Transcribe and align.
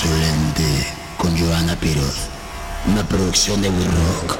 Insolente 0.00 0.86
con 1.16 1.36
Joana 1.36 1.74
Piroz. 1.74 2.28
Una 2.86 3.02
producción 3.02 3.60
de 3.60 3.68
We 3.68 3.84
Rock. 3.84 4.38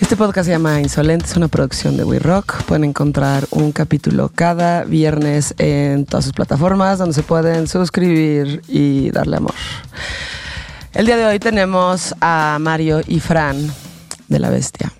Este 0.00 0.16
podcast 0.16 0.46
se 0.46 0.52
llama 0.52 0.80
Insolente, 0.80 1.26
es 1.26 1.36
una 1.36 1.48
producción 1.48 1.98
de 1.98 2.04
We 2.04 2.18
Rock. 2.18 2.62
Pueden 2.62 2.84
encontrar 2.84 3.46
un 3.50 3.72
capítulo 3.72 4.30
cada 4.34 4.84
viernes 4.84 5.54
en 5.58 6.06
todas 6.06 6.24
sus 6.24 6.32
plataformas 6.32 6.98
donde 6.98 7.12
se 7.14 7.22
pueden 7.22 7.68
suscribir 7.68 8.62
y 8.68 9.10
darle 9.10 9.36
amor. 9.36 9.54
El 10.94 11.04
día 11.04 11.18
de 11.18 11.26
hoy 11.26 11.38
tenemos 11.38 12.14
a 12.22 12.56
Mario 12.58 13.02
y 13.06 13.20
Fran 13.20 13.70
de 14.28 14.38
La 14.38 14.48
Bestia. 14.48 14.94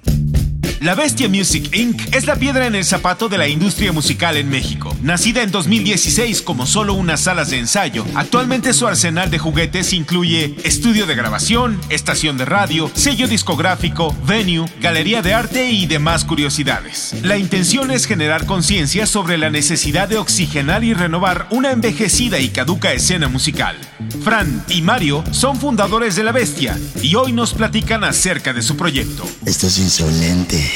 La 0.85 0.95
Bestia 0.95 1.31
Music 1.31 1.75
Inc. 1.75 2.15
es 2.15 2.27
la 2.27 2.37
piedra 2.37 2.67
en 2.67 2.75
el 2.75 2.85
zapato 2.85 3.31
de 3.31 3.39
la 3.39 3.49
industria 3.49 3.91
musical 3.91 4.37
en 4.37 4.51
México. 4.51 4.95
Nacida 5.01 5.41
en 5.41 5.51
2016 5.51 6.43
como 6.43 6.67
solo 6.67 6.93
unas 6.93 7.23
salas 7.23 7.49
de 7.49 7.59
ensayo, 7.59 8.05
actualmente 8.15 8.75
su 8.75 8.87
arsenal 8.87 9.31
de 9.31 9.39
juguetes 9.39 9.95
incluye 9.95 10.55
estudio 10.63 11.07
de 11.07 11.15
grabación, 11.15 11.81
estación 11.89 12.37
de 12.37 12.45
radio, 12.45 12.91
sello 12.93 13.27
discográfico, 13.29 14.15
venue, 14.27 14.67
galería 14.83 15.23
de 15.23 15.33
arte 15.33 15.71
y 15.71 15.87
demás 15.87 16.27
curiosidades. 16.27 17.15
La 17.23 17.39
intención 17.39 17.91
es 17.91 18.05
generar 18.05 18.45
conciencia 18.45 19.07
sobre 19.07 19.39
la 19.39 19.49
necesidad 19.49 20.07
de 20.07 20.19
oxigenar 20.19 20.85
y 20.85 20.93
renovar 20.93 21.47
una 21.51 21.71
envejecida 21.71 22.41
y 22.41 22.51
caduca 22.51 22.93
escena 22.93 23.29
musical. 23.29 23.79
Fran 24.23 24.63
y 24.69 24.83
Mario 24.83 25.25
son 25.31 25.59
fundadores 25.59 26.15
de 26.15 26.25
La 26.25 26.33
Bestia 26.33 26.79
y 27.01 27.15
hoy 27.15 27.33
nos 27.33 27.55
platican 27.55 28.05
acerca 28.05 28.53
de 28.53 28.61
su 28.61 28.77
proyecto. 28.77 29.27
Esto 29.47 29.67
es 29.69 29.79
insolente. 29.79 30.74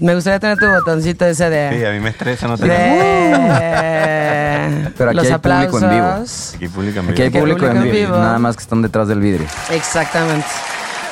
Me 0.00 0.14
gustaría 0.14 0.40
tener 0.40 0.58
tu 0.58 0.66
botoncito 0.66 1.24
ese 1.24 1.48
de... 1.50 1.78
Sí, 1.78 1.84
a 1.84 1.90
mí 1.92 2.00
me 2.00 2.10
estresa 2.10 2.48
no 2.48 2.56
de 2.56 2.66
Pero 4.96 5.10
aquí 5.10 5.16
los 5.16 5.26
hay 5.26 5.32
aplausos. 5.32 5.70
público 5.72 5.86
en 5.86 5.96
vivo. 5.96 6.24
Aquí 6.56 6.68
público 6.68 7.00
en 7.00 7.10
Aquí 7.10 7.22
hay 7.22 7.28
vivo. 7.28 7.40
público, 7.40 7.66
en 7.66 7.82
vivo, 7.84 7.94
vivo. 7.94 8.16
nada 8.18 8.38
más 8.38 8.56
que 8.56 8.62
están 8.62 8.82
detrás 8.82 9.08
del 9.08 9.20
vidrio. 9.20 9.46
Exactamente. 9.70 10.46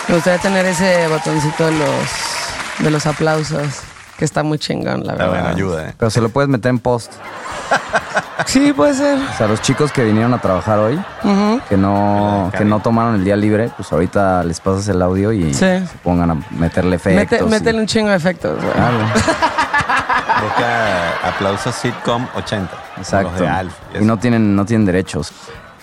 Me 0.08 0.14
gustaría 0.16 0.40
tener 0.40 0.66
ese 0.66 1.06
botoncito 1.08 1.66
de 1.66 1.72
los, 1.72 1.88
de 2.80 2.90
los 2.90 3.06
aplausos, 3.06 3.66
que 4.16 4.24
está 4.24 4.42
muy 4.42 4.58
chingón, 4.58 5.04
la 5.06 5.14
verdad. 5.14 5.46
ayuda, 5.48 5.88
¿eh? 5.88 5.94
Pero 5.98 6.10
se 6.10 6.20
lo 6.20 6.28
puedes 6.28 6.48
meter 6.48 6.70
en 6.70 6.78
post. 6.78 7.12
Sí, 8.46 8.72
puede 8.72 8.92
ser. 8.94 9.18
O 9.18 9.36
sea, 9.36 9.46
los 9.46 9.62
chicos 9.62 9.92
que 9.92 10.02
vinieron 10.04 10.34
a 10.34 10.40
trabajar 10.40 10.78
hoy, 10.78 11.00
que 11.68 11.76
no, 11.76 12.50
que 12.56 12.64
no 12.64 12.80
tomaron 12.80 13.14
el 13.14 13.24
día 13.24 13.36
libre, 13.36 13.70
pues 13.76 13.92
ahorita 13.92 14.42
les 14.42 14.58
pasas 14.58 14.88
el 14.88 15.00
audio 15.00 15.32
y 15.32 15.54
Sí. 15.54 15.60
se 15.60 15.84
pongan 16.02 16.30
a 16.32 16.34
meterle 16.50 16.96
efectos. 16.96 17.30
Mete, 17.32 17.44
y- 17.44 17.48
métele 17.48 17.78
un 17.78 17.86
chingo 17.86 18.10
de 18.10 18.16
efectos, 18.16 18.56
güey. 18.60 18.72
Claro, 18.72 18.98
Busca 20.42 21.28
aplausos 21.28 21.74
sitcom 21.74 22.26
80. 22.34 22.70
como 22.70 22.82
exacto. 22.98 23.30
Los 23.32 23.40
de 23.40 23.48
Alf. 23.48 23.74
Y 24.00 24.04
no 24.04 24.18
tienen, 24.18 24.56
no 24.56 24.64
tienen 24.64 24.86
derechos. 24.86 25.30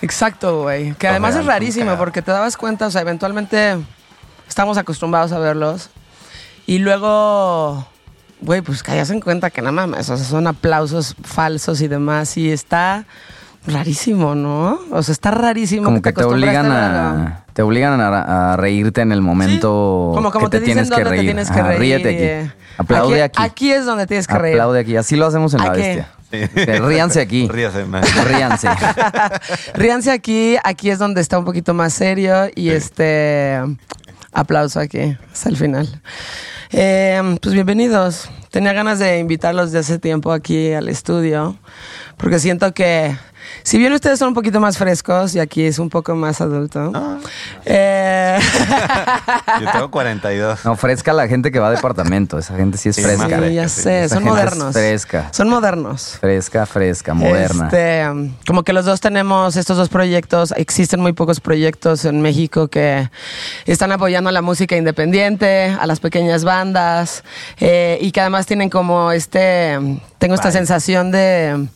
Exacto, 0.02 0.62
güey. 0.62 0.92
Que 0.94 1.06
Los 1.06 1.12
además 1.12 1.34
de 1.34 1.40
es 1.40 1.46
rarísimo 1.46 1.96
porque 1.96 2.20
te 2.22 2.30
dabas 2.30 2.56
cuenta, 2.56 2.86
o 2.86 2.90
sea, 2.90 3.00
eventualmente 3.00 3.78
estamos 4.48 4.76
acostumbrados 4.76 5.32
a 5.32 5.38
verlos 5.38 5.90
y 6.66 6.78
luego, 6.78 7.86
güey, 8.40 8.62
pues 8.62 8.82
caías 8.82 9.10
en 9.10 9.20
cuenta 9.20 9.50
que 9.50 9.60
nada 9.60 9.72
mames, 9.72 10.08
o 10.10 10.16
sea, 10.16 10.26
son 10.26 10.46
aplausos 10.46 11.14
falsos 11.22 11.80
y 11.80 11.88
demás 11.88 12.36
y 12.36 12.50
está 12.50 13.04
rarísimo, 13.66 14.34
¿no? 14.34 14.78
O 14.90 15.02
sea, 15.02 15.12
está 15.12 15.30
rarísimo. 15.30 15.84
Como 15.84 16.02
que 16.02 16.12
te 16.12 16.20
acostumbraste 16.20 16.58
obligan 16.58 16.72
a, 16.72 17.44
te 17.52 17.62
obligan 17.62 18.00
a, 18.00 18.52
a 18.52 18.56
reírte 18.56 19.02
en 19.02 19.12
el 19.12 19.20
momento 19.20 20.12
Como, 20.14 20.30
como 20.30 20.48
que 20.48 20.58
te, 20.58 20.64
te, 20.64 20.66
dicen 20.66 20.84
tienes 20.84 20.90
que 20.90 20.94
dónde 21.04 21.10
reír. 21.10 21.20
te 21.20 21.26
tienes 21.26 21.50
que 21.50 21.60
Ajá, 21.60 21.68
reír. 21.68 21.80
Ríete 21.80 22.40
aquí. 22.44 22.52
Aplaude 22.78 23.22
aquí. 23.22 23.42
Aquí 23.42 23.72
es 23.72 23.84
donde 23.84 24.06
tienes 24.06 24.26
que 24.26 24.38
reír. 24.38 24.54
Aplaude 24.54 24.80
aquí. 24.80 24.96
Así 24.96 25.16
lo 25.16 25.26
hacemos 25.26 25.52
en 25.54 25.60
la 25.60 25.70
bestia. 25.70 26.08
Sí. 26.30 26.38
Que 26.54 26.78
Ríanse 26.80 27.20
aquí. 27.20 27.48
Ríase 27.48 27.84
más. 27.84 28.24
Ríanse. 28.24 28.68
Ríanse 29.74 30.10
aquí, 30.12 30.56
aquí 30.62 30.88
es 30.88 30.98
donde 30.98 31.20
está 31.20 31.38
un 31.38 31.44
poquito 31.44 31.74
más 31.74 31.92
serio 31.92 32.48
y 32.54 32.70
este 32.70 33.60
aplauso 34.32 34.80
aquí 34.80 35.16
hasta 35.32 35.48
el 35.48 35.56
final. 35.56 36.00
Eh, 36.72 37.20
pues 37.42 37.52
bienvenidos. 37.52 38.30
Tenía 38.50 38.72
ganas 38.72 39.00
de 39.00 39.18
invitarlos 39.18 39.72
de 39.72 39.80
hace 39.80 39.98
tiempo 39.98 40.30
aquí 40.30 40.72
al 40.72 40.88
estudio 40.88 41.56
porque 42.16 42.38
siento 42.38 42.72
que 42.74 43.16
si 43.62 43.78
bien 43.78 43.92
ustedes 43.92 44.18
son 44.18 44.28
un 44.28 44.34
poquito 44.34 44.60
más 44.60 44.78
frescos 44.78 45.34
y 45.34 45.40
aquí 45.40 45.64
es 45.64 45.78
un 45.78 45.88
poco 45.90 46.14
más 46.14 46.40
adulto, 46.40 46.92
eh, 47.64 48.38
Yo 49.60 49.70
tengo 49.72 49.90
42. 49.90 50.64
No, 50.64 50.76
fresca 50.76 51.12
la 51.12 51.28
gente 51.28 51.50
que 51.50 51.58
va 51.58 51.68
a 51.68 51.70
departamento. 51.70 52.38
Esa 52.38 52.56
gente 52.56 52.78
sí 52.78 52.88
es 52.88 52.96
Sí, 52.96 53.02
fresca. 53.02 53.40
sí, 53.46 53.54
ya 53.54 53.68
sé, 53.68 54.04
Esa 54.04 54.16
son 54.16 54.24
modernos. 54.24 54.72
fresca. 54.72 55.28
Son 55.32 55.48
modernos. 55.48 56.18
Fresca, 56.20 56.66
fresca, 56.66 57.14
moderna. 57.14 57.66
Este, 57.66 58.04
como 58.46 58.62
que 58.62 58.72
los 58.72 58.84
dos 58.84 59.00
tenemos 59.00 59.56
estos 59.56 59.76
dos 59.76 59.88
proyectos. 59.88 60.52
Existen 60.56 61.00
muy 61.00 61.12
pocos 61.12 61.40
proyectos 61.40 62.04
en 62.04 62.20
México 62.22 62.68
que 62.68 63.08
están 63.66 63.92
apoyando 63.92 64.30
a 64.30 64.32
la 64.32 64.42
música 64.42 64.76
independiente, 64.76 65.76
a 65.78 65.86
las 65.86 66.00
pequeñas 66.00 66.44
bandas, 66.44 67.24
eh, 67.58 67.98
y 68.00 68.12
que 68.12 68.20
además 68.20 68.46
tienen 68.46 68.70
como 68.70 69.12
este, 69.12 69.78
tengo 70.20 70.34
esta 70.34 70.52
sensación 70.52 71.10
de, 71.10 71.66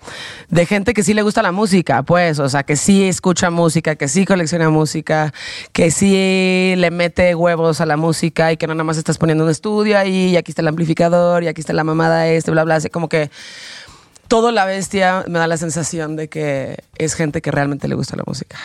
de 0.50 0.66
gente 0.66 0.93
que 0.93 1.03
sí 1.03 1.15
le 1.15 1.22
gusta 1.22 1.43
la 1.43 1.50
música, 1.50 2.03
pues, 2.03 2.38
o 2.38 2.49
sea, 2.50 2.62
que 2.62 2.77
sí 2.77 3.09
escucha 3.09 3.50
música, 3.50 3.97
que 3.97 4.06
sí 4.06 4.27
colecciona 4.27 4.69
música, 4.69 5.32
que 5.72 5.91
sí 5.91 6.75
le 6.77 6.91
mete 6.91 7.34
huevos 7.34 7.81
a 7.81 7.87
la 7.87 7.97
música 7.97 8.53
y 8.53 8.59
que 8.59 8.66
no 8.66 8.75
nada 8.75 8.84
más 8.84 8.99
estás 8.99 9.16
poniendo 9.16 9.44
un 9.44 9.50
estudio 9.50 9.99
ahí, 9.99 10.33
y 10.33 10.37
aquí 10.37 10.53
está 10.53 10.60
el 10.60 10.69
amplificador, 10.69 11.43
y 11.43 11.49
aquí 11.49 11.62
está 11.62 11.72
la 11.72 11.84
mamada 11.84 12.28
este, 12.28 12.50
bla, 12.50 12.65
bla, 12.65 12.77
así 12.77 12.91
como 12.91 13.09
que 13.09 13.31
todo 14.28 14.53
la 14.53 14.66
bestia 14.66 15.25
me 15.27 15.38
da 15.38 15.47
la 15.47 15.56
sensación 15.56 16.15
de 16.15 16.28
que 16.28 16.77
es 16.99 17.15
gente 17.15 17.41
que 17.41 17.50
realmente 17.50 17.88
le 17.88 17.94
gusta 17.94 18.15
la 18.15 18.25
música. 18.27 18.59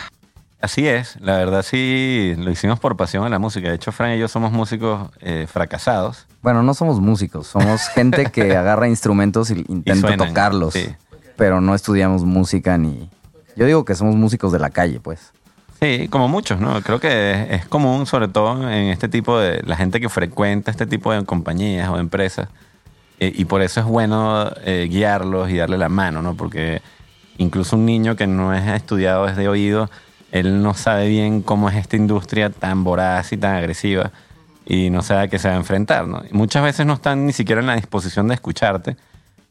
Así 0.60 0.86
es, 0.86 1.16
la 1.20 1.38
verdad 1.38 1.62
sí 1.62 2.34
lo 2.36 2.50
hicimos 2.50 2.78
por 2.78 2.96
pasión 2.96 3.24
a 3.24 3.30
la 3.30 3.38
música. 3.38 3.68
De 3.68 3.74
hecho, 3.76 3.92
Fran 3.92 4.14
y 4.14 4.18
yo 4.18 4.28
somos 4.28 4.52
músicos 4.52 5.10
eh, 5.20 5.46
fracasados. 5.50 6.26
Bueno, 6.42 6.62
no 6.62 6.74
somos 6.74 7.00
músicos. 7.00 7.46
Somos 7.46 7.88
gente 7.88 8.26
que 8.26 8.54
agarra 8.56 8.86
instrumentos 8.86 9.50
y 9.50 9.64
intenta 9.68 10.08
suenan, 10.08 10.28
tocarlos. 10.28 10.74
sí. 10.74 10.88
Pero 11.36 11.62
no 11.62 11.74
estudiamos 11.74 12.22
música 12.24 12.76
ni... 12.76 13.08
Yo 13.56 13.64
digo 13.64 13.86
que 13.86 13.94
somos 13.94 14.14
músicos 14.14 14.52
de 14.52 14.58
la 14.58 14.68
calle, 14.68 15.00
pues. 15.00 15.32
Sí, 15.80 16.08
como 16.08 16.28
muchos, 16.28 16.60
¿no? 16.60 16.82
Creo 16.82 17.00
que 17.00 17.30
es, 17.32 17.50
es 17.62 17.66
común, 17.66 18.04
sobre 18.04 18.28
todo 18.28 18.68
en 18.70 18.88
este 18.88 19.08
tipo 19.08 19.38
de... 19.38 19.62
La 19.62 19.76
gente 19.76 20.00
que 20.00 20.10
frecuenta 20.10 20.70
este 20.70 20.86
tipo 20.86 21.10
de 21.10 21.24
compañías 21.24 21.88
o 21.88 21.98
empresas. 21.98 22.48
eh, 23.18 23.32
y 23.34 23.46
por 23.46 23.62
eso 23.62 23.80
es 23.80 23.86
bueno 23.86 24.50
eh, 24.64 24.88
guiarlos 24.90 25.48
y 25.48 25.56
darle 25.56 25.78
la 25.78 25.88
mano, 25.88 26.20
¿no? 26.20 26.34
Porque 26.34 26.82
incluso 27.38 27.76
un 27.76 27.86
niño 27.86 28.16
que 28.16 28.26
no 28.26 28.52
es 28.52 28.66
estudiado 28.68 29.24
desde 29.24 29.48
oído, 29.48 29.88
él 30.32 30.62
no 30.62 30.74
sabe 30.74 31.08
bien 31.08 31.42
cómo 31.42 31.68
es 31.68 31.76
esta 31.76 31.96
industria 31.96 32.50
tan 32.50 32.84
voraz 32.84 33.32
y 33.32 33.36
tan 33.36 33.54
agresiva 33.56 34.10
y 34.66 34.90
no 34.90 35.02
sabe 35.02 35.22
a 35.22 35.28
qué 35.28 35.38
se 35.38 35.48
va 35.48 35.54
a 35.54 35.56
enfrentar, 35.58 36.06
¿no? 36.06 36.22
Y 36.30 36.34
muchas 36.34 36.62
veces 36.62 36.86
no 36.86 36.94
están 36.94 37.26
ni 37.26 37.32
siquiera 37.32 37.60
en 37.60 37.66
la 37.66 37.74
disposición 37.74 38.28
de 38.28 38.34
escucharte, 38.34 38.96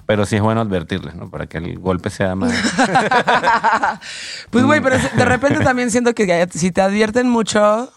pero 0.05 0.25
sí 0.25 0.37
es 0.37 0.41
bueno 0.41 0.61
advertirles, 0.61 1.15
¿no? 1.15 1.29
Para 1.29 1.47
que 1.47 1.57
el 1.57 1.77
golpe 1.79 2.09
sea 2.09 2.35
más... 2.35 2.53
Pues, 4.49 4.65
güey, 4.65 4.81
pero 4.81 4.97
de 4.97 5.25
repente 5.25 5.59
también 5.63 5.91
siento 5.91 6.13
que 6.13 6.47
si 6.53 6.71
te 6.71 6.81
advierten 6.81 7.29
mucho, 7.29 7.91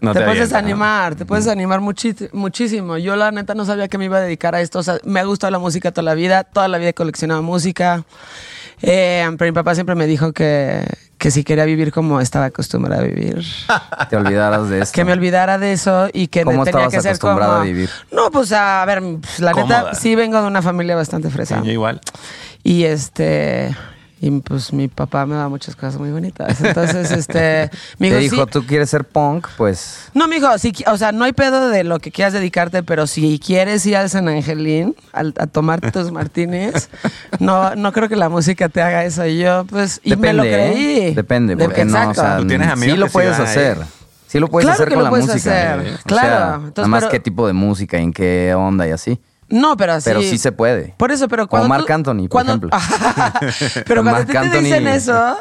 No 0.00 0.12
te, 0.12 0.20
puedes 0.20 0.28
avientan, 0.28 0.38
¿no? 0.38 0.42
desanimar, 0.68 1.14
te 1.16 1.26
puedes 1.26 1.46
muchi- 1.46 2.30
muchísimo. 2.32 2.96
Yo 2.98 3.16
la 3.16 3.30
neta 3.30 3.54
no 3.54 3.64
sabía 3.64 3.88
que 3.88 3.98
me 3.98 4.06
iba 4.06 4.18
a 4.18 4.20
dedicar 4.20 4.54
a 4.54 4.60
esto. 4.60 4.78
O 4.78 4.82
sea, 4.82 4.98
me 5.04 5.20
ha 5.20 5.24
gustado 5.24 5.50
la 5.50 5.58
música 5.58 5.90
toda 5.90 6.02
la 6.04 6.14
vida, 6.14 6.44
toda 6.44 6.68
la 6.68 6.78
vida 6.78 6.90
he 6.90 6.94
coleccionado 6.94 7.42
música. 7.42 8.04
Eh, 8.82 9.24
pero 9.38 9.50
mi 9.50 9.54
papá 9.54 9.74
siempre 9.74 9.94
me 9.94 10.06
dijo 10.06 10.32
que, 10.32 10.84
que 11.18 11.30
si 11.30 11.44
quería 11.44 11.64
vivir 11.64 11.92
como 11.92 12.20
estaba 12.20 12.46
acostumbrada 12.46 13.02
a 13.02 13.04
vivir, 13.06 13.42
Te 14.10 14.16
olvidaras 14.16 14.68
de 14.68 14.80
esto. 14.80 14.94
que 14.94 15.04
me 15.04 15.12
olvidara 15.12 15.58
de 15.58 15.72
eso 15.72 16.08
y 16.12 16.26
que 16.28 16.42
¿Cómo 16.42 16.64
tenía 16.64 16.86
estabas 16.86 16.94
que 16.94 17.00
ser 17.00 17.18
como... 17.18 17.32
acostumbrada 17.34 17.60
a 17.60 17.64
vivir? 17.64 17.90
No, 18.10 18.30
pues 18.30 18.50
a 18.52 18.84
ver, 18.84 19.00
pues, 19.20 19.38
la 19.40 19.52
neta 19.52 19.62
Cómoda. 19.82 19.94
sí 19.94 20.14
vengo 20.16 20.40
de 20.40 20.46
una 20.48 20.62
familia 20.62 20.96
bastante 20.96 21.28
Sí, 21.28 21.34
fresa. 21.34 21.62
yo 21.62 21.70
igual. 21.70 22.00
Y 22.64 22.84
este. 22.84 23.74
Y 24.24 24.30
pues 24.40 24.72
mi 24.72 24.86
papá 24.86 25.26
me 25.26 25.34
da 25.34 25.48
muchas 25.48 25.74
cosas 25.74 25.98
muy 25.98 26.12
bonitas. 26.12 26.60
Entonces, 26.60 27.10
este. 27.10 27.70
Me 27.98 28.08
Te 28.08 28.18
dijo, 28.18 28.36
dijo, 28.36 28.44
sí- 28.44 28.50
tú 28.52 28.64
quieres 28.64 28.88
ser 28.88 29.02
punk, 29.04 29.48
pues... 29.56 30.10
No, 30.14 30.28
mijo, 30.28 30.56
sí, 30.58 30.72
o 30.86 30.96
sea, 30.96 31.10
no 31.10 31.24
hay 31.24 31.32
pedo 31.32 31.68
de 31.70 31.82
lo 31.82 31.98
que 31.98 32.12
quieras 32.12 32.32
dedicarte, 32.32 32.84
pero 32.84 33.08
si 33.08 33.40
quieres 33.44 33.84
ir 33.84 33.96
al 33.96 34.08
San 34.10 34.28
Angelín 34.28 34.94
al- 35.12 35.34
a, 35.40 35.48
tomar 35.48 35.80
tus 35.90 36.12
martinis, 36.12 36.88
no, 37.40 37.74
no 37.74 37.90
creo 37.92 38.08
que 38.08 38.14
la 38.14 38.28
música 38.28 38.68
te 38.68 38.80
haga 38.80 39.04
eso. 39.04 39.26
Y 39.26 39.38
yo, 39.40 39.64
pues, 39.64 40.00
y 40.04 40.14
me 40.14 40.32
lo 40.32 40.44
Depende, 40.44 40.72
creí. 40.72 40.98
¿eh? 41.08 41.12
Depende, 41.16 41.56
De- 41.56 41.64
porque 41.64 41.84
no, 41.84 41.92
o 41.94 41.96
exacto. 41.98 42.20
sea, 42.22 42.36
Tú 42.38 42.46
tienes 42.46 42.68
amigos 42.68 42.94
sí 42.94 43.00
lo 43.00 43.06
que 43.06 43.12
puedes 43.12 43.32
van 43.32 43.40
ahí. 43.40 43.46
hacer. 43.48 43.78
Sí 44.28 44.38
lo 44.38 44.46
puedes 44.48 44.66
Claro 44.66 44.74
hacer 44.76 44.88
que 44.88 44.94
con 44.94 44.98
lo 45.00 45.04
la 45.04 45.10
puedes 45.10 45.26
música. 45.26 45.50
hacer, 45.74 45.80
O 45.80 45.84
sea, 45.84 45.98
claro. 46.04 46.54
Entonces, 46.54 46.76
nada 46.76 46.88
más 46.88 47.00
pero- 47.00 47.10
qué 47.10 47.18
tipo 47.20 47.46
de 47.48 47.52
música, 47.54 47.98
en 47.98 48.12
qué 48.12 48.54
onda 48.56 48.86
y 48.86 48.92
así. 48.92 49.18
No, 49.52 49.76
pero 49.76 49.92
así. 49.92 50.04
Pero 50.10 50.20
sí 50.22 50.38
se 50.38 50.50
puede. 50.52 50.94
Por 50.96 51.12
eso, 51.12 51.28
pero 51.28 51.46
cuando. 51.46 51.68
Marc 51.68 51.86
tú- 51.86 51.92
Anthony, 51.92 52.28
por 52.28 52.28
cuando- 52.30 52.52
ejemplo. 52.52 52.70
pero 53.86 54.02
cuando 54.02 54.24
te, 54.26 54.32
te 54.48 54.58
dicen 54.60 54.86
eso, 54.88 55.36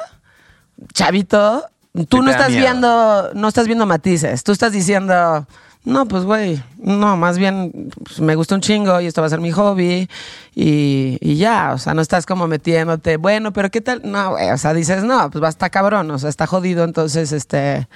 chavito, 0.93 1.65
tú 2.09 2.21
no 2.21 2.29
estás 2.31 2.49
miedo. 2.49 2.61
viendo, 2.61 3.31
no 3.33 3.47
estás 3.47 3.67
viendo 3.67 3.85
matices. 3.85 4.43
Tú 4.43 4.51
estás 4.51 4.71
diciendo, 4.71 5.45
No, 5.83 6.05
pues 6.07 6.23
güey, 6.25 6.61
no, 6.77 7.17
más 7.17 7.37
bien 7.39 7.89
pues, 8.03 8.19
me 8.19 8.35
gusta 8.35 8.53
un 8.55 8.61
chingo 8.61 9.01
y 9.01 9.07
esto 9.07 9.21
va 9.21 9.27
a 9.27 9.29
ser 9.31 9.39
mi 9.39 9.51
hobby 9.51 10.07
y, 10.53 11.17
y 11.21 11.35
ya, 11.37 11.71
o 11.73 11.77
sea, 11.79 11.93
no 11.95 12.01
estás 12.03 12.25
como 12.27 12.45
metiéndote, 12.47 13.17
bueno, 13.17 13.51
pero 13.51 13.71
¿qué 13.71 13.81
tal? 13.81 14.01
No, 14.03 14.31
güey, 14.31 14.51
o 14.51 14.57
sea, 14.59 14.73
dices, 14.75 15.03
no, 15.03 15.31
pues 15.31 15.41
va 15.41 15.47
a 15.47 15.49
estar 15.49 15.71
cabrón, 15.71 16.11
o 16.11 16.19
sea, 16.19 16.29
está 16.29 16.45
jodido, 16.45 16.83
entonces, 16.83 17.31
este, 17.31 17.87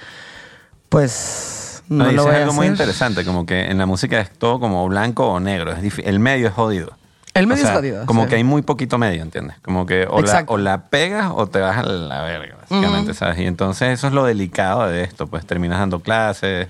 pues 0.88 1.75
no, 1.88 2.04
No, 2.04 2.12
lo 2.12 2.24
voy 2.24 2.34
a 2.34 2.38
algo 2.38 2.52
muy 2.52 2.66
hacer. 2.66 2.72
interesante, 2.74 3.24
como 3.24 3.46
que 3.46 3.66
en 3.66 3.78
la 3.78 3.86
música 3.86 4.20
es 4.20 4.30
todo 4.30 4.60
como 4.60 4.86
blanco 4.88 5.26
o 5.28 5.40
negro. 5.40 5.72
Es 5.72 5.98
el 5.98 6.18
medio 6.18 6.48
es 6.48 6.54
jodido. 6.54 6.92
El 7.34 7.46
medio 7.46 7.64
O 7.64 7.66
sea, 7.66 7.74
es 7.74 7.78
jodido. 7.78 8.06
Como 8.06 8.22
sí. 8.22 8.28
que 8.30 8.34
hay 8.36 8.44
muy 8.44 8.62
poquito 8.62 8.96
medio, 8.96 9.22
¿entiendes? 9.22 9.56
Como 9.60 9.84
que 9.84 10.06
o 10.08 10.22
la, 10.22 10.44
o 10.46 10.56
la 10.56 10.88
pegas 10.88 11.30
o 11.34 11.46
te 11.46 11.60
vas 11.60 11.76
a 11.76 11.82
la 11.82 12.22
verga, 12.22 12.56
básicamente, 12.62 13.12
¿sabes? 13.12 13.38
Y 13.40 13.44
entonces 13.44 13.90
eso 13.90 14.06
es 14.06 14.14
lo 14.14 14.24
delicado 14.24 14.88
de 14.88 15.02
esto, 15.02 15.26
pues 15.26 15.44
terminas 15.44 15.78
dando 15.78 16.00
clases 16.00 16.68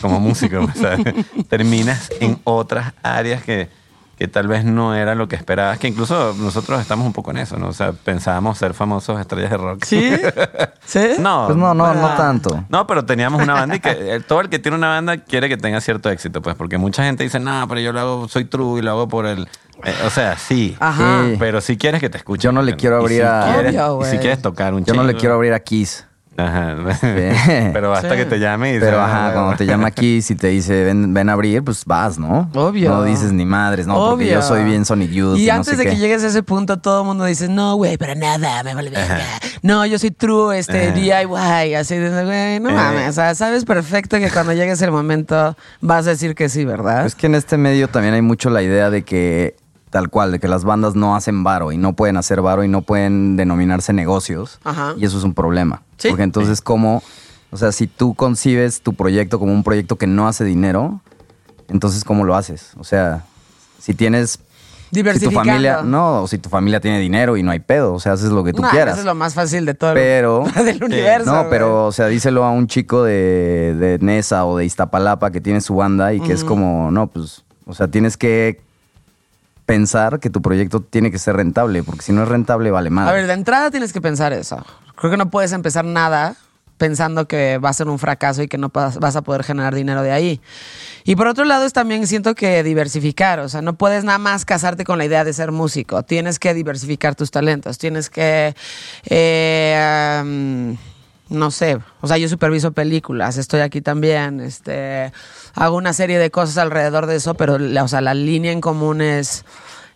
como 0.00 0.20
músico, 0.20 0.64
¿sabes? 0.74 1.00
Terminas 1.48 2.10
en 2.20 2.38
otras 2.44 2.92
áreas 3.02 3.42
que, 3.42 3.68
que 4.18 4.28
tal 4.28 4.48
vez 4.48 4.64
no 4.64 4.94
era 4.94 5.14
lo 5.14 5.28
que 5.28 5.36
esperabas, 5.36 5.78
que 5.78 5.88
incluso 5.88 6.34
nosotros 6.38 6.80
estamos 6.80 7.06
un 7.06 7.12
poco 7.12 7.32
en 7.32 7.36
eso, 7.36 7.58
¿no? 7.58 7.68
O 7.68 7.72
sea, 7.74 7.92
pensábamos 7.92 8.56
ser 8.56 8.72
famosos 8.72 9.20
estrellas 9.20 9.50
de 9.50 9.56
rock. 9.58 9.84
¿Sí? 9.84 10.10
¿Sí? 10.86 11.00
No, 11.18 11.44
Pues 11.46 11.58
no, 11.58 11.74
no, 11.74 11.92
no 11.94 12.06
Ah. 12.06 12.14
tanto. 12.16 12.64
no, 12.68 12.86
pero 12.86 13.04
teníamos 13.04 13.42
una 13.42 13.52
banda 13.54 13.76
y 13.76 13.80
que 13.80 13.90
eh, 13.90 14.20
todo 14.20 14.40
el 14.40 14.48
que 14.48 14.58
tiene 14.58 14.76
una 14.78 14.88
banda 14.88 15.18
quiere 15.18 15.48
que 15.50 15.56
tenga 15.58 15.80
cierto 15.82 16.08
éxito, 16.10 16.40
pues, 16.40 16.56
porque 16.56 16.78
mucha 16.78 17.04
gente 17.04 17.24
dice, 17.24 17.38
no, 17.40 17.66
pero 17.68 17.80
yo 17.80 17.92
lo 17.92 18.00
hago, 18.00 18.28
soy 18.28 18.46
true 18.46 18.78
y 18.78 18.82
lo 18.82 18.92
hago 18.92 19.08
por 19.08 19.26
el. 19.26 19.48
eh, 19.84 19.94
o 20.06 20.10
sea, 20.10 20.38
sí. 20.38 20.76
Ajá. 20.80 21.24
Sí. 21.26 21.36
Pero 21.38 21.60
si 21.60 21.76
quieres 21.76 22.00
que 22.00 22.08
te 22.08 22.16
escuchen. 22.16 22.40
Yo 22.48 22.52
no 22.52 22.62
le 22.62 22.74
quiero 22.76 22.96
Y 22.96 23.00
abrir 23.02 23.18
si 23.20 23.26
a- 23.26 23.52
quieres- 23.52 23.76
Obvio, 23.80 24.06
y 24.08 24.10
si 24.10 24.18
quieres 24.18 24.40
tocar 24.40 24.72
un 24.72 24.84
Yo 24.84 24.94
no 24.94 25.04
le 25.04 25.14
quiero 25.14 25.34
abrir 25.34 25.52
a 25.52 25.60
Kiss. 25.60 26.06
Ajá. 26.36 26.76
Sí. 27.00 27.06
pero 27.72 27.90
basta 27.90 28.10
Sí. 28.10 28.16
que 28.16 28.24
te 28.26 28.38
llame 28.38 28.74
y 28.76 28.80
Pero 28.80 29.00
"Ah, 29.00 29.04
ajá, 29.06 29.20
bueno". 29.24 29.34
cuando 29.40 29.56
te 29.56 29.66
llama 29.66 29.90
Kiss 29.90 30.30
y 30.30 30.34
te 30.34 30.48
dice 30.48 30.84
ven, 30.84 31.12
ven 31.14 31.28
a 31.28 31.32
abrir, 31.32 31.62
pues 31.64 31.84
vas, 31.84 32.18
¿no? 32.18 32.50
Obvio. 32.54 32.90
No 32.90 33.02
dices 33.04 33.32
ni 33.32 33.44
madres, 33.44 33.86
no, 33.86 33.94
porque 33.94 34.24
Obvio. 34.26 34.34
yo 34.34 34.42
soy 34.42 34.64
bien 34.64 34.84
Sonic 34.84 35.10
Youth. 35.10 35.38
Y 35.38 35.48
antes 35.50 35.68
sé 35.72 35.76
de 35.76 35.84
qué. 35.84 35.90
que 35.90 35.96
llegues 35.96 36.22
a 36.24 36.26
ese 36.28 36.42
punto, 36.42 36.78
todo 36.78 37.00
el 37.02 37.06
mundo 37.06 37.24
dice, 37.24 37.48
no, 37.48 37.76
güey, 37.76 37.96
para 37.96 38.14
nada, 38.14 38.62
me 38.62 38.74
vale 38.74 38.90
verga. 38.90 39.20
No, 39.62 39.84
yo 39.86 39.98
soy 39.98 40.10
true, 40.10 40.58
este, 40.58 40.88
Ajá. 40.88 40.92
DIY, 40.94 41.74
así 41.74 41.96
de, 41.96 42.10
güey, 42.24 42.60
no 42.60 42.70
Eh. 42.70 42.74
mames. 42.74 43.08
O 43.10 43.12
sea, 43.12 43.34
sabes 43.34 43.64
perfecto 43.64 44.18
que 44.18 44.30
cuando 44.30 44.52
llegues 44.52 44.80
el 44.82 44.90
momento 44.92 45.56
vas 45.80 46.06
a 46.06 46.10
decir 46.10 46.34
que 46.34 46.48
sí, 46.48 46.64
¿verdad? 46.64 47.06
Es 47.06 47.14
que 47.14 47.26
en 47.26 47.34
este 47.34 47.56
medio 47.56 47.88
también 47.88 48.14
hay 48.14 48.22
mucho 48.22 48.50
la 48.50 48.62
idea 48.62 48.90
de 48.90 49.02
que, 49.02 49.56
tal 49.90 50.08
cual, 50.10 50.32
de 50.32 50.38
que 50.40 50.48
las 50.48 50.64
bandas 50.64 50.94
no 50.94 51.16
hacen 51.16 51.44
varo 51.44 51.72
y 51.72 51.76
no 51.78 51.94
pueden 51.94 52.16
hacer 52.16 52.42
varo 52.42 52.64
y 52.64 52.68
no 52.68 52.82
pueden 52.82 53.36
denominarse 53.36 53.92
negocios. 53.92 54.58
Ajá. 54.64 54.94
Y 54.98 55.04
eso 55.04 55.16
es 55.18 55.24
un 55.24 55.34
problema. 55.34 55.82
Sí. 55.96 56.08
Porque 56.08 56.24
entonces, 56.24 56.60
¿cómo? 56.60 57.02
O 57.50 57.56
sea, 57.56 57.72
si 57.72 57.86
tú 57.86 58.14
concibes 58.14 58.82
tu 58.82 58.92
proyecto 58.94 59.38
como 59.38 59.52
un 59.52 59.62
proyecto 59.62 59.96
que 59.96 60.06
no 60.06 60.26
hace 60.28 60.44
dinero, 60.44 61.00
entonces, 61.68 62.04
¿cómo 62.04 62.24
lo 62.24 62.34
haces? 62.36 62.72
O 62.78 62.84
sea, 62.84 63.24
si 63.78 63.94
tienes. 63.94 64.40
Si 64.92 65.02
tu 65.02 65.30
familia. 65.32 65.82
No, 65.82 66.22
o 66.22 66.28
si 66.28 66.38
tu 66.38 66.48
familia 66.48 66.80
tiene 66.80 67.00
dinero 67.00 67.36
y 67.36 67.42
no 67.42 67.50
hay 67.50 67.58
pedo. 67.58 67.94
O 67.94 67.98
sea, 68.00 68.12
haces 68.12 68.30
lo 68.30 68.44
que 68.44 68.52
tú 68.52 68.62
quieras. 68.62 68.92
Eso 68.94 69.00
es 69.00 69.04
lo 69.06 69.14
más 69.16 69.34
fácil 69.34 69.66
de 69.66 69.74
todo 69.74 69.90
el- 69.90 69.96
Pero- 69.96 70.44
del 70.64 70.82
universo. 70.82 71.30
No, 71.32 71.38
güey. 71.38 71.50
pero, 71.50 71.86
o 71.86 71.92
sea, 71.92 72.06
díselo 72.06 72.44
a 72.44 72.50
un 72.52 72.66
chico 72.68 73.02
de, 73.02 73.74
de 73.78 73.98
Nesa 74.00 74.44
o 74.46 74.56
de 74.58 74.64
Iztapalapa 74.64 75.32
que 75.32 75.40
tiene 75.40 75.60
su 75.60 75.74
banda 75.74 76.14
y 76.14 76.20
que 76.20 76.32
es 76.32 76.44
como, 76.44 76.90
no, 76.92 77.08
pues, 77.08 77.44
o 77.66 77.74
sea, 77.74 77.88
tienes 77.88 78.16
que 78.16 78.60
pensar 79.66 80.20
que 80.20 80.30
tu 80.30 80.40
proyecto 80.40 80.80
tiene 80.80 81.10
que 81.10 81.18
ser 81.18 81.36
rentable, 81.36 81.82
porque 81.82 82.02
si 82.02 82.12
no 82.12 82.22
es 82.22 82.28
rentable, 82.28 82.70
vale 82.70 82.88
más. 82.88 83.08
A 83.08 83.12
ver, 83.12 83.26
de 83.26 83.32
entrada 83.32 83.70
tienes 83.70 83.92
que 83.92 84.00
pensar 84.00 84.32
eso. 84.32 84.64
Creo 84.94 85.10
que 85.10 85.16
no 85.16 85.28
puedes 85.28 85.52
empezar 85.52 85.84
nada 85.84 86.36
pensando 86.78 87.26
que 87.26 87.58
va 87.58 87.70
a 87.70 87.72
ser 87.72 87.88
un 87.88 87.98
fracaso 87.98 88.42
y 88.42 88.48
que 88.48 88.58
no 88.58 88.70
vas 88.70 89.16
a 89.16 89.22
poder 89.22 89.42
generar 89.42 89.74
dinero 89.74 90.02
de 90.02 90.12
ahí. 90.12 90.40
Y 91.04 91.16
por 91.16 91.26
otro 91.26 91.44
lado, 91.44 91.64
es 91.64 91.72
también 91.72 92.06
siento 92.06 92.34
que 92.34 92.62
diversificar, 92.62 93.40
o 93.40 93.48
sea, 93.48 93.62
no 93.62 93.76
puedes 93.76 94.04
nada 94.04 94.18
más 94.18 94.44
casarte 94.44 94.84
con 94.84 94.98
la 94.98 95.04
idea 95.04 95.24
de 95.24 95.32
ser 95.32 95.52
músico, 95.52 96.02
tienes 96.02 96.38
que 96.38 96.54
diversificar 96.54 97.14
tus 97.14 97.30
talentos, 97.30 97.78
tienes 97.78 98.10
que, 98.10 98.54
eh, 99.06 100.76
no 101.28 101.50
sé, 101.50 101.78
o 102.00 102.06
sea, 102.08 102.18
yo 102.18 102.28
superviso 102.28 102.72
películas, 102.72 103.36
estoy 103.36 103.60
aquí 103.60 103.80
también, 103.80 104.40
este, 104.40 105.12
hago 105.54 105.76
una 105.76 105.92
serie 105.92 106.18
de 106.18 106.30
cosas 106.30 106.56
alrededor 106.58 107.06
de 107.06 107.16
eso, 107.16 107.34
pero, 107.34 107.58
la- 107.58 107.84
o 107.84 107.88
sea, 107.88 108.00
la 108.00 108.14
línea 108.14 108.52
en 108.52 108.60
común 108.60 109.00
es, 109.00 109.44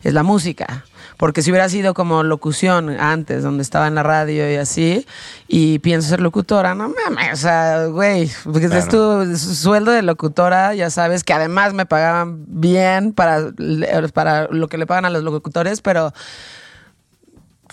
es 0.03 0.12
la 0.15 0.23
música. 0.23 0.85
Porque 1.19 1.43
si 1.43 1.50
hubiera 1.50 1.69
sido 1.69 1.93
como 1.93 2.23
locución 2.23 2.88
antes, 2.99 3.43
donde 3.43 3.62
estaba 3.62 3.87
en 3.87 3.94
la 3.94 4.03
radio 4.03 4.50
y 4.50 4.56
así, 4.56 5.06
y 5.49 5.79
pienso 5.81 6.09
ser 6.09 6.21
locutora, 6.23 6.75
no 6.75 6.88
mames, 7.05 7.35
o 7.35 7.37
sea, 7.37 7.85
güey, 7.88 8.31
porque 8.44 8.65
es 8.65 8.88
tu 8.88 9.37
sueldo 9.37 9.91
de 9.91 10.00
locutora, 10.00 10.75
ya 10.75 10.88
sabes 10.88 11.23
que 11.23 11.35
además 11.35 11.75
me 11.75 11.85
pagaban 11.85 12.43
bien 12.49 13.12
para, 13.12 13.53
para 14.15 14.49
lo 14.50 14.69
que 14.69 14.79
le 14.79 14.87
pagan 14.87 15.05
a 15.05 15.11
los 15.11 15.23
locutores, 15.23 15.83
pero 15.83 16.15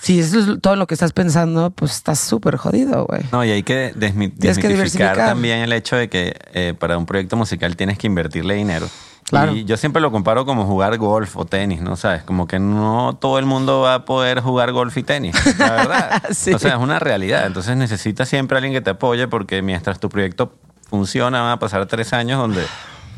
si 0.01 0.19
eso 0.19 0.39
es 0.39 0.61
todo 0.61 0.75
lo 0.75 0.87
que 0.87 0.93
estás 0.93 1.13
pensando, 1.13 1.71
pues 1.71 1.91
estás 1.93 2.19
súper 2.19 2.57
jodido, 2.57 3.05
güey. 3.05 3.21
No, 3.31 3.43
y 3.43 3.51
hay 3.51 3.63
que 3.63 3.93
desmitificar 3.95 5.15
también 5.15 5.59
el 5.59 5.73
hecho 5.73 5.95
de 5.95 6.09
que 6.09 6.35
eh, 6.53 6.73
para 6.77 6.97
un 6.97 7.05
proyecto 7.05 7.35
musical 7.35 7.75
tienes 7.75 7.97
que 7.97 8.07
invertirle 8.07 8.55
dinero. 8.55 8.87
Claro. 9.29 9.53
Y 9.53 9.65
yo 9.65 9.75
siempre 9.75 10.01
lo 10.01 10.09
comparo 10.09 10.45
como 10.45 10.65
jugar 10.65 10.97
golf 10.97 11.35
o 11.35 11.43
tenis, 11.43 11.81
¿no? 11.81 11.97
¿Sabes? 11.97 12.23
Como 12.23 12.47
que 12.47 12.59
no 12.59 13.17
todo 13.19 13.39
el 13.39 13.45
mundo 13.45 13.81
va 13.81 13.95
a 13.95 14.05
poder 14.05 14.39
jugar 14.39 14.71
golf 14.71 14.95
y 14.95 15.03
tenis, 15.03 15.35
la 15.57 15.71
verdad. 15.71 16.23
Sí. 16.31 16.53
O 16.53 16.59
sea, 16.59 16.75
es 16.75 16.79
una 16.79 16.99
realidad. 16.99 17.45
Entonces 17.45 17.75
necesitas 17.75 18.29
siempre 18.29 18.57
alguien 18.57 18.73
que 18.73 18.81
te 18.81 18.91
apoye 18.91 19.27
porque 19.27 19.61
mientras 19.61 19.99
tu 19.99 20.07
proyecto 20.07 20.55
funciona 20.89 21.41
van 21.41 21.51
a 21.51 21.59
pasar 21.59 21.85
tres 21.87 22.13
años 22.13 22.39
donde 22.39 22.65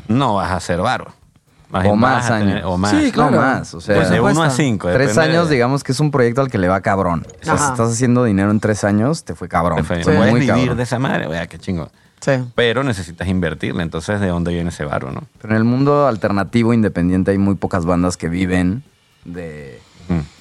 no 0.08 0.34
vas 0.34 0.50
a 0.50 0.56
hacer 0.56 0.80
varo. 0.80 1.12
Más 1.70 1.86
O 1.86 1.94
más 1.96 2.14
vas 2.22 2.30
a 2.32 2.38
tener- 2.38 2.56
años. 2.58 2.66
o 2.68 2.76
más. 2.78 2.90
Sí, 2.90 3.12
claro. 3.12 3.30
No 3.30 3.36
más, 3.38 3.74
o 3.74 3.80
sea, 3.80 3.94
Pues 3.96 4.10
de 4.10 4.16
Por 4.16 4.30
uno 4.32 4.42
a 4.42 4.50
supuesto. 4.50 4.56
cinco. 4.56 4.88
tres 4.88 5.14
depende 5.14 5.36
años, 5.36 5.48
de- 5.48 5.54
digamos 5.54 5.84
que 5.84 5.92
es 5.92 6.00
un 6.00 6.10
proyecto 6.10 6.40
al 6.40 6.50
que 6.50 6.58
le 6.58 6.66
va 6.68 6.80
cabrón. 6.80 7.24
O 7.40 7.44
sea, 7.44 7.56
si 7.58 7.64
estás 7.64 7.92
haciendo 7.92 8.24
dinero 8.24 8.50
en 8.50 8.58
tres 8.60 8.82
años, 8.84 9.24
te 9.24 9.34
fue 9.36 9.48
cabrón. 9.48 9.78
Te 9.78 9.84
fue- 10.02 10.14
muy 10.30 10.40
vivir 10.40 10.48
cabrón. 10.48 10.76
de 10.76 10.82
esa 10.82 10.98
madre, 10.98 11.28
vea 11.28 11.46
qué 11.46 11.58
chingo. 11.58 11.88
Sí. 12.20 12.32
Pero 12.54 12.82
necesitas 12.84 13.28
invertirle. 13.28 13.82
Entonces, 13.82 14.20
¿de 14.20 14.26
dónde 14.26 14.52
viene 14.52 14.68
ese 14.70 14.84
varo, 14.84 15.10
no? 15.12 15.22
Pero 15.40 15.54
en 15.54 15.58
el 15.58 15.64
mundo 15.64 16.06
alternativo 16.06 16.74
independiente 16.74 17.30
hay 17.30 17.38
muy 17.38 17.54
pocas 17.54 17.86
bandas 17.86 18.16
que 18.16 18.28
viven 18.28 18.82
de, 19.24 19.80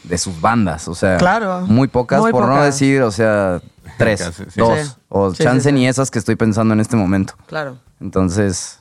de 0.03 0.17
sus 0.17 0.41
bandas. 0.41 0.87
O 0.87 0.95
sea, 0.95 1.17
Claro. 1.17 1.61
muy 1.67 1.87
pocas, 1.87 2.19
Muy 2.21 2.31
por 2.31 2.47
no 2.47 2.61
decir, 2.61 3.01
o 3.03 3.11
sea, 3.11 3.61
tres, 3.97 4.21
Casi, 4.23 4.43
sí. 4.45 4.59
dos, 4.59 4.79
Sí. 4.79 4.93
o 5.09 5.31
Sí, 5.33 5.43
chance 5.43 5.61
sí, 5.61 5.69
sí. 5.69 5.73
ni 5.75 5.87
esas 5.87 6.09
que 6.11 6.17
estoy 6.19 6.35
pensando 6.35 6.73
en 6.73 6.79
este 6.79 6.95
momento. 6.97 7.35
Claro. 7.45 7.77
Entonces, 8.01 8.79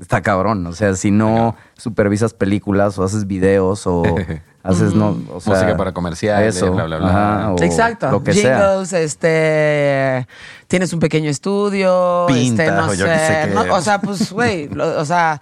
está 0.00 0.22
cabrón. 0.22 0.66
O 0.66 0.72
sea, 0.72 0.94
si 0.96 1.10
no 1.10 1.54
supervisas 1.80 2.34
películas 2.34 2.98
o 2.98 3.04
haces 3.04 3.26
videos 3.26 3.86
o 3.86 4.02
haces, 4.62 4.94
no, 4.94 5.18
o 5.32 5.40
sea, 5.40 5.54
Música 5.54 5.76
para 5.76 5.92
comerciales, 5.92 6.60
bla, 6.60 6.84
bla, 6.84 6.98
bla. 6.98 7.08
ajá, 7.08 7.52
o 7.52 7.62
Exacto. 7.62 8.10
Lo 8.10 8.22
que 8.22 8.34
sea. 8.34 8.58
Jingles, 8.58 8.92
este. 8.92 10.26
Tienes 10.68 10.92
un 10.92 11.00
pequeño 11.00 11.30
estudio. 11.30 12.26
Pintas, 12.28 12.68
este, 12.68 12.80
no 12.80 12.88
o 12.88 12.94
yo 12.94 13.06
sé. 13.06 13.46
no, 13.54 13.74
o 13.74 13.80
sea, 13.80 14.00
pues, 14.00 14.32
güey. 14.32 14.68
o 14.78 15.04
sea, 15.04 15.40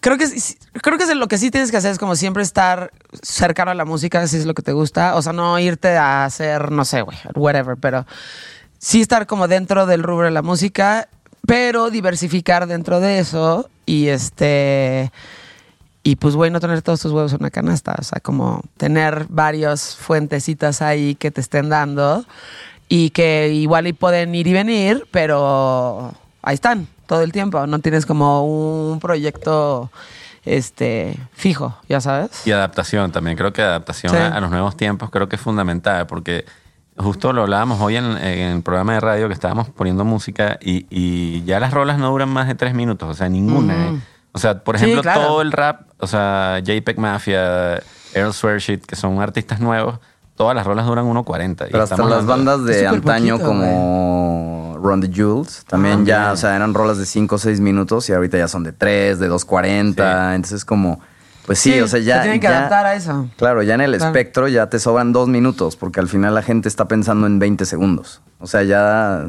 creo 0.00 0.18
que, 0.18 0.26
creo 0.82 0.98
que 0.98 1.04
es 1.04 1.16
lo 1.16 1.28
que 1.28 1.38
sí 1.38 1.50
tienes 1.50 1.70
que 1.70 1.76
hacer 1.76 1.92
es 1.92 1.98
como 1.98 2.16
siempre 2.16 2.42
estar 2.42 2.90
cercano 3.22 3.70
a 3.70 3.74
la 3.74 3.84
música, 3.84 4.26
si 4.26 4.36
es 4.36 4.46
lo 4.46 4.54
que 4.54 4.62
te 4.62 4.72
gusta. 4.72 5.14
O 5.14 5.22
sea, 5.22 5.32
no 5.32 5.58
irte 5.58 5.96
a 5.96 6.24
hacer, 6.24 6.72
no 6.72 6.84
sé, 6.84 7.02
güey, 7.02 7.16
whatever, 7.34 7.76
pero 7.76 8.04
sí 8.78 9.00
estar 9.00 9.26
como 9.26 9.48
dentro 9.48 9.86
del 9.86 10.02
rubro 10.02 10.26
de 10.26 10.32
la 10.32 10.42
música, 10.42 11.08
pero 11.46 11.90
diversificar 11.90 12.66
dentro 12.66 13.00
de 13.00 13.20
eso 13.20 13.70
y 13.86 14.08
este. 14.08 15.12
Y 16.06 16.14
pues, 16.14 16.36
güey, 16.36 16.52
no 16.52 16.60
tener 16.60 16.82
todos 16.82 17.00
tus 17.00 17.10
huevos 17.10 17.32
en 17.32 17.40
una 17.40 17.50
canasta. 17.50 17.96
O 17.98 18.02
sea, 18.04 18.20
como 18.20 18.62
tener 18.76 19.26
varias 19.28 19.96
fuentecitas 19.96 20.80
ahí 20.80 21.16
que 21.16 21.32
te 21.32 21.40
estén 21.40 21.68
dando 21.68 22.24
y 22.88 23.10
que 23.10 23.48
igual 23.52 23.88
y 23.88 23.92
pueden 23.92 24.32
ir 24.34 24.46
y 24.46 24.52
venir, 24.52 25.08
pero 25.10 26.14
ahí 26.42 26.54
están 26.54 26.86
todo 27.06 27.22
el 27.22 27.32
tiempo. 27.32 27.66
No 27.66 27.80
tienes 27.80 28.06
como 28.06 28.44
un 28.92 29.00
proyecto 29.00 29.90
este 30.44 31.18
fijo, 31.32 31.76
ya 31.88 32.00
sabes. 32.00 32.46
Y 32.46 32.52
adaptación 32.52 33.10
también. 33.10 33.36
Creo 33.36 33.52
que 33.52 33.62
adaptación 33.62 34.12
Sí. 34.12 34.18
a, 34.18 34.28
a 34.28 34.40
los 34.40 34.50
nuevos 34.50 34.76
tiempos 34.76 35.10
creo 35.10 35.28
que 35.28 35.34
es 35.34 35.42
fundamental 35.42 36.06
porque 36.06 36.44
justo 36.96 37.32
lo 37.32 37.42
hablábamos 37.42 37.80
hoy 37.80 37.96
en, 37.96 38.04
en 38.04 38.56
el 38.56 38.62
programa 38.62 38.92
de 38.94 39.00
radio 39.00 39.26
que 39.26 39.34
estábamos 39.34 39.68
poniendo 39.70 40.04
música 40.04 40.56
y, 40.62 40.86
y 40.88 41.42
ya 41.44 41.58
las 41.58 41.72
rolas 41.72 41.98
no 41.98 42.10
duran 42.10 42.28
más 42.28 42.46
de 42.46 42.54
tres 42.54 42.74
minutos, 42.74 43.08
o 43.10 43.14
sea, 43.14 43.28
ninguna. 43.28 43.88
¿eh? 43.88 44.00
O 44.36 44.38
sea, 44.38 44.58
por 44.62 44.78
Sí, 44.78 44.84
ejemplo, 44.84 45.02
claro. 45.02 45.20
todo 45.22 45.40
el 45.42 45.50
rap, 45.50 45.82
o 45.98 46.06
sea, 46.06 46.60
JPEG 46.62 46.98
Mafia, 46.98 47.80
Earl 48.12 48.34
Swearsheet, 48.34 48.84
que 48.84 48.94
son 48.94 49.18
artistas 49.22 49.60
nuevos, 49.60 49.98
todas 50.36 50.54
las 50.54 50.66
rolas 50.66 50.84
duran 50.84 51.06
1.40. 51.06 51.66
y 51.66 51.70
Pero 51.70 51.82
hasta 51.84 51.94
estamos 51.94 52.10
las 52.12 52.26
bandas 52.26 52.64
de 52.64 52.86
antaño 52.86 53.38
poquito, 53.38 53.48
como 53.48 54.78
Run 54.82 55.00
the 55.00 55.08
Jewels 55.10 55.64
también 55.64 55.96
También. 56.00 56.06
ya, 56.18 56.32
o 56.32 56.36
sea, 56.36 56.54
eran 56.54 56.74
rolas 56.74 56.98
de 56.98 57.06
5 57.06 57.34
o 57.34 57.38
6 57.38 57.60
minutos 57.60 58.08
y 58.10 58.12
ahorita 58.12 58.36
ya 58.36 58.46
son 58.46 58.62
de 58.62 58.72
3, 58.72 59.18
de 59.18 59.30
2.40. 59.30 60.34
Entonces 60.34 60.66
como, 60.66 61.00
pues 61.46 61.58
sí, 61.58 61.80
o 61.80 61.88
sea, 61.88 61.98
ya... 62.00 62.16
Se 62.16 62.22
tienen 62.24 62.40
que 62.40 62.46
ya- 62.48 62.58
adaptar 62.58 62.84
a 62.86 62.94
eso. 62.94 63.28
Claro, 63.38 63.62
ya 63.62 63.74
en 63.74 63.80
el 63.80 63.92
Claro. 63.96 64.04
espectro 64.04 64.48
ya 64.48 64.68
te 64.68 64.78
sobran 64.78 65.14
dos 65.14 65.28
minutos 65.28 65.76
porque 65.76 66.00
al 66.00 66.08
final 66.08 66.34
la 66.34 66.42
gente 66.42 66.68
está 66.68 66.86
pensando 66.88 67.26
en 67.26 67.38
20 67.38 67.64
segundos. 67.64 68.20
O 68.38 68.46
sea, 68.46 68.62
ya... 68.64 69.28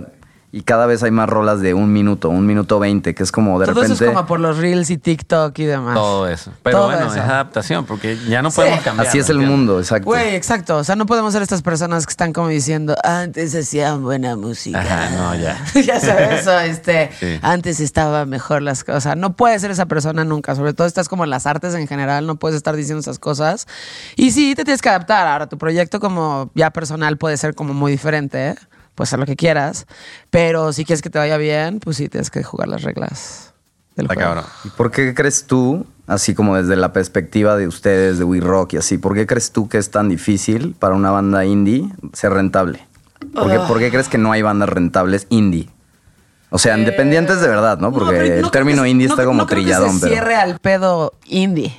Y 0.57 0.61
cada 0.63 0.87
vez 0.87 1.03
hay 1.03 1.11
más 1.11 1.29
rolas 1.29 1.61
de 1.61 1.75
un 1.75 1.93
minuto, 1.93 2.29
un 2.29 2.47
minuto 2.47 2.79
veinte, 2.79 3.13
que 3.13 3.21
es 3.21 3.31
como 3.31 3.59
de 3.59 3.67
Todo 3.67 3.75
repente. 3.75 3.93
eso 3.93 4.05
es 4.05 4.09
como 4.11 4.25
por 4.25 4.39
los 4.39 4.57
reels 4.57 4.89
y 4.89 4.97
TikTok 4.97 5.59
y 5.59 5.65
demás. 5.65 5.93
Todo 5.93 6.27
eso. 6.27 6.51
Pero 6.63 6.77
Todo 6.79 6.87
bueno, 6.87 7.05
eso. 7.05 7.15
es 7.17 7.21
adaptación, 7.21 7.85
porque 7.85 8.17
ya 8.27 8.41
no 8.41 8.49
podemos 8.49 8.79
Sí. 8.79 8.85
cambiar. 8.85 9.07
Así 9.07 9.19
es 9.19 9.29
el 9.29 9.37
mundo, 9.37 9.77
exacto. 9.77 10.05
Güey, 10.05 10.33
exacto. 10.33 10.77
O 10.77 10.83
sea, 10.83 10.95
no 10.95 11.05
podemos 11.05 11.31
ser 11.33 11.43
estas 11.43 11.61
personas 11.61 12.07
que 12.07 12.09
están 12.09 12.33
como 12.33 12.47
diciendo, 12.47 12.95
antes 13.03 13.53
hacían 13.53 14.01
buena 14.01 14.35
música. 14.35 14.79
Ajá, 14.81 15.09
no, 15.11 15.35
ya. 15.35 15.63
ya 15.85 15.99
sabes 15.99 16.41
eso, 16.41 16.59
este, 16.59 17.11
Sí. 17.19 17.39
antes 17.43 17.79
estaba 17.79 18.25
mejor 18.25 18.63
las 18.63 18.83
cosas. 18.83 18.97
O 18.97 19.01
sea, 19.01 19.15
no 19.15 19.35
puedes 19.35 19.61
ser 19.61 19.69
esa 19.69 19.85
persona 19.85 20.23
nunca. 20.23 20.55
Sobre 20.55 20.73
todo 20.73 20.87
estás 20.87 21.07
como 21.07 21.23
en 21.23 21.29
las 21.29 21.45
artes 21.45 21.75
en 21.75 21.85
general, 21.87 22.25
no 22.25 22.37
puedes 22.37 22.57
estar 22.57 22.75
diciendo 22.75 23.01
esas 23.01 23.19
cosas. 23.19 23.67
Y 24.15 24.31
sí, 24.31 24.55
te 24.55 24.63
tienes 24.63 24.81
que 24.81 24.89
adaptar. 24.89 25.27
Ahora, 25.27 25.45
tu 25.45 25.59
proyecto 25.59 25.99
como 25.99 26.49
ya 26.55 26.71
personal 26.71 27.17
puede 27.17 27.37
ser 27.37 27.53
como 27.53 27.75
muy 27.75 27.91
diferente, 27.91 28.47
¿eh? 28.49 28.55
Puedes 28.97 29.09
hacer 29.09 29.19
lo 29.19 29.25
que 29.27 29.35
quieras. 29.35 29.85
Pero 30.31 30.73
si 30.73 30.83
quieres 30.83 31.03
que 31.03 31.11
te 31.11 31.19
vaya 31.19 31.37
bien, 31.37 31.79
pues 31.79 31.97
sí, 31.97 32.09
tienes 32.09 32.31
que 32.31 32.41
jugar 32.43 32.67
las 32.67 32.81
reglas 32.81 33.53
del 33.95 34.07
juego. 34.07 34.21
cabrón. 34.21 34.43
¿Y 34.65 34.69
por 34.69 34.89
qué 34.91 35.13
crees 35.13 35.45
tú, 35.45 35.85
así 36.07 36.33
como 36.33 36.55
desde 36.57 36.75
la 36.75 36.93
perspectiva 36.93 37.55
de 37.55 37.67
ustedes, 37.67 38.17
de 38.17 38.23
We 38.23 38.39
Rock 38.39 38.73
y 38.73 38.77
así, 38.77 38.97
por 38.97 39.13
qué 39.13 39.27
crees 39.27 39.51
tú 39.51 39.69
que 39.69 39.77
es 39.77 39.91
tan 39.91 40.09
difícil 40.09 40.75
para 40.77 40.95
una 40.95 41.11
banda 41.11 41.45
indie 41.45 41.87
ser 42.13 42.33
rentable? 42.33 42.85
¿Por 43.33 43.49
qué, 43.51 43.59
por 43.67 43.77
qué 43.79 43.91
crees 43.91 44.09
que 44.09 44.17
no 44.17 44.31
hay 44.31 44.41
bandas 44.41 44.69
rentables 44.69 45.27
indie? 45.29 45.69
O 46.49 46.57
sea, 46.57 46.77
independientes 46.77 47.41
de 47.41 47.47
verdad, 47.47 47.77
¿no? 47.79 47.91
Porque 47.91 48.15
el 48.37 48.41
no 48.41 48.49
creo 48.49 48.51
término 48.51 48.83
que- 48.83 48.89
indie 48.89 49.07
no 49.07 49.13
está 49.13 49.25
como 49.25 49.39
no 49.39 49.45
creo 49.47 49.57
que 49.59 49.63
trilladón, 49.63 49.93
se 49.95 49.99
pero. 50.01 50.11
cierre 50.13 50.35
al 50.35 50.59
pedo 50.59 51.13
indie. 51.25 51.75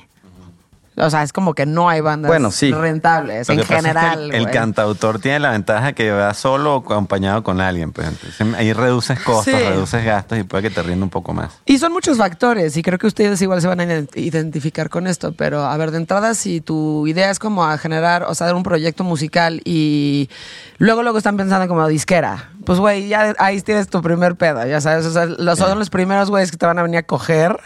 O 0.99 1.09
sea, 1.09 1.23
es 1.23 1.31
como 1.33 1.53
que 1.53 1.65
no 1.65 1.87
hay 1.89 2.01
bandas 2.01 2.27
Bueno, 2.29 2.51
sí. 2.51 2.71
rentables 2.71 3.47
Lo 3.47 3.53
en 3.53 3.59
es 3.61 3.67
que 3.67 3.75
general. 3.75 4.31
el, 4.33 4.49
cantautor 4.51 5.19
tiene 5.19 5.39
la 5.39 5.51
ventaja 5.51 5.93
que 5.93 6.11
va 6.11 6.33
solo 6.33 6.75
o 6.75 6.77
acompañado 6.79 7.41
con 7.43 7.61
alguien. 7.61 7.91
Pues 7.91 8.07
entonces 8.07 8.53
ahí 8.57 8.73
reduces 8.73 9.19
costos, 9.21 9.53
Sí. 9.55 9.63
reduces 9.67 10.03
gastos 10.03 10.37
y 10.39 10.43
puede 10.43 10.63
que 10.63 10.69
te 10.69 10.83
rinda 10.83 11.03
un 11.03 11.09
poco 11.09 11.33
más. 11.33 11.51
Y 11.65 11.77
son 11.77 11.93
muchos 11.93 12.17
factores 12.17 12.75
y 12.77 12.81
creo 12.83 12.97
que 12.97 13.07
ustedes 13.07 13.41
igual 13.41 13.61
se 13.61 13.67
van 13.67 13.79
a 13.79 13.85
ident- 13.85 14.09
identificar 14.15 14.89
con 14.89 15.07
esto, 15.07 15.31
pero 15.33 15.63
a 15.63 15.75
ver, 15.77 15.91
de 15.91 15.97
entrada, 15.97 16.33
si 16.33 16.61
tu 16.61 17.07
idea 17.07 17.29
es 17.31 17.39
como 17.39 17.65
a 17.65 17.77
generar, 17.77 18.23
o 18.23 18.35
sea, 18.35 18.47
dar 18.47 18.55
un 18.55 18.63
proyecto 18.63 19.03
musical 19.03 19.61
y 19.65 20.29
luego 20.77 21.03
luego 21.03 21.17
están 21.17 21.37
pensando 21.37 21.67
como 21.67 21.87
disquera, 21.87 22.49
pues 22.65 22.79
güey, 22.79 23.07
ya 23.07 23.33
ahí 23.39 23.61
tienes 23.61 23.87
tu 23.89 24.01
primer 24.01 24.35
pedo, 24.35 24.65
ya 24.65 24.81
sabes, 24.81 25.05
o 25.05 25.11
sea, 25.11 25.25
los, 25.25 25.57
son 25.59 25.79
los 25.79 25.89
primeros 25.89 26.29
güeyes 26.29 26.51
que 26.51 26.57
te 26.57 26.65
van 26.65 26.77
a 26.79 26.83
venir 26.83 26.97
a 26.99 27.03
coger 27.03 27.57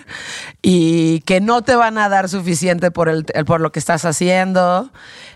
y 0.62 1.22
que 1.22 1.42
no 1.42 1.62
te 1.64 1.76
van 1.76 1.98
a 1.98 2.10
dar 2.10 2.30
suficiente 2.30 2.92
por, 2.92 3.10
el, 3.10 3.26
el- 3.34 3.46
por 3.46 3.60
lo 3.62 3.72
que 3.72 3.80
estás 3.80 4.06
haciendo. 4.06 4.90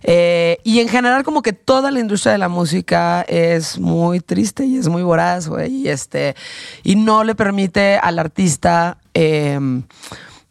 Eh, 0.03 0.59
y 0.63 0.79
en 0.79 0.89
general 0.89 1.23
como 1.23 1.41
que 1.41 1.53
toda 1.53 1.89
la 1.91 1.99
industria 1.99 2.31
de 2.33 2.37
la 2.37 2.49
música 2.49 3.23
es 3.27 3.79
muy 3.79 4.19
triste 4.19 4.63
y 4.65 4.77
es 4.77 4.87
muy 4.87 5.01
voraz, 5.03 5.47
güey, 5.47 5.73
y, 5.73 5.89
este, 5.89 6.35
y 6.83 6.95
no 6.95 7.23
le 7.23 7.35
permite 7.35 7.97
al 7.97 8.19
artista... 8.19 8.97
eh, 9.13 9.59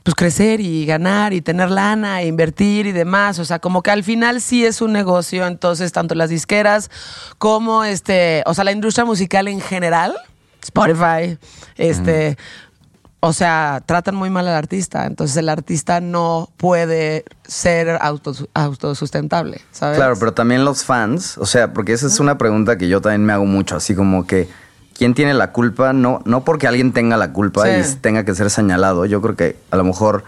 pues 0.07 0.15
crecer 0.15 0.61
y 0.61 0.87
ganar 0.87 1.33
y 1.33 1.41
tener 1.41 1.69
lana 1.69 2.23
e 2.23 2.29
invertir 2.29 2.87
y 2.87 2.93
demás. 2.93 3.41
O 3.41 3.45
sea, 3.45 3.59
como 3.59 3.83
que 3.83 3.91
al 3.91 4.05
final 4.05 4.41
sí 4.41 4.65
es 4.65 4.81
un 4.81 4.93
negocio. 4.93 5.45
Entonces, 5.49 5.91
tanto 5.91 6.15
las 6.15 6.31
disqueras 6.31 6.93
como 7.39 7.83
este, 7.83 8.45
o 8.47 8.55
sea, 8.55 8.63
la 8.63 8.71
industria 8.71 9.05
musical 9.05 9.49
en 9.49 9.61
general, 9.61 10.15
Spotify, 10.63 11.37
este, 11.75 12.39
o 13.19 13.33
sea, 13.33 13.83
tratan 13.85 14.15
muy 14.15 14.31
mal 14.31 14.47
al 14.47 14.55
artista. 14.55 15.07
Entonces, 15.07 15.37
el 15.39 15.49
artista 15.49 16.01
no 16.01 16.51
puede 16.57 17.25
ser 17.45 17.99
autos- 18.01 18.49
autosustentable, 18.55 19.61
¿sabes? 19.73 19.97
Claro, 19.97 20.15
pero 20.21 20.33
también 20.33 20.65
los 20.65 20.85
fans, 20.85 21.37
o 21.37 21.47
sea, 21.47 21.73
porque 21.73 21.93
esa 21.95 22.07
es 22.07 22.21
una 22.21 22.39
pregunta 22.39 22.79
que 22.79 22.87
yo 22.87 23.01
también 23.01 23.25
me 23.25 23.33
hago 23.33 23.45
mucho, 23.45 23.75
así 23.75 23.97
como 23.97 24.25
que 24.25 24.49
¿quién 24.99 25.15
tiene 25.15 25.35
la 25.35 25.53
culpa? 25.53 25.93
No, 25.93 26.21
no 26.25 26.45
porque 26.45 26.67
alguien 26.67 26.93
tenga 26.93 27.17
la 27.17 27.33
culpa 27.33 27.65
Sí. 27.65 27.93
y 27.93 27.97
tenga 28.01 28.25
que 28.25 28.35
ser 28.35 28.51
señalado. 28.51 29.05
Yo 29.07 29.21
creo 29.23 29.37
que 29.37 29.57
a 29.71 29.77
lo 29.77 29.85
mejor 29.85 30.25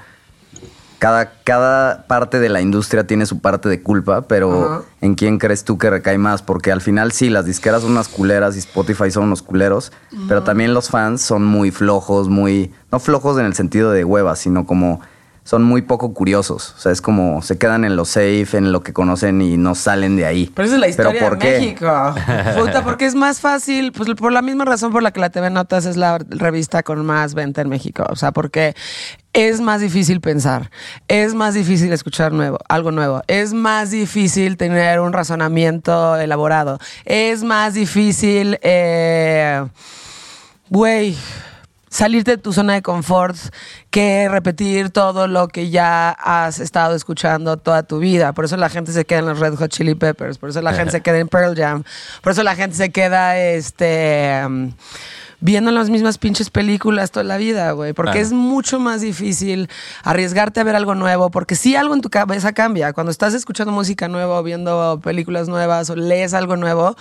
cada, 0.98 1.30
cada 1.44 2.06
parte 2.08 2.40
de 2.40 2.48
la 2.48 2.60
industria 2.60 3.06
tiene 3.06 3.24
su 3.26 3.38
parte 3.38 3.68
de 3.68 3.82
culpa, 3.82 4.22
pero. 4.22 4.84
¿en 5.00 5.14
quién 5.14 5.38
crees 5.38 5.62
tú 5.62 5.78
que 5.78 5.90
recae 5.90 6.18
más? 6.18 6.42
Porque 6.42 6.72
al 6.72 6.80
final 6.80 7.12
sí, 7.12 7.30
las 7.30 7.44
disqueras 7.44 7.82
son 7.82 7.92
unas 7.92 8.08
culeras 8.08 8.56
y 8.56 8.58
Spotify 8.58 9.10
son 9.12 9.24
unos 9.24 9.42
culeros, 9.42 9.92
pero 10.26 10.42
también 10.42 10.74
los 10.74 10.88
fans 10.88 11.22
son 11.22 11.44
muy 11.44 11.70
flojos, 11.70 12.28
muy, 12.28 12.72
no 12.90 12.98
flojos 12.98 13.38
en 13.38 13.46
el 13.46 13.54
sentido 13.54 13.92
de 13.92 14.04
huevas, 14.04 14.40
sino 14.40 14.66
como 14.66 15.00
son 15.48 15.62
muy 15.62 15.80
poco 15.80 16.12
curiosos. 16.12 16.74
O 16.76 16.78
sea, 16.78 16.92
es 16.92 17.00
como 17.00 17.40
se 17.40 17.56
quedan 17.56 17.86
en 17.86 17.96
lo 17.96 18.04
safe, 18.04 18.48
en 18.52 18.70
lo 18.70 18.82
que 18.82 18.92
conocen 18.92 19.40
y 19.40 19.56
no 19.56 19.74
salen 19.74 20.14
de 20.14 20.26
ahí. 20.26 20.52
Pero 20.54 20.66
esa 20.66 20.74
es 20.74 20.80
la 20.82 20.88
historia 20.88 21.12
¿Pero 21.12 21.26
por 21.26 21.38
de 21.38 21.46
qué? 21.46 21.58
México. 21.58 22.14
Puta, 22.58 22.84
porque 22.84 23.06
es 23.06 23.14
más 23.14 23.40
fácil, 23.40 23.92
pues 23.92 24.10
por 24.10 24.30
la 24.30 24.42
misma 24.42 24.66
razón 24.66 24.92
por 24.92 25.02
la 25.02 25.10
que 25.10 25.20
la 25.20 25.30
TV 25.30 25.48
Notas 25.48 25.86
es 25.86 25.96
la 25.96 26.18
revista 26.18 26.82
con 26.82 27.06
más 27.06 27.32
venta 27.32 27.62
en 27.62 27.70
México. 27.70 28.04
O 28.10 28.16
sea, 28.16 28.30
porque 28.32 28.76
es 29.32 29.62
más 29.62 29.80
difícil 29.80 30.20
pensar, 30.20 30.70
es 31.08 31.32
más 31.32 31.54
difícil 31.54 31.94
escuchar 31.94 32.30
nuevo, 32.30 32.58
algo 32.68 32.90
nuevo, 32.90 33.22
es 33.26 33.54
más 33.54 33.90
difícil 33.90 34.58
tener 34.58 35.00
un 35.00 35.14
razonamiento 35.14 36.16
elaborado, 36.16 36.78
es 37.06 37.42
más 37.42 37.72
difícil, 37.72 38.58
eh, 38.60 39.66
güey, 40.68 41.16
salirte 41.90 42.32
de 42.32 42.38
tu 42.38 42.52
zona 42.52 42.74
de 42.74 42.82
confort 42.82 43.36
que 43.90 44.28
repetir 44.28 44.90
todo 44.90 45.26
lo 45.26 45.48
que 45.48 45.70
ya 45.70 46.10
has 46.10 46.60
estado 46.60 46.94
escuchando 46.94 47.56
toda 47.56 47.82
tu 47.82 47.98
vida. 47.98 48.32
Por 48.32 48.44
eso 48.44 48.56
la 48.56 48.68
gente 48.68 48.92
se 48.92 49.04
queda 49.04 49.20
en 49.20 49.26
los 49.26 49.38
Red 49.38 49.54
Hot 49.56 49.70
Chili 49.70 49.94
Peppers, 49.94 50.38
por 50.38 50.50
eso 50.50 50.60
la 50.62 50.74
gente 50.74 50.92
se 50.92 51.00
queda 51.02 51.18
en 51.18 51.28
Pearl 51.28 51.54
Jam, 51.56 51.84
por 52.22 52.32
eso 52.32 52.42
la 52.42 52.54
gente 52.54 52.76
se 52.76 52.90
queda 52.90 53.38
este 53.38 54.42
um, 54.46 54.72
viendo 55.40 55.70
las 55.70 55.88
mismas 55.88 56.18
pinches 56.18 56.50
películas 56.50 57.12
toda 57.12 57.22
la 57.24 57.36
vida, 57.36 57.70
güey, 57.72 57.92
porque 57.92 58.10
Claro. 58.12 58.26
es 58.26 58.32
mucho 58.32 58.80
más 58.80 59.00
difícil 59.00 59.68
arriesgarte 60.02 60.58
a 60.60 60.64
ver 60.64 60.74
algo 60.74 60.94
nuevo, 60.96 61.30
porque 61.30 61.54
si 61.54 61.76
algo 61.76 61.94
en 61.94 62.00
tu 62.00 62.10
cabeza 62.10 62.52
cambia, 62.52 62.92
cuando 62.92 63.12
estás 63.12 63.34
escuchando 63.34 63.72
música 63.72 64.08
nueva, 64.08 64.40
o 64.40 64.42
viendo 64.42 65.00
películas 65.02 65.48
nuevas 65.48 65.90
o 65.90 65.94
lees 65.96 66.34
algo 66.34 66.56
nuevo, 66.56 66.96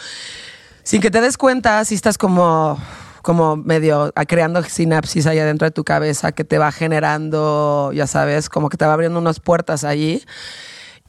sin 0.84 1.02
que 1.02 1.10
te 1.10 1.20
des 1.20 1.36
cuenta, 1.38 1.84
si 1.84 1.96
estás 1.96 2.18
como, 2.20 2.80
como 3.28 3.58
medio 3.58 4.14
ah, 4.16 4.24
creando 4.24 4.64
sinapsis 4.64 5.28
ahí 5.28 5.38
adentro 5.38 5.66
de 5.66 5.72
tu 5.72 5.84
cabeza 5.84 6.32
que 6.32 6.46
te 6.46 6.58
va 6.58 6.72
generando, 6.72 7.92
ya 7.94 8.08
sabes, 8.08 8.48
como 8.48 8.70
que 8.70 8.78
te 8.78 8.86
va 8.86 8.94
abriendo 8.94 9.20
unas 9.20 9.42
puertas 9.42 9.84
allí. 9.84 10.24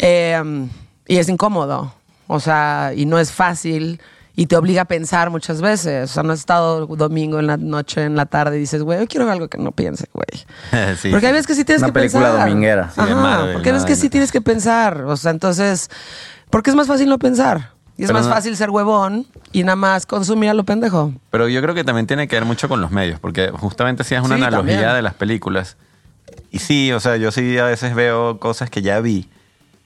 Eh, 0.00 0.66
y 1.06 1.18
es 1.18 1.28
incómodo, 1.28 1.94
o 2.26 2.40
sea, 2.40 2.90
y 2.96 3.06
no 3.06 3.20
es 3.20 3.30
fácil. 3.30 4.00
Y 4.34 4.46
te 4.46 4.56
obliga 4.56 4.82
a 4.82 4.84
pensar 4.86 5.30
muchas 5.30 5.60
veces. 5.60 6.10
O 6.10 6.12
sea, 6.12 6.24
no 6.24 6.32
has 6.32 6.40
estado 6.40 6.86
domingo 6.88 7.38
en 7.38 7.46
la 7.46 7.56
noche, 7.56 8.02
en 8.02 8.16
la 8.16 8.26
tarde 8.26 8.56
y 8.56 8.60
dices, 8.60 8.82
güey, 8.82 9.06
quiero 9.06 9.24
ver 9.26 9.34
algo 9.34 9.46
que 9.46 9.58
no 9.58 9.70
piense, 9.70 10.08
güey. 10.12 10.96
Sí, 11.00 11.10
porque 11.12 11.28
hay 11.28 11.32
veces 11.32 11.46
que 11.46 11.54
sí 11.54 11.64
tienes 11.64 11.82
Una 11.82 11.92
que 11.92 12.00
película 12.00 12.30
pensar. 12.30 12.48
dominguera. 12.48 12.90
Sí, 12.92 13.00
de 13.00 13.12
Ajá, 13.12 13.14
Marvel, 13.22 13.52
porque 13.52 13.68
hay 13.68 13.74
veces 13.74 13.86
que 13.86 13.94
sí 13.94 14.10
tienes 14.10 14.32
que 14.32 14.40
pensar. 14.40 15.02
O 15.04 15.16
sea, 15.16 15.30
entonces, 15.30 15.88
porque 16.50 16.70
es 16.70 16.76
más 16.76 16.88
fácil 16.88 17.08
no 17.08 17.20
pensar. 17.20 17.77
Y 17.98 18.04
es 18.04 18.06
Pero 18.08 18.20
más 18.20 18.28
no- 18.28 18.34
fácil 18.34 18.56
ser 18.56 18.70
huevón 18.70 19.26
y 19.52 19.64
nada 19.64 19.76
más 19.76 20.06
consumir 20.06 20.48
a 20.50 20.54
lo 20.54 20.64
pendejo. 20.64 21.12
Pero 21.30 21.48
yo 21.48 21.60
creo 21.60 21.74
que 21.74 21.84
también 21.84 22.06
tiene 22.06 22.28
que 22.28 22.36
ver 22.36 22.44
mucho 22.46 22.68
con 22.68 22.80
los 22.80 22.90
medios, 22.92 23.18
porque 23.20 23.50
justamente 23.50 24.04
si 24.04 24.14
es 24.14 24.20
una 24.22 24.36
Sí, 24.36 24.42
analogía 24.42 24.74
también. 24.76 24.94
de 24.96 25.02
las 25.02 25.14
películas. 25.14 25.76
Y 26.50 26.60
sí, 26.60 26.92
o 26.92 27.00
sea, 27.00 27.16
yo 27.16 27.30
sí 27.32 27.58
a 27.58 27.64
veces 27.64 27.94
veo 27.94 28.38
cosas 28.38 28.70
que 28.70 28.82
ya 28.82 29.00
vi, 29.00 29.28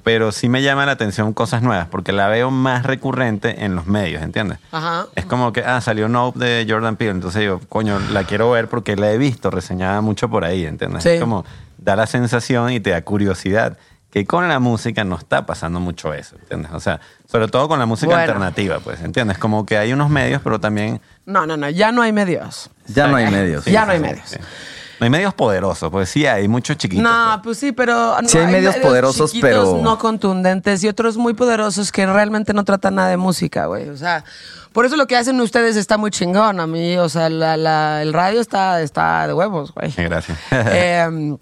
pero 0.05 0.31
sí 0.31 0.49
me 0.51 0.63
llama 0.63 0.85
la 0.85 0.93
atención 0.93 1.33
cosas 1.33 1.63
nuevas, 1.63 1.87
porque 1.89 2.13
la 2.13 2.29
veo 2.29 2.51
más 2.51 2.85
recurrente 2.85 3.65
en 3.65 3.75
los 3.75 3.87
medios, 3.87 4.23
¿entiendes? 4.23 4.59
Ajá. 4.73 5.07
Es 5.15 5.25
como 5.25 5.53
que, 5.53 5.65
ah, 5.65 5.81
salió 5.81 6.09
Nope 6.09 6.39
de 6.39 6.67
Jordan 6.69 6.97
Peele, 6.97 7.13
entonces 7.13 7.41
digo, 7.41 7.61
coño, 7.69 7.99
la 8.13 8.25
quiero 8.25 8.51
ver 8.51 8.69
porque 8.69 8.95
la 8.97 9.11
he 9.11 9.17
visto 9.19 9.51
reseñada 9.51 10.01
mucho 10.03 10.29
por 10.29 10.45
ahí, 10.45 10.67
¿entiendes? 10.67 11.03
Sí. 11.05 11.09
Es 11.11 11.21
como, 11.21 11.45
da 11.79 11.97
la 11.97 12.07
sensación 12.07 12.73
y 12.73 12.81
te 12.81 12.91
da 12.91 13.03
curiosidad. 13.03 13.79
Que 14.13 14.27
con 14.27 14.47
la 14.47 14.59
música 14.61 15.05
no 15.05 15.17
está 15.17 15.47
pasando 15.47 15.81
mucho 15.81 16.13
eso, 16.13 16.37
¿entiendes? 16.39 16.71
O 16.73 16.81
sea, 16.81 17.01
sobre 17.31 17.49
todo 17.49 17.67
con 17.67 17.79
la 17.79 17.87
música 17.87 18.09
Bueno. 18.13 18.21
alternativa, 18.23 18.79
pues, 18.81 19.01
¿entiendes? 19.01 19.39
Como 19.39 19.65
que 19.65 19.79
hay 19.79 19.93
unos 19.95 20.11
medios, 20.11 20.43
pero 20.45 20.61
también 20.61 21.01
No, 21.25 21.47
no, 21.47 21.57
no, 21.57 21.71
ya 21.71 21.93
no 21.93 22.03
hay 22.03 22.13
medios. 22.13 22.69
Ya 22.89 23.07
no 23.09 23.17
hay 23.17 23.31
medios. 23.31 23.65
Ya 23.65 23.87
no 23.87 23.93
hay 23.93 24.01
medios. 24.01 24.37
No 25.01 25.05
hay 25.05 25.11
medios 25.11 25.33
poderosos, 25.35 25.91
pues 25.91 26.11
sí 26.11 26.27
hay 26.27 26.47
muchos 26.47 26.77
chiquitos. 26.77 27.03
No, 27.03 27.31
pues. 27.37 27.41
pues 27.43 27.59
sí, 27.59 27.73
pero 27.73 28.17
Sí 28.27 28.37
hay 28.39 28.47
medios 28.53 28.77
poderosos, 28.77 29.33
chiquitos, 29.33 29.51
pero- 29.51 29.81
no 29.83 29.99
contundentes 29.99 30.85
y 30.85 30.89
otros 30.89 31.17
muy 31.17 31.33
poderosos 31.35 31.91
que 31.91 32.07
realmente 32.07 32.53
no 32.53 32.65
tratan 32.65 32.97
nada 32.97 33.09
de 33.09 33.17
música, 33.17 33.65
güey. 33.67 33.89
O 33.89 33.97
sea, 33.97 34.25
por 34.73 34.85
eso 34.87 34.97
lo 34.97 35.07
que 35.09 35.17
hacen 35.17 35.41
ustedes 35.41 35.75
está 35.77 35.97
muy 35.97 36.11
chingón 36.11 36.61
a 36.61 36.67
mí. 36.69 36.99
O 36.99 37.09
sea, 37.09 37.29
la- 37.31 37.57
la- 37.57 38.03
el 38.03 38.13
radio 38.13 38.41
está, 38.43 38.81
está 38.83 39.27
de 39.27 39.33
huevos, 39.33 39.73
güey. 39.75 39.93
Gracias. 39.97 40.39
Eh, 40.53 41.37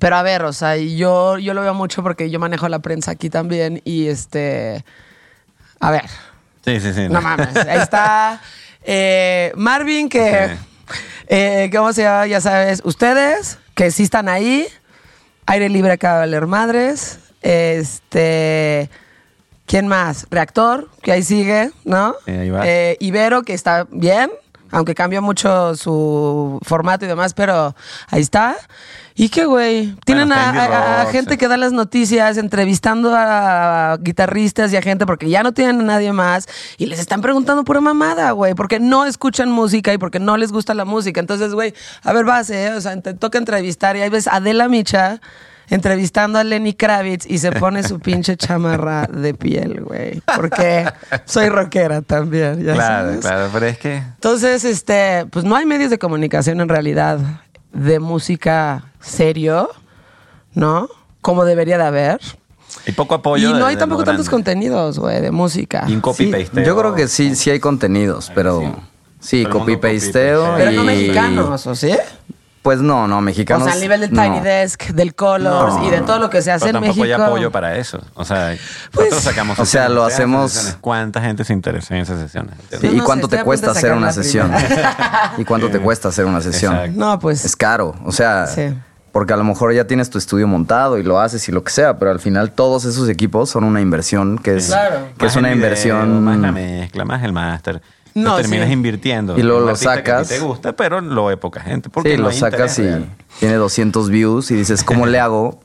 pero 0.00 0.16
a 0.16 0.22
ver, 0.22 0.42
o 0.42 0.52
sea, 0.52 0.76
yo, 0.76 1.38
yo 1.38 1.54
lo 1.54 1.60
veo 1.62 1.74
mucho 1.74 2.02
porque 2.02 2.30
yo 2.30 2.40
manejo 2.40 2.68
la 2.68 2.80
prensa 2.80 3.12
aquí 3.12 3.30
también 3.30 3.80
y 3.84 4.08
este... 4.08 4.84
A 5.78 5.90
ver, 5.92 6.06
sí, 6.64 6.80
sí, 6.80 6.92
sí. 6.92 7.08
no 7.08 7.22
mames. 7.22 7.54
Ahí 7.56 7.78
está 7.78 8.40
eh, 8.82 9.52
Marvin, 9.56 10.08
que. 10.08 10.56
eh, 11.28 11.70
¿Cómo 11.72 11.92
se 11.92 12.02
llama? 12.02 12.26
Ya 12.26 12.40
sabes. 12.40 12.82
Ustedes, 12.84 13.58
que 13.74 13.90
sí 13.90 14.04
están 14.04 14.28
ahí. 14.28 14.66
Aire 15.46 15.68
libre 15.68 15.92
acaba 15.92 16.14
de 16.14 16.20
valer 16.20 16.46
madres. 16.46 17.18
Este. 17.42 18.90
¿Quién 19.66 19.86
más? 19.86 20.26
Reactor, 20.30 20.88
que 21.00 21.12
ahí 21.12 21.22
sigue, 21.22 21.70
¿no? 21.84 22.16
Sí, 22.24 22.32
ahí 22.32 22.50
va. 22.50 22.66
Eh, 22.66 22.96
Ibero, 22.98 23.42
que 23.42 23.54
está 23.54 23.86
bien. 23.90 24.30
aunque 24.72 24.94
cambia 24.94 25.20
mucho 25.20 25.76
su 25.76 26.58
formato 26.62 27.04
y 27.04 27.08
demás, 27.08 27.34
pero 27.34 27.74
ahí 28.08 28.20
está. 28.20 28.56
¿Y 29.14 29.28
qué, 29.28 29.44
güey? 29.44 29.94
Tienen 30.04 30.32
a, 30.32 30.46
Indie 30.46 30.60
a- 30.60 31.00
a 31.00 31.04
Rock, 31.04 31.12
gente 31.12 31.32
sí. 31.32 31.38
que 31.38 31.48
da 31.48 31.56
las 31.56 31.72
noticias, 31.72 32.36
entrevistando 32.38 33.12
a 33.14 33.98
guitarristas 34.00 34.72
y 34.72 34.76
a 34.76 34.82
gente 34.82 35.04
porque 35.06 35.28
ya 35.28 35.42
no 35.42 35.52
tienen 35.52 35.80
a 35.80 35.84
nadie 35.84 36.12
más 36.12 36.46
y 36.78 36.86
les 36.86 36.98
están 37.00 37.20
preguntando 37.20 37.64
pura 37.64 37.80
mamada, 37.80 38.30
güey, 38.32 38.54
porque 38.54 38.80
no 38.80 39.04
escuchan 39.06 39.50
música 39.50 39.92
y 39.92 39.98
porque 39.98 40.20
no 40.20 40.36
les 40.36 40.52
gusta 40.52 40.74
la 40.74 40.84
música. 40.84 41.20
Entonces, 41.20 41.52
güey, 41.54 41.74
a 42.02 42.12
ver, 42.12 42.24
vas, 42.24 42.48
¿eh? 42.50 42.72
O 42.74 42.80
sea, 42.80 42.98
te 43.00 43.12
toca 43.14 43.38
entrevistar 43.38 43.96
y 43.96 44.02
ahí 44.02 44.08
ves 44.10 44.26
a 44.26 44.36
Adela 44.36 44.68
Micha 44.68 45.20
entrevistando 45.68 46.38
a 46.38 46.44
Lenny 46.44 46.72
Kravitz 46.74 47.26
y 47.28 47.38
se 47.38 47.52
pone 47.52 47.82
su 47.84 48.00
pinche 48.00 48.36
chamarra 48.36 49.06
de 49.06 49.34
piel, 49.34 49.82
güey. 49.82 50.20
Porque 50.34 50.84
soy 51.26 51.48
rockera 51.48 52.02
también, 52.02 52.64
ya 52.64 52.72
Claro, 52.74 53.06
sabes. 53.08 53.20
claro, 53.20 53.50
pero 53.52 53.66
es 53.66 53.78
que 53.78 53.96
Entonces, 53.98 54.64
este, 54.64 55.26
pues 55.30 55.44
no 55.44 55.54
hay 55.54 55.66
medios 55.66 55.90
de 55.90 55.98
comunicación 55.98 56.60
en 56.60 56.68
realidad 56.68 57.20
de 57.72 58.00
música 58.00 58.84
serio, 59.00 59.70
¿no? 60.54 60.88
Como 61.20 61.44
debería 61.44 61.78
de 61.78 61.84
haber. 61.84 62.20
hay 62.86 62.92
poco 62.92 63.14
apoyo. 63.14 63.50
y 63.50 63.52
no 63.52 63.66
hay 63.66 63.76
de 63.76 63.80
tampoco 63.80 64.04
tantos 64.04 64.28
contenidos, 64.28 64.98
güey, 64.98 65.20
de 65.20 65.30
música. 65.30 65.84
Y 65.88 65.94
un 65.94 66.00
copy 66.00 66.26
paste. 66.26 66.64
Yo 66.64 66.76
creo 66.76 66.94
que 66.94 67.08
sí, 67.08 67.34
sí 67.34 67.50
hay 67.50 67.60
contenidos, 67.60 68.30
pero 68.34 68.76
sí, 69.20 69.44
copy-pasteo. 69.46 70.54
Pero 70.56 70.72
y... 70.72 70.76
no 70.76 70.84
mexicanos, 70.84 71.66
¿o 71.66 71.74
sí? 71.74 71.92
Pues 72.62 72.80
no, 72.80 73.08
no, 73.08 73.22
mexicanos. 73.22 73.62
o 73.62 73.64
sea, 73.64 73.74
al 73.74 73.80
nivel 73.80 74.00
del 74.00 74.10
Tiny 74.10 74.36
no. 74.38 74.42
Desk, 74.42 74.82
del 74.88 75.14
Colors 75.14 75.76
No. 75.76 75.86
y 75.86 75.90
de 75.90 76.02
todo 76.02 76.18
lo 76.18 76.28
que 76.28 76.42
se 76.42 76.52
hace 76.52 76.66
Pero 76.66 76.78
en 76.78 76.84
tampoco 76.84 77.00
México. 77.06 77.22
hay 77.22 77.26
apoyo 77.28 77.50
para 77.50 77.76
eso. 77.76 78.02
O 78.14 78.24
sea, 78.24 78.54
Pues, 78.92 79.06
nosotros 79.10 79.22
sacamos. 79.22 79.58
o 79.58 79.64
sea, 79.64 79.88
lo 79.88 80.04
hacemos- 80.04 80.52
sesiones. 80.52 80.78
¿Cuánta 80.82 81.22
gente 81.22 81.42
se 81.44 81.54
interesa 81.54 81.94
en 81.94 82.02
esas 82.02 82.20
sesiones? 82.20 82.54
Sí. 82.78 82.86
¿Y 82.88 82.96
no 82.96 83.04
cuánto 83.04 83.28
sé, 83.30 83.38
te 83.38 83.44
cuesta 83.44 83.70
hacer 83.70 83.92
una 83.94 84.12
sesión? 84.12 84.52
¿Y 85.38 85.44
cuánto 85.46 85.70
te 85.70 85.78
cuesta 85.80 86.08
hacer 86.08 86.26
una 86.26 86.42
sesión? 86.42 86.74
Exacto. 86.74 86.98
No, 87.00 87.18
pues. 87.18 87.44
Es 87.46 87.56
caro, 87.56 87.94
o 88.04 88.12
sea, 88.12 88.46
Sí. 88.46 88.74
porque 89.10 89.32
a 89.32 89.36
lo 89.38 89.44
mejor 89.44 89.72
ya 89.72 89.86
tienes 89.86 90.10
tu 90.10 90.18
estudio 90.18 90.46
montado 90.46 90.98
y 90.98 91.02
lo 91.02 91.18
haces 91.18 91.48
y 91.48 91.52
lo 91.52 91.64
que 91.64 91.72
sea, 91.72 91.98
pero 91.98 92.10
al 92.10 92.20
final 92.20 92.52
todos 92.52 92.84
esos 92.84 93.08
equipos 93.08 93.48
son 93.48 93.64
una 93.64 93.80
inversión 93.80 94.36
que 94.38 94.56
es, 94.56 94.66
Claro. 94.66 94.96
que 95.16 95.24
Más 95.24 95.32
es 95.32 95.36
una 95.38 95.48
video, 95.48 95.64
inversión. 95.64 96.22
Más 96.24 96.38
la 96.38 96.52
mezcla, 96.52 97.04
más 97.06 97.22
el 97.24 97.32
máster. 97.32 97.80
No, 98.14 98.36
terminas 98.36 98.66
sí. 98.68 98.72
invirtiendo. 98.72 99.38
Y 99.38 99.42
luego 99.42 99.60
lo 99.60 99.72
que 99.72 99.76
sacas. 99.76 100.28
te 100.28 100.38
gusta, 100.40 100.72
pero 100.72 101.00
lo 101.00 101.26
ve 101.26 101.36
poca 101.36 101.60
gente. 101.60 101.88
Porque 101.90 102.12
Sí, 102.12 102.16
no 102.16 102.24
lo 102.24 102.32
sacas 102.32 102.78
y 102.78 102.82
real. 102.82 103.06
tiene 103.38 103.54
200 103.54 104.10
views 104.10 104.50
y 104.50 104.56
dices, 104.56 104.82
¿cómo 104.84 105.06
le 105.06 105.20
hago 105.20 105.60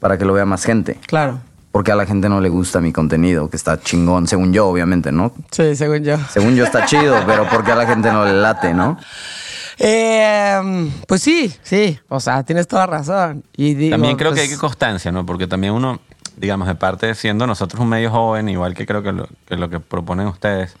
para 0.00 0.18
que 0.18 0.24
lo 0.24 0.32
vea 0.32 0.44
más 0.44 0.64
gente? 0.64 0.98
Claro. 1.06 1.40
Porque 1.72 1.90
a 1.90 1.96
la 1.96 2.06
gente 2.06 2.28
no 2.28 2.40
le 2.40 2.48
gusta 2.50 2.80
mi 2.80 2.92
contenido, 2.92 3.50
que 3.50 3.56
está 3.56 3.80
chingón, 3.80 4.28
según 4.28 4.52
yo, 4.52 4.68
obviamente, 4.68 5.10
¿no? 5.10 5.32
Sí, 5.50 5.74
según 5.74 6.04
yo. 6.04 6.16
Según 6.30 6.54
yo 6.54 6.64
está 6.64 6.84
chido, 6.86 7.16
pero 7.26 7.48
porque 7.50 7.72
a 7.72 7.74
la 7.74 7.86
gente 7.86 8.12
no 8.12 8.24
le 8.24 8.32
late, 8.32 8.72
¿no? 8.74 8.96
Eh, 9.78 10.90
pues 11.08 11.22
sí, 11.22 11.52
sí. 11.62 11.98
O 12.08 12.20
sea, 12.20 12.42
tienes 12.44 12.68
toda 12.68 12.86
la 12.86 12.98
razón. 12.98 13.44
Y 13.56 13.74
digo, 13.74 13.94
También 13.94 14.16
creo 14.16 14.30
que 14.30 14.36
pues, 14.36 14.42
hay 14.48 14.54
que 14.54 14.60
constancia, 14.60 15.10
¿no? 15.10 15.26
Porque 15.26 15.46
también 15.46 15.72
uno, 15.72 16.00
digamos, 16.36 16.66
de 16.68 16.74
parte 16.74 17.06
de 17.06 17.14
siendo 17.14 17.46
nosotros 17.46 17.80
un 17.80 17.88
medio 17.88 18.10
joven, 18.10 18.48
igual 18.48 18.74
que 18.74 18.86
creo 18.86 19.02
que 19.02 19.12
lo 19.12 19.28
que, 19.46 19.56
lo 19.56 19.68
que 19.70 19.80
proponen 19.80 20.26
ustedes, 20.26 20.76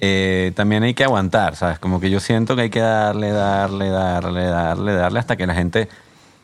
eh, 0.00 0.52
también 0.54 0.82
hay 0.82 0.94
que 0.94 1.04
aguantar, 1.04 1.56
¿sabes? 1.56 1.78
Como 1.78 2.00
que 2.00 2.10
yo 2.10 2.20
siento 2.20 2.56
que 2.56 2.62
hay 2.62 2.70
que 2.70 2.80
darle, 2.80 3.30
darle, 3.30 3.88
darle, 3.88 4.44
darle, 4.46 4.92
darle 4.94 5.18
hasta 5.18 5.36
que 5.36 5.46
la 5.46 5.54
gente 5.54 5.88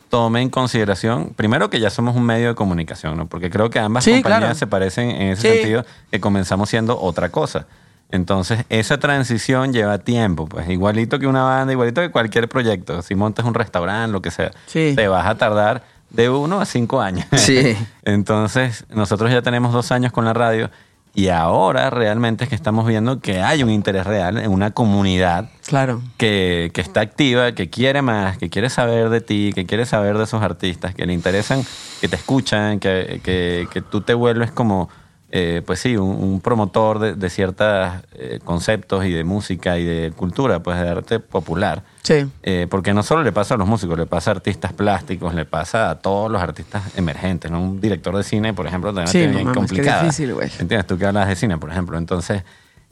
tome 0.09 0.41
en 0.41 0.49
consideración, 0.49 1.33
primero 1.35 1.69
que 1.69 1.79
ya 1.79 1.89
somos 1.91 2.15
un 2.15 2.23
medio 2.23 2.47
de 2.47 2.55
comunicación, 2.55 3.15
¿no? 3.17 3.27
Porque 3.27 3.49
creo 3.51 3.69
que 3.69 3.77
ambas 3.79 4.03
Sí, 4.03 4.11
compañías 4.13 4.39
claro. 4.41 4.55
se 4.55 4.67
parecen 4.67 5.11
en 5.11 5.29
ese 5.33 5.41
Sí. 5.43 5.47
sentido, 5.59 5.85
que 6.09 6.19
comenzamos 6.19 6.69
siendo 6.69 6.99
otra 6.99 7.29
cosa. 7.29 7.67
Entonces, 8.11 8.65
esa 8.69 8.97
transición 8.97 9.71
lleva 9.71 9.99
tiempo, 9.99 10.47
pues 10.47 10.67
igualito 10.67 11.19
que 11.19 11.27
una 11.27 11.43
banda, 11.43 11.73
igualito 11.73 12.01
que 12.01 12.09
cualquier 12.09 12.49
proyecto. 12.49 13.03
Si 13.03 13.13
montas 13.13 13.45
un 13.45 13.53
restaurante, 13.53 14.11
lo 14.11 14.19
que 14.23 14.31
sea, 14.31 14.49
Sí. 14.65 14.93
te 14.95 15.07
vas 15.07 15.27
a 15.27 15.35
tardar 15.37 15.83
de 16.09 16.29
uno 16.29 16.59
a 16.61 16.65
cinco 16.65 17.01
años. 17.01 17.25
Sí. 17.37 17.75
Entonces, 18.03 18.85
nosotros 18.89 19.31
ya 19.31 19.41
tenemos 19.41 19.73
dos 19.73 19.91
años 19.91 20.11
con 20.11 20.25
la 20.25 20.33
radio 20.33 20.69
y 21.15 21.29
ahora 21.29 21.89
realmente 21.89 22.43
es 22.43 22.49
que 22.49 22.55
estamos 22.55 22.85
viendo 22.87 23.19
que 23.19 23.41
hay 23.41 23.63
un 23.63 23.69
interés 23.71 24.05
real 24.05 24.37
en 24.37 24.51
una 24.51 24.71
comunidad 24.71 25.49
Claro. 25.67 26.01
que, 26.17 26.71
que 26.73 26.81
está 26.81 27.01
activa, 27.01 27.51
que 27.53 27.69
quiere 27.69 28.01
más, 28.01 28.37
que 28.37 28.49
quiere 28.49 28.69
saber 28.69 29.09
de 29.09 29.21
ti, 29.21 29.51
que 29.53 29.65
quiere 29.65 29.85
saber 29.85 30.17
de 30.17 30.23
esos 30.25 30.41
artistas, 30.43 30.93
que 30.95 31.05
le 31.05 31.13
interesan, 31.13 31.63
que 32.01 32.07
te 32.07 32.15
escuchan, 32.15 32.79
que, 32.79 33.21
que- 33.23 33.67
que 33.71 33.81
tú 33.81 34.01
te 34.01 34.13
vuelves 34.13 34.51
como, 34.51 34.89
eh, 35.31 35.61
pues 35.65 35.79
sí, 35.79 35.95
un, 35.95 36.09
un 36.09 36.41
promotor 36.41 36.99
de, 36.99 37.13
de 37.15 37.29
ciertos 37.29 37.67
conceptos 38.43 39.05
y 39.05 39.11
de 39.11 39.23
música 39.23 39.77
y 39.77 39.85
de 39.85 40.11
cultura, 40.11 40.61
pues 40.63 40.79
de 40.79 40.89
arte 40.89 41.19
popular. 41.19 41.83
Sí. 42.03 42.25
Eh, 42.43 42.65
porque 42.69 42.93
no 42.93 43.03
solo 43.03 43.21
le 43.23 43.31
pasa 43.31 43.53
a 43.53 43.57
los 43.57 43.67
músicos, 43.67 43.97
le 43.97 44.05
pasa 44.07 44.31
a 44.31 44.33
artistas 44.35 44.73
plásticos, 44.73 45.33
le 45.35 45.45
pasa 45.45 45.89
a 45.91 45.99
todos 45.99 46.31
los 46.31 46.41
artistas 46.41 46.97
emergentes, 46.97 47.51
¿no? 47.51 47.61
Un 47.61 47.79
director 47.81 48.15
de 48.17 48.23
cine, 48.23 48.53
por 48.53 48.65
ejemplo, 48.65 48.89
también 48.91 49.07
Sí, 49.07 49.19
es 49.19 49.35
bien 49.35 49.53
complicada. 49.53 50.01
difícil, 50.03 50.33
güey. 50.33 50.47
¿Entiendes? 50.59 50.87
Tú 50.87 50.97
que 50.97 51.05
hablas 51.05 51.27
de 51.27 51.35
cine, 51.35 51.57
por 51.59 51.69
ejemplo. 51.69 51.97
Entonces, 51.97 52.43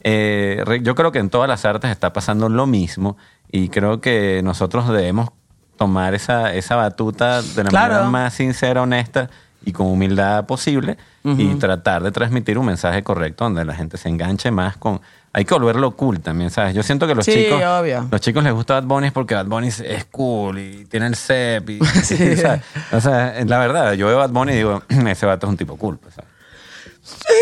eh, 0.04 0.62
yo 0.82 0.94
creo 0.94 1.10
que 1.10 1.18
en 1.18 1.30
todas 1.30 1.48
las 1.48 1.64
artes 1.64 1.90
está 1.90 2.12
pasando 2.12 2.48
lo 2.48 2.66
mismo 2.66 3.16
y 3.50 3.68
creo 3.68 4.00
que 4.00 4.40
nosotros 4.44 4.88
debemos 4.88 5.30
tomar 5.76 6.14
esa, 6.14 6.54
esa 6.54 6.76
batuta 6.76 7.42
de 7.42 7.64
la 7.64 7.70
Claro. 7.70 7.94
manera 7.94 8.10
más 8.10 8.34
sincera, 8.34 8.82
honesta 8.82 9.30
y 9.64 9.72
con 9.72 9.86
humildad 9.88 10.46
posible 10.46 10.96
y 11.24 11.54
tratar 11.56 12.02
de 12.02 12.10
transmitir 12.10 12.56
un 12.58 12.64
mensaje 12.66 13.02
correcto 13.02 13.44
donde 13.44 13.64
la 13.64 13.74
gente 13.74 13.98
se 13.98 14.08
enganche 14.08 14.50
más 14.50 14.76
con... 14.78 15.00
Hay 15.34 15.44
que 15.44 15.52
volverlo 15.52 15.90
cool 15.90 16.20
también, 16.20 16.48
¿sabes? 16.50 16.74
Yo 16.74 16.82
siento 16.82 17.06
que 17.06 17.14
los 17.14 17.24
Sí, 17.26 17.32
chicos... 17.32 17.62
obvio. 17.62 18.08
Los 18.10 18.20
chicos 18.22 18.42
les 18.42 18.52
gusta 18.54 18.74
Bad 18.80 18.84
Bunny 18.84 19.10
porque 19.10 19.34
Bad 19.34 19.44
Bunny 19.46 19.68
es- 19.68 20.06
cool 20.10 20.58
y 20.58 20.86
tiene 20.86 21.06
el 21.06 21.16
CEP 21.16 21.70
y... 21.70 21.78
Sí. 22.02 22.36
¿sabes? 22.36 22.62
O 22.92 23.00
sea, 23.00 23.34
la 23.44 23.58
verdad, 23.58 23.92
yo 23.92 24.06
veo 24.06 24.16
Bad 24.18 24.30
Bunny 24.30 24.52
y 24.52 24.56
digo, 24.56 24.82
ese 24.88 25.26
vato 25.26 25.46
es 25.46 25.50
un 25.50 25.56
tipo 25.58 25.76
cool, 25.76 25.98
pues, 25.98 26.14
¿sabes? 26.14 26.30
Eh, 27.28 27.32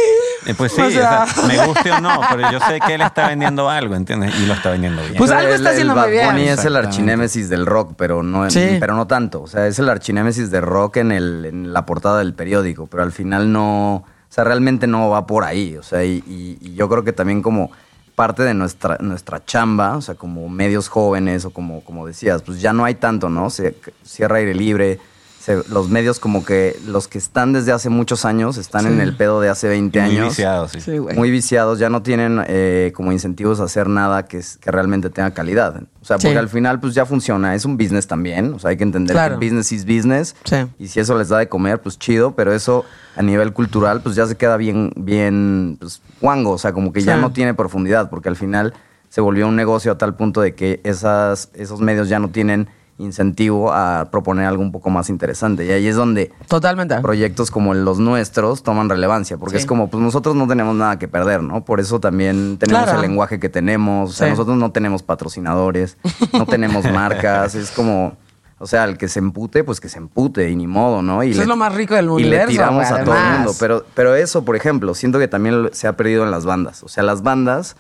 Pues 0.54 0.72
sí, 0.72 0.80
O 0.80 0.86
o 0.86 0.90
sea, 0.90 1.26
sea. 1.26 1.44
me 1.46 1.66
guste 1.66 1.90
o 1.92 2.00
no, 2.00 2.20
pero 2.30 2.50
yo 2.52 2.60
sé 2.60 2.78
que 2.80 2.94
él 2.94 3.00
está 3.02 3.28
vendiendo 3.28 3.68
algo, 3.70 3.94
¿entiendes? 3.94 4.34
Y 4.38 4.46
lo 4.46 4.54
está 4.54 4.70
vendiendo 4.70 5.02
bien. 5.02 5.14
Pues 5.16 5.30
algo 5.30 5.48
El- 5.48 5.54
está 5.56 5.70
haciendo 5.70 5.94
el 5.94 6.00
muy 6.00 6.10
bien. 6.10 6.26
Bunny 6.26 6.48
es 6.48 6.64
el 6.64 6.76
archinémesis 6.76 7.48
del 7.48 7.66
rock, 7.66 7.94
pero 7.96 8.22
no, 8.22 8.48
Sí. 8.50 8.76
pero 8.78 8.94
no 8.94 9.06
tanto. 9.06 9.42
O 9.42 9.46
sea, 9.46 9.66
es 9.66 9.78
el 9.78 9.88
archinémesis 9.88 10.50
del 10.50 10.62
rock 10.62 10.98
en, 10.98 11.12
el, 11.12 11.44
en 11.46 11.72
la 11.72 11.84
portada 11.86 12.18
del 12.18 12.34
periódico, 12.34 12.86
pero 12.86 13.02
al 13.02 13.12
final 13.12 13.50
no, 13.52 13.94
o 13.96 14.04
sea, 14.28 14.44
realmente 14.44 14.86
no 14.86 15.10
va 15.10 15.26
por 15.26 15.44
ahí. 15.44 15.76
O 15.76 15.82
sea, 15.82 16.04
y, 16.04 16.22
y- 16.26 16.58
y 16.60 16.74
yo 16.74 16.88
creo 16.88 17.02
que 17.04 17.12
también 17.12 17.42
como 17.42 17.70
parte 18.14 18.42
de 18.44 18.54
nuestra, 18.54 18.96
nuestra 19.00 19.44
chamba, 19.44 19.96
o 19.96 20.00
sea, 20.00 20.14
como 20.14 20.48
medios 20.48 20.88
jóvenes 20.88 21.44
o 21.44 21.50
como, 21.50 21.82
como 21.82 22.06
decías, 22.06 22.42
pues 22.42 22.60
ya 22.60 22.72
no 22.72 22.84
hay 22.84 22.94
tanto, 22.94 23.28
¿no? 23.28 23.50
Se 23.50 23.74
cierra 24.04 24.36
aire 24.36 24.54
libre. 24.54 24.98
Se- 25.46 25.62
los 25.68 25.88
medios 25.88 26.18
como 26.18 26.44
que 26.44 26.76
los 26.88 27.06
que 27.06 27.18
están 27.18 27.52
desde 27.52 27.70
hace 27.70 27.88
muchos 27.88 28.24
años 28.24 28.56
están 28.56 28.80
Sí. 28.82 28.88
en 28.88 29.00
el 29.00 29.16
pedo 29.16 29.40
de 29.40 29.48
hace 29.48 29.68
20 29.68 30.00
Muy 30.00 30.10
años 30.16 30.28
viciado, 30.30 30.66
sí. 30.66 30.80
Sí, 30.80 30.98
güey. 30.98 31.14
muy 31.16 31.30
viciados, 31.30 31.78
ya 31.78 31.88
no 31.88 32.02
tienen 32.02 32.42
eh, 32.48 32.90
como 32.96 33.12
incentivos 33.12 33.60
a 33.60 33.64
hacer 33.64 33.88
nada 33.88 34.24
que, 34.26 34.38
es- 34.38 34.56
que 34.56 34.72
realmente 34.72 35.08
tenga 35.08 35.30
calidad. 35.30 35.82
O 36.00 36.04
sea, 36.04 36.18
porque 36.18 36.36
al 36.36 36.48
final 36.48 36.80
pues 36.80 36.94
ya 36.94 37.06
funciona, 37.06 37.54
es 37.54 37.64
un 37.64 37.76
business 37.76 38.08
también, 38.08 38.54
o 38.54 38.58
sea, 38.58 38.70
hay 38.70 38.76
que 38.76 38.82
entender 38.82 39.14
Claro. 39.14 39.38
que 39.38 39.46
business 39.46 39.70
is 39.70 39.84
business 39.86 40.34
Sí. 40.42 40.56
y 40.80 40.88
si 40.88 40.98
eso 40.98 41.16
les 41.16 41.28
da 41.28 41.38
de 41.38 41.48
comer, 41.48 41.80
pues 41.80 41.96
chido, 41.96 42.34
pero 42.34 42.52
eso 42.52 42.84
a 43.16 43.22
nivel 43.22 43.52
cultural 43.52 44.00
pues 44.02 44.16
ya 44.16 44.26
se 44.26 44.34
queda 44.36 44.56
bien, 44.56 44.92
bien, 44.96 45.76
pues 45.78 46.02
guango, 46.20 46.50
o 46.52 46.58
sea, 46.58 46.72
como 46.72 46.92
que 46.92 47.02
ya 47.02 47.16
no 47.16 47.30
tiene 47.32 47.54
profundidad, 47.54 48.10
porque 48.10 48.28
al 48.28 48.36
final 48.36 48.74
se 49.10 49.20
volvió 49.20 49.46
un 49.46 49.54
negocio 49.54 49.92
a 49.92 49.96
tal 49.98 50.16
punto 50.16 50.40
de 50.40 50.54
que 50.56 50.80
esas, 50.82 51.50
esos 51.54 51.80
medios 51.80 52.08
ya 52.08 52.18
no 52.18 52.30
tienen 52.30 52.68
incentivo 52.98 53.72
a 53.72 54.08
proponer 54.10 54.46
algo 54.46 54.62
un 54.62 54.72
poco 54.72 54.90
más 54.90 55.10
interesante. 55.10 55.64
Y 55.66 55.70
ahí 55.70 55.86
es 55.86 55.96
donde 55.96 56.32
Totalmente. 56.48 56.98
proyectos 57.00 57.50
como 57.50 57.74
los 57.74 57.98
nuestros 57.98 58.62
toman 58.62 58.88
relevancia, 58.88 59.36
porque 59.36 59.56
Sí. 59.56 59.62
es 59.62 59.66
como, 59.66 59.88
pues 59.90 60.02
nosotros 60.02 60.34
no 60.34 60.46
tenemos 60.48 60.74
nada 60.74 60.98
que 60.98 61.06
perder, 61.08 61.42
¿no? 61.42 61.64
Por 61.64 61.80
eso 61.80 62.00
también 62.00 62.56
tenemos 62.58 62.84
Claro. 62.84 62.98
el 63.00 63.06
lenguaje 63.08 63.38
que 63.38 63.48
tenemos, 63.48 64.10
o 64.10 64.12
sea, 64.12 64.26
Sí. 64.28 64.30
nosotros 64.32 64.56
no 64.56 64.70
tenemos 64.72 65.02
patrocinadores, 65.02 65.98
no 66.32 66.46
tenemos 66.46 66.84
marcas, 66.90 67.54
es 67.54 67.70
como, 67.70 68.14
o 68.58 68.66
sea, 68.66 68.84
el 68.84 68.96
que 68.96 69.06
se 69.08 69.18
empute, 69.18 69.64
pues 69.64 69.80
que 69.80 69.88
se 69.90 69.98
empute 69.98 70.48
y 70.50 70.56
ni 70.56 70.66
modo, 70.66 71.02
¿no? 71.02 71.22
Y 71.22 71.32
Eso 71.32 71.42
es 71.42 71.48
lo 71.48 71.56
más 71.56 71.74
rico 71.74 71.94
del 71.94 72.06
Y 72.06 72.08
le 72.08 72.12
universo, 72.28 72.48
tiramos 72.48 72.86
a 72.90 73.04
todo 73.04 73.14
el 73.14 73.22
mundo, 73.34 73.52
pero, 73.60 73.84
pero 73.94 74.14
eso, 74.14 74.46
por 74.46 74.56
ejemplo, 74.56 74.94
siento 74.94 75.18
que 75.18 75.28
también 75.28 75.68
se 75.72 75.86
ha 75.88 75.96
perdido 75.96 76.24
en 76.24 76.30
las 76.30 76.46
bandas, 76.46 76.82
o 76.82 76.88
sea, 76.88 77.02
las 77.02 77.22
bandas, 77.22 77.76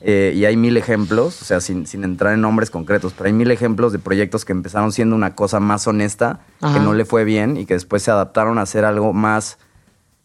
eh, 0.00 0.32
y 0.34 0.44
hay 0.46 0.56
mil 0.56 0.76
ejemplos, 0.78 1.42
o 1.42 1.44
sea, 1.44 1.60
sin, 1.60 1.86
sin 1.86 2.02
entrar 2.02 2.32
en 2.32 2.40
nombres 2.40 2.70
concretos, 2.70 3.12
pero 3.16 3.26
hay 3.26 3.34
mil 3.34 3.50
ejemplos 3.50 3.92
de 3.92 3.98
proyectos 3.98 4.44
que 4.46 4.52
empezaron 4.52 4.90
siendo 4.92 5.14
una 5.14 5.34
cosa 5.34 5.60
más 5.60 5.86
honesta, 5.86 6.40
Ajá. 6.62 6.74
que 6.74 6.80
no 6.80 6.94
le 6.94 7.04
fue 7.04 7.24
bien 7.24 7.58
y 7.58 7.66
que 7.66 7.74
después 7.74 8.02
se 8.02 8.10
adaptaron 8.10 8.58
a 8.58 8.62
hacer 8.62 8.86
algo 8.86 9.12
más 9.12 9.58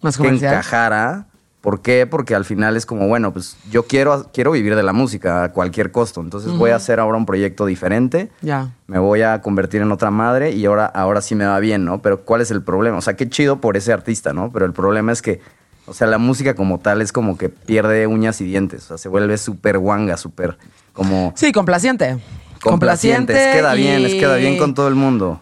Más 0.02 0.16
que 0.16 0.24
comercial. 0.24 0.54
encajara. 0.54 1.26
¿Por 1.62 1.82
qué? 1.82 2.08
Porque 2.08 2.34
al 2.34 2.44
final 2.44 2.76
es 2.76 2.88
como, 2.88 3.08
bueno, 3.08 3.32
pues 3.34 3.56
yo 3.70 3.84
quiero, 3.84 4.28
quiero 4.34 4.52
vivir 4.52 4.76
de 4.76 4.82
la 4.82 4.94
música 4.94 5.44
a 5.44 5.52
cualquier 5.52 5.92
costo. 5.92 6.20
Entonces 6.20 6.52
voy 6.54 6.72
a 6.72 6.76
hacer 6.76 7.00
ahora 7.00 7.18
un 7.18 7.28
proyecto 7.28 7.68
diferente. 7.68 8.32
Ya. 8.42 8.72
Me 8.88 8.98
voy 8.98 9.22
a 9.22 9.42
convertir 9.44 9.82
en 9.84 9.92
otra 9.92 10.10
madre 10.10 10.52
y 10.52 10.66
ahora, 10.66 10.88
ahora 10.88 11.22
sí 11.22 11.36
me 11.36 11.46
va 11.46 11.60
bien, 11.60 11.86
¿no? 11.86 12.02
Pero 12.02 12.22
¿cuál 12.26 12.42
es 12.42 12.50
el 12.50 12.64
problema? 12.64 12.98
O 12.98 13.02
sea, 13.02 13.16
qué 13.16 13.30
chido 13.30 13.62
por 13.62 13.78
ese 13.78 13.94
artista, 13.94 14.34
¿no? 14.34 14.50
Pero 14.52 14.66
el 14.66 14.74
problema 14.74 15.12
es 15.12 15.22
que 15.22 15.40
O 15.86 15.94
sea, 15.94 16.08
la 16.08 16.18
música 16.18 16.56
como 16.56 16.80
tal 16.80 17.02
es 17.02 17.12
como 17.12 17.38
que 17.38 17.50
pierde 17.50 18.08
uñas 18.08 18.42
y 18.42 18.46
dientes. 18.46 18.86
O 18.86 18.88
sea, 18.90 18.98
se 18.98 19.10
vuelve 19.10 19.38
súper 19.38 19.78
guanga, 19.78 20.18
súper 20.18 20.58
como 20.94 21.32
Sí, 21.36 21.52
complaciente. 21.52 22.18
complaciente. 22.64 23.34
Es 23.34 23.56
queda 23.56 23.74
bien, 23.74 24.06
es 24.06 24.14
queda 24.16 24.36
bien 24.38 24.58
con 24.58 24.74
todo 24.74 24.88
el 24.88 24.96
mundo. 24.96 25.42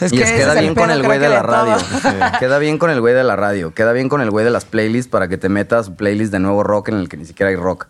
Es 0.00 0.12
y 0.12 0.16
que 0.16 0.22
es 0.22 0.30
queda 0.32 0.54
bien 0.54 0.74
con 0.74 0.90
el 0.90 1.02
güey 1.02 1.18
que 1.18 1.24
de 1.24 1.30
la 1.30 1.42
radio. 1.42 1.76
Queda 2.38 2.58
bien 2.58 2.78
con 2.78 2.90
el 2.90 3.00
güey 3.00 3.14
de 3.14 3.24
la 3.24 3.36
radio. 3.36 3.74
Queda 3.74 3.92
bien 3.92 4.08
con 4.08 4.20
el 4.20 4.30
güey 4.30 4.44
de 4.44 4.50
las 4.50 4.64
playlists 4.64 5.10
para 5.10 5.28
que 5.28 5.36
te 5.36 5.48
metas 5.48 5.90
playlist 5.90 6.32
de 6.32 6.38
nuevo 6.38 6.62
rock 6.62 6.88
en 6.88 6.96
el 6.96 7.08
que 7.08 7.16
ni 7.16 7.24
siquiera 7.24 7.50
hay 7.50 7.56
rock. 7.56 7.86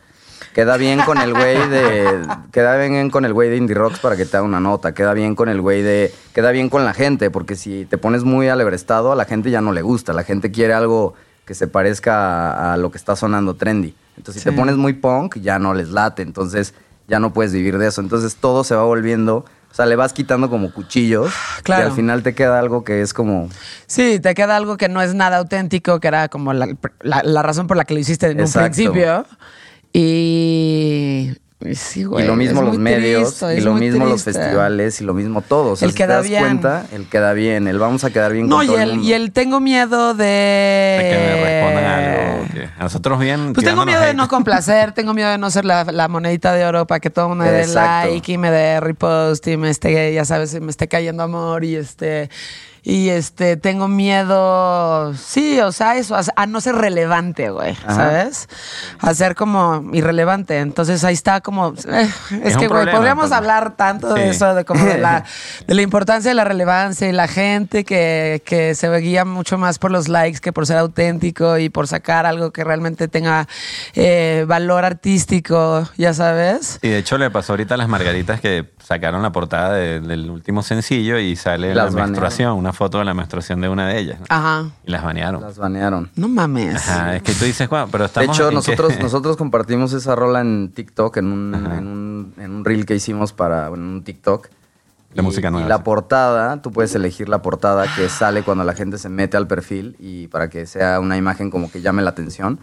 Queda 0.54 0.76
bien 0.76 1.00
con 1.00 1.18
el 1.18 1.32
güey 1.32 1.68
de. 1.68 2.26
Queda 2.52 2.76
bien 2.76 3.10
con 3.10 3.24
el 3.24 3.32
güey 3.32 3.48
de 3.48 3.56
Indie 3.56 3.74
Rocks 3.74 4.00
para 4.00 4.16
que 4.16 4.26
te 4.26 4.36
haga 4.36 4.46
una 4.46 4.60
nota. 4.60 4.92
Queda 4.92 5.14
bien 5.14 5.34
con 5.34 5.48
el 5.48 5.60
güey 5.60 5.82
de. 5.82 6.12
Queda 6.34 6.50
bien 6.50 6.68
con 6.68 6.84
la 6.84 6.94
gente, 6.94 7.30
porque 7.30 7.56
si 7.56 7.86
te 7.86 7.98
pones 7.98 8.24
muy 8.24 8.48
alebrestado, 8.48 9.12
a 9.12 9.16
la 9.16 9.24
gente 9.24 9.50
ya 9.50 9.60
no 9.60 9.72
le 9.72 9.82
gusta. 9.82 10.12
La 10.12 10.24
gente 10.24 10.50
quiere 10.50 10.74
algo 10.74 11.14
que 11.46 11.54
se 11.54 11.66
parezca 11.66 12.52
a, 12.52 12.74
a 12.74 12.76
lo 12.76 12.90
que 12.90 12.98
está 12.98 13.16
sonando 13.16 13.54
trendy. 13.54 13.94
Entonces, 14.16 14.42
si 14.42 14.50
te 14.50 14.54
pones 14.54 14.76
muy 14.76 14.92
punk, 14.92 15.38
ya 15.38 15.58
no 15.58 15.72
les 15.72 15.88
late. 15.88 16.22
Entonces, 16.22 16.74
ya 17.08 17.18
no 17.18 17.32
puedes 17.32 17.52
vivir 17.52 17.78
de 17.78 17.88
eso. 17.88 18.00
Entonces, 18.00 18.36
todo 18.36 18.62
se 18.62 18.74
va 18.74 18.84
volviendo. 18.84 19.46
O 19.72 19.74
sea, 19.74 19.86
le 19.86 19.96
vas 19.96 20.12
quitando 20.12 20.50
como 20.50 20.70
cuchillos. 20.70 21.32
Claro. 21.62 21.82
Y 21.84 21.86
al 21.86 21.92
final 21.96 22.22
te 22.22 22.34
queda 22.34 22.58
algo 22.58 22.84
que 22.84 23.00
es 23.00 23.12
como. 23.14 23.48
Sí, 23.86 24.20
te 24.20 24.34
queda 24.34 24.54
algo 24.56 24.76
que 24.76 24.88
no 24.90 25.00
es 25.00 25.14
nada 25.14 25.38
auténtico, 25.38 25.98
que 25.98 26.08
era 26.08 26.28
como 26.28 26.52
la, 26.52 26.68
la- 27.00 27.22
la 27.24 27.42
razón 27.42 27.66
por 27.66 27.76
la 27.78 27.84
que 27.84 27.94
lo 27.94 28.00
hiciste 28.00 28.26
en 28.30 28.38
Exacto. 28.40 28.58
un 28.58 28.72
principio. 28.92 29.26
Y. 29.94 31.32
sí, 31.74 32.04
güey, 32.04 32.24
y 32.24 32.28
lo 32.28 32.36
mismo 32.36 32.62
los 32.62 32.78
medios, 32.78 33.36
triste, 33.36 33.58
y 33.58 33.60
lo 33.60 33.74
mismo 33.74 34.04
los 34.06 34.24
festivales, 34.24 35.00
y 35.00 35.04
lo 35.04 35.14
mismo 35.14 35.40
todo. 35.42 35.72
O 35.72 35.76
sea, 35.76 35.86
El 35.86 35.92
si 35.92 35.96
te 35.98 36.04
queda 36.04 36.16
das 36.16 36.28
bien. 36.28 36.42
cuenta, 36.42 36.86
el 36.92 37.06
queda 37.08 37.32
bien, 37.32 37.68
el 37.68 37.78
vamos 37.78 38.04
a 38.04 38.10
quedar 38.10 38.32
bien 38.32 38.48
No, 38.48 38.56
con 38.56 38.64
y 38.64 38.68
todo 38.68 38.76
el 38.76 38.82
el, 38.82 38.88
mundo. 38.96 39.08
y 39.08 39.12
el 39.12 39.32
tengo 39.32 39.60
miedo 39.60 40.14
de. 40.14 40.24
De 40.24 41.08
que 41.10 41.18
me 41.18 41.44
respondan 41.44 41.84
algo. 41.84 42.52
que 42.52 42.68
a 42.78 42.82
nosotros 42.82 43.18
bien. 43.20 43.52
Pues 43.52 43.66
tengo 43.66 43.84
miedo 43.86 44.00
de 44.02 44.14
no 44.14 44.28
complacer, 44.28 44.92
tengo 44.94 45.14
miedo 45.14 45.30
de 45.30 45.38
no 45.38 45.50
ser 45.50 45.64
la, 45.64 45.84
la 45.84 46.08
monedita 46.08 46.52
de 46.52 46.64
oro 46.64 46.86
para 46.86 47.00
que 47.00 47.10
todo 47.10 47.26
el 47.26 47.28
mundo 47.30 47.44
me 47.44 47.50
dé 47.52 47.66
like 47.66 48.32
y 48.32 48.38
me 48.38 48.50
dé 48.50 48.80
repost 48.80 49.46
y 49.48 49.56
me 49.56 49.70
esté, 49.70 50.12
ya 50.14 50.24
sabes, 50.24 50.60
me 50.60 50.70
esté 50.70 50.88
cayendo 50.88 51.22
amor 51.22 51.64
y 51.64 51.76
este. 51.76 52.28
Y 52.84 53.10
este, 53.10 53.56
tengo 53.56 53.86
miedo, 53.86 55.14
sí, 55.14 55.60
o 55.60 55.70
sea, 55.70 55.96
eso, 55.96 56.16
a, 56.16 56.22
a 56.34 56.46
no 56.46 56.60
ser 56.60 56.74
relevante, 56.74 57.50
güey, 57.50 57.76
Ajá. 57.86 57.94
¿sabes? 57.94 58.48
A 58.98 59.14
ser 59.14 59.34
como 59.36 59.88
irrelevante. 59.92 60.58
Entonces 60.58 61.04
ahí 61.04 61.14
está 61.14 61.40
como, 61.40 61.74
eh, 61.88 62.10
es, 62.42 62.56
que, 62.56 62.66
güey, 62.66 62.90
podríamos 62.90 63.30
hablar 63.32 63.76
tanto 63.76 64.12
de 64.14 64.30
eso, 64.30 64.54
de 64.54 64.64
como 64.64 64.84
de 64.84 64.98
la, 64.98 65.24
de 65.66 65.74
la 65.74 65.82
importancia 65.82 66.30
de 66.30 66.34
la 66.34 66.44
relevancia 66.44 67.08
y 67.08 67.12
la 67.12 67.28
gente 67.28 67.84
que, 67.84 68.42
que 68.44 68.74
se 68.74 68.92
guía 68.98 69.24
mucho 69.24 69.58
más 69.58 69.78
por 69.78 69.90
los 69.92 70.08
likes 70.08 70.40
que 70.40 70.52
por 70.52 70.66
ser 70.66 70.78
auténtico 70.78 71.58
y 71.58 71.68
por 71.68 71.86
sacar 71.86 72.26
algo 72.26 72.50
que 72.52 72.64
realmente 72.64 73.06
tenga 73.06 73.46
eh, 73.94 74.44
valor 74.48 74.84
artístico, 74.84 75.88
ya 75.96 76.14
sabes. 76.14 76.80
Y 76.82 76.88
de 76.88 76.98
hecho 76.98 77.16
le 77.16 77.30
pasó 77.30 77.52
ahorita 77.52 77.74
a 77.74 77.78
las 77.78 77.88
margaritas 77.88 78.40
que 78.40 78.68
sacaron 78.82 79.22
la 79.22 79.30
portada 79.30 79.74
de- 79.74 80.00
del 80.00 80.28
último 80.30 80.62
sencillo 80.64 81.18
y 81.18 81.36
sale 81.36 81.74
Las 81.74 81.94
la 81.94 82.04
menstruación, 82.06 82.52
una 82.52 82.71
foto 82.72 82.98
de 82.98 83.04
la 83.04 83.14
menstruación 83.14 83.60
de 83.60 83.68
una 83.68 83.86
de 83.88 83.98
ellas. 83.98 84.20
¿no? 84.20 84.26
Ajá. 84.28 84.70
Y 84.84 84.90
las 84.90 85.02
banearon. 85.04 85.40
Las 85.42 85.58
banearon. 85.58 86.10
No 86.16 86.28
mames. 86.28 86.88
Ajá, 86.88 87.16
es 87.16 87.22
que 87.22 87.32
tú 87.34 87.44
dices, 87.44 87.68
bueno, 87.68 87.88
pero 87.90 88.04
De 88.04 88.06
estamos 88.08 88.36
hecho, 88.36 88.44
en 88.44 88.48
que- 88.50 88.54
nosotros, 88.56 88.92
nosotros 89.00 89.36
compartimos 89.36 89.92
esa 89.92 90.14
rola 90.14 90.40
en 90.40 90.72
TikTok, 90.74 91.16
en 91.18 91.26
un, 91.32 91.54
en 91.54 91.86
un, 91.86 92.34
en 92.38 92.50
un 92.50 92.64
reel 92.64 92.84
que 92.86 92.94
hicimos 92.94 93.32
para 93.32 93.66
en 93.68 93.80
un 93.82 94.02
TikTok. 94.04 94.48
De 95.14 95.20
Y- 95.20 95.24
música 95.24 95.50
nueva, 95.50 95.66
Y 95.66 95.68
la 95.68 95.76
sí. 95.76 95.82
portada, 95.84 96.62
tú 96.62 96.72
puedes 96.72 96.94
elegir 96.94 97.28
la 97.28 97.42
portada 97.42 97.84
que 97.94 98.08
sale 98.08 98.42
cuando 98.42 98.64
la 98.64 98.72
gente 98.74 98.96
se 98.96 99.10
mete 99.10 99.36
al 99.36 99.46
perfil 99.46 99.94
y 100.00 100.28
para 100.28 100.48
que 100.48 100.64
sea 100.66 101.00
una 101.00 101.18
imagen 101.18 101.50
como 101.50 101.70
que 101.70 101.82
llame 101.82 102.00
la 102.02 102.10
atención. 102.10 102.58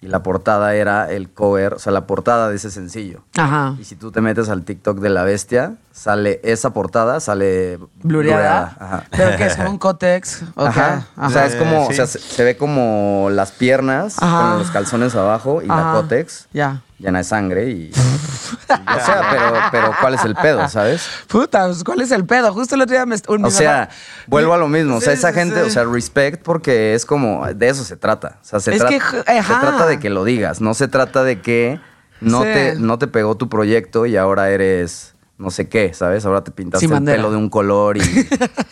Y 0.00 0.06
la 0.06 0.22
portada 0.22 0.74
era 0.76 1.10
el 1.10 1.28
cover, 1.28 1.74
o 1.74 1.78
sea, 1.80 1.92
la 1.92 2.06
portada 2.06 2.48
de 2.48 2.54
ese 2.56 2.70
sencillo. 2.70 3.22
Ajá. 3.36 3.74
Y 3.80 3.84
si 3.84 3.96
tú 3.96 4.12
te 4.12 4.20
metes 4.20 4.48
al 4.48 4.62
TikTok 4.62 4.98
de 5.00 5.08
la 5.10 5.24
bestia, 5.24 5.74
sale 5.90 6.40
esa 6.44 6.70
portada, 6.72 7.18
sale 7.18 7.80
Blureada. 8.04 8.76
Ajá. 8.78 9.04
Pero 9.10 9.36
que 9.36 9.46
es 9.46 9.56
como 9.56 9.70
un 9.70 9.78
cótex. 9.78 10.42
ok, 10.54 10.66
Ajá. 10.68 11.06
O 11.16 11.20
ajá. 11.22 11.30
sea, 11.30 11.46
es 11.46 11.56
como, 11.56 11.86
Sí. 11.86 11.92
o 11.92 11.96
sea, 11.96 12.06
se, 12.06 12.20
se 12.20 12.44
ve 12.44 12.56
como 12.56 13.28
las 13.32 13.50
piernas 13.50 14.22
Ajá. 14.22 14.50
con 14.50 14.58
los 14.60 14.70
calzones 14.70 15.16
abajo 15.16 15.62
y 15.62 15.68
Ajá. 15.68 15.94
la 15.94 16.00
cótex 16.00 16.46
Ya. 16.52 16.82
Llena 16.98 17.18
de 17.18 17.24
sangre 17.24 17.70
y... 17.70 17.90
o 17.92 19.04
sea, 19.04 19.28
pero, 19.30 19.52
pero 19.70 19.92
¿cuál 20.00 20.14
es 20.14 20.24
el 20.24 20.34
pedo, 20.34 20.68
sabes? 20.68 21.08
Puta, 21.28 21.66
pues, 21.66 21.84
¿cuál 21.84 22.00
es 22.00 22.10
el 22.10 22.24
pedo? 22.26 22.52
Justo 22.52 22.74
el 22.74 22.82
otro 22.82 22.94
día 22.96 23.06
me... 23.06 23.16
un- 23.28 23.44
O 23.44 23.50
sea, 23.50 23.88
mamá- 23.88 23.88
vuelvo 24.26 24.54
a 24.54 24.58
lo 24.58 24.68
mismo. 24.68 24.96
O 24.96 25.00
sea, 25.00 25.12
esa 25.12 25.28
sí, 25.28 25.34
gente, 25.34 25.60
sí. 25.62 25.68
o 25.68 25.70
sea, 25.70 25.84
respect 25.84 26.42
porque 26.42 26.94
es 26.94 27.06
como, 27.06 27.46
de 27.46 27.68
eso 27.68 27.84
se 27.84 27.96
trata. 27.96 28.38
O 28.42 28.44
sea, 28.44 28.60
se, 28.60 28.72
Es 28.72 28.78
trata, 28.78 28.94
que, 28.98 29.00
se 29.42 29.42
trata 29.54 29.86
de 29.86 29.98
que 29.98 30.10
lo 30.10 30.24
digas. 30.24 30.60
No 30.60 30.74
se 30.74 30.88
trata 30.88 31.22
de 31.22 31.40
que 31.40 31.80
no, 32.20 32.42
Sí. 32.42 32.48
te, 32.52 32.74
no 32.76 32.98
te 32.98 33.06
pegó 33.06 33.36
tu 33.36 33.48
proyecto 33.48 34.04
y 34.06 34.16
ahora 34.16 34.50
eres 34.50 35.14
no 35.36 35.50
sé 35.52 35.68
qué, 35.68 35.94
¿sabes? 35.94 36.26
Ahora 36.26 36.42
te 36.42 36.50
pintaste 36.50 36.86
el 36.86 37.04
pelo 37.04 37.30
de 37.30 37.36
un 37.36 37.48
color 37.48 37.96
y, 37.96 38.00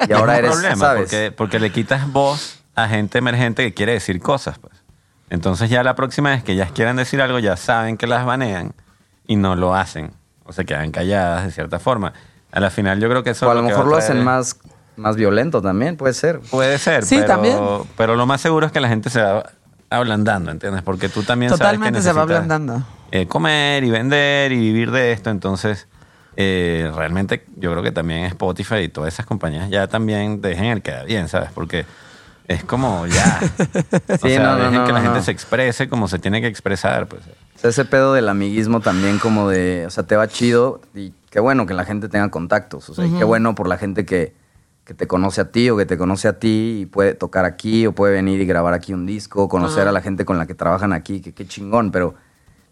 y 0.08 0.12
ahora 0.12 0.32
es 0.34 0.38
un 0.40 0.44
eres, 0.46 0.50
problema 0.50 0.76
¿sabes? 0.84 1.02
Porque, 1.02 1.30
porque 1.30 1.58
le 1.60 1.70
quitas 1.70 2.10
voz 2.12 2.58
a 2.74 2.88
gente 2.88 3.18
emergente 3.18 3.62
que 3.62 3.72
quiere 3.72 3.92
decir 3.92 4.20
cosas. 4.20 4.58
Pues. 4.58 4.74
Entonces 5.30 5.68
ya 5.70 5.82
la 5.82 5.94
próxima 5.94 6.30
vez 6.30 6.42
que 6.44 6.52
ellas 6.52 6.70
quieran 6.72 6.96
decir 6.96 7.20
algo, 7.20 7.38
ya 7.38 7.56
saben 7.56 7.96
que 7.96 8.06
las 8.06 8.24
banean 8.24 8.72
y 9.26 9.36
no 9.36 9.56
lo 9.56 9.74
hacen. 9.74 10.12
O 10.44 10.52
se 10.52 10.64
quedan 10.64 10.92
calladas 10.92 11.44
de 11.44 11.50
cierta 11.50 11.78
forma. 11.78 12.12
A 12.52 12.60
la 12.60 12.70
final 12.70 13.00
yo 13.00 13.08
creo 13.08 13.22
que 13.24 13.30
eso 13.30 13.46
o 13.48 13.50
a 13.50 13.54
lo 13.54 13.62
mejor 13.62 13.86
va 13.86 13.90
lo 13.90 13.96
hacen 13.96 14.22
más, 14.22 14.58
más 14.96 15.16
violento 15.16 15.60
también, 15.60 15.96
puede 15.96 16.14
ser. 16.14 16.38
Puede 16.50 16.78
ser, 16.78 17.04
Sí, 17.04 17.16
pero, 17.16 17.26
también. 17.26 17.58
pero 17.96 18.14
lo 18.14 18.24
más 18.26 18.40
seguro 18.40 18.66
es 18.66 18.72
que 18.72 18.80
la 18.80 18.88
gente 18.88 19.10
se 19.10 19.20
va 19.20 19.44
ablandando, 19.90 20.50
¿entiendes? 20.52 20.82
Porque 20.82 21.08
tú 21.08 21.22
también 21.24 21.50
Totalmente 21.50 22.00
se 22.00 22.04
sabes 22.12 22.18
va 22.22 22.26
que 22.26 22.32
necesitas, 22.32 22.50
ablandando. 22.52 22.86
eh, 23.10 23.26
comer 23.26 23.82
y 23.84 23.90
vender 23.90 24.52
y 24.52 24.58
vivir 24.58 24.90
de 24.92 25.12
esto, 25.12 25.30
entonces 25.30 25.88
eh, 26.36 26.90
realmente 26.94 27.44
yo 27.56 27.70
creo 27.72 27.82
que 27.82 27.92
también 27.92 28.24
Spotify 28.26 28.76
y 28.84 28.88
todas 28.88 29.12
esas 29.12 29.26
compañías 29.26 29.68
ya 29.70 29.86
también 29.88 30.40
dejen 30.40 30.66
el 30.66 30.82
queda 30.82 31.02
bien, 31.04 31.28
¿sabes? 31.28 31.50
Porque 31.54 31.84
es 32.48 32.64
como 32.64 33.06
ya, 33.06 33.40
o 34.08 34.12
Sí, 34.18 34.28
sea, 34.30 34.42
no, 34.42 34.50
no, 34.52 34.64
dejen 34.64 34.74
no, 34.74 34.86
que 34.86 34.92
la 34.92 35.00
no, 35.00 35.04
gente 35.06 35.22
se 35.24 35.30
exprese 35.30 35.88
como 35.88 36.08
se 36.08 36.18
tiene 36.18 36.40
que 36.40 36.46
expresar, 36.46 37.06
pues. 37.06 37.22
O 37.56 37.58
sea, 37.58 37.70
ese 37.70 37.84
pedo 37.84 38.12
del 38.12 38.28
amiguismo 38.28 38.80
también 38.80 39.18
como 39.18 39.48
de, 39.48 39.84
o 39.86 39.90
sea, 39.90 40.04
te 40.04 40.14
va 40.16 40.28
chido 40.28 40.80
y 40.94 41.12
qué 41.30 41.40
bueno 41.40 41.66
que 41.66 41.74
la 41.74 41.84
gente 41.84 42.08
tenga 42.08 42.30
contactos, 42.30 42.88
o 42.90 42.94
sea, 42.94 43.06
y 43.06 43.10
qué 43.10 43.24
bueno 43.24 43.54
por 43.54 43.66
la 43.68 43.78
gente 43.78 44.04
que, 44.04 44.34
que 44.84 44.94
te 44.94 45.06
conoce 45.06 45.40
a 45.40 45.50
ti 45.50 45.68
o 45.70 45.76
que 45.76 45.86
te 45.86 45.96
conoce 45.98 46.28
a 46.28 46.38
ti 46.38 46.80
y 46.82 46.86
puede 46.86 47.14
tocar 47.14 47.44
aquí 47.44 47.86
o 47.86 47.92
puede 47.92 48.12
venir 48.12 48.40
y 48.40 48.46
grabar 48.46 48.74
aquí 48.74 48.92
un 48.92 49.06
disco, 49.06 49.48
conocer 49.48 49.88
a 49.88 49.92
la 49.92 50.00
gente 50.00 50.24
con 50.24 50.38
la 50.38 50.46
que 50.46 50.54
trabajan 50.54 50.92
aquí, 50.92 51.20
que 51.20 51.32
qué 51.32 51.46
chingón, 51.46 51.90
pero, 51.90 52.14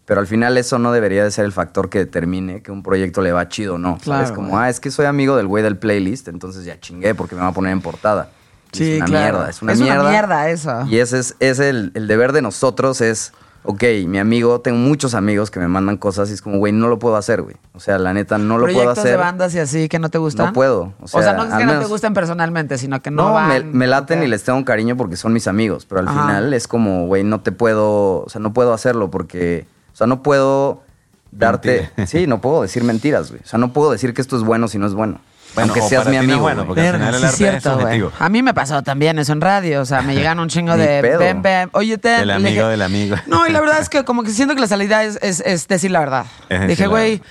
pero 0.05 0.21
al 0.21 0.27
final 0.27 0.57
eso 0.57 0.77
no 0.79 0.91
debería 0.91 1.23
de 1.23 1.31
ser 1.31 1.45
el 1.45 1.51
factor 1.51 1.89
que 1.89 1.97
determine 1.99 2.61
que 2.61 2.71
un 2.71 2.83
proyecto 2.83 3.21
le 3.21 3.31
va 3.31 3.49
chido 3.49 3.75
o 3.75 3.77
no. 3.77 3.97
Claro, 3.97 4.23
es 4.23 4.31
como, 4.31 4.57
ah, 4.59 4.69
es 4.69 4.79
que 4.79 4.91
soy 4.91 5.07
amigo 5.07 5.35
del 5.35 5.47
güey 5.47 5.63
del 5.63 5.77
playlist, 5.77 6.27
entonces 6.27 6.63
ya 6.63 6.79
chingué 6.79 7.15
porque 7.15 7.35
me 7.35 7.41
va 7.41 7.47
a 7.47 7.53
poner 7.53 7.71
en 7.73 7.81
portada. 7.81 8.29
Sí, 8.77 8.91
es 8.93 8.97
una 8.97 9.05
claro. 9.05 9.37
mierda, 9.37 9.49
es 9.49 9.61
una 9.61 9.73
Es 9.73 9.79
una 9.79 9.87
mierda. 9.93 10.09
mierda 10.09 10.49
eso. 10.49 10.85
Y 10.87 10.97
ese 10.99 11.19
es, 11.19 11.35
es 11.39 11.59
el, 11.59 11.91
el 11.95 12.07
deber 12.07 12.31
de 12.33 12.41
nosotros 12.41 13.01
es, 13.01 13.31
ok, 13.63 13.83
mi 14.07 14.19
amigo, 14.19 14.61
tengo 14.61 14.77
muchos 14.77 15.13
amigos 15.15 15.49
que 15.49 15.59
me 15.59 15.67
mandan 15.67 15.97
cosas 15.97 16.29
y 16.29 16.33
es 16.33 16.41
como, 16.41 16.59
güey, 16.59 16.71
no 16.71 16.87
lo 16.87 16.99
puedo 16.99 17.15
hacer, 17.15 17.41
güey. 17.41 17.55
O 17.73 17.79
sea, 17.79 17.97
la 17.97 18.13
neta, 18.13 18.37
no 18.37 18.57
lo 18.57 18.65
puedo 18.65 18.75
Proyectos 18.77 19.03
de 19.03 19.09
hacer. 19.11 19.19
bandas 19.19 19.55
y 19.55 19.59
así 19.59 19.89
que 19.89 19.97
no 19.99 20.09
te 20.09 20.17
gustan. 20.19 20.47
No 20.47 20.53
puedo. 20.53 20.93
O 21.01 21.05
O 21.05 21.07
sea, 21.07 21.33
no 21.33 21.43
es 21.43 21.49
que 21.53 21.63
no 21.65 21.71
te 21.71 21.77
menos- 21.77 21.89
gusten 21.89 22.13
personalmente, 22.13 22.77
sino 22.77 23.01
que 23.01 23.09
no, 23.11 23.27
No, 23.29 23.33
van. 23.33 23.47
me, 23.49 23.63
me 23.63 23.87
laten 23.87 24.21
y 24.23 24.27
les 24.27 24.43
tengo 24.43 24.57
un 24.59 24.63
cariño 24.65 24.95
porque 24.97 25.17
son 25.17 25.33
mis 25.33 25.47
amigos, 25.47 25.85
pero 25.87 26.01
al 26.01 26.07
Ajá. 26.07 26.21
final 26.27 26.53
es 26.53 26.67
como, 26.67 27.07
güey, 27.07 27.23
no 27.23 27.41
te 27.41 27.51
puedo, 27.51 28.23
o 28.23 28.29
sea, 28.29 28.39
no 28.39 28.53
puedo 28.53 28.73
hacerlo 28.73 29.09
porque, 29.09 29.65
o 29.93 29.95
sea, 29.95 30.05
no 30.07 30.21
puedo 30.21 30.83
darte, 31.31 31.89
sí, 32.05 32.27
no 32.27 32.39
puedo 32.41 32.61
decir 32.61 32.83
mentiras, 32.83 33.29
güey. 33.29 33.41
O 33.43 33.47
sea, 33.47 33.59
no 33.59 33.73
puedo 33.73 33.91
decir 33.91 34.13
que 34.13 34.21
esto 34.21 34.37
es 34.37 34.43
bueno 34.43 34.67
si 34.67 34.77
no 34.77 34.85
es 34.87 34.93
bueno. 34.93 35.19
Bueno, 35.55 35.73
aunque 35.73 35.87
seas 35.89 36.05
mi 36.07 36.15
no 36.15 36.19
amigo. 36.21 36.39
bueno, 36.41 36.65
porque 36.67 36.87
al 36.87 36.95
final 36.95 37.13
el 37.15 37.19
sí 37.21 37.25
arte 37.25 37.27
es 37.33 37.35
cierto, 37.37 37.69
güey. 37.73 37.81
subjetivo. 37.99 38.11
A 38.19 38.29
mí 38.29 38.43
me 38.43 38.53
pasó 38.53 38.83
también 38.83 39.17
eso 39.19 39.31
en 39.33 39.41
radio. 39.41 39.81
O 39.81 39.85
sea, 39.85 40.01
me 40.01 40.13
llegan 40.15 40.39
un 40.39 40.49
chingo 40.49 40.75
Ni 40.75 40.81
de 40.83 41.01
pedo. 41.01 41.19
ven, 41.19 41.41
ven. 41.41 41.69
Oye, 41.73 41.97
te. 41.97 42.25
Le 42.25 42.33
amigo 42.33 42.49
dije- 42.49 42.67
del 42.67 42.81
amigo. 42.81 43.15
No, 43.27 43.47
y 43.47 43.51
la 43.51 43.61
verdad 43.61 43.79
es 43.79 43.89
que 43.89 44.03
como 44.03 44.23
que 44.23 44.29
siento 44.31 44.53
que 44.55 44.61
la 44.61 44.67
salida 44.67 45.03
es, 45.03 45.17
es- 45.21 45.41
es 45.45 45.67
decir 45.67 45.89
la 45.91 45.99
verdad. 46.01 46.25
Es 46.49 46.59
decir 46.59 46.67
Dije, 46.67 46.81
la 46.83 46.87
güey, 46.89 47.11
verdad. 47.17 47.25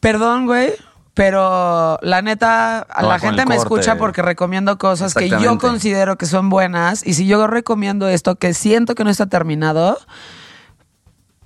perdón, 0.00 0.46
güey. 0.46 0.72
Pero 1.14 1.98
la 2.02 2.22
neta, 2.22 2.86
a 2.88 3.02
No, 3.02 3.08
la 3.08 3.18
con 3.18 3.28
gente 3.30 3.42
el 3.42 3.48
me 3.48 3.56
corte. 3.56 3.74
escucha 3.80 3.98
porque 3.98 4.22
recomiendo 4.22 4.78
cosas 4.78 5.12
que 5.12 5.28
yo 5.28 5.36
Exactamente. 5.36 5.66
considero 5.66 6.16
que 6.16 6.24
son 6.24 6.48
buenas. 6.48 7.04
Y 7.04 7.14
si 7.14 7.26
yo 7.26 7.46
recomiendo 7.48 8.08
esto 8.08 8.36
que 8.36 8.54
siento 8.54 8.94
que 8.94 9.02
no 9.04 9.10
está 9.10 9.26
terminado, 9.26 9.98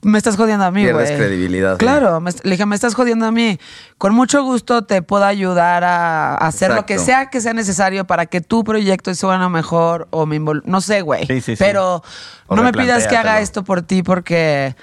me 0.04 0.18
estás 0.18 0.36
jodiendo 0.36 0.64
a 0.64 0.70
mí, 0.70 0.82
güey. 0.82 0.94
Pierdes 0.94 1.16
credibilidad. 1.16 1.78
Claro, 1.78 2.20
me, 2.20 2.30
le 2.42 2.50
dije, 2.52 2.66
me 2.66 2.74
estás 2.74 2.94
jodiendo 2.94 3.26
a 3.26 3.32
mí. 3.32 3.58
Con 3.98 4.14
mucho 4.14 4.42
gusto 4.42 4.82
te 4.82 5.02
puedo 5.02 5.24
ayudar 5.24 5.84
a, 5.84 6.34
a 6.34 6.46
hacer 6.46 6.72
lo 6.72 6.86
que 6.86 6.98
sea 6.98 7.30
que 7.30 7.40
sea 7.40 7.52
necesario 7.52 8.04
para 8.06 8.26
que 8.26 8.40
tu 8.40 8.64
proyecto 8.64 9.14
suene 9.14 9.48
mejor 9.48 10.08
o 10.10 10.26
me 10.26 10.38
No 10.38 10.80
sé, 10.80 11.00
güey. 11.00 11.26
Sí, 11.26 11.40
sí, 11.40 11.56
sí. 11.56 11.56
Pero 11.58 12.02
O 12.46 12.56
no 12.56 12.62
me 12.62 12.72
pidas 12.72 13.06
que 13.06 13.16
haga 13.16 13.40
esto 13.40 13.64
por 13.64 13.82
ti 13.82 14.02
porque 14.02 14.76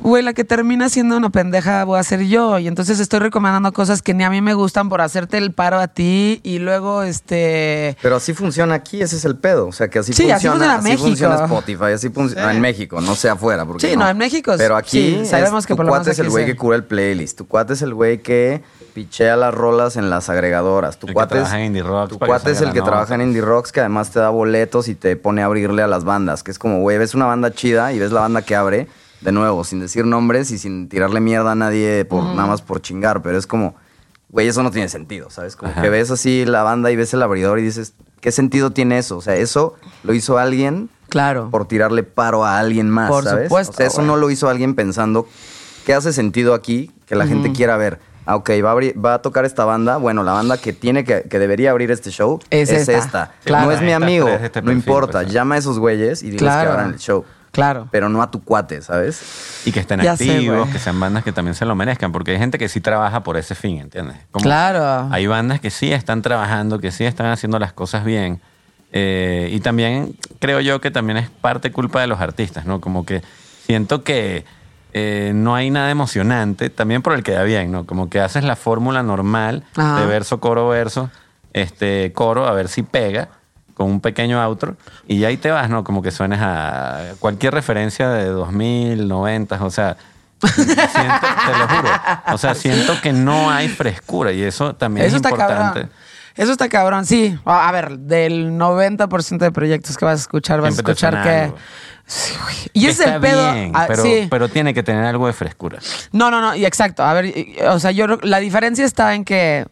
güey, 0.00 0.22
la 0.22 0.32
que 0.32 0.42
termina 0.44 0.88
siendo 0.88 1.16
una 1.16 1.30
pendeja 1.30 1.84
voy 1.84 1.98
a 1.98 2.02
ser 2.02 2.22
yo. 2.22 2.58
Y 2.58 2.66
entonces 2.66 2.98
estoy 2.98 3.20
recomendando 3.20 3.72
cosas 3.72 4.02
que 4.02 4.14
ni 4.14 4.24
a 4.24 4.30
mí 4.30 4.40
me 4.40 4.54
gustan 4.54 4.88
por 4.88 5.00
hacerte 5.00 5.38
el 5.38 5.52
paro 5.52 5.78
a 5.78 5.88
ti 5.88 6.40
y 6.42 6.58
luego, 6.58 7.02
este... 7.02 7.96
Pero 8.02 8.16
así 8.16 8.34
funciona 8.34 8.74
aquí, 8.74 9.00
ese 9.02 9.16
es 9.16 9.24
el 9.24 9.36
pedo. 9.36 9.68
O 9.68 9.72
sea, 9.72 9.88
que 9.88 9.98
así 10.00 10.12
Sí, 10.12 10.30
así 10.30 10.48
funciona, 10.48 10.74
funciona 10.74 10.76
en 10.78 10.82
México. 10.84 11.06
funciona 11.06 11.34
Spotify, 11.44 11.84
así 11.94 12.08
funciona 12.08 12.50
en 12.52 12.60
México, 12.60 13.00
no 13.00 13.14
sé 13.14 13.28
afuera. 13.28 13.64
Porque 13.64 13.88
Sí, 13.90 13.96
no, 13.96 14.08
en 14.08 14.18
México 14.18 14.54
Pero 14.56 14.76
aquí 14.76 15.18
sí, 15.20 15.26
sabemos 15.26 15.60
es- 15.64 15.66
que 15.66 15.74
tu 15.74 15.76
por 15.76 15.86
lo 15.86 15.92
cuate 15.92 16.10
es 16.10 16.18
el 16.18 16.30
güey 16.30 16.46
que 16.46 16.56
cura 16.56 16.76
el 16.76 16.84
playlist, 16.84 17.38
tu 17.38 17.46
cuate 17.46 17.74
es 17.74 17.82
el 17.82 17.94
güey 17.94 18.18
que 18.22 18.62
pichea 18.94 19.36
las 19.36 19.54
rolas 19.54 19.96
en 19.96 20.10
las 20.10 20.28
agregadoras, 20.28 20.98
tu 20.98 21.06
El 21.06 21.10
que 21.10 21.14
cuate 21.14 21.34
es, 21.36 21.40
trabaja 21.44 21.60
en 21.60 21.66
Indie 21.66 21.82
Rocks 21.82 22.10
tu 22.10 22.18
cuate 22.18 22.50
es 22.50 22.60
el 22.60 22.72
que 22.72 22.82
trabaja 22.82 23.14
en. 23.14 23.20
Indie 23.22 23.40
Rocks 23.40 23.72
que 23.72 23.80
además 23.80 24.10
te 24.10 24.18
da 24.20 24.28
boletos 24.30 24.88
y 24.88 24.94
te 24.94 25.16
pone 25.16 25.42
a 25.42 25.46
abrirle 25.46 25.82
a 25.82 25.86
las 25.86 26.04
bandas, 26.04 26.42
que 26.42 26.50
es 26.50 26.58
como, 26.58 26.80
güey, 26.80 26.98
ves 26.98 27.14
una 27.14 27.26
banda 27.26 27.52
chida 27.52 27.92
y 27.92 27.98
ves 27.98 28.12
la 28.12 28.20
banda 28.20 28.42
que 28.42 28.54
abre, 28.56 28.88
de 29.22 29.32
nuevo, 29.32 29.64
sin 29.64 29.80
decir 29.80 30.04
nombres 30.04 30.50
y 30.50 30.58
sin 30.58 30.88
tirarle 30.88 31.20
mierda 31.20 31.52
a 31.52 31.54
nadie 31.54 32.04
por 32.04 32.22
nada 32.24 32.46
más 32.46 32.62
por 32.62 32.80
chingar, 32.82 33.22
pero 33.22 33.38
es 33.38 33.46
como, 33.46 33.74
güey, 34.28 34.48
eso 34.48 34.62
no 34.62 34.70
tiene 34.70 34.88
sentido, 34.88 35.30
¿sabes? 35.30 35.56
Como 35.56 35.72
Ajá. 35.72 35.82
que 35.82 35.88
ves 35.90 36.10
así 36.10 36.44
la 36.44 36.62
banda 36.62 36.90
y 36.90 36.96
ves 36.96 37.14
el 37.14 37.22
abridor 37.22 37.58
y 37.58 37.62
dices, 37.62 37.94
¿qué 38.20 38.32
sentido 38.32 38.70
tiene 38.72 38.98
eso? 38.98 39.16
O 39.16 39.20
sea, 39.20 39.36
eso 39.36 39.74
lo 40.04 40.12
hizo 40.14 40.38
alguien 40.38 40.88
Claro. 41.08 41.48
por 41.50 41.66
tirarle 41.68 42.02
paro 42.02 42.44
a 42.44 42.58
alguien 42.58 42.88
más, 42.90 43.10
Por 43.10 43.24
¿sabes? 43.24 43.44
supuesto, 43.48 43.72
O 43.72 43.76
sea, 43.76 43.86
eso 43.86 44.02
no 44.02 44.16
lo 44.16 44.30
hizo 44.30 44.48
alguien 44.48 44.74
pensando 44.74 45.26
qué 45.86 45.94
hace 45.94 46.12
sentido 46.12 46.54
aquí 46.54 46.90
que 47.06 47.14
la 47.16 47.26
gente 47.26 47.52
quiera 47.52 47.76
ver. 47.76 48.00
Ah, 48.24 48.36
ok, 48.36 48.50
va 48.64 48.70
a, 48.70 48.72
abrir- 48.76 49.04
va 49.04 49.14
a 49.14 49.18
tocar 49.20 49.44
esta 49.44 49.64
banda. 49.64 49.96
Bueno, 49.96 50.22
la 50.22 50.32
banda 50.32 50.56
que 50.56 50.72
tiene 50.72 51.02
que, 51.02 51.22
que 51.22 51.38
debería 51.40 51.72
abrir 51.72 51.90
este 51.90 52.10
show 52.12 52.38
Es 52.50 52.70
es, 52.70 52.88
esta. 52.88 52.98
esta. 52.98 53.34
Claro. 53.44 53.66
No 53.66 53.72
es 53.72 53.82
mi 53.82 53.90
amigo, 53.92 54.28
no 54.62 54.70
importa. 54.72 55.22
pues. 55.22 55.32
Llama 55.32 55.56
a 55.56 55.58
esos 55.58 55.80
güeyes 55.80 56.22
y 56.22 56.26
diles 56.26 56.40
Claro. 56.40 56.68
que 56.70 56.72
abran 56.72 56.90
el 56.94 56.98
show. 57.00 57.24
Claro. 57.52 57.86
Pero 57.90 58.08
no 58.08 58.22
a 58.22 58.30
tu 58.30 58.42
cuate, 58.42 58.80
¿sabes? 58.82 59.62
Y 59.66 59.72
que 59.72 59.80
estén 59.80 60.00
Ya 60.00 60.12
activos, 60.12 60.68
que 60.70 60.78
sean 60.78 60.98
bandas 60.98 61.22
que 61.22 61.32
también 61.32 61.54
se 61.54 61.64
lo 61.66 61.74
merezcan, 61.74 62.10
porque 62.10 62.32
hay 62.32 62.38
gente 62.38 62.58
que 62.58 62.68
sí 62.68 62.80
trabaja 62.80 63.22
por 63.22 63.36
ese 63.36 63.54
fin, 63.54 63.78
¿entiendes? 63.78 64.16
Como 64.30 64.42
Claro. 64.42 65.08
Hay 65.12 65.26
bandas 65.26 65.60
que 65.60 65.70
sí 65.70 65.92
están 65.92 66.22
trabajando, 66.22 66.78
que 66.80 66.90
sí 66.90 67.04
están 67.04 67.26
haciendo 67.26 67.58
las 67.58 67.72
cosas 67.72 68.04
bien. 68.04 68.40
eh, 68.94 69.48
y 69.52 69.60
también 69.60 70.16
creo 70.38 70.60
yo 70.60 70.80
que 70.80 70.90
también 70.90 71.16
es 71.18 71.30
parte 71.30 71.72
culpa 71.72 72.00
de 72.02 72.06
los 72.08 72.20
artistas, 72.20 72.66
¿no? 72.66 72.80
Como 72.80 73.06
que 73.06 73.22
siento 73.66 74.02
que 74.04 74.44
eh, 74.94 75.32
no 75.34 75.54
hay 75.54 75.70
nada 75.70 75.90
emocionante, 75.90 76.68
también 76.68 77.00
por 77.00 77.14
el 77.14 77.22
que 77.22 77.32
da 77.32 77.42
bien, 77.44 77.70
¿no? 77.72 77.86
Como 77.86 78.10
que 78.10 78.20
haces 78.20 78.44
la 78.44 78.56
fórmula 78.56 79.02
normal 79.02 79.64
Ajá. 79.76 80.00
de 80.00 80.06
verso, 80.06 80.40
coro, 80.40 80.68
verso, 80.68 81.10
este 81.54 82.12
coro, 82.14 82.46
a 82.46 82.52
ver 82.52 82.68
si 82.68 82.82
pega 82.82 83.28
con 83.82 83.90
un 83.90 84.00
pequeño 84.00 84.40
outro 84.40 84.76
y 85.08 85.18
ya 85.18 85.28
ahí 85.28 85.36
te 85.36 85.50
vas, 85.50 85.68
¿no? 85.68 85.82
Como 85.82 86.02
que 86.02 86.10
suenes 86.12 86.38
a 86.40 87.14
cualquier 87.18 87.52
referencia 87.52 88.08
de 88.08 88.26
2000, 88.26 89.08
90, 89.08 89.64
o 89.64 89.70
sea, 89.70 89.96
siento, 90.46 90.74
te 90.76 91.58
lo 91.58 91.68
juro. 91.68 91.90
O 92.32 92.38
sea, 92.38 92.54
siento 92.54 93.00
que 93.00 93.12
no 93.12 93.50
hay 93.50 93.68
frescura 93.68 94.30
y 94.32 94.42
eso 94.42 94.74
también 94.74 95.06
Eso 95.06 95.16
es 95.16 95.22
importante. 95.22 95.54
cabrón. 95.80 95.90
Eso 96.34 96.52
está 96.52 96.68
cabrón, 96.68 97.04
sí. 97.06 97.36
A 97.44 97.70
ver, 97.72 97.98
del 97.98 98.52
90% 98.52 99.38
de 99.38 99.50
proyectos 99.52 99.96
que 99.98 100.04
vas 100.04 100.20
a 100.20 100.22
escuchar, 100.22 100.60
vas 100.60 100.74
Siempre 100.74 100.92
a 100.92 100.94
escuchar 100.94 101.22
que... 101.22 101.28
algo. 101.28 101.56
Y 102.72 102.86
ese 102.86 103.04
es 103.04 103.10
el 103.10 103.20
pedo. 103.20 103.52
bien, 103.52 103.72
ah, 103.74 103.84
pero, 103.86 104.02
sí. 104.02 104.26
pero 104.30 104.48
tiene 104.48 104.72
que 104.74 104.82
tener 104.82 105.04
algo 105.04 105.26
de 105.26 105.32
frescura. 105.32 105.78
No, 106.12 106.30
no, 106.30 106.40
no, 106.40 106.54
y 106.54 106.64
exacto. 106.64 107.02
A 107.02 107.12
ver, 107.14 107.26
y- 107.26 107.56
o 107.68 107.78
sea, 107.80 107.90
yo 107.90 108.06
la 108.22 108.38
diferencia 108.38 108.84
está 108.84 109.14
en 109.14 109.24
que, 109.24 109.66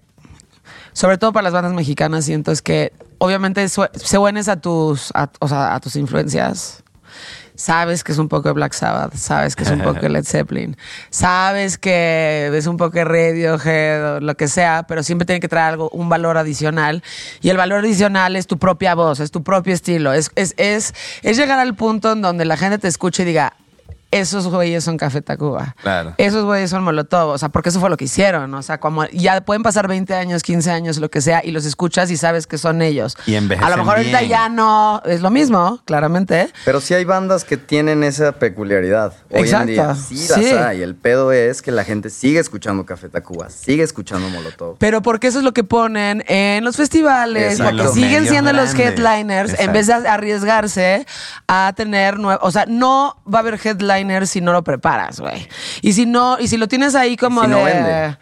sobre 0.93 1.17
todo 1.19 1.33
para 1.33 1.45
las 1.45 1.53
bandas 1.53 1.73
mexicanas, 1.73 2.25
siento 2.27 2.53
es 2.53 2.61
que 2.63 2.93
obviamente 3.21 3.67
se 3.69 4.19
unes 4.19 4.49
a 4.49 4.57
tus, 4.61 5.11
a- 5.15 5.31
o 5.39 5.47
sea, 5.49 5.75
a 5.75 5.81
tus 5.81 5.95
influencias. 5.97 6.83
Sabes 7.55 8.03
que 8.05 8.13
es 8.13 8.17
un 8.19 8.29
poco 8.29 8.49
de 8.49 8.55
Black 8.55 8.73
Sabbath, 8.73 9.15
sabes 9.17 9.55
que 9.55 9.65
es 9.65 9.71
un 9.71 9.83
poco 9.83 10.01
de 10.01 10.09
Led 10.15 10.25
Zeppelin, 10.25 10.79
sabes 11.11 11.77
que 11.77 12.51
es 12.55 12.67
un 12.67 12.79
poco 12.79 12.93
de 12.97 13.05
Radiohead 13.05 14.17
o 14.17 14.21
lo 14.21 14.35
que 14.35 14.49
sea, 14.49 14.85
pero 14.89 15.03
siempre 15.03 15.27
tiene 15.27 15.41
que 15.41 15.49
traer 15.49 15.73
algo, 15.73 15.91
un 15.91 16.09
valor 16.09 16.39
adicional. 16.39 17.03
Y 17.43 17.51
el 17.51 17.59
valor 17.59 17.81
adicional 17.81 18.35
es 18.37 18.47
tu 18.47 18.59
propia 18.59 18.95
voz, 18.95 19.21
es 19.21 19.31
tu 19.31 19.43
propio 19.43 19.75
estilo. 19.75 20.15
Es, 20.15 20.31
es, 20.37 20.55
es, 20.57 20.95
es 21.23 21.37
llegar 21.37 21.59
al 21.59 21.75
punto 21.75 22.13
en 22.13 22.23
donde 22.23 22.47
la 22.47 22.57
gente 22.57 22.79
te 22.79 22.89
escuche 22.89 23.25
y 23.25 23.27
diga, 23.27 23.53
esos 24.11 24.49
güeyes 24.49 24.83
son 24.85 24.97
Café 24.97 25.23
Tacuba. 25.23 25.75
Claro. 25.83 26.15
Esos 26.19 26.45
güeyes 26.45 26.71
son 26.71 26.83
Molotov, 26.83 27.29
o 27.31 27.39
sea, 27.39 27.49
porque 27.49 27.69
eso 27.69 27.81
fue 27.81 27.91
lo 27.91 27.97
que 27.97 28.05
hicieron, 28.07 28.53
o 28.55 28.63
sea, 28.63 28.79
como 28.81 29.05
ya 29.07 29.41
pueden 29.43 29.63
pasar 29.63 29.87
20 29.89 30.15
años, 30.15 30.43
15 30.43 30.71
años, 30.71 30.99
lo 30.99 31.11
que 31.11 31.21
sea, 31.21 31.43
y 31.45 31.53
los 31.53 31.65
escuchas 31.65 32.11
y 32.11 32.17
sabes 32.17 32.47
que 32.47 32.59
son 32.59 32.83
ellos. 32.83 33.17
Y 33.27 33.35
envejecen 33.37 33.67
A 33.73 33.77
lo 33.77 33.83
mejor 33.83 33.99
ahorita 33.99 34.19
bien. 34.19 34.31
ya 34.31 34.49
no 34.49 35.01
es 35.05 35.21
lo 35.21 35.31
mismo, 35.31 35.81
claramente. 35.85 36.51
Pero 36.65 36.81
sí 36.81 36.95
hay 36.95 37.05
bandas 37.05 37.45
que 37.45 37.57
tienen 37.57 38.03
esa 38.03 38.33
peculiaridad. 38.33 39.13
Hoy 39.31 39.43
Exacto. 39.43 39.63
en 39.63 39.67
día 39.69 39.95
sí, 39.95 40.17
Sí. 40.17 40.29
las 40.53 40.67
hay. 40.67 40.83
El 40.83 40.95
pedo 40.97 41.31
es 41.33 41.63
que 41.63 41.71
la 41.71 41.85
gente 41.85 42.11
sigue 42.11 42.41
escuchando 42.41 42.85
Café 42.85 43.09
Tacuba, 43.09 43.49
sigue 43.51 43.83
escuchando 43.85 44.29
Molotov. 44.29 44.77
Pero 44.79 45.03
porque 45.03 45.29
eso 45.29 45.39
es 45.39 45.45
lo 45.45 45.53
que 45.53 45.63
ponen 45.65 46.25
en 46.27 46.65
los 46.65 46.77
festivales, 46.77 47.53
Exacto. 47.53 47.71
porque 47.77 47.83
Los 47.85 47.95
siguen 47.95 48.27
siendo 48.27 48.53
los 48.53 48.75
headliners, 48.75 49.59
en 49.61 49.73
vez 49.73 49.87
de 49.87 49.93
arriesgarse 49.95 51.07
a 51.47 51.73
tener 51.77 52.19
nuevos, 52.19 52.43
o 52.45 52.51
sea, 52.51 52.65
no 52.67 53.17
va 53.33 53.39
a 53.39 53.43
haber 53.43 53.55
headliners 53.63 54.00
si 54.27 54.41
no 54.41 54.53
lo 54.53 54.65
preparas, 54.65 55.21
güey. 55.21 55.49
Y 55.83 55.93
si 55.93 56.07
no, 56.07 56.39
y 56.39 56.49
si 56.49 56.57
lo 56.57 56.69
tienes 56.69 56.95
ahí 56.95 57.17
como 57.17 57.43
si 57.43 57.49
de 57.49 57.57
no 57.57 57.65
vende. 57.65 58.19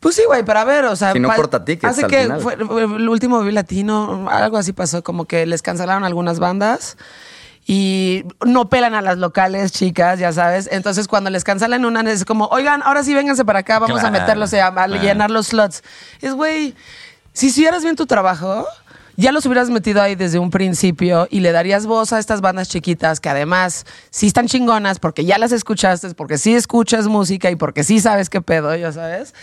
Pues 0.00 0.16
sí, 0.16 0.22
güey, 0.26 0.44
para 0.44 0.64
ver, 0.64 0.84
o 0.84 0.96
sea, 0.96 1.12
Si 1.12 1.18
no 1.20 1.34
corta 1.34 1.64
tickets 1.64 1.92
Hace 1.92 2.04
al 2.04 2.10
que 2.10 2.22
final. 2.24 2.40
fue 2.40 2.54
el 2.54 3.08
último 3.08 3.40
Vive 3.40 3.52
Latino, 3.52 4.28
algo 4.30 4.58
así 4.58 4.74
pasó, 4.74 5.02
como 5.02 5.24
que 5.24 5.46
les 5.46 5.62
cancelaron 5.62 6.04
algunas 6.04 6.38
bandas 6.38 6.98
y 7.66 8.24
no 8.44 8.68
pelan 8.68 8.94
a 8.94 9.00
las 9.00 9.16
locales, 9.16 9.72
chicas, 9.72 10.18
ya 10.18 10.32
sabes. 10.32 10.68
Entonces, 10.70 11.08
cuando 11.08 11.30
les 11.30 11.44
cancelan 11.44 11.84
una, 11.86 12.02
es 12.10 12.26
como, 12.26 12.46
oigan, 12.46 12.82
ahora 12.84 13.02
sí 13.02 13.14
vénganse 13.14 13.44
para 13.44 13.60
acá, 13.60 13.78
vamos 13.78 14.04
a 14.04 14.10
meterlos 14.10 14.52
a, 14.52 14.66
a 14.66 14.72
claro. 14.72 14.96
llenar 14.96 15.30
los 15.30 15.46
slots. 15.48 15.82
Es, 16.20 16.34
güey, 16.34 16.74
si 17.32 17.46
hicieras 17.46 17.82
bien 17.82 17.96
tu 17.96 18.04
trabajo, 18.04 18.66
ya 19.16 19.32
los 19.32 19.46
hubieras 19.46 19.70
metido 19.70 20.02
ahí 20.02 20.14
desde 20.14 20.38
un 20.38 20.50
principio 20.50 21.26
y 21.30 21.40
le 21.40 21.52
darías 21.52 21.86
voz 21.86 22.12
a 22.12 22.18
estas 22.18 22.40
bandas 22.40 22.68
chiquitas 22.68 23.20
que 23.20 23.28
además 23.28 23.86
sí 24.10 24.26
están 24.26 24.46
chingonas 24.46 24.98
porque 24.98 25.24
ya 25.24 25.38
las 25.38 25.52
escuchaste, 25.52 26.14
porque 26.14 26.38
sí 26.38 26.54
escuchas 26.54 27.06
música 27.06 27.50
y 27.50 27.56
porque 27.56 27.84
sí 27.84 28.00
sabes 28.00 28.30
qué 28.30 28.40
pedo, 28.40 28.74
ya 28.76 28.92
sabes. 28.92 29.34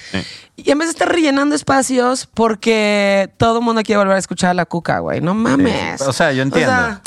Y 0.65 0.71
en 0.71 0.77
vez 0.77 0.87
de 0.87 0.91
estar 0.91 1.09
rellenando 1.11 1.55
espacios 1.55 2.27
porque 2.33 3.29
todo 3.37 3.59
el 3.59 3.63
mundo 3.65 3.81
quiere 3.83 3.99
volver 3.99 4.15
a 4.15 4.19
escuchar 4.19 4.51
a 4.51 4.53
la 4.53 4.65
cuca, 4.65 4.99
güey. 4.99 5.21
No 5.21 5.33
mames. 5.33 6.01
O 6.01 6.13
sea, 6.13 6.31
yo 6.33 6.43
entiendo. 6.43 6.71
sea, 6.71 7.01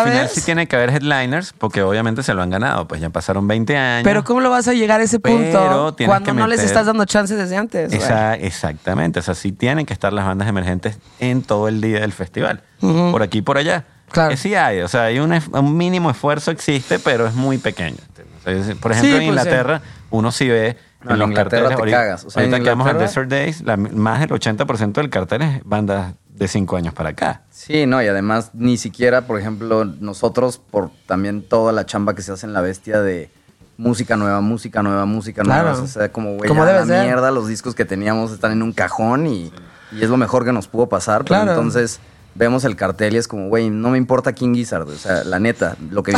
Al 0.00 0.08
final 0.08 0.28
sí 0.28 0.40
tiene 0.42 0.66
que 0.68 0.76
haber 0.76 0.90
headliners 0.90 1.52
porque 1.56 1.82
obviamente 1.82 2.22
se 2.22 2.34
lo 2.34 2.42
han 2.42 2.50
ganado. 2.50 2.86
Pues 2.86 3.00
ya 3.00 3.10
pasaron 3.10 3.46
20 3.48 3.76
años. 3.76 4.04
Pero 4.04 4.24
¿cómo 4.24 4.40
lo 4.40 4.50
vas 4.50 4.68
a 4.68 4.74
llegar 4.74 5.00
a 5.00 5.04
ese 5.04 5.18
punto 5.20 5.94
cuando 6.06 6.26
que 6.26 6.32
no 6.38 6.46
les 6.46 6.58
meter- 6.58 6.66
estás 6.66 6.86
dando 6.86 7.04
chance 7.06 7.34
desde 7.34 7.56
antes? 7.56 7.92
Esa- 7.92 8.34
exactamente. 8.36 9.20
O 9.20 9.22
sea, 9.22 9.34
sí 9.34 9.52
tienen 9.52 9.86
que 9.86 9.92
estar 9.92 10.12
las 10.12 10.26
bandas 10.26 10.48
emergentes 10.48 10.98
en 11.18 11.42
todo 11.42 11.68
el 11.68 11.80
día 11.80 12.00
del 12.00 12.12
festival. 12.12 12.62
Por 12.80 13.22
aquí 13.22 13.38
y 13.38 13.42
por 13.42 13.58
allá. 13.58 13.84
Claro. 14.10 14.30
Que 14.30 14.36
sí 14.36 14.54
hay. 14.54 14.80
O 14.80 14.88
sea, 14.88 15.04
hay 15.04 15.18
un, 15.18 15.32
un 15.52 15.76
mínimo 15.76 16.10
esfuerzo 16.10 16.50
existe, 16.50 16.98
pero 16.98 17.26
es 17.26 17.34
muy 17.34 17.58
pequeño. 17.58 17.96
por 18.44 18.52
ejemplo, 18.52 18.94
Sí, 18.94 19.08
en 19.08 19.16
pues, 19.16 19.22
Inglaterra, 19.24 19.82
uno 20.10 20.32
sí 20.32 20.48
ve 20.48 20.76
No, 21.04 21.12
en 21.12 21.18
los 21.18 21.28
Inglaterra 21.28 21.68
carteles. 21.68 21.76
te 21.76 21.80
ahorita 21.80 21.96
cagas. 21.98 22.24
O 22.24 22.30
sea, 22.30 22.42
en 22.42 22.50
ahorita 22.52 22.64
que 22.64 22.70
vamos 22.70 22.86
a 22.86 22.90
Inglaterra- 22.90 23.08
Desert 23.08 23.30
Days, 23.30 23.60
la- 23.62 23.76
más 23.76 24.20
del 24.20 24.30
80% 24.30 24.92
del 25.00 25.10
cartel 25.10 25.42
es 25.42 25.60
bandas 25.64 26.14
de 26.28 26.48
5 26.48 26.76
años 26.76 26.94
para 26.94 27.10
acá. 27.10 27.42
Sí, 27.50 27.86
no, 27.86 28.02
y 28.02 28.06
además 28.08 28.50
ni 28.54 28.76
siquiera, 28.78 29.22
por 29.26 29.38
ejemplo, 29.38 29.84
nosotros, 29.84 30.58
por 30.58 30.90
también 31.06 31.42
toda 31.42 31.72
la 31.72 31.84
chamba 31.86 32.14
que 32.14 32.22
se 32.22 32.32
hace 32.32 32.46
en 32.46 32.52
la 32.52 32.60
bestia 32.62 33.00
de 33.02 33.30
música 33.76 34.16
nueva, 34.16 34.40
música 34.40 34.82
nueva, 34.82 35.04
música 35.06 35.42
Claro. 35.42 35.68
nueva. 35.70 35.84
O 35.84 35.86
sea, 35.86 36.10
como, 36.10 36.36
güey, 36.36 36.50
la 36.54 36.84
ser. 36.86 37.04
mierda, 37.04 37.30
los 37.30 37.46
discos 37.46 37.74
que 37.74 37.84
teníamos 37.84 38.32
están 38.32 38.52
en 38.52 38.62
un 38.62 38.72
cajón 38.72 39.26
y, 39.26 39.52
y 39.92 40.02
es 40.02 40.08
lo 40.10 40.16
mejor 40.16 40.44
que 40.44 40.52
nos 40.52 40.66
pudo 40.68 40.88
pasar. 40.88 41.24
Pero 41.24 41.28
Claro. 41.42 41.52
entonces 41.52 42.00
vemos 42.34 42.64
el 42.64 42.76
cartel 42.76 43.14
y 43.14 43.18
es 43.18 43.28
como, 43.28 43.48
güey, 43.48 43.70
no 43.70 43.90
me 43.90 43.98
importa 43.98 44.32
King 44.32 44.54
Gizzard. 44.54 44.88
O 44.88 44.96
sea, 44.96 45.24
la 45.24 45.38
neta, 45.38 45.76
lo 45.90 46.02
que 46.02 46.12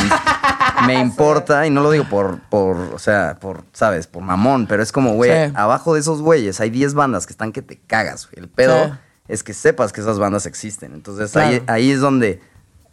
me, 0.86 0.94
importa, 1.00 1.66
y 1.66 1.70
no 1.70 1.82
lo 1.82 1.90
digo 1.90 2.04
por, 2.08 2.40
por, 2.48 2.76
o 2.94 2.98
sea, 2.98 3.38
por, 3.40 3.64
¿sabes? 3.72 4.06
Por 4.06 4.22
mamón, 4.22 4.66
pero 4.66 4.82
es 4.82 4.92
como, 4.92 5.14
güey, 5.14 5.30
Sí. 5.48 5.52
abajo 5.56 5.94
de 5.94 6.00
esos 6.00 6.20
güeyes 6.22 6.60
hay 6.60 6.70
10 6.70 6.94
bandas 6.94 7.26
que 7.26 7.32
están 7.32 7.52
que 7.52 7.62
te 7.62 7.78
cagas, 7.78 8.28
güey. 8.30 8.42
El 8.44 8.48
pedo 8.48 8.84
Sí. 8.86 8.90
es 9.28 9.42
que 9.42 9.54
sepas 9.54 9.92
que 9.92 10.00
esas 10.00 10.18
bandas 10.18 10.46
existen. 10.46 10.92
Entonces 10.92 11.32
Claro. 11.32 11.48
ahí, 11.48 11.62
ahí 11.66 11.90
es 11.90 12.00
donde 12.00 12.40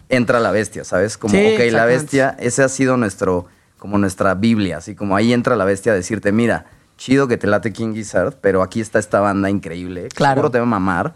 entra 0.09 0.39
la 0.39 0.51
bestia, 0.51 0.83
¿sabes? 0.83 1.17
Como, 1.17 1.33
Sí, 1.33 1.55
ok, 1.55 1.71
la 1.71 1.85
bestia, 1.85 2.35
ese 2.39 2.63
ha 2.63 2.69
sido 2.69 2.97
nuestro, 2.97 3.45
como 3.77 3.97
nuestra 3.97 4.33
Biblia, 4.33 4.77
así 4.77 4.95
como 4.95 5.15
ahí 5.15 5.33
entra 5.33 5.55
la 5.55 5.65
bestia 5.65 5.91
a 5.91 5.95
decirte, 5.95 6.31
mira, 6.31 6.65
chido 6.99 7.29
que 7.29 7.37
te 7.37 7.47
late 7.47 7.71
King 7.71 7.93
Gizzard, 7.93 8.35
pero 8.41 8.61
aquí 8.61 8.81
está 8.81 8.99
esta 8.99 9.21
banda 9.21 9.49
increíble, 9.49 10.03
que 10.03 10.09
Claro. 10.09 10.33
seguro 10.35 10.51
te 10.51 10.57
va 10.59 10.63
a 10.63 10.67
mamar 10.67 11.13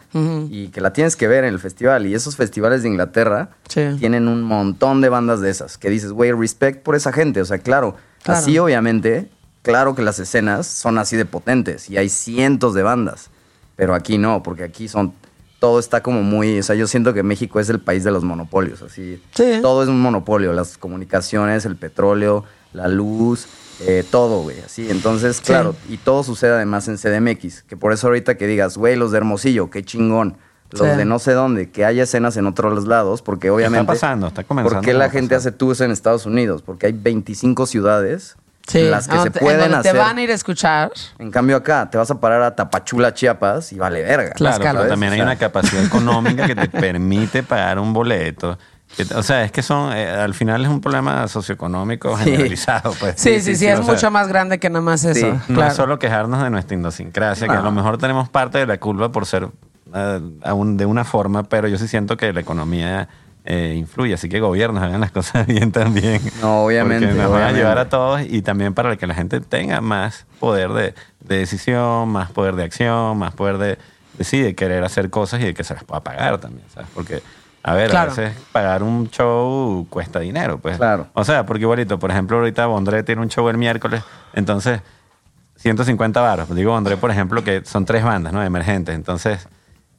y 0.50 0.70
que 0.70 0.80
la 0.82 0.94
tienes 0.94 1.16
que 1.18 1.28
ver 1.28 1.44
en 1.44 1.54
el 1.54 1.60
festival. 1.60 2.06
Y 2.08 2.16
esos 2.16 2.38
festivales 2.38 2.84
de 2.84 2.90
Inglaterra 2.90 3.50
Sí. 3.68 3.82
tienen 4.00 4.30
un 4.30 4.42
montón 4.44 5.02
de 5.02 5.10
bandas 5.10 5.42
de 5.42 5.50
esas, 5.50 5.78
que 5.78 5.90
dices, 5.90 6.12
güey, 6.14 6.32
respect 6.32 6.84
por 6.84 6.96
esa 6.96 7.12
gente, 7.12 7.42
o 7.42 7.46
sea, 7.46 7.58
claro, 7.60 7.96
Claro. 8.24 8.40
así 8.40 8.58
obviamente, 8.58 9.30
claro 9.62 9.94
que 9.94 10.02
las 10.02 10.20
escenas 10.20 10.68
son 10.68 10.98
así 10.98 11.18
de 11.18 11.26
potentes 11.26 11.90
y 11.90 11.98
hay 11.98 12.08
cientos 12.08 12.74
de 12.74 12.82
bandas, 12.84 13.30
pero 13.76 13.94
aquí 13.94 14.18
no, 14.18 14.42
porque 14.42 14.64
aquí 14.64 14.88
son 14.88 15.14
todo 15.60 15.80
está 15.80 16.02
como 16.04 16.24
muy, 16.24 16.60
o 16.60 16.64
sea, 16.64 16.76
yo 16.76 16.88
siento 16.88 17.14
que 17.14 17.24
México 17.24 17.60
es 17.60 17.70
el 17.70 17.80
país 17.80 18.04
de 18.04 18.12
los 18.12 18.24
monopolios, 18.26 18.82
así. 18.82 19.22
Sí. 19.34 19.60
Todo 19.62 19.84
es 19.84 19.88
un 19.90 20.02
monopolio, 20.02 20.52
las 20.52 20.78
comunicaciones, 20.78 21.66
el 21.66 21.78
petróleo, 21.78 22.44
la 22.74 22.90
luz, 22.90 23.48
eh, 23.88 24.04
todo, 24.10 24.42
güey, 24.44 24.60
así. 24.62 24.90
Entonces, 24.90 25.42
claro, 25.42 25.76
y 25.90 25.98
todo 25.98 26.24
sucede 26.24 26.52
además 26.54 26.88
en 26.88 26.98
CDMX, 26.98 27.64
que 27.64 27.78
por 27.78 27.94
eso 27.94 28.08
ahorita 28.08 28.36
que 28.36 28.48
digas, 28.48 28.78
güey, 28.78 28.96
los 28.96 29.12
de 29.12 29.18
Hermosillo, 29.18 29.70
qué 29.70 29.84
chingón. 29.84 30.38
Los 30.72 30.82
Sí. 30.82 30.98
de 30.98 31.06
no 31.06 31.20
sé 31.20 31.34
dónde, 31.34 31.70
que 31.70 31.86
haya 31.86 32.02
escenas 32.04 32.36
en 32.36 32.48
otros 32.48 32.88
lados, 32.88 33.22
porque 33.22 33.52
obviamente... 33.52 33.86
pasando, 33.86 34.26
está 34.28 34.44
comenzando 34.44 34.78
¿Por 34.80 34.86
qué 34.86 34.94
la 34.96 35.10
gente 35.12 35.36
pasar. 35.36 35.50
hace 35.50 35.52
tours 35.52 35.82
en 35.82 35.92
Estados 35.92 36.26
Unidos? 36.26 36.64
Porque 36.64 36.88
hay 36.88 36.94
25 36.94 37.68
ciudades 37.68 38.36
Sí, 38.68 38.80
en 38.80 38.92
las 38.92 39.08
que 39.08 39.18
se 39.20 39.28
en 39.28 39.34
pueden 39.34 39.60
donde 39.60 39.76
hacer... 39.78 39.92
te 39.92 39.98
van 39.98 40.18
a 40.18 40.22
ir 40.24 40.32
a 40.32 40.34
escuchar. 40.34 40.92
En 41.20 41.30
cambio 41.32 41.58
acá, 41.58 41.90
te 41.92 41.98
vas 41.98 42.10
a 42.10 42.20
parar 42.20 42.42
a 42.42 42.56
Tapachula, 42.56 43.14
Chiapas 43.14 43.74
y 43.74 43.78
vale 43.78 44.02
verga. 44.04 44.32
Claro, 44.32 44.64
pero 44.64 44.88
también 44.88 45.12
hay 45.14 45.22
una 45.22 45.36
capacidad 45.36 45.84
económica 45.84 46.48
que 46.48 46.56
te 46.56 46.68
permite 46.80 47.44
pagar 47.44 47.78
un 47.78 47.92
boleto. 47.94 48.58
O 49.16 49.24
sea, 49.24 49.44
es 49.44 49.52
que 49.52 49.62
son, 49.64 49.92
eh, 49.96 50.08
al 50.08 50.34
final 50.34 50.64
es 50.64 50.70
un 50.70 50.80
problema 50.82 51.28
socioeconómico 51.28 52.16
Sí. 52.18 52.26
generalizado. 52.26 52.94
Pues. 53.00 53.16
Sí, 53.18 53.40
sí, 53.42 53.56
sí, 53.56 53.66
es 53.68 53.80
o 53.80 53.84
sea, 53.84 53.94
mucho 53.94 54.12
más 54.12 54.28
grande 54.28 54.60
que 54.60 54.70
nada 54.70 54.82
más 54.82 55.04
eso. 55.04 55.32
Sí. 55.48 55.52
No 55.52 55.66
es 55.66 55.74
solo 55.74 55.98
quejarnos 56.00 56.44
de 56.44 56.50
nuestra 56.50 56.78
idiosincrasia, 56.78 57.48
que 57.48 57.54
a 57.56 57.62
lo 57.62 57.72
mejor 57.72 57.98
tenemos 57.98 58.30
parte 58.30 58.60
de 58.60 58.68
la 58.68 58.78
culpa 58.80 59.12
por 59.12 59.26
ser 59.26 59.50
eh, 59.96 60.20
aún 60.44 60.78
de 60.78 60.86
una 60.86 61.04
forma, 61.04 61.44
pero 61.44 61.68
yo 61.68 61.78
sí 61.78 61.88
siento 61.88 62.18
que 62.18 62.32
la 62.34 62.40
economía 62.42 63.10
eh, 63.46 63.76
influye, 63.78 64.14
así 64.14 64.30
que 64.30 64.40
gobiernos 64.40 64.82
hagan 64.84 65.02
las 65.02 65.12
cosas 65.12 65.46
bien 65.48 65.72
también. 65.72 66.22
No, 66.42 66.64
obviamente, 66.66 67.08
Porque 67.08 67.22
nos 67.22 67.30
van 67.32 67.42
a 67.42 67.46
obviamente. 67.46 67.60
ayudar 67.62 67.78
a 67.80 67.90
todos 67.90 68.22
y 68.22 68.42
también 68.42 68.74
para 68.74 68.96
que 68.96 69.06
la 69.08 69.16
gente 69.16 69.42
tenga 69.42 69.82
más 69.82 70.26
poder 70.40 70.70
de, 70.72 70.94
de 71.20 71.38
decisión, 71.38 72.10
más 72.10 72.32
poder 72.32 72.56
de 72.56 72.64
acción, 72.64 73.18
más 73.18 73.34
poder 73.34 73.58
de, 73.58 73.78
de, 74.18 74.24
sí, 74.24 74.40
de 74.40 74.56
querer 74.56 74.84
hacer 74.84 75.10
cosas 75.10 75.42
y 75.42 75.46
de 75.46 75.54
que 75.54 75.64
se 75.64 75.74
las 75.74 75.84
pueda 75.84 76.02
pagar 76.02 76.38
también, 76.40 76.66
¿sabes? 76.74 76.88
Porque, 76.94 77.22
a 77.64 77.74
ver, 77.74 77.90
Claro. 77.92 78.12
a 78.12 78.16
veces 78.16 78.36
pagar 78.52 78.84
un 78.84 79.10
show 79.10 79.88
cuesta 79.90 80.20
dinero, 80.20 80.58
pues. 80.60 80.78
Claro. 80.78 81.08
O 81.14 81.24
sea, 81.24 81.46
porque 81.46 81.62
igualito, 81.64 81.98
por 82.00 82.12
ejemplo, 82.12 82.38
ahorita 82.38 82.66
Bondré 82.66 83.04
tiene 83.04 83.22
un 83.22 83.30
show 83.30 83.48
el 83.50 83.58
miércoles, 83.58 84.04
entonces 84.34 84.82
150 85.58 86.20
baros. 86.22 86.54
Digo, 86.56 86.76
André, 86.76 86.98
por 86.98 87.12
ejemplo, 87.12 87.44
que 87.44 87.64
son 87.66 87.86
tres 87.86 88.04
bandas, 88.04 88.34
¿no? 88.34 88.44
Emergentes. 88.44 88.96
Entonces, 88.96 89.48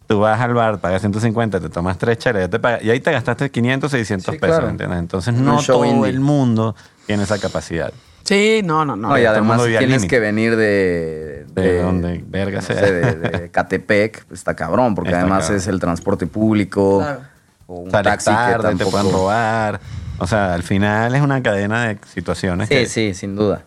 tú 0.07 0.21
vas 0.21 0.39
al 0.41 0.53
bar, 0.53 0.79
pagas 0.79 1.01
150, 1.01 1.61
te 1.61 1.69
tomas 1.71 1.97
tres 1.97 2.19
chelas, 2.19 2.43
ya 2.43 2.49
te 2.49 2.59
pagas- 2.59 2.83
y 2.83 2.91
ahí 2.91 3.01
te 3.01 3.11
gastaste 3.13 3.51
500, 3.51 3.91
600 3.91 4.35
Sí, 4.35 4.39
pesos, 4.41 4.57
claro. 4.59 4.71
¿entiendes? 4.71 4.99
Entonces, 4.99 5.33
no 5.35 5.63
todo 5.63 5.85
indie. 5.87 6.11
el 6.11 6.21
mundo 6.21 6.75
tiene 7.07 7.23
esa 7.23 7.39
capacidad. 7.39 7.93
Sí, 8.25 8.63
no, 8.65 8.85
no, 8.87 8.97
no. 8.97 9.09
No, 9.11 9.19
y 9.19 9.25
además 9.27 9.63
tienes 9.79 10.07
que 10.07 10.19
venir 10.19 10.57
de... 10.57 11.45
De 11.55 11.83
donde 11.83 12.25
verga 12.27 12.61
no 12.61 12.67
sea. 12.67 12.79
sé, 12.79 12.93
de, 12.93 13.15
de 13.17 13.51
Catepec, 13.53 14.25
pues 14.27 14.41
está 14.41 14.55
cabrón, 14.55 14.95
porque 14.95 15.11
Está 15.11 15.21
además 15.21 15.43
cabrón. 15.45 15.57
es 15.59 15.67
el 15.67 15.79
transporte 15.79 16.27
público. 16.27 16.99
Claro. 17.01 17.21
O 17.67 17.81
un 17.81 17.91
Sales 17.91 18.05
taxi 18.13 18.27
tarde, 18.27 18.57
que 18.57 18.63
tampoco... 18.63 18.85
te 18.85 18.91
pueden 18.91 19.13
robar. 19.13 19.81
O 20.19 20.27
sea, 20.27 20.55
al 20.55 20.63
final 20.63 21.15
es 21.15 21.23
una 21.23 21.43
cadena 21.43 21.87
de 21.89 21.99
situaciones. 22.13 22.69
Sí, 22.69 22.75
que- 22.75 22.87
sí, 22.87 23.15
sin 23.15 23.35
duda. 23.37 23.63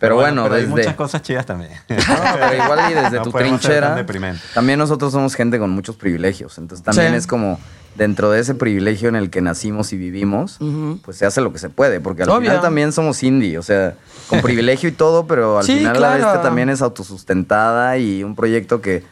Pero, 0.00 0.16
bueno, 0.16 0.42
pero 0.42 0.56
hay 0.56 0.62
desde... 0.62 0.74
muchas 0.74 0.94
cosas 0.96 1.22
chidas 1.22 1.46
también. 1.46 1.70
No, 1.88 1.96
pero 2.34 2.54
igual 2.64 2.90
y 2.90 2.94
desde 2.94 3.16
No 3.18 3.22
tu 3.22 3.30
trinchera. 3.30 4.04
También 4.52 4.78
nosotros 4.80 5.12
somos 5.12 5.34
gente 5.36 5.60
con 5.60 5.70
muchos 5.70 5.94
privilegios. 5.94 6.58
Entonces 6.58 6.84
también 6.84 7.10
Sí. 7.12 7.18
es 7.18 7.26
como 7.28 7.60
dentro 7.94 8.30
de 8.32 8.40
ese 8.40 8.56
privilegio 8.56 9.08
en 9.10 9.14
el 9.16 9.30
que 9.30 9.40
nacimos 9.42 9.92
y 9.92 9.96
vivimos, 9.98 10.58
pues 11.04 11.18
se 11.18 11.26
hace 11.26 11.40
lo 11.40 11.52
que 11.52 11.60
se 11.60 11.68
puede. 11.70 12.00
Porque 12.00 12.24
al 12.24 12.30
Obvio. 12.30 12.40
final 12.50 12.60
también 12.60 12.90
somos 12.90 13.22
indie. 13.22 13.58
O 13.58 13.62
sea, 13.62 13.94
con 14.28 14.40
privilegio 14.40 14.88
y 14.88 14.92
todo, 14.92 15.26
pero 15.28 15.58
al 15.58 15.64
Sí, 15.66 15.78
final 15.78 16.00
la 16.00 16.14
bestia 16.14 16.42
también 16.42 16.68
es 16.68 16.82
autosustentada 16.82 17.96
y 17.98 18.24
un 18.24 18.34
proyecto 18.34 18.80
que, 18.80 19.04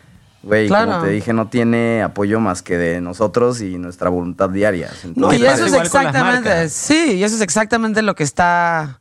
güey, 0.43 0.69
Claro. 0.69 0.93
como 0.93 1.05
te 1.05 1.11
dije, 1.11 1.33
no 1.33 1.49
tiene 1.49 2.03
apoyo 2.03 2.41
más 2.41 2.63
que 2.63 2.77
de 2.79 3.01
nosotros 3.01 3.61
y 3.61 3.79
nuestra 3.79 4.09
voluntad 4.11 4.51
diaria. 4.51 4.91
No, 5.15 5.33
y 5.33 5.45
eso 5.45 5.67
es 5.67 5.73
exactamente, 5.75 6.69
sí, 6.69 7.15
y 7.15 7.25
eso 7.25 7.37
es 7.37 7.43
exactamente 7.43 8.03
lo 8.03 8.15
que 8.15 8.25
está 8.25 8.99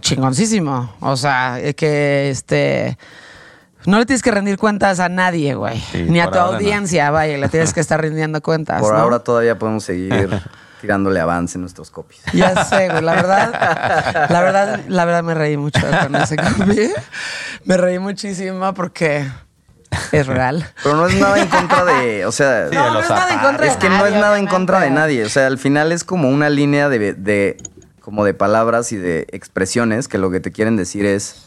chingoncísimo. 0.00 0.94
O 1.00 1.16
sea, 1.16 1.58
es 1.60 1.74
que 1.74 2.30
este 2.30 2.98
no 3.86 3.98
le 3.98 4.06
tienes 4.06 4.22
que 4.22 4.30
rendir 4.30 4.56
cuentas 4.58 5.00
a 5.00 5.08
nadie, 5.08 5.54
güey. 5.54 5.78
Sí, 5.92 6.02
Ni 6.08 6.20
a 6.20 6.30
tu 6.30 6.38
no. 6.38 6.44
audiencia, 6.44 7.10
vaya, 7.10 7.36
le 7.38 7.48
tienes 7.48 7.72
que 7.72 7.80
estar 7.80 8.00
rindiendo 8.00 8.40
cuentas. 8.42 8.80
por 8.80 8.94
¿no? 8.94 8.98
ahora 9.00 9.18
todavía 9.18 9.58
podemos 9.58 9.84
seguir 9.84 10.30
tirándole 10.80 11.20
avance 11.20 11.58
en 11.58 11.62
nuestros 11.62 11.90
copies. 11.90 12.20
Ya 12.32 12.64
sé, 12.64 12.88
güey. 12.88 13.02
La 13.02 13.14
verdad, 13.14 14.26
la 14.30 14.40
verdad, 14.40 14.80
la 14.88 15.04
verdad 15.04 15.22
me 15.22 15.34
reí 15.34 15.56
mucho 15.56 15.80
con 16.02 16.14
ese 16.16 16.36
copy. 16.36 16.90
Me 17.64 17.76
reí 17.78 17.98
muchísimo 17.98 18.74
porque 18.74 19.26
es 20.12 20.26
real. 20.26 20.66
Pero 20.82 20.96
no 20.96 21.06
es 21.06 21.14
nada 21.14 21.38
en 21.40 21.48
contra 21.48 21.84
de, 21.84 22.26
o 22.26 22.32
sea, 22.32 22.68
Sí, 22.70 22.74
No, 22.76 23.00
es 23.00 23.08
nada 23.08 23.32
en 23.32 23.38
contra 23.40 23.64
de 23.66 23.70
Es 23.72 23.76
que 23.76 23.88
no 23.88 23.96
nadie, 23.98 24.14
es 24.14 24.20
nada 24.20 24.38
en 24.38 24.46
contra 24.46 24.80
de 24.80 24.90
nadie. 24.90 25.24
O 25.24 25.28
sea, 25.28 25.46
al 25.46 25.58
final 25.58 25.92
es 25.92 26.04
como 26.04 26.28
una 26.28 26.48
línea 26.50 26.88
de, 26.88 27.14
de- 27.14 27.56
como 28.00 28.24
de 28.24 28.34
palabras 28.34 28.92
y 28.92 28.96
de 28.96 29.26
expresiones 29.32 30.08
que 30.08 30.18
lo 30.18 30.30
que 30.30 30.38
te 30.40 30.52
quieren 30.52 30.76
decir 30.76 31.06
es, 31.06 31.46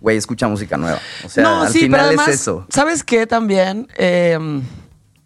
güey, 0.00 0.16
escucha 0.16 0.48
música 0.48 0.76
nueva. 0.76 0.98
O 1.24 1.28
sea, 1.28 1.44
no, 1.44 1.62
al 1.62 1.68
sí, 1.72 1.80
final 1.80 2.00
pero 2.00 2.06
además, 2.08 2.28
es 2.28 2.34
eso. 2.40 2.66
¿sabes 2.70 3.04
qué 3.04 3.26
también? 3.28 3.86
Eh, 3.96 4.36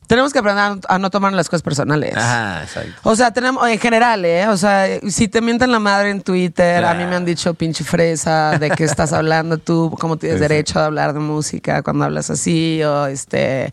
tenemos 0.06 0.32
que 0.32 0.38
aprender 0.38 0.78
a- 0.88 0.98
no 0.98 1.10
tomar 1.10 1.32
las 1.32 1.48
cosas 1.48 1.62
personales. 1.62 2.16
Ajá, 2.16 2.62
exacto. 2.62 2.92
O 3.02 3.16
sea, 3.16 3.30
tenemos, 3.32 3.68
en 3.68 3.78
general, 3.78 4.24
¿eh? 4.24 4.46
O 4.48 4.56
sea, 4.56 4.86
si 5.08 5.28
te 5.28 5.40
mienten 5.40 5.72
la 5.72 5.78
madre 5.78 6.10
en 6.10 6.22
Twitter, 6.22 6.84
a 6.84 6.94
mí 6.94 7.04
me 7.04 7.16
han 7.16 7.24
dicho 7.24 7.54
pinche 7.54 7.84
fresa, 7.84 8.58
de 8.58 8.70
qué 8.70 8.84
estás 8.84 9.12
hablando 9.12 9.58
tú, 9.58 9.94
cómo 9.98 10.16
tienes 10.18 10.40
derecho 10.40 10.78
a 10.80 10.86
hablar 10.86 11.12
de 11.12 11.20
música 11.20 11.82
cuando 11.82 12.04
hablas 12.04 12.30
así, 12.30 12.82
o 12.82 13.06
este, 13.06 13.72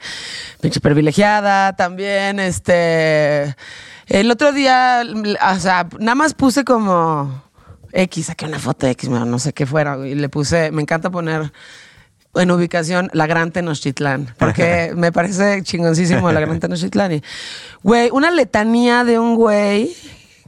pinche 0.62 0.80
privilegiada 0.80 1.74
también, 1.74 2.40
este. 2.40 3.56
El 4.08 4.30
otro 4.32 4.52
día, 4.52 5.02
o 5.56 5.60
sea, 5.60 5.88
nada 6.00 6.16
más 6.16 6.34
puse 6.34 6.64
como 6.66 7.42
X, 7.94 8.26
saqué 8.26 8.46
una 8.46 8.60
foto 8.60 8.86
de 8.86 8.92
X, 8.92 9.10
no 9.10 9.40
sé 9.40 9.54
qué 9.54 9.66
fuera, 9.66 9.98
y 10.06 10.16
le 10.16 10.28
puse, 10.30 10.72
me 10.72 10.82
encanta 10.82 11.10
poner 11.10 11.54
en 12.36 12.52
ubicación 12.52 13.10
la 13.14 13.28
Gran 13.28 13.52
Tenochtitlán, 13.52 14.34
porque 14.40 14.94
me 14.96 15.12
parece 15.12 15.62
chingoncísimo 15.64 16.32
la 16.32 16.40
Gran 16.40 16.60
Tenochtitlán. 16.60 17.12
Y, 17.14 17.24
güey, 17.84 18.10
una 18.12 18.32
letanía 18.32 19.04
de 19.04 19.20
un 19.20 19.36
güey, 19.36 19.96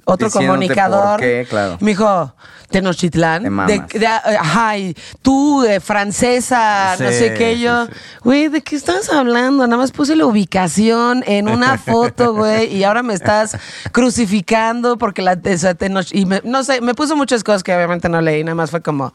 otro 0.05 0.27
Diciéndote 0.27 0.47
comunicador. 0.47 1.11
por 1.11 1.19
qué, 1.19 1.45
claro. 1.49 1.77
Me 1.81 1.91
dijo, 1.91 2.33
Tenochtitlán. 2.69 3.43
De, 3.67 3.83
de- 3.99 4.07
ajá, 4.07 4.77
y 4.77 4.95
tú, 5.21 5.61
de 5.61 5.79
francesa, 5.79 6.95
no 6.99 7.09
sé 7.11 7.33
qué, 7.35 7.59
yo. 7.59 7.85
sí. 7.85 7.91
Güey, 8.23 8.47
¿de 8.49 8.61
qué 8.61 8.75
estás 8.75 9.09
hablando? 9.11 9.65
Nada 9.67 9.77
más 9.77 9.91
puse 9.91 10.15
la 10.15 10.25
ubicación 10.25 11.23
en 11.27 11.47
una 11.47 11.77
foto, 11.79 12.33
güey, 12.33 12.75
y 12.75 12.83
ahora 12.83 13.03
me 13.03 13.13
estás 13.13 13.55
crucificando 13.91 14.97
porque 14.97 15.21
la 15.21 15.33
o 15.33 15.57
sea, 15.57 15.75
Tenoch- 15.77 16.11
y 16.13 16.25
me- 16.25 16.41
no 16.43 16.63
sé, 16.63 16.81
me 16.81 16.93
puso 16.95 17.15
muchas 17.15 17.43
cosas 17.43 17.63
que 17.63 17.73
obviamente 17.75 18.07
no 18.09 18.21
leí, 18.21 18.43
nada 18.43 18.55
más 18.55 18.71
fue 18.71 18.81
como 18.81 19.13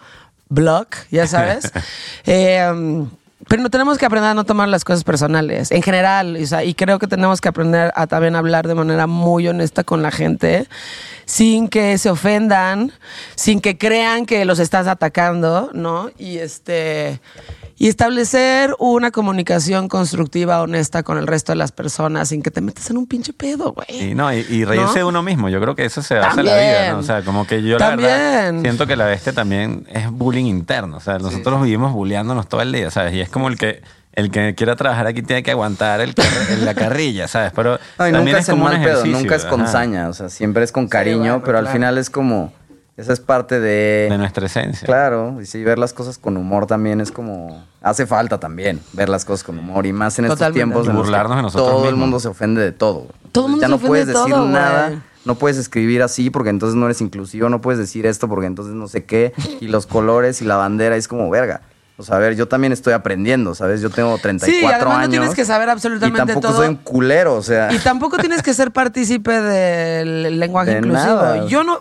blog, 0.51 0.89
ya 1.11 1.27
sabes. 1.27 1.73
Eh, 2.27 2.69
um, 2.71 3.09
pero 3.49 3.63
no 3.63 3.71
tenemos 3.71 3.97
que 3.97 4.05
aprender 4.05 4.31
a 4.31 4.35
no 4.35 4.45
tomar 4.45 4.69
las 4.69 4.85
cosas 4.85 5.03
personales, 5.03 5.73
en 5.73 5.83
general, 5.83 6.37
o 6.41 6.47
sea, 6.47 6.63
y 6.63 6.75
creo 6.75 6.99
que 6.99 7.07
tenemos 7.07 7.41
que 7.41 7.49
aprender 7.49 7.91
a 7.97 8.07
también 8.07 8.37
hablar 8.37 8.69
de 8.69 8.75
manera 8.75 9.07
muy 9.07 9.49
honesta 9.49 9.83
con 9.83 10.03
la 10.03 10.11
gente, 10.11 10.69
sin 11.25 11.69
que 11.69 11.97
se 11.97 12.11
ofendan, 12.11 12.93
sin 13.35 13.61
que 13.61 13.79
crean 13.79 14.27
que 14.27 14.45
los 14.45 14.59
estás 14.59 14.87
atacando, 14.87 15.71
¿no? 15.73 16.11
Y 16.19 16.39
este 16.39 17.21
y 17.83 17.89
establecer 17.89 18.77
una 18.79 19.11
comunicación 19.11 19.89
constructiva, 19.89 20.61
honesta 20.61 21.03
con 21.03 21.17
el 21.17 21.27
resto 21.27 21.53
de 21.53 21.57
las 21.57 21.73
personas, 21.73 22.29
sin 22.29 22.43
que 22.43 22.51
te 22.51 22.61
metas 22.61 22.91
en 22.91 22.99
un 22.99 23.07
pinche 23.07 23.33
pedo, 23.33 23.73
güey. 23.73 24.11
Y, 24.11 24.15
no, 24.15 24.31
y, 24.31 24.45
y 24.51 24.67
reírse 24.67 24.89
¿No? 24.89 24.95
de 24.97 25.05
uno 25.05 25.23
mismo. 25.23 25.49
Yo 25.49 25.63
creo 25.63 25.75
que 25.75 25.87
eso 25.87 26.03
se 26.03 26.17
basa 26.17 26.39
en 26.41 26.45
la 26.45 26.53
También. 26.53 26.71
vida, 26.83 26.93
¿no? 26.93 26.99
O 26.99 27.03
sea, 27.03 27.23
como 27.23 27.47
que 27.47 27.63
yo 27.63 27.79
la 27.79 27.97
verdad 27.97 28.45
También. 28.45 28.63
siento 28.65 28.87
que 28.87 28.97
la 28.97 29.07
bestia 29.07 29.33
también 29.33 29.87
es 29.91 30.11
bullying 30.11 30.45
interno. 30.45 30.99
O 30.99 31.01
sea, 31.01 31.19
nosotros 31.19 31.63
vivimos 31.63 31.95
bulleándonos 31.95 32.51
todo 32.51 32.61
el 32.61 32.71
día, 32.71 32.91
¿sabes? 32.91 33.15
Y 33.15 33.21
es 33.23 33.31
como 33.31 33.49
el 33.49 33.57
que 33.57 33.81
el 34.13 34.31
que 34.31 34.55
quiera 34.55 34.77
trabajar 34.77 35.07
aquí 35.07 35.23
tiene 35.23 35.43
que 35.43 35.53
aguantar 35.53 36.03
el 36.03 36.13
la 36.67 36.75
carrilla, 36.75 37.29
¿sabes? 37.29 37.51
Pero 37.57 37.79
No, 37.99 38.09
y 38.09 38.13
también 38.13 38.25
nunca 38.27 38.39
es 38.41 38.45
es 38.49 38.51
como 38.51 38.65
un 38.67 38.71
mal 38.73 38.81
pedo, 38.83 38.91
ejercicio, 38.93 39.19
nunca 39.19 39.37
es 39.37 39.45
con 39.47 39.61
ajá, 39.63 39.73
saña, 39.73 40.09
o 40.11 40.13
sea, 40.13 40.29
siempre 40.29 40.65
es 40.65 40.73
con 40.73 40.87
cariño, 40.87 41.19
bueno, 41.21 41.43
pero 41.47 41.57
al 41.57 41.65
claro. 41.65 41.77
final 41.79 41.97
es 41.97 42.11
como, 42.11 42.53
esa 43.01 43.13
es 43.13 43.21
parte 43.21 43.61
de... 43.61 44.09
de 44.11 44.19
nuestra 44.19 44.47
esencia. 44.47 44.87
Claro, 44.87 45.41
y 45.41 45.47
sí, 45.47 45.65
ver 45.65 45.79
las 45.79 45.93
cosas 45.93 46.19
con 46.19 46.37
humor 46.37 46.67
también 46.67 47.01
es 47.01 47.11
como... 47.11 47.65
Hace 47.83 48.07
falta 48.07 48.39
también 48.39 48.81
ver 48.93 49.09
las 49.09 49.25
cosas 49.25 49.43
con 49.43 49.59
humor 49.59 49.87
y 49.87 49.93
más 49.93 50.19
en 50.19 50.27
estos 50.27 50.53
tiempos 50.53 50.87
que 50.87 50.93
Burlarnos 50.93 51.37
de 51.37 51.43
nosotros 51.43 51.71
todo 51.71 51.89
el 51.89 51.97
mundo 51.97 52.21
se 52.21 52.29
ofende 52.29 52.61
de 52.61 52.73
todo. 52.73 53.07
Todo 53.33 53.47
el 53.47 53.53
mundo 53.53 53.63
ya 53.63 53.69
se 53.69 53.71
no 53.71 53.77
ofende 53.77 53.89
puedes 53.89 54.07
de 54.07 54.13
decir 54.13 54.33
todo, 54.35 54.47
nada, 54.47 55.03
no 55.25 55.35
puedes 55.37 55.57
escribir 55.57 56.03
así 56.03 56.29
porque 56.29 56.51
entonces 56.51 56.77
no 56.77 56.87
eres 56.87 57.01
inclusivo, 57.01 57.49
no 57.49 57.61
puedes 57.61 57.79
decir 57.79 58.05
esto 58.07 58.29
porque 58.29 58.47
entonces 58.47 58.75
no 58.75 58.87
sé 58.87 59.05
qué, 59.05 59.33
y 59.61 59.69
los 59.69 59.87
colores 59.87 60.43
y 60.43 60.45
la 60.45 60.57
bandera 60.57 60.97
es 60.97 61.09
como 61.09 61.31
verga. 61.31 61.63
O 62.01 62.03
sea, 62.03 62.17
a 62.17 62.19
ver, 62.19 62.35
yo 62.35 62.49
también 62.49 62.73
estoy 62.73 62.93
aprendiendo, 62.93 63.55
¿sabes? 63.55 63.81
Yo 63.81 63.91
tengo 63.91 64.17
34 64.19 64.59
Sí, 64.59 64.65
además 64.75 64.97
años. 64.99 65.07
no 65.07 65.11
tienes 65.11 65.35
que 65.35 65.45
saber 65.45 65.69
absolutamente 65.71 66.23
y 66.23 66.27
tampoco 66.27 66.49
todo. 66.49 66.57
soy 66.59 66.69
un 66.69 66.77
culero, 66.77 67.35
o 67.37 67.43
sea. 67.43 67.73
Y 67.73 67.79
tampoco 67.79 68.17
tienes 68.19 68.43
que 68.43 68.55
ser 68.55 68.71
partícipe 68.73 69.31
del 69.41 70.39
lenguaje 70.41 70.71
De 70.73 70.79
inclusivo. 70.79 71.15
nada. 71.15 71.47
Yo 71.47 71.63
no, 71.65 71.79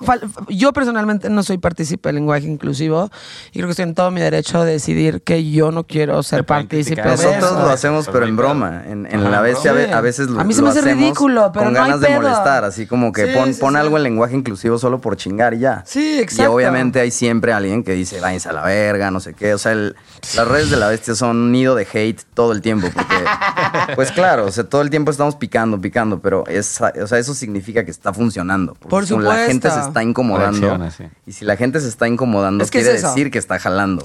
yo 0.49 0.73
personalmente 0.73 1.29
no 1.29 1.43
soy 1.43 1.57
partícipe 1.57 2.09
del 2.09 2.15
lenguaje 2.15 2.45
inclusivo 2.47 3.09
y 3.51 3.53
creo 3.53 3.65
que 3.67 3.71
estoy 3.71 3.83
en 3.83 3.95
todo 3.95 4.11
mi 4.11 4.21
derecho 4.21 4.63
de 4.63 4.71
decidir 4.73 5.21
que 5.21 5.49
yo 5.49 5.71
no 5.71 5.85
quiero 5.85 6.21
ser 6.23 6.45
partícipe 6.45 7.01
de 7.01 7.07
Nosotros 7.09 7.35
eso. 7.51 7.59
lo 7.63 7.69
hacemos, 7.69 8.07
pero 8.11 8.25
en 8.25 8.35
broma. 8.35 8.83
En, 8.87 9.05
en 9.05 9.21
Ajá, 9.21 9.29
la 9.29 9.41
bestia 9.41 9.71
a 9.71 9.73
ve- 9.73 9.85
Sí. 9.85 9.91
a 9.93 10.01
veces 10.01 10.29
lo 10.29 10.39
A 10.41 10.43
mí 10.43 10.53
se 10.53 10.61
me 10.61 10.69
hace 10.69 10.79
hacemos 10.79 10.97
ridículo, 11.01 11.51
pero 11.53 11.65
con 11.65 11.73
no 11.73 11.79
hay 11.79 11.85
ganas 11.85 12.01
de 12.01 12.07
pedo. 12.07 12.21
molestar, 12.21 12.63
así 12.65 12.85
como 12.85 13.11
que 13.11 13.27
Sí, 13.27 13.33
pon, 13.33 13.53
sí, 13.53 13.59
pon 13.59 13.71
sí. 13.73 13.79
algo 13.79 13.97
en 13.97 14.03
lenguaje 14.03 14.35
inclusivo 14.35 14.77
solo 14.77 14.99
por 14.99 15.15
chingar 15.15 15.53
y 15.53 15.59
ya. 15.59 15.83
Sí, 15.85 16.17
Y 16.17 16.19
exacto. 16.19 16.53
obviamente 16.53 16.99
hay 16.99 17.11
siempre 17.11 17.53
alguien 17.53 17.83
que 17.83 17.93
dice, 17.93 18.19
váyanse 18.19 18.49
a 18.49 18.53
la 18.53 18.63
verga, 18.63 19.09
no 19.11 19.19
sé 19.19 19.33
qué. 19.33 19.53
O 19.53 19.57
sea, 19.57 19.71
el- 19.71 19.95
las 20.35 20.47
redes 20.47 20.69
de 20.69 20.77
la 20.77 20.87
bestia 20.87 21.15
son 21.15 21.37
un 21.37 21.51
nido 21.51 21.75
de 21.75 21.87
hate 21.91 22.21
todo 22.33 22.51
el 22.51 22.61
tiempo. 22.61 22.87
Porque, 22.93 23.15
pues 23.95 24.11
claro, 24.11 24.45
o 24.45 24.51
sea, 24.51 24.63
todo 24.63 24.81
el 24.81 24.89
tiempo 24.89 25.11
estamos 25.11 25.35
picando, 25.35 25.79
picando, 25.79 26.19
pero 26.19 26.45
es, 26.47 26.79
o 26.81 27.07
sea, 27.07 27.17
eso 27.19 27.33
significa 27.33 27.83
que 27.85 27.91
está 27.91 28.13
funcionando. 28.13 28.73
Porque 28.73 28.89
Por 28.89 29.05
si 29.07 29.17
La 29.17 29.45
gente 29.47 29.67
se 29.69 29.75
supuesto. 29.75 29.87
está 29.87 30.03
incomodando. 30.03 30.59
Reacciona, 30.59 30.91
sí. 30.91 31.05
Y 31.25 31.31
si 31.31 31.45
la 31.45 31.55
gente 31.55 31.79
se 31.79 31.87
está 31.87 32.07
incomodando, 32.07 32.63
Es 32.63 32.71
que 32.71 32.79
es 32.79 32.85
quiere 32.85 33.01
decir 33.01 33.31
que 33.31 33.39
está 33.39 33.59
jalando. 33.59 34.03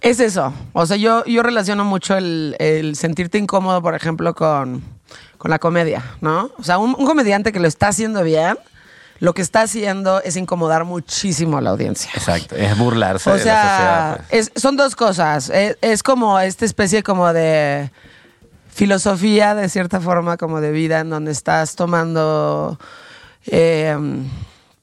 Es 0.00 0.20
eso. 0.20 0.52
O 0.72 0.86
sea, 0.86 0.96
yo, 0.96 1.24
yo 1.24 1.42
relaciono 1.42 1.84
mucho 1.84 2.16
el, 2.16 2.56
el 2.58 2.96
sentirte 2.96 3.38
incómodo, 3.38 3.82
por 3.82 3.94
ejemplo, 3.94 4.34
con, 4.34 4.82
con 5.38 5.50
la 5.50 5.58
comedia, 5.58 6.02
¿no? 6.20 6.50
O 6.58 6.62
sea, 6.62 6.78
un, 6.78 6.94
un 6.98 7.06
comediante 7.06 7.52
que 7.52 7.60
lo 7.60 7.68
está 7.68 7.88
haciendo 7.88 8.22
bien, 8.22 8.56
lo 9.18 9.32
que 9.34 9.42
está 9.42 9.62
haciendo 9.62 10.22
es 10.22 10.36
incomodar 10.36 10.84
muchísimo 10.84 11.56
a 11.58 11.60
la 11.60 11.70
audiencia. 11.70 12.10
Exacto, 12.14 12.54
es 12.56 12.76
burlarse 12.76 13.30
O 13.30 13.32
de 13.34 13.44
la 13.44 13.62
sociedad. 13.62 14.20
pues. 14.30 14.50
es- 14.54 14.62
son 14.62 14.76
dos 14.76 14.94
cosas. 14.96 15.50
Es, 15.50 15.76
es 15.80 16.02
como 16.02 16.38
esta 16.38 16.64
especie 16.64 17.02
como 17.02 17.32
de 17.32 17.90
filosofía, 18.68 19.54
de 19.54 19.68
cierta 19.68 20.00
forma, 20.00 20.36
como 20.36 20.60
de 20.60 20.70
vida, 20.70 21.00
en 21.00 21.10
donde 21.10 21.32
estás 21.32 21.76
tomando 21.76 22.78
eh, 23.46 23.96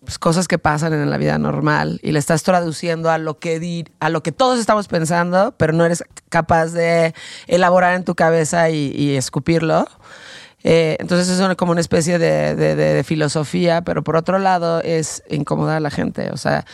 pues, 0.04 0.18
cosas 0.18 0.48
que 0.48 0.58
pasan 0.58 0.94
en 0.94 1.10
la 1.10 1.18
vida 1.18 1.38
normal 1.38 2.00
y 2.02 2.12
le 2.12 2.20
estás 2.20 2.44
traduciendo 2.44 3.12
a 3.12 3.18
lo 3.20 3.38
que 3.38 3.60
di- 3.60 3.86
a 4.00 4.10
lo 4.10 4.24
que 4.24 4.32
todos 4.32 4.60
estamos 4.60 4.88
pensando, 4.88 5.54
pero 5.58 5.74
no 5.74 5.86
eres 5.86 6.04
capaz 6.30 6.68
de 6.68 7.14
elaborar 7.48 7.94
en 7.94 8.04
tu 8.04 8.16
cabeza 8.16 8.70
y, 8.70 8.92
y 8.96 9.16
escupirlo. 9.16 9.88
Eh, 10.64 10.96
entonces 11.00 11.28
es 11.30 11.40
una- 11.40 11.56
como 11.56 11.72
una 11.74 11.82
especie 11.82 12.18
de, 12.20 12.56
de- 12.56 12.76
de- 12.76 12.94
de 12.94 13.04
filosofía, 13.04 13.82
pero 13.82 14.04
por 14.04 14.16
otro 14.16 14.40
lado 14.40 14.82
es 14.82 15.22
incomodar 15.30 15.78
a 15.78 15.80
la 15.82 15.90
gente. 15.92 16.30
O 16.32 16.38
sea, 16.38 16.66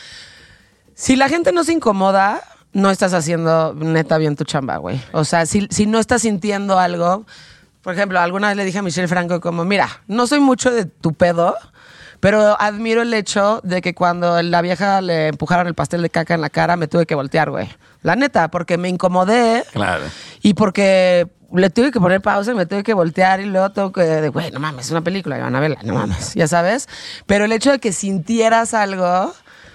si 0.94 1.16
la 1.16 1.30
gente 1.30 1.52
no 1.52 1.64
se 1.64 1.74
incomoda, 1.74 2.42
no 2.74 2.92
estás 2.92 3.14
haciendo 3.14 3.74
neta 3.74 4.18
bien 4.18 4.36
tu 4.36 4.44
chamba, 4.44 4.78
güey. 4.78 5.02
O 5.12 5.24
sea, 5.26 5.46
si, 5.46 5.68
si 5.72 5.86
no 5.88 6.00
estás 6.00 6.22
sintiendo 6.22 6.78
algo, 6.78 7.26
por 7.82 7.94
ejemplo, 7.96 8.20
alguna 8.20 8.50
vez 8.50 8.58
le 8.58 8.66
dije 8.66 8.78
a 8.80 8.82
Michelle 8.84 9.08
Franco 9.08 9.40
como, 9.42 9.66
mira, 9.66 9.90
no 10.08 10.28
soy 10.28 10.40
mucho 10.40 10.70
de 10.70 10.86
tu 10.86 11.14
pedo, 11.14 11.56
pero 12.20 12.60
admiro 12.62 13.02
el 13.02 13.14
hecho 13.14 13.62
de 13.64 13.82
que 13.82 13.96
cuando 13.96 14.42
la 14.44 14.62
vieja 14.62 15.02
le 15.02 15.30
empujaron 15.30 15.66
el 15.66 15.74
pastel 15.74 16.02
de 16.02 16.10
caca 16.10 16.36
en 16.36 16.42
la 16.42 16.50
cara, 16.50 16.76
me 16.76 16.88
tuve 16.88 17.06
que 17.06 17.16
voltear, 17.16 17.50
güey. 17.50 17.70
La 18.04 18.16
neta, 18.16 18.50
porque 18.52 18.78
me 18.78 18.90
incomodé 18.90 19.64
Claro. 19.72 20.04
y 20.42 20.54
porque 20.54 21.28
le 21.54 21.70
tuve 21.70 21.92
que 21.92 22.00
poner 22.00 22.22
pausa 22.22 22.52
y 22.52 22.56
me 22.56 22.66
tuve 22.66 22.84
que 22.84 22.94
voltear 22.94 23.40
y 23.40 23.46
luego 23.46 23.72
tengo 23.72 23.92
que, 23.92 24.02
de, 24.02 24.30
güey, 24.30 24.52
no 24.52 24.60
mames, 24.60 24.86
es 24.86 24.92
una 24.92 25.02
película, 25.02 25.38
y 25.38 25.42
van 25.42 25.56
a 25.56 25.60
verla, 25.60 25.80
no 25.84 25.94
mames, 25.94 26.34
ya 26.34 26.48
sabes. 26.48 26.88
Pero 27.26 27.46
el 27.46 27.52
hecho 27.52 27.72
de 27.72 27.80
que 27.80 27.92
sintieras 27.92 28.74
algo 28.74 29.34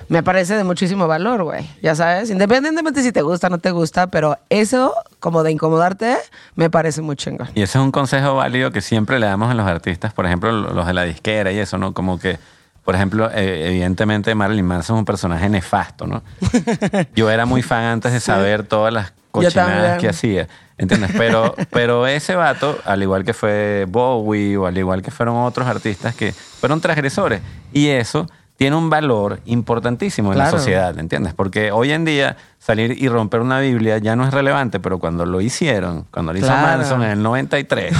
me 0.09 0.23
parece 0.23 0.57
de 0.57 0.65
muchísimo 0.65 1.07
valor, 1.07 1.45
güey, 1.45 1.69
ya 1.83 1.95
sabes. 1.95 2.31
Independientemente 2.31 3.03
si 3.03 3.13
te 3.13 3.23
gusta 3.23 3.47
o 3.47 3.51
no 3.51 3.59
te 3.59 3.71
gusta, 3.71 4.09
pero 4.09 4.39
eso, 4.51 4.95
como 5.21 5.43
de 5.43 5.53
incomodarte, 5.53 6.17
me 6.55 6.71
parece 6.71 7.03
muy 7.03 7.17
chingón. 7.17 7.49
Y 7.55 7.63
ese 7.63 7.79
es 7.79 7.85
un 7.85 7.91
consejo 7.91 8.35
válido 8.37 8.71
que 8.71 8.81
siempre 8.81 9.19
le 9.19 9.27
damos 9.27 9.51
a 9.51 9.55
los 9.55 9.67
artistas, 9.67 10.13
por 10.13 10.27
ejemplo, 10.27 10.53
los 10.53 10.87
de 10.87 10.95
la 10.95 11.05
disquera 11.05 11.53
y 11.53 11.59
eso, 11.59 11.79
¿no? 11.79 11.95
Como 11.95 12.19
que, 12.19 12.39
por 12.85 12.95
ejemplo, 12.95 13.31
eh, 13.33 13.69
evidentemente 13.69 14.35
Marilyn 14.35 14.67
Manson 14.67 14.97
es 14.97 15.01
un 15.01 15.05
personaje 15.05 15.49
nefasto, 15.49 16.07
¿no? 16.07 16.23
Yo 17.15 17.31
era 17.31 17.47
muy 17.47 17.63
fan 17.63 17.85
antes 17.85 18.13
de 18.13 18.21
saber 18.21 18.65
todas 18.65 18.93
las 18.93 19.13
cochinadas 19.31 19.99
que 20.01 20.09
hacía, 20.09 20.49
¿entiendes? 20.79 21.11
Pero, 21.17 21.55
pero 21.71 22.07
ese 22.07 22.35
vato, 22.35 22.79
al 22.85 23.03
igual 23.03 23.25
que 23.25 23.33
fue 23.35 23.87
Bowie 23.89 24.57
o 24.57 24.67
al 24.67 24.77
igual 24.79 25.03
que 25.03 25.11
fueron 25.11 25.37
otros 25.37 25.67
artistas 25.67 26.15
que 26.15 26.33
fueron 26.33 26.81
transgresores, 26.81 27.41
y 27.73 27.89
eso 27.89 28.29
tiene 28.57 28.77
un 28.77 28.89
valor 28.89 29.41
importantísimo 29.47 30.31
en 30.33 30.39
la 30.39 30.45
Claro. 30.45 30.59
sociedad, 30.59 30.97
¿entiendes? 30.99 31.35
Porque 31.35 31.73
hoy 31.73 31.91
en 31.91 32.05
día 32.05 32.37
salir 32.61 32.97
y 33.03 33.09
romper 33.09 33.41
una 33.41 33.59
Biblia 33.59 33.99
ya 33.99 34.15
no 34.15 34.25
es 34.27 34.33
relevante, 34.33 34.79
pero 34.79 34.99
cuando 34.99 35.27
lo 35.27 35.41
hicieron, 35.41 36.07
cuando 36.13 36.33
lo 36.33 36.39
hizo 36.39 36.47
Claro. 36.49 36.79
Manson 36.79 37.03
en 37.03 37.11
el 37.11 37.23
93, 37.23 37.95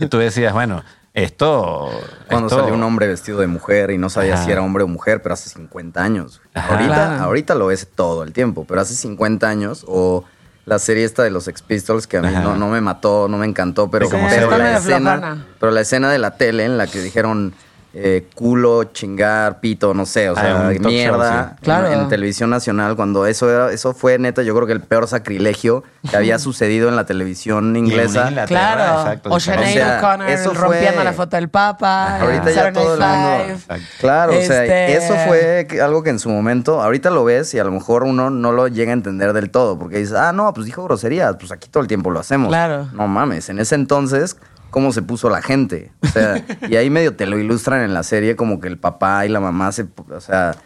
y 0.00 0.06
tú 0.06 0.16
decías, 0.18 0.52
bueno, 0.54 0.82
esto... 1.12 1.90
Cuando 2.28 2.48
esto- 2.48 2.60
salió 2.60 2.74
un 2.74 2.82
hombre 2.82 3.06
vestido 3.06 3.38
de 3.40 3.46
mujer 3.46 3.90
y 3.90 3.98
no 3.98 4.08
sabía 4.08 4.34
Ajá. 4.34 4.44
si 4.44 4.50
era 4.50 4.62
hombre 4.62 4.82
o 4.84 4.88
mujer, 4.88 5.20
pero 5.22 5.34
hace 5.34 5.50
50 5.50 6.02
años. 6.02 6.40
Ahorita, 6.54 6.86
Claro. 6.94 7.24
ahorita 7.24 7.54
lo 7.54 7.66
ves 7.66 7.86
todo 7.94 8.22
el 8.22 8.32
tiempo, 8.32 8.64
pero 8.66 8.80
hace 8.80 8.94
50 8.94 9.46
años 9.46 9.84
o 9.86 10.24
la 10.64 10.78
serie 10.78 11.04
esta 11.04 11.22
de 11.22 11.30
los 11.30 11.44
Sex 11.44 11.62
Pistols 11.62 12.06
que 12.06 12.18
a 12.18 12.22
mí 12.22 12.32
no, 12.32 12.56
no 12.56 12.68
me 12.68 12.80
mató, 12.80 13.26
no 13.28 13.38
me 13.38 13.46
encantó, 13.46 13.90
pero, 13.90 14.06
Sí, 14.06 14.12
como 14.12 14.28
pero 14.28 14.50
la 14.56 14.76
escena, 14.78 15.46
pero 15.58 15.72
la 15.72 15.80
escena 15.80 16.10
de 16.10 16.18
la 16.18 16.36
tele 16.36 16.64
en 16.64 16.78
la 16.78 16.86
que 16.86 17.00
dijeron 17.00 17.52
eh, 17.94 18.26
culo, 18.34 18.84
chingar, 18.84 19.60
pito, 19.60 19.92
no 19.92 20.06
sé, 20.06 20.30
o 20.30 20.34
Ah, 20.36 20.40
sea, 20.40 20.78
mierda 20.80 21.18
show, 21.18 21.44
sí. 21.48 21.50
en- 21.58 21.64
Claro. 21.64 21.88
en, 21.92 22.08
televisión 22.08 22.48
nacional, 22.50 22.96
cuando 22.96 23.26
eso 23.26 23.50
era, 23.50 23.70
eso 23.70 23.92
fue 23.92 24.18
neta, 24.18 24.42
yo 24.42 24.54
creo 24.54 24.66
que 24.66 24.72
el 24.72 24.80
peor 24.80 25.06
sacrilegio 25.08 25.82
que 26.10 26.16
había 26.16 26.38
sucedido 26.38 26.88
en 26.88 26.96
la 26.96 27.04
televisión 27.04 27.76
en 27.76 27.84
inglesa. 27.86 28.28
Inglaterra, 28.30 28.46
Claro. 28.46 29.00
exacto, 29.02 29.30
o. 29.30 29.40
Sinead 29.40 29.62
O 29.62 29.66
sea, 29.72 29.98
O'Connor 29.98 30.38
fue- 30.38 30.54
rompiendo 30.54 31.04
la 31.04 31.12
foto 31.12 31.36
del 31.36 31.48
Papa. 31.50 32.18
Ahorita 32.20 32.48
en 32.50 32.54
ya 32.56 32.72
todo 32.72 32.94
el 32.94 33.00
mundo. 33.00 33.44
Exacto. 33.54 33.84
Claro, 34.00 34.32
o 34.38 34.42
sea, 34.42 34.64
Este- 34.64 34.94
eso 34.96 35.14
fue 35.26 35.68
algo 35.82 36.02
que 36.02 36.10
en 36.10 36.18
su 36.18 36.30
momento, 36.30 36.80
ahorita 36.80 37.10
lo 37.10 37.24
ves 37.24 37.52
y 37.54 37.58
a 37.58 37.64
lo 37.64 37.72
mejor 37.72 38.04
uno 38.04 38.30
no 38.30 38.52
lo 38.52 38.68
llega 38.68 38.90
a 38.92 38.94
entender 38.94 39.32
del 39.34 39.50
todo, 39.50 39.78
porque 39.78 39.98
dices, 39.98 40.14
ah, 40.14 40.32
no, 40.32 40.52
pues 40.54 40.64
dijo 40.66 40.82
groserías, 40.84 41.36
pues 41.38 41.52
aquí 41.52 41.68
todo 41.68 41.82
el 41.82 41.88
tiempo 41.88 42.10
lo 42.10 42.20
hacemos. 42.20 42.48
Claro. 42.48 42.88
No 42.94 43.06
mames, 43.06 43.48
en 43.50 43.58
ese 43.58 43.74
entonces, 43.74 44.36
¿cómo 44.72 44.92
se 44.92 45.02
puso 45.02 45.30
la 45.30 45.40
gente? 45.42 45.92
O 46.02 46.08
sea, 46.08 46.44
y 46.68 46.74
ahí 46.74 46.90
medio 46.90 47.14
te 47.14 47.26
lo 47.26 47.38
ilustran 47.38 47.82
en 47.82 47.94
la 47.94 48.02
serie 48.02 48.34
como 48.34 48.58
que 48.58 48.66
el 48.66 48.78
papá 48.78 49.24
y 49.24 49.28
la 49.28 49.38
mamá 49.38 49.70
se, 49.70 49.86
o 50.10 50.20
sea, 50.20 50.56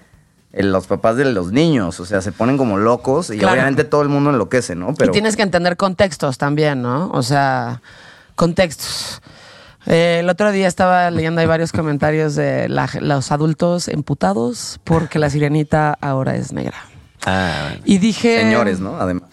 los 0.53 0.87
papás 0.87 1.17
de 1.17 1.27
los 1.27 1.53
niños, 1.53 2.01
o 2.01 2.07
sea, 2.07 2.23
se 2.23 2.33
ponen 2.33 2.57
como 2.57 2.79
locos 2.79 3.29
y 3.29 3.37
Claro. 3.37 3.53
obviamente 3.53 3.85
todo 3.85 4.01
el 4.01 4.09
mundo 4.09 4.31
enloquece, 4.31 4.75
¿no? 4.75 4.95
Pero 4.95 5.11
Y 5.11 5.13
tienes 5.13 5.37
que 5.37 5.43
entender 5.43 5.77
contextos 5.77 6.39
también, 6.39 6.81
¿no? 6.81 7.11
O 7.13 7.23
sea, 7.23 7.83
contextos. 8.37 9.21
Eh, 9.87 10.19
el 10.21 10.29
otro 10.31 10.51
día 10.53 10.67
estaba 10.67 11.11
leyendo 11.11 11.41
ahí 11.41 11.47
varios 11.47 11.73
comentarios 11.73 12.35
de 12.35 12.69
la- 12.69 12.89
los 13.01 13.31
adultos 13.33 13.87
emputados 13.89 14.81
porque 14.83 15.19
la 15.19 15.29
sirenita 15.31 15.97
ahora 16.01 16.37
es 16.37 16.53
negra. 16.53 16.77
Ah. 17.29 17.73
Y 17.85 17.99
dije... 17.99 18.41
señores, 18.41 18.79
¿no? 18.79 18.97
Además. 19.01 19.25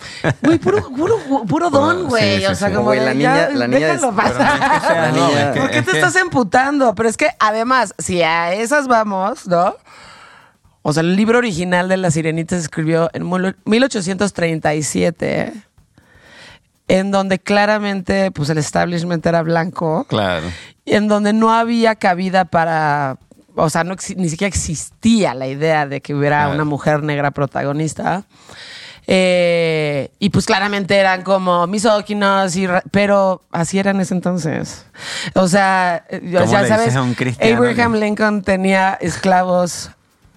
Güey, 0.41 0.57
puro, 0.57 0.89
puro, 0.89 1.15
puro 1.47 1.69
don, 1.69 2.07
güey. 2.09 2.39
sí, 2.39 2.45
o 2.47 2.55
sea, 2.55 2.69
sí. 2.69 2.73
como 2.73 2.87
Güey, 2.87 2.99
la 2.99 3.13
niña- 3.13 3.49
la 3.53 3.67
niña 3.67 3.87
déjalo 3.93 4.09
es- 4.09 4.15
pasar. 4.15 4.75
Es 4.81 4.87
que 4.87 4.93
La 4.95 5.11
niña- 5.11 5.53
¿Por 5.53 5.69
qué 5.69 5.81
te 5.83 5.91
que- 5.91 5.97
estás 5.99 6.15
emputando? 6.15 6.95
Pero 6.95 7.07
es 7.07 7.17
que 7.17 7.29
además, 7.39 7.93
si 7.99 8.23
a 8.23 8.51
esas 8.53 8.87
vamos, 8.87 9.47
¿no? 9.47 9.75
O 10.81 10.91
sea, 10.91 11.01
el 11.01 11.15
libro 11.15 11.37
original 11.37 11.87
de 11.87 11.97
La 11.97 12.09
Sirenita 12.11 12.55
se 12.55 12.61
escribió 12.63 13.09
en 13.13 13.29
mil- 13.29 13.55
1837, 13.65 15.39
¿eh? 15.41 15.53
en 16.89 17.11
donde 17.11 17.39
claramente 17.39 18.31
pues 18.31 18.49
el 18.49 18.57
establishment 18.57 19.25
era 19.25 19.41
blanco, 19.43 20.05
Claro. 20.09 20.45
y 20.83 20.93
en 20.95 21.07
donde 21.07 21.31
no 21.31 21.53
había 21.53 21.95
cabida 21.95 22.43
para, 22.45 23.17
o 23.55 23.69
sea, 23.69 23.83
no 23.83 23.95
ni 24.17 24.29
siquiera 24.29 24.47
existía 24.47 25.33
la 25.33 25.47
idea 25.47 25.85
de 25.87 26.01
que 26.01 26.13
hubiera 26.13 26.39
Claro. 26.41 26.55
una 26.55 26.65
mujer 26.65 27.03
negra 27.03 27.31
protagonista. 27.31 28.23
Eh, 29.05 30.11
y 30.19 30.29
pues 30.29 30.45
claramente 30.45 30.95
eran 30.95 31.23
como 31.23 31.67
misóginos, 31.67 32.55
y 32.55 32.67
pero 32.91 33.41
así 33.51 33.77
era 33.77 33.91
en 33.91 33.99
ese 33.99 34.13
entonces. 34.13 34.85
O 35.33 35.47
sea, 35.47 36.05
eh, 36.09 36.19
¿Cómo 36.19 36.51
ya 36.51 36.65
sabes, 36.65 36.95
Abraham 36.95 37.95
Lincoln 37.95 38.43
tenía 38.43 38.93
esclavos 39.01 39.89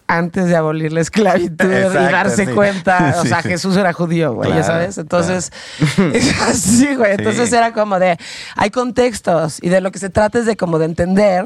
antes 0.09 0.47
de 0.47 0.57
abolir 0.57 0.93
la 0.93 1.01
esclavitud 1.01 1.65
y 1.65 1.95
darse 2.13 2.47
sí. 2.47 2.53
cuenta. 2.53 3.15
O 3.19 3.23
Sí, 3.23 3.29
sea, 3.29 3.43
sí. 3.43 3.49
Jesús 3.49 3.77
era 3.77 3.93
judío, 3.93 4.35
güey, 4.35 4.51
ya 4.51 4.57
Claro, 4.57 4.73
sabes. 4.73 4.99
Entonces, 4.99 5.53
sí, 6.55 6.95
güey. 6.97 7.13
Entonces 7.13 7.53
era 7.53 7.73
como 7.73 7.99
de, 8.01 8.19
hay 8.57 8.71
contextos 8.71 9.59
y 9.63 9.69
de 9.69 9.81
lo 9.81 9.91
que 9.93 9.99
se 10.01 10.11
trata 10.11 10.39
es 10.41 10.47
de 10.47 10.57
como 10.57 10.79
de 10.81 10.87
entender 10.87 11.45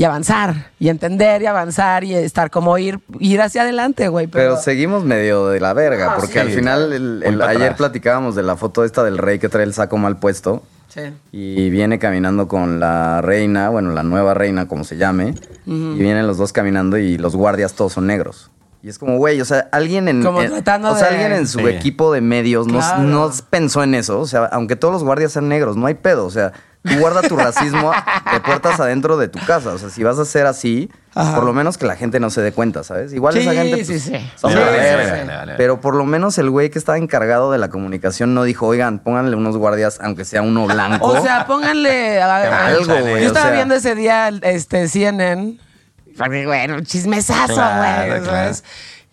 y 0.00 0.04
avanzar 0.04 0.70
y 0.78 0.88
entender 0.88 1.42
y 1.42 1.46
avanzar 1.46 2.04
y 2.04 2.14
estar 2.14 2.50
como 2.50 2.78
ir 2.78 3.00
ir 3.18 3.38
hacia 3.42 3.60
adelante, 3.62 4.08
güey. 4.08 4.28
Pero 4.28 4.52
Pero, 4.54 4.56
seguimos 4.62 5.04
medio 5.04 5.48
de 5.48 5.60
la 5.60 5.74
verga, 5.74 6.12
Ah, 6.12 6.16
porque 6.16 6.32
sí. 6.32 6.38
al 6.38 6.48
final, 6.48 6.92
el- 7.22 7.42
ayer 7.42 7.76
platicábamos 7.76 8.34
de 8.34 8.42
la 8.42 8.56
foto 8.56 8.82
esta 8.82 9.04
del 9.04 9.18
rey 9.18 9.38
que 9.38 9.50
trae 9.50 9.64
el 9.64 9.74
saco 9.74 9.98
mal 9.98 10.16
puesto. 10.18 10.62
Sí. 10.88 11.02
Y 11.32 11.68
viene 11.68 11.98
caminando 11.98 12.48
con 12.48 12.80
la 12.80 13.20
reina, 13.20 13.68
bueno, 13.68 13.92
la 13.92 14.02
nueva 14.02 14.32
reina, 14.32 14.66
como 14.68 14.84
se 14.84 14.96
llame. 14.96 15.34
Y 15.66 15.98
vienen 15.98 16.26
los 16.26 16.38
dos 16.38 16.54
caminando 16.54 16.96
y 16.96 17.18
los 17.18 17.36
guardias 17.36 17.74
todos 17.74 17.92
son 17.92 18.06
negros. 18.06 18.50
Y 18.82 18.88
es 18.88 18.98
como, 18.98 19.18
güey, 19.18 19.38
o 19.42 19.44
sea, 19.44 19.68
alguien 19.70 20.08
en. 20.08 20.22
Como 20.24 20.40
en- 20.40 20.48
tratando 20.50 20.92
o 20.92 20.96
sea, 20.96 21.08
de- 21.10 21.16
alguien 21.16 21.32
en 21.40 21.46
su 21.46 21.58
Sí. 21.58 21.66
equipo 21.66 22.10
de 22.10 22.22
medios 22.22 22.66
no, 22.66 22.80
no 23.02 23.30
pensó 23.50 23.82
en 23.82 23.94
eso. 23.94 24.18
O 24.18 24.26
sea, 24.26 24.46
aunque 24.46 24.76
todos 24.76 24.94
los 24.94 25.04
guardias 25.04 25.32
sean 25.32 25.50
negros, 25.50 25.76
no 25.76 25.84
hay 25.84 25.94
pedo. 25.94 26.24
O 26.24 26.30
sea, 26.30 26.52
tú 26.82 26.98
guarda 26.98 27.22
tu 27.22 27.36
racismo 27.36 27.92
de 28.32 28.40
puertas 28.40 28.80
adentro 28.80 29.16
de 29.16 29.28
tu 29.28 29.38
casa. 29.46 29.70
O 29.74 29.78
sea, 29.78 29.90
si 29.90 30.02
vas 30.02 30.18
a 30.18 30.24
ser 30.24 30.46
así, 30.46 30.90
Ajá. 31.14 31.34
por 31.34 31.44
lo 31.44 31.52
menos 31.52 31.76
que 31.78 31.86
la 31.86 31.96
gente 31.96 32.20
no 32.20 32.30
se 32.30 32.40
dé 32.40 32.52
cuenta, 32.52 32.82
¿sabes? 32.84 33.12
Igual 33.12 33.34
Sí, 33.34 33.40
esa 33.40 33.52
gente. 33.52 33.76
pues, 33.76 33.86
sí, 33.86 34.00
sí. 34.00 34.16
Sí. 34.36 34.46
Pero 35.56 35.80
por 35.80 35.94
lo 35.94 36.04
menos 36.04 36.38
el 36.38 36.50
güey 36.50 36.70
que 36.70 36.78
estaba 36.78 36.98
encargado 36.98 37.52
de 37.52 37.58
la 37.58 37.68
comunicación 37.68 38.34
no 38.34 38.44
dijo, 38.44 38.66
oigan, 38.66 38.98
pónganle 38.98 39.36
unos 39.36 39.56
guardias, 39.56 39.98
aunque 40.02 40.24
sea 40.24 40.42
uno 40.42 40.66
blanco. 40.66 41.06
O 41.06 41.20
sea, 41.22 41.46
pónganle 41.46 42.20
a- 42.22 42.36
a- 42.36 42.66
Algo, 42.68 42.86
güey, 43.00 43.04
Yo 43.22 43.24
o 43.24 43.26
estaba 43.28 43.46
sea. 43.46 43.54
viendo 43.54 43.74
ese 43.74 43.94
día 43.94 44.30
este 44.42 44.88
CNN. 44.88 45.58
Porque, 46.16 46.46
bueno, 46.46 46.80
chismesazo, 46.80 47.54
güey. 47.54 48.20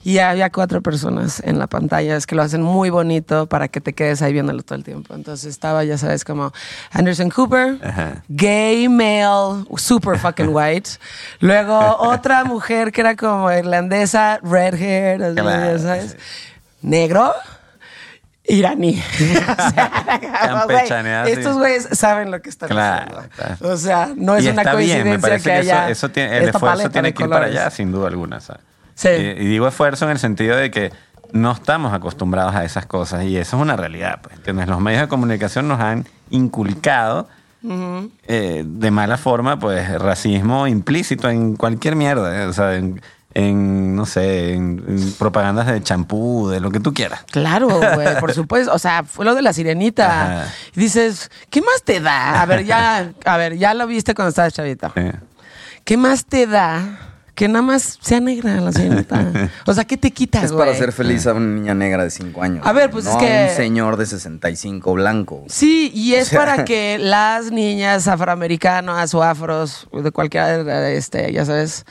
Y 0.07 0.19
había 0.19 0.49
cuatro 0.51 0.81
personas 0.81 1.41
en 1.43 1.59
la 1.59 1.67
pantalla, 1.67 2.15
es 2.15 2.25
que 2.25 2.33
lo 2.33 2.41
hacen 2.41 2.61
muy 2.61 2.89
bonito 2.89 3.47
para 3.47 3.67
que 3.67 3.81
te 3.81 3.91
quedes 3.91 4.21
ahí 4.21 4.31
viéndolo 4.31 4.63
todo 4.63 4.75
el 4.77 4.85
tiempo. 4.85 5.13
Entonces 5.13 5.49
estaba, 5.49 5.83
ya 5.83 5.97
sabes, 5.97 6.23
como 6.23 6.53
Anderson 6.93 7.29
Cooper, 7.29 7.77
Ajá. 7.83 8.23
gay 8.29 8.87
male, 8.87 9.65
super 9.75 10.17
fucking 10.17 10.47
white. 10.53 10.91
Luego 11.41 11.77
otra 11.99 12.45
mujer 12.45 12.93
que 12.93 13.01
era 13.01 13.17
como 13.17 13.51
irlandesa, 13.51 14.39
red 14.43 14.75
hair, 14.75 15.21
así, 15.23 15.35
ya 15.35 15.79
sabes. 15.79 16.15
Negro, 16.81 17.33
iraní. 18.45 19.01
O 19.49 20.69
sea, 20.69 21.23
sí. 21.25 21.31
Estos 21.31 21.57
güeyes 21.57 21.87
saben 21.91 22.31
lo 22.31 22.41
que 22.41 22.49
están 22.49 22.69
Claro, 22.69 23.17
haciendo. 23.19 23.35
claro. 23.35 23.73
O 23.73 23.77
sea, 23.77 24.09
no 24.15 24.35
es 24.37 24.45
Y 24.45 24.49
una 24.49 24.61
está 24.61 24.75
bien, 24.75 25.03
me 25.03 25.19
coincidencia 25.19 25.39
que 25.43 25.51
haya 25.51 25.89
eso 25.89 26.09
tiene- 26.09 26.37
el 26.37 26.49
esfuerzo 26.49 26.89
tiene 26.89 27.13
que 27.13 27.23
ir 27.23 27.29
para 27.29 27.47
allá, 27.47 27.69
sin 27.69 27.91
duda 27.91 28.07
alguna. 28.07 28.39
¿sabes? 28.39 28.61
Sí. 28.97 29.09
Y, 29.09 29.21
y 29.43 29.45
digo 29.47 29.67
esfuerzo 29.67 30.03
en 30.05 30.11
el 30.11 30.19
sentido 30.19 30.57
de 30.57 30.69
que 30.71 30.91
no 31.31 31.51
estamos 31.51 31.93
acostumbrados 31.93 32.55
a 32.55 32.65
esas 32.65 32.85
cosas 32.85 33.23
y 33.25 33.37
eso 33.37 33.55
es 33.57 33.61
una 33.61 33.75
realidad. 33.77 34.19
Pues, 34.21 34.35
¿entiendes? 34.35 34.67
Los 34.67 34.79
medios 34.81 35.01
de 35.01 35.07
comunicación 35.07 35.67
nos 35.67 35.79
han 35.79 36.05
inculcado 36.31 37.29
eh, 38.27 38.63
de 38.65 38.91
mala 38.91 39.17
forma, 39.17 39.59
pues, 39.59 39.89
racismo 39.99 40.67
implícito 40.67 41.29
en 41.29 41.55
cualquier 41.55 41.95
mierda. 41.95 42.43
eh, 42.43 42.45
O 42.47 42.53
sea, 42.53 42.75
en, 42.75 43.01
en, 43.33 43.95
no 43.95 44.05
sé, 44.05 44.53
en, 44.53 44.83
en 44.87 45.11
propagandas 45.19 45.67
de 45.67 45.83
champú, 45.83 46.47
de 46.49 46.59
lo 46.61 46.71
que 46.71 46.79
tú 46.79 46.93
quieras. 46.93 47.23
Claro, 47.29 47.67
güey, 47.67 48.19
por 48.19 48.33
supuesto. 48.33 48.73
O 48.73 48.79
sea, 48.79 49.03
fue 49.03 49.25
lo 49.25 49.35
de 49.35 49.41
la 49.41 49.51
sirenita. 49.53 50.41
Ajá. 50.43 50.53
Dices, 50.75 51.29
¿qué 51.49 51.61
más 51.61 51.83
te 51.83 51.99
da? 51.99 52.41
A 52.41 52.45
ver, 52.45 52.63
ya, 52.65 53.11
a 53.25 53.37
ver, 53.37 53.57
ya 53.57 53.73
lo 53.73 53.85
viste 53.85 54.15
cuando 54.15 54.29
estabas 54.29 54.53
chavita. 54.53 54.91
Eh, 54.95 55.13
¿Qué 55.83 55.97
más 55.97 56.25
te 56.25 56.47
da 56.47 57.06
que 57.37 57.47
nada 57.47 57.61
más 57.61 57.99
sea 58.01 58.19
negra 58.19 58.59
la 58.59 58.71
sirenita? 58.73 59.51
O 59.67 59.73
sea, 59.73 59.85
¿qué 59.85 59.95
te 59.95 60.09
quitas, 60.09 60.45
Es 60.45 60.51
güey? 60.51 60.65
para 60.65 60.75
hacer 60.75 60.91
feliz 60.91 61.27
a 61.27 61.33
una 61.33 61.45
niña 61.45 61.75
negra 61.75 62.03
de 62.03 62.09
5 62.09 62.41
años. 62.41 62.65
A 62.65 62.73
ver, 62.73 62.89
pues 62.89 63.05
no 63.05 63.11
es 63.11 63.17
que- 63.17 63.37
a 63.45 63.49
un 63.51 63.55
señor 63.55 63.95
de 63.97 64.07
65 64.07 64.93
blanco. 64.95 65.43
Sí, 65.47 65.91
y 65.93 66.15
es 66.15 66.27
O 66.27 66.29
sea- 66.31 66.39
para 66.39 66.65
que 66.65 66.97
las 66.99 67.51
niñas 67.51 68.07
afroamericanas 68.07 69.13
o 69.13 69.21
afros, 69.21 69.87
de 69.93 70.09
cualquier, 70.09 70.67
este, 70.67 71.31
ya 71.31 71.45
sabes, 71.45 71.85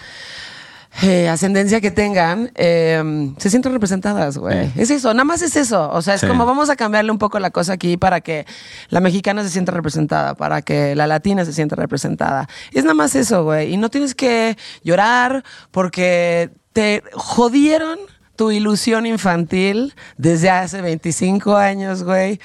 eh, 1.02 1.28
ascendencia 1.28 1.80
que 1.80 1.90
tengan, 1.90 2.50
eh, 2.54 3.32
se 3.38 3.50
sientan 3.50 3.72
representadas, 3.72 4.38
güey. 4.38 4.70
Es 4.76 4.90
eso, 4.90 5.12
nada 5.12 5.24
más 5.24 5.42
es 5.42 5.56
eso. 5.56 5.90
O 5.90 6.02
sea, 6.02 6.14
es 6.14 6.20
Sí. 6.22 6.26
como 6.26 6.46
vamos 6.46 6.70
a 6.70 6.76
cambiarle 6.76 7.10
un 7.10 7.18
poco 7.18 7.38
la 7.38 7.50
cosa 7.50 7.74
aquí 7.74 7.96
para 7.96 8.20
que 8.20 8.46
la 8.88 9.00
mexicana 9.00 9.42
se 9.42 9.50
sienta 9.50 9.72
representada, 9.72 10.34
para 10.34 10.62
que 10.62 10.94
la 10.94 11.06
latina 11.06 11.44
se 11.44 11.52
sienta 11.52 11.76
representada. 11.76 12.48
Es 12.72 12.84
nada 12.84 12.94
más 12.94 13.14
eso, 13.14 13.44
güey. 13.44 13.72
Y 13.72 13.76
no 13.76 13.90
tienes 13.90 14.14
que 14.14 14.56
llorar 14.84 15.44
porque 15.70 16.50
te 16.72 17.02
jodieron 17.12 17.98
tu 18.36 18.50
ilusión 18.50 19.06
infantil 19.06 19.94
desde 20.18 20.50
hace 20.50 20.82
25 20.82 21.56
años, 21.56 22.02
güey. 22.04 22.38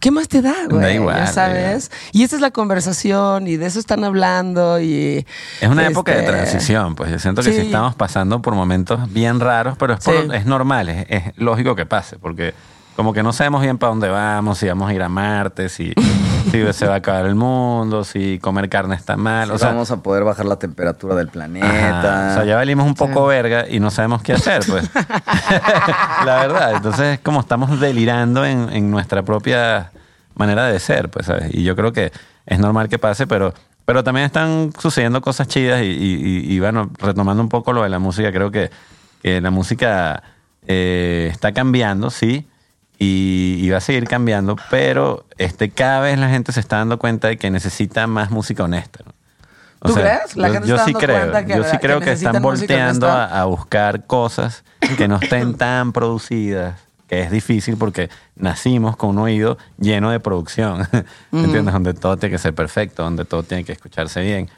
¿Qué 0.00 0.10
más 0.10 0.28
te 0.28 0.40
da, 0.40 0.54
güey? 0.68 0.80
Da 0.80 0.92
igual, 0.92 1.28
sabes. 1.28 1.90
Y 2.12 2.22
esta 2.22 2.36
es 2.36 2.42
la 2.42 2.50
conversación 2.50 3.46
y 3.46 3.56
de 3.58 3.66
eso 3.66 3.78
están 3.78 4.02
hablando 4.02 4.80
y... 4.80 5.26
Es 5.60 5.68
una 5.68 5.86
época 5.86 6.12
de 6.12 6.20
este, 6.20 6.30
transición, 6.32 6.94
pues 6.94 7.10
yo 7.10 7.18
siento 7.18 7.42
que 7.42 7.50
sí. 7.52 7.60
sí. 7.60 7.66
estamos 7.66 7.94
pasando 7.94 8.40
por 8.40 8.54
momentos 8.54 9.12
bien 9.12 9.40
raros, 9.40 9.76
pero 9.78 9.92
es, 9.94 10.00
por- 10.04 10.14
Sí. 10.14 10.28
es 10.32 10.46
normal, 10.46 10.88
es, 10.88 11.06
es 11.10 11.22
lógico 11.36 11.76
que 11.76 11.84
pase, 11.84 12.18
porque 12.18 12.54
como 12.96 13.12
que 13.12 13.22
no 13.22 13.32
sabemos 13.34 13.60
bien 13.62 13.76
para 13.78 13.90
dónde 13.90 14.08
vamos, 14.08 14.56
si 14.58 14.66
vamos 14.68 14.88
a 14.90 14.94
ir 14.94 15.02
a 15.02 15.08
Marte, 15.10 15.68
si, 15.68 15.92
si 16.50 16.72
se 16.72 16.86
va 16.86 16.94
a 16.94 16.96
acabar 16.96 17.26
el 17.26 17.34
mundo, 17.34 18.04
si 18.04 18.38
comer 18.38 18.68
carne 18.68 18.94
está 18.96 19.16
mal, 19.16 19.48
Si 19.48 19.54
o 19.54 19.58
sea, 19.58 19.68
vamos 19.68 19.90
a 19.90 20.02
poder 20.02 20.24
bajar 20.24 20.46
la 20.46 20.58
temperatura 20.58 21.14
del 21.14 21.28
planeta. 21.28 21.68
ajá, 21.68 22.30
o 22.30 22.34
sea, 22.34 22.44
ya 22.44 22.56
valimos 22.56 22.86
un 22.86 22.94
poco 22.94 23.26
verga 23.26 23.66
y 23.68 23.80
no 23.80 23.90
sabemos 23.90 24.22
qué 24.22 24.32
hacer, 24.34 24.62
pues. 24.68 24.88
la 26.24 26.36
verdad, 26.40 26.74
entonces 26.76 27.14
es 27.14 27.20
como 27.20 27.40
estamos 27.40 27.78
delirando 27.80 28.44
en, 28.44 28.68
en 28.72 28.90
nuestra 28.90 29.22
propia 29.22 29.90
manera 30.34 30.64
de 30.66 30.78
ser, 30.80 31.08
pues, 31.10 31.26
¿sabes? 31.26 31.54
Y 31.54 31.62
yo 31.62 31.76
creo 31.76 31.92
que 31.92 32.12
es 32.46 32.58
normal 32.58 32.88
que 32.88 32.98
pase, 32.98 33.26
pero, 33.26 33.52
pero 33.84 34.02
también 34.04 34.26
están 34.26 34.72
sucediendo 34.78 35.20
cosas 35.20 35.48
chidas 35.48 35.82
y, 35.82 35.86
y- 35.86 36.14
y- 36.48 36.54
y, 36.54 36.60
bueno, 36.60 36.90
retomando 36.98 37.42
un 37.42 37.48
poco 37.48 37.72
lo 37.72 37.82
de 37.82 37.88
la 37.88 37.98
música, 37.98 38.32
creo 38.32 38.50
que, 38.50 38.70
que 39.22 39.40
la 39.40 39.50
música 39.50 40.22
eh, 40.66 41.28
está 41.32 41.52
cambiando, 41.52 42.10
sí, 42.10 42.46
y, 43.02 43.56
y 43.58 43.70
va 43.70 43.78
a 43.78 43.80
seguir 43.80 44.06
cambiando, 44.06 44.56
pero 44.68 45.24
este, 45.38 45.70
cada 45.70 46.00
vez 46.00 46.18
la 46.18 46.28
gente 46.28 46.52
se 46.52 46.60
está 46.60 46.76
dando 46.76 46.98
cuenta 46.98 47.28
de 47.28 47.38
que 47.38 47.50
necesita 47.50 48.06
más 48.06 48.30
música 48.30 48.62
honesta. 48.62 49.00
¿no? 49.06 49.12
¿Tú 49.80 49.94
crees? 49.94 50.36
La 50.36 50.48
yo, 50.48 50.54
gente 50.54 50.68
yo 50.68 50.74
está 50.74 50.86
sí 50.86 50.92
dando 50.92 51.06
creo, 51.06 51.46
que 51.46 51.56
yo 51.56 51.64
sí 51.64 51.78
creo 51.78 52.00
que, 52.00 52.12
están 52.12 52.42
volteando 52.42 53.08
a 53.08 53.42
buscar 53.46 54.04
cosas 54.06 54.64
que 54.98 55.08
no 55.08 55.16
estén 55.16 55.54
tan 55.56 55.92
producidas, 55.92 56.78
que 57.08 57.22
es 57.22 57.30
difícil 57.30 57.78
porque 57.78 58.10
nacimos 58.36 58.98
con 58.98 59.10
un 59.10 59.18
oído 59.20 59.56
lleno 59.78 60.10
de 60.10 60.20
producción, 60.20 60.86
¿entiendes? 61.32 61.72
Donde 61.72 61.94
todo 61.94 62.18
tiene 62.18 62.34
que 62.34 62.38
ser 62.38 62.54
perfecto, 62.54 63.02
donde 63.02 63.24
todo 63.24 63.42
tiene 63.42 63.64
que 63.64 63.72
escucharse 63.72 64.20
bien 64.20 64.50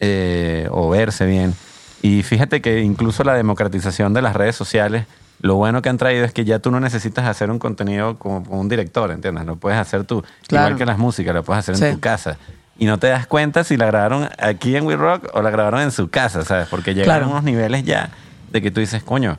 eh, 0.00 0.68
o 0.70 0.88
verse 0.88 1.26
bien. 1.26 1.54
Y 2.00 2.22
fíjate 2.22 2.62
que 2.62 2.80
incluso 2.80 3.24
la 3.24 3.34
democratización 3.34 4.14
de 4.14 4.22
las 4.22 4.34
redes 4.34 4.56
sociales, 4.56 5.06
lo 5.40 5.56
bueno 5.56 5.82
que 5.82 5.88
han 5.88 5.98
traído 5.98 6.24
es 6.24 6.32
que 6.32 6.44
ya 6.44 6.58
tú 6.58 6.70
no 6.70 6.80
necesitas 6.80 7.26
hacer 7.26 7.50
un 7.50 7.58
contenido 7.58 8.18
como, 8.18 8.44
como 8.44 8.60
un 8.60 8.68
director, 8.68 9.10
¿entiendes? 9.10 9.44
Lo 9.44 9.56
puedes 9.56 9.78
hacer 9.78 10.04
tú. 10.04 10.22
Claro. 10.46 10.66
Igual 10.68 10.78
que 10.78 10.86
las 10.86 10.98
músicas, 10.98 11.34
lo 11.34 11.42
puedes 11.44 11.60
hacer 11.60 11.76
Sí. 11.76 11.84
en 11.86 11.94
tu 11.94 12.00
casa. 12.00 12.38
Y 12.78 12.86
no 12.86 12.98
te 12.98 13.06
das 13.08 13.26
cuenta 13.26 13.62
si 13.62 13.76
la 13.76 13.86
grabaron 13.86 14.28
aquí 14.38 14.74
en 14.76 14.84
We 14.86 14.96
Rock 14.96 15.28
o 15.34 15.42
la 15.42 15.50
grabaron 15.50 15.80
en 15.80 15.90
su 15.92 16.08
casa, 16.10 16.44
¿sabes? 16.44 16.66
Porque 16.68 16.92
llegan 16.94 17.04
Claro. 17.06 17.26
a 17.26 17.28
unos 17.28 17.44
niveles 17.44 17.84
ya 17.84 18.10
de 18.50 18.62
que 18.62 18.70
tú 18.70 18.80
dices, 18.80 19.02
coño, 19.04 19.38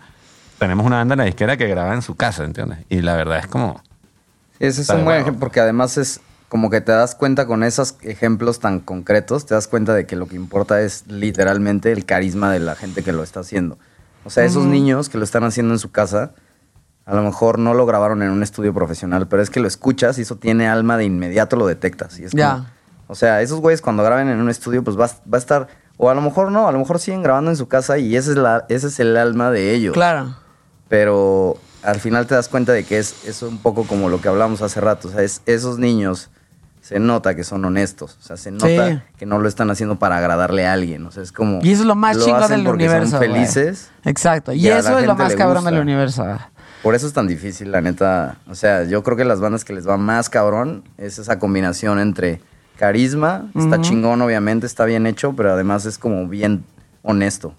tenemos 0.59 0.85
una 0.85 0.97
banda 0.97 1.13
en 1.15 1.19
la 1.19 1.25
disquera 1.25 1.57
que 1.57 1.67
graba 1.67 1.93
en 1.93 2.01
su 2.01 2.15
casa, 2.15 2.43
¿entiendes? 2.43 2.79
Y 2.89 3.01
la 3.01 3.15
verdad 3.15 3.39
es 3.39 3.47
como... 3.47 3.81
Ese 4.59 4.81
es 4.83 4.89
un 4.89 5.03
buen 5.03 5.19
ejemplo 5.19 5.39
porque 5.41 5.59
además 5.59 5.97
es 5.97 6.21
como 6.47 6.69
que 6.69 6.79
te 6.79 6.93
das 6.93 7.15
cuenta 7.15 7.45
con 7.45 7.63
esos 7.63 7.95
ejemplos 8.03 8.59
tan 8.61 8.79
concretos, 8.79 9.45
te 9.45 9.53
das 9.53 9.67
cuenta 9.67 9.93
de 9.93 10.05
que 10.05 10.15
lo 10.15 10.27
que 10.27 10.37
importa 10.37 10.79
es 10.79 11.05
literalmente 11.07 11.91
el 11.91 12.05
carisma 12.05 12.51
de 12.53 12.59
la 12.61 12.75
gente 12.75 13.03
que 13.03 13.11
lo 13.11 13.23
está 13.23 13.41
haciendo. 13.41 13.77
O 14.26 14.30
sea, 14.30 14.43
esos 14.43 14.65
niños 14.65 15.07
que 15.07 15.17
lo 15.17 15.23
están 15.23 15.43
haciendo 15.43 15.73
en 15.73 15.80
su 15.80 15.91
casa, 15.91 16.34
a 17.05 17.13
lo 17.15 17.21
mejor 17.21 17.59
no 17.59 17.73
lo 17.73 17.86
grabaron 17.86 18.21
en 18.23 18.32
un 18.32 18.41
estudio 18.43 18.73
profesional, 18.73 19.28
pero 19.28 19.41
es 19.43 19.49
que 19.49 19.59
lo 19.59 19.67
escuchas 19.67 20.17
y 20.17 20.23
eso 20.23 20.36
tiene 20.36 20.67
alma 20.67 20.97
de 20.97 21.05
inmediato 21.05 21.55
lo 21.55 21.67
detectas. 21.67 22.19
Y 22.19 22.23
es 22.26 22.32
Ya. 22.32 22.53
como- 22.53 22.65
o 23.07 23.15
sea, 23.15 23.41
esos 23.41 23.61
güeyes 23.61 23.82
cuando 23.82 24.03
graben 24.03 24.28
en 24.30 24.39
un 24.41 24.49
estudio, 24.49 24.84
pues 24.84 24.97
va, 24.99 25.05
va 25.32 25.36
a 25.36 25.38
estar, 25.38 25.67
o 25.97 26.09
a 26.09 26.15
lo 26.15 26.21
mejor 26.21 26.51
no, 26.51 26.67
a 26.67 26.71
lo 26.71 26.80
mejor 26.80 26.99
siguen 26.99 27.21
grabando 27.21 27.51
en 27.51 27.57
su 27.57 27.67
casa 27.67 27.99
y 27.99 28.15
ese 28.15 28.32
es, 28.32 28.38
la, 28.38 28.65
ese 28.67 28.88
es 28.88 28.99
el 28.99 29.15
alma 29.15 29.51
de 29.51 29.73
ellos 29.76 29.93
Claro. 29.93 30.36
pero 30.88 31.57
al 31.84 31.99
final 31.99 32.26
te 32.26 32.34
das 32.36 32.49
cuenta 32.49 32.71
de 32.73 32.84
que 32.84 32.97
es, 32.97 33.28
es 33.28 33.43
un 33.43 33.59
poco 33.59 33.84
como 33.86 34.09
lo 34.09 34.19
que 34.21 34.28
hablamos 34.28 34.63
hace 34.63 34.82
rato. 34.82 35.07
O 35.07 35.11
sea, 35.11 35.21
es, 35.21 35.43
esos 35.45 35.78
niños 35.78 36.30
se 36.86 36.99
nota 36.99 37.36
que 37.36 37.43
son 37.43 37.65
honestos. 37.65 38.15
O 38.21 38.23
sea, 38.23 38.38
se 38.38 38.51
nota 38.51 38.89
Sí. 38.91 38.99
que 39.17 39.25
no 39.25 39.39
lo 39.39 39.47
están 39.47 39.71
haciendo 39.71 39.97
para 39.97 40.17
agradarle 40.17 40.67
a 40.67 40.73
alguien. 40.73 41.03
O 41.07 41.09
sea, 41.11 41.23
es 41.23 41.31
como. 41.31 41.59
Y 41.63 41.71
eso 41.71 41.81
es 41.81 41.88
lo 41.88 41.95
más 41.95 42.15
del 42.49 42.67
universo. 42.67 43.09
Son 43.11 43.19
felices. 43.19 43.89
Exacto. 44.03 44.53
Y, 44.53 44.67
eso 44.67 44.99
es 44.99 45.07
lo 45.07 45.15
más 45.15 45.36
cabrón 45.36 45.65
del 45.65 45.79
universo. 45.79 46.23
Por 46.83 46.93
eso 46.93 47.07
es 47.07 47.13
tan 47.13 47.25
difícil, 47.25 47.71
la 47.71 47.81
neta. 47.81 48.36
O 48.47 48.53
sea, 48.53 48.83
yo 48.83 49.01
creo 49.01 49.17
que 49.17 49.25
las 49.25 49.39
bandas 49.39 49.65
que 49.65 49.73
les 49.73 49.88
va 49.89 49.97
más 49.97 50.29
cabrón 50.29 50.83
es 50.99 51.17
esa 51.17 51.39
combinación 51.39 51.97
entre 51.99 52.39
carisma, 52.77 53.45
está 53.55 53.81
chingón, 53.81 54.21
obviamente, 54.21 54.67
está 54.67 54.86
bien 54.86 55.07
hecho, 55.07 55.33
pero 55.36 55.53
además 55.53 55.86
es 55.88 55.97
como 55.97 56.27
bien 56.27 56.65
honesto. 57.01 57.55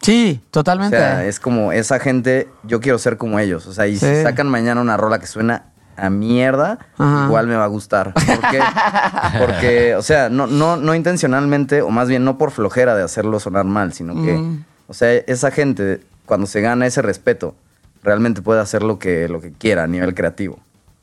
Sí, 0.00 0.40
O 0.46 0.50
totalmente. 0.52 0.96
sea, 0.96 1.26
es 1.26 1.38
como 1.38 1.72
esa 1.72 1.98
gente, 1.98 2.48
yo 2.62 2.80
quiero 2.80 2.96
ser 2.98 3.18
como 3.18 3.38
ellos. 3.38 3.66
O 3.66 3.74
sea, 3.74 3.86
y 3.86 3.98
Sí. 3.98 4.06
si 4.06 4.22
sacan 4.22 4.48
mañana 4.48 4.80
una 4.80 4.96
rola 4.96 5.18
que 5.18 5.26
suena 5.26 5.64
a 6.00 6.10
mierda, 6.10 6.78
Ajá. 6.98 7.26
igual 7.26 7.46
me 7.46 7.56
va 7.56 7.64
a 7.64 7.68
gustar. 7.68 8.12
¿Por 8.14 8.50
qué? 8.50 8.60
Porque, 9.38 9.94
o 9.96 10.02
sea, 10.02 10.28
no, 10.28 10.46
no, 10.46 10.76
no 10.76 10.94
intencionalmente, 10.94 11.82
o 11.82 11.90
más 11.90 12.08
bien 12.08 12.24
no 12.24 12.38
por 12.38 12.50
flojera 12.50 12.94
de 12.94 13.02
hacerlo 13.02 13.38
sonar 13.40 13.64
mal, 13.64 13.92
sino 13.92 14.14
que, 14.14 14.32
Mm. 14.32 14.64
o 14.88 14.94
sea, 14.94 15.12
esa 15.12 15.50
gente, 15.50 16.00
cuando 16.26 16.46
se 16.46 16.60
gana 16.60 16.86
ese 16.86 17.02
respeto, 17.02 17.54
realmente 18.02 18.42
puede 18.42 18.60
hacer 18.60 18.82
lo 18.82 18.98
que, 18.98 19.28
lo 19.28 19.40
que 19.40 19.52
quiera 19.52 19.84
a 19.84 19.86
nivel 19.86 20.14
creativo. 20.14 20.58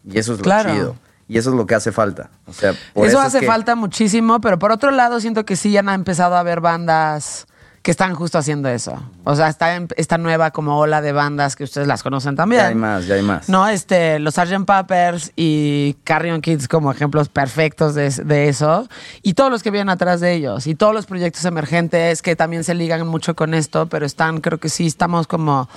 Y 0.10 0.18
eso 0.20 0.34
es 0.34 0.40
lo 0.40 0.44
Claro. 0.44 0.72
chido. 0.74 0.96
Y 1.30 1.38
eso 1.38 1.50
es 1.50 1.58
lo 1.58 1.66
que 1.66 1.76
hace 1.76 1.92
falta. 1.92 2.30
O 2.46 2.54
sea, 2.54 2.74
por 2.94 3.06
eso, 3.06 3.20
es 3.20 3.26
hace 3.26 3.42
que- 3.42 3.46
falta 3.48 3.76
muchísimo, 3.76 4.40
pero 4.40 4.58
por 4.58 4.72
otro 4.72 4.92
lado 4.92 5.20
siento 5.20 5.46
que 5.46 5.58
sí 5.58 5.72
ya 5.72 5.82
han 5.82 5.90
empezado 5.90 6.36
a 6.36 6.40
haber 6.40 6.62
bandas 6.62 7.48
que 7.88 7.92
están 7.92 8.16
justo 8.16 8.38
haciendo 8.38 8.68
eso. 8.68 9.02
O 9.24 9.34
sea, 9.34 9.48
está 9.48 9.78
en- 9.78 9.88
esta 9.96 10.18
nueva 10.18 10.52
como 10.52 10.78
ola 10.78 11.00
de 11.00 11.14
bandas 11.14 11.56
que 11.56 11.64
ustedes 11.64 11.88
las 11.88 12.04
conocen 12.04 12.36
también. 12.36 12.62
Ya 12.64 12.68
hay 12.68 12.76
más, 12.76 13.08
ya 13.08 13.16
hay 13.16 13.22
más. 13.22 13.48
No, 13.48 13.66
este, 13.70 14.20
los 14.20 14.34
Sgt. 14.34 14.66
Peppers 14.66 15.32
y 15.38 15.96
Carrion 16.04 16.42
Kids 16.42 16.68
como 16.68 16.92
ejemplos 16.92 17.30
perfectos 17.30 17.96
de, 17.96 18.10
de 18.10 18.50
eso. 18.50 18.90
Y 19.22 19.36
todos 19.36 19.50
los 19.50 19.64
que 19.64 19.72
vienen 19.72 19.88
atrás 19.88 20.20
de 20.20 20.34
ellos. 20.34 20.68
Y 20.68 20.76
todos 20.76 20.94
los 20.94 21.06
proyectos 21.06 21.46
emergentes 21.46 22.22
que 22.22 22.36
también 22.36 22.66
se 22.66 22.74
ligan 22.74 23.08
mucho 23.08 23.38
con 23.38 23.54
esto, 23.54 23.86
pero 23.88 24.06
están, 24.06 24.42
creo 24.42 24.58
que 24.60 24.68
sí, 24.68 24.86
estamos 24.88 25.26
como, 25.26 25.70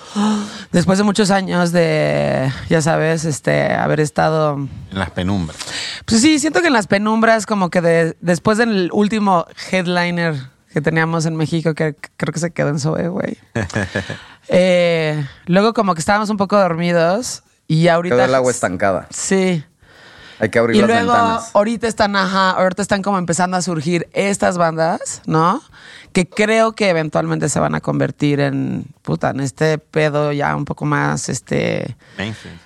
después 0.73 0.99
de 0.99 1.05
muchos 1.05 1.31
años 1.31 1.71
de, 1.71 2.51
ya 2.69 2.83
sabes, 2.83 3.25
este, 3.25 3.73
haber 3.73 4.01
estado... 4.01 4.55
En 4.57 4.99
las 4.99 5.11
penumbras. 5.11 5.59
Pues 6.07 6.23
sí, 6.23 6.41
siento 6.41 6.61
que 6.61 6.67
en 6.67 6.73
las 6.73 6.89
penumbras, 6.89 7.47
como 7.47 7.71
que 7.71 7.81
de- 7.81 8.17
después 8.21 8.59
del 8.59 8.91
último 8.93 9.47
headliner 9.71 10.51
que 10.73 10.81
teníamos 10.81 11.27
en 11.27 11.37
México, 11.37 11.75
que 11.75 11.95
creo 12.17 12.33
que 12.33 12.39
se 12.41 12.51
quedó 12.53 12.69
en 12.69 12.79
Zoe, 12.79 13.09
güey. 13.09 13.37
Eh, 14.53 15.25
luego 15.47 15.75
como 15.75 15.95
que 15.95 16.01
estábamos 16.01 16.29
un 16.29 16.37
poco 16.37 16.59
dormidos 16.59 17.45
y 17.69 17.87
ahorita... 17.87 18.17
Quedó 18.17 18.25
el 18.25 18.35
agua 18.35 18.51
estancada. 18.51 19.07
Sí. 19.11 19.63
Hay 20.41 20.49
que 20.49 20.59
abrir 20.59 20.75
Y 20.77 20.81
las 20.81 20.89
luego 20.89 21.13
ventanas. 21.13 21.51
ahorita 21.55 21.87
están, 21.87 22.17
ajá, 22.17 22.51
ahorita 22.53 22.83
están 22.83 23.01
como 23.03 23.19
empezando 23.19 23.57
a 23.57 23.63
surgir 23.63 24.09
estas 24.13 24.59
bandas, 24.59 25.23
¿no? 25.27 25.63
Que 26.13 26.29
creo 26.29 26.73
que 26.73 26.89
eventualmente 26.89 27.49
se 27.49 27.61
van 27.61 27.77
a 27.77 27.81
convertir 27.81 28.41
en, 28.41 28.87
puta, 29.03 29.31
en 29.31 29.39
este 29.39 29.79
pedo 29.79 30.33
ya 30.33 30.57
un 30.57 30.65
poco 30.65 30.85
más, 30.85 31.29
este... 31.29 31.95
Mainstream. 32.19 32.57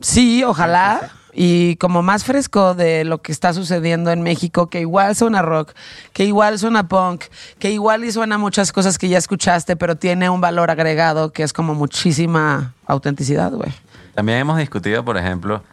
Sí, 0.00 0.42
ojalá. 0.42 1.12
Y 1.36 1.74
como 1.76 2.02
más 2.02 2.24
fresco 2.24 2.74
de 2.74 3.04
lo 3.04 3.20
que 3.20 3.32
está 3.32 3.52
sucediendo 3.52 4.12
en 4.12 4.22
México, 4.22 4.70
que 4.70 4.80
igual 4.80 5.16
suena 5.16 5.42
rock, 5.42 5.72
que 6.12 6.24
igual 6.24 6.58
suena 6.58 6.86
punk, 6.86 7.24
que 7.58 7.72
igual 7.72 8.04
y 8.04 8.12
suena 8.12 8.38
muchas 8.38 8.72
cosas 8.72 8.98
que 8.98 9.08
ya 9.08 9.18
escuchaste, 9.18 9.74
pero 9.74 9.96
tiene 9.96 10.30
un 10.30 10.40
valor 10.40 10.70
agregado 10.70 11.32
que 11.32 11.42
es 11.42 11.52
como 11.52 11.74
muchísima 11.74 12.74
autenticidad, 12.86 13.50
güey. 13.52 13.72
También 14.14 14.38
hemos 14.38 14.58
discutido, 14.58 15.04
por 15.04 15.16
ejemplo, 15.16 15.64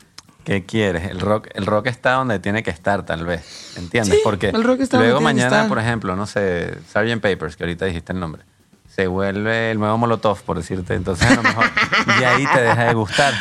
¿qué 0.46 0.66
quieres? 0.66 1.12
El 1.12 1.20
rock, 1.20 1.50
el 1.54 1.68
rock 1.68 1.86
está 1.88 2.14
donde 2.14 2.40
tiene 2.40 2.64
que 2.64 2.72
estar, 2.72 3.06
tal 3.06 3.24
vez. 3.26 3.74
¿Entiendes? 3.78 4.16
Sí, 4.16 4.22
Porque 4.24 4.50
el 4.50 4.64
rock 4.64 4.80
está 4.80 4.98
luego 4.98 5.14
donde 5.16 5.30
tiene 5.30 5.40
que 5.42 5.44
mañana, 5.46 5.58
estar. 5.58 5.70
por 5.70 5.78
ejemplo, 5.78 6.16
no 6.16 6.26
sé, 6.26 6.76
Sgt. 6.92 7.22
Papers, 7.22 7.56
que 7.56 7.64
ahorita 7.66 7.86
dijiste 7.86 8.14
el 8.14 8.20
nombre, 8.20 8.42
se 8.88 9.06
vuelve 9.06 9.70
el 9.72 9.80
nuevo 9.80 9.96
Molotov, 10.00 10.42
por 10.42 10.58
decirte. 10.58 10.96
Entonces, 10.96 11.30
a 11.30 11.36
lo 11.36 11.44
mejor, 11.44 11.66
y 12.20 12.24
ahí 12.24 12.48
te 12.52 12.62
deja 12.62 12.86
de 12.86 12.94
gustar. 12.96 13.34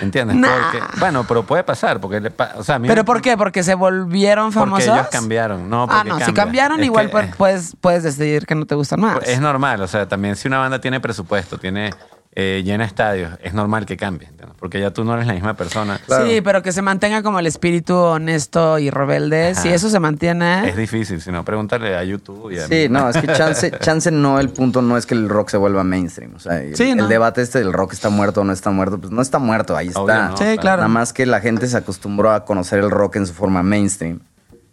¿Entiendes? 0.00 0.36
Nah. 0.36 0.48
Porque, 0.72 0.84
bueno, 0.98 1.24
pero 1.28 1.42
puede 1.44 1.62
pasar, 1.64 2.00
porque 2.00 2.20
le 2.20 2.30
pa- 2.30 2.52
o 2.56 2.62
sea, 2.64 2.76
a 2.76 2.78
mí 2.78 2.88
¿Pero 2.88 3.02
me- 3.02 3.04
por 3.04 3.20
qué? 3.20 3.36
¿Porque 3.36 3.62
se 3.62 3.74
volvieron 3.74 4.46
Porque 4.46 4.58
famosos? 4.58 4.88
ellos 4.88 5.08
cambiaron, 5.10 5.68
no, 5.68 5.84
ah, 5.84 6.02
porque 6.04 6.08
no, 6.08 6.20
si 6.26 6.32
cambiaron 6.32 6.80
Es 6.80 6.86
igual 6.86 7.10
que- 7.10 7.16
pu- 7.16 7.34
puedes, 7.36 7.76
puedes 7.80 8.02
decidir 8.02 8.46
que 8.46 8.54
no 8.54 8.66
te 8.66 8.74
gustan 8.74 9.00
más. 9.00 9.18
Es 9.26 9.40
normal, 9.40 9.80
o 9.82 9.88
sea, 9.88 10.08
también 10.08 10.36
si 10.36 10.48
una 10.48 10.58
banda 10.58 10.80
tiene 10.80 11.00
presupuesto, 11.00 11.58
tiene 11.58 11.90
eh, 12.32 12.62
llena 12.64 12.84
estadios, 12.84 13.32
es 13.42 13.54
normal 13.54 13.86
que 13.86 13.96
cambie, 13.96 14.28
¿entiendes? 14.28 14.56
porque 14.60 14.78
ya 14.78 14.92
tú 14.92 15.04
no 15.04 15.14
eres 15.14 15.26
la 15.26 15.32
misma 15.32 15.54
persona. 15.54 15.98
Claro. 16.06 16.26
Sí, 16.26 16.40
pero 16.42 16.62
que 16.62 16.70
se 16.70 16.80
mantenga 16.82 17.22
como 17.22 17.38
el 17.38 17.46
espíritu 17.46 17.94
honesto 17.96 18.78
y 18.78 18.90
rebelde. 18.90 19.52
Ajá. 19.52 19.60
Si 19.62 19.68
eso 19.70 19.88
se 19.90 19.98
mantiene... 20.00 20.68
Es 20.68 20.76
difícil, 20.76 21.20
si 21.22 21.32
no, 21.32 21.44
pregúntale 21.46 21.96
a 21.96 22.04
YouTube 22.04 22.50
y 22.52 22.58
a 22.58 22.66
Sí, 22.68 22.74
mí. 22.74 22.88
no, 22.90 23.08
es 23.08 23.16
que 23.16 23.26
chance, 23.32 23.70
chance 23.80 24.10
no, 24.10 24.38
el 24.38 24.50
punto 24.50 24.80
no 24.82 24.96
es 24.98 25.06
que 25.06 25.14
el 25.14 25.28
rock 25.30 25.48
se 25.48 25.56
vuelva 25.56 25.82
mainstream. 25.82 26.34
O 26.36 26.38
sea, 26.38 26.60
el, 26.62 26.76
Sí, 26.76 26.94
¿no? 26.94 27.04
el 27.04 27.08
debate 27.08 27.40
este 27.42 27.58
del 27.60 27.72
rock 27.72 27.94
está 27.94 28.10
muerto 28.10 28.42
o 28.42 28.44
no 28.44 28.52
está 28.52 28.70
muerto, 28.70 28.98
pues 29.00 29.10
no 29.10 29.22
está 29.22 29.38
muerto, 29.38 29.76
ahí 29.76 29.88
está. 29.88 30.00
Obvio, 30.02 30.22
¿no? 30.28 30.36
Sí, 30.36 30.58
claro. 30.58 30.82
Nada 30.82 30.88
más 30.88 31.12
que 31.14 31.24
la 31.26 31.40
gente 31.40 31.66
se 31.68 31.76
acostumbró 31.78 32.30
a 32.32 32.44
conocer 32.44 32.78
el 32.80 32.90
rock 32.90 33.16
en 33.16 33.26
su 33.26 33.32
forma 33.34 33.62
mainstream. 33.62 34.20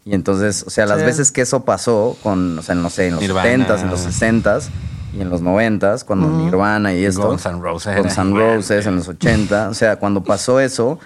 Y 0.03 0.13
entonces, 0.13 0.63
o 0.67 0.69
sea, 0.69 0.85
las 0.85 0.99
Sí. 0.99 1.05
veces 1.05 1.31
que 1.31 1.41
eso 1.41 1.63
pasó 1.65 2.17
con, 2.23 2.59
o 2.59 2.61
sea, 2.61 2.75
no 2.75 2.89
sé, 2.89 3.07
en 3.07 3.13
los 3.15 3.21
Nirvana. 3.21 3.49
70s, 3.67 3.81
en 3.81 3.89
los 3.89 4.05
60s 4.05 4.69
y 5.13 5.21
en 5.21 5.29
los 5.29 5.41
90s, 5.41 6.03
cuando 6.03 6.29
Nirvana 6.29 6.93
y 6.93 7.05
esto. 7.05 7.27
Guns 7.27 7.45
N' 7.45 7.61
Roses 7.61 7.97
Guns 7.97 8.17
N'. 8.17 8.37
Roses 8.37 8.85
en 8.85 8.95
los 8.97 9.07
80. 9.07 9.69
O 9.69 9.73
sea, 9.73 9.97
cuando 9.97 10.23
pasó 10.23 10.59
eso, 10.59 10.99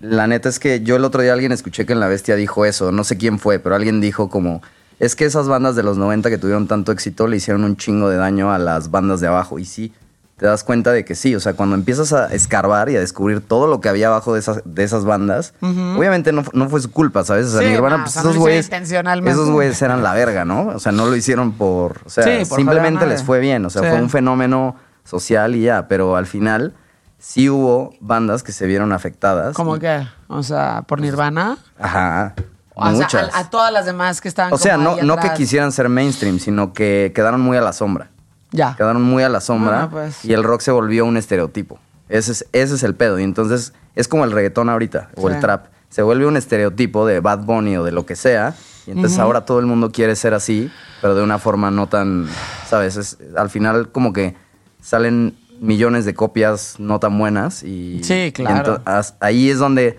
la 0.00 0.26
neta 0.26 0.48
es 0.48 0.58
que 0.58 0.82
yo 0.82 0.96
el 0.96 1.04
otro 1.04 1.22
día 1.22 1.32
alguien 1.32 1.52
escuché 1.52 1.86
que 1.86 1.92
en 1.92 2.00
La 2.00 2.08
Bestia 2.08 2.36
dijo 2.36 2.64
eso, 2.64 2.92
no 2.92 3.04
sé 3.04 3.16
quién 3.16 3.38
fue, 3.38 3.58
pero 3.58 3.74
alguien 3.74 4.00
dijo 4.00 4.28
como, 4.28 4.62
es 4.98 5.14
que 5.14 5.24
esas 5.24 5.48
bandas 5.48 5.76
de 5.76 5.82
los 5.82 5.98
90 5.98 6.30
que 6.30 6.38
tuvieron 6.38 6.66
tanto 6.66 6.92
éxito 6.92 7.26
le 7.26 7.36
hicieron 7.36 7.64
un 7.64 7.76
chingo 7.76 8.08
de 8.08 8.16
daño 8.16 8.52
a 8.52 8.58
las 8.58 8.90
bandas 8.90 9.20
de 9.20 9.26
abajo. 9.26 9.58
Y 9.58 9.64
sí, 9.64 9.92
te 10.36 10.44
das 10.46 10.64
cuenta 10.64 10.92
de 10.92 11.04
que 11.04 11.14
sí, 11.14 11.34
o 11.34 11.40
sea, 11.40 11.54
cuando 11.54 11.74
empiezas 11.74 12.12
a 12.12 12.26
escarbar 12.26 12.90
y 12.90 12.96
a 12.96 13.00
descubrir 13.00 13.40
todo 13.40 13.66
lo 13.66 13.80
que 13.80 13.88
había 13.88 14.08
abajo 14.08 14.34
de 14.34 14.40
esas, 14.40 14.60
de 14.66 14.84
esas 14.84 15.04
bandas, 15.06 15.54
obviamente 15.62 16.30
no, 16.32 16.42
no 16.52 16.68
fue 16.68 16.80
su 16.82 16.90
culpa, 16.90 17.24
¿sabes? 17.24 17.46
O 17.46 17.50
sea, 17.52 17.60
Sí, 17.60 17.68
Nirvana, 17.68 17.96
no, 17.98 18.02
pues 18.04 18.10
o 18.10 18.14
sea, 18.14 18.22
no 18.24 18.30
esos 18.30 18.40
güeyes, 18.42 18.66
intencionalmente. 18.66 19.30
esos 19.32 19.50
güeyes 19.50 19.80
eran 19.80 20.02
la 20.02 20.12
verga, 20.12 20.44
¿no? 20.44 20.66
O 20.68 20.78
sea, 20.78 20.92
no 20.92 21.06
lo 21.06 21.16
hicieron 21.16 21.52
por, 21.52 22.00
o 22.04 22.10
sea, 22.10 22.24
Sí, 22.24 22.44
por 22.48 22.58
simplemente 22.58 23.06
les 23.06 23.22
fue 23.22 23.38
bien, 23.40 23.64
o 23.64 23.70
sea, 23.70 23.82
Sí. 23.82 23.88
fue 23.88 23.98
un 24.00 24.10
fenómeno 24.10 24.76
social 25.04 25.54
y 25.54 25.62
ya, 25.62 25.88
pero 25.88 26.16
al 26.16 26.26
final 26.26 26.74
sí 27.18 27.48
hubo 27.48 27.94
bandas 28.00 28.42
que 28.42 28.52
se 28.52 28.66
vieron 28.66 28.92
afectadas. 28.92 29.54
¿Cómo 29.56 29.76
y- 29.76 29.80
que? 29.80 30.06
O 30.28 30.42
sea, 30.42 30.82
por 30.86 31.00
Nirvana. 31.00 31.56
Ajá. 31.80 32.34
O 32.74 32.82
sea, 32.84 32.92
muchas. 32.92 33.34
a, 33.34 33.38
a 33.38 33.48
todas 33.48 33.72
las 33.72 33.86
demás 33.86 34.20
que 34.20 34.28
estaban 34.28 34.52
o 34.52 34.58
sea, 34.58 34.74
como 34.76 34.90
no, 34.90 34.96
ahí 34.96 35.06
no 35.06 35.16
que 35.16 35.32
quisieran 35.32 35.72
ser 35.72 35.88
mainstream, 35.88 36.38
sino 36.38 36.74
que 36.74 37.10
quedaron 37.14 37.40
muy 37.40 37.56
a 37.56 37.62
la 37.62 37.72
sombra. 37.72 38.10
Ya. 38.56 38.74
Quedaron 38.76 39.02
muy 39.02 39.22
a 39.22 39.28
la 39.28 39.40
sombra 39.40 39.88
pues. 39.90 40.24
y 40.24 40.32
el 40.32 40.42
rock 40.42 40.60
se 40.62 40.70
volvió 40.72 41.04
un 41.04 41.16
estereotipo. 41.16 41.78
Ese 42.08 42.32
es, 42.32 42.46
ese 42.52 42.74
es 42.76 42.82
el 42.82 42.94
pedo. 42.94 43.18
Y 43.18 43.22
entonces 43.22 43.72
es 43.94 44.08
como 44.08 44.24
el 44.24 44.32
reggaetón 44.32 44.68
ahorita 44.68 45.10
o 45.16 45.28
Sí. 45.28 45.34
el 45.34 45.40
trap. 45.40 45.66
Se 45.90 46.02
vuelve 46.02 46.26
un 46.26 46.36
estereotipo 46.36 47.06
de 47.06 47.20
Bad 47.20 47.40
Bunny 47.44 47.76
o 47.76 47.84
de 47.84 47.92
lo 47.92 48.06
que 48.06 48.16
sea. 48.16 48.54
Y 48.86 48.92
entonces 48.92 49.18
ahora 49.18 49.44
todo 49.44 49.58
el 49.60 49.66
mundo 49.66 49.90
quiere 49.90 50.14
ser 50.16 50.32
así, 50.34 50.70
pero 51.00 51.14
de 51.14 51.22
una 51.22 51.38
forma 51.38 51.70
no 51.70 51.88
tan, 51.88 52.26
¿sabes? 52.68 52.96
Es- 52.96 53.18
al 53.36 53.50
final 53.50 53.88
como 53.90 54.12
que 54.12 54.36
salen 54.80 55.36
millones 55.60 56.04
de 56.04 56.14
copias 56.14 56.76
no 56.78 57.00
tan 57.00 57.18
buenas 57.18 57.62
y, 57.64 58.02
Sí, 58.04 58.30
claro. 58.32 58.80
ahí 59.20 59.50
es 59.50 59.58
donde 59.58 59.98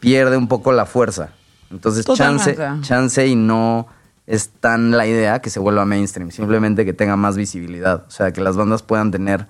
pierde 0.00 0.36
un 0.36 0.48
poco 0.48 0.72
la 0.72 0.86
fuerza. 0.86 1.30
Entonces 1.70 2.04
chance, 2.06 2.56
chance 2.82 3.26
y 3.26 3.34
no 3.36 3.86
es 4.26 4.48
tan 4.48 4.90
la 4.90 5.06
idea 5.06 5.40
que 5.40 5.50
se 5.50 5.60
vuelva 5.60 5.84
mainstream, 5.84 6.30
simplemente 6.30 6.84
que 6.84 6.92
tenga 6.92 7.16
más 7.16 7.36
visibilidad, 7.36 8.04
o 8.06 8.10
sea, 8.10 8.32
que 8.32 8.40
las 8.40 8.56
bandas 8.56 8.82
puedan 8.82 9.10
tener 9.10 9.46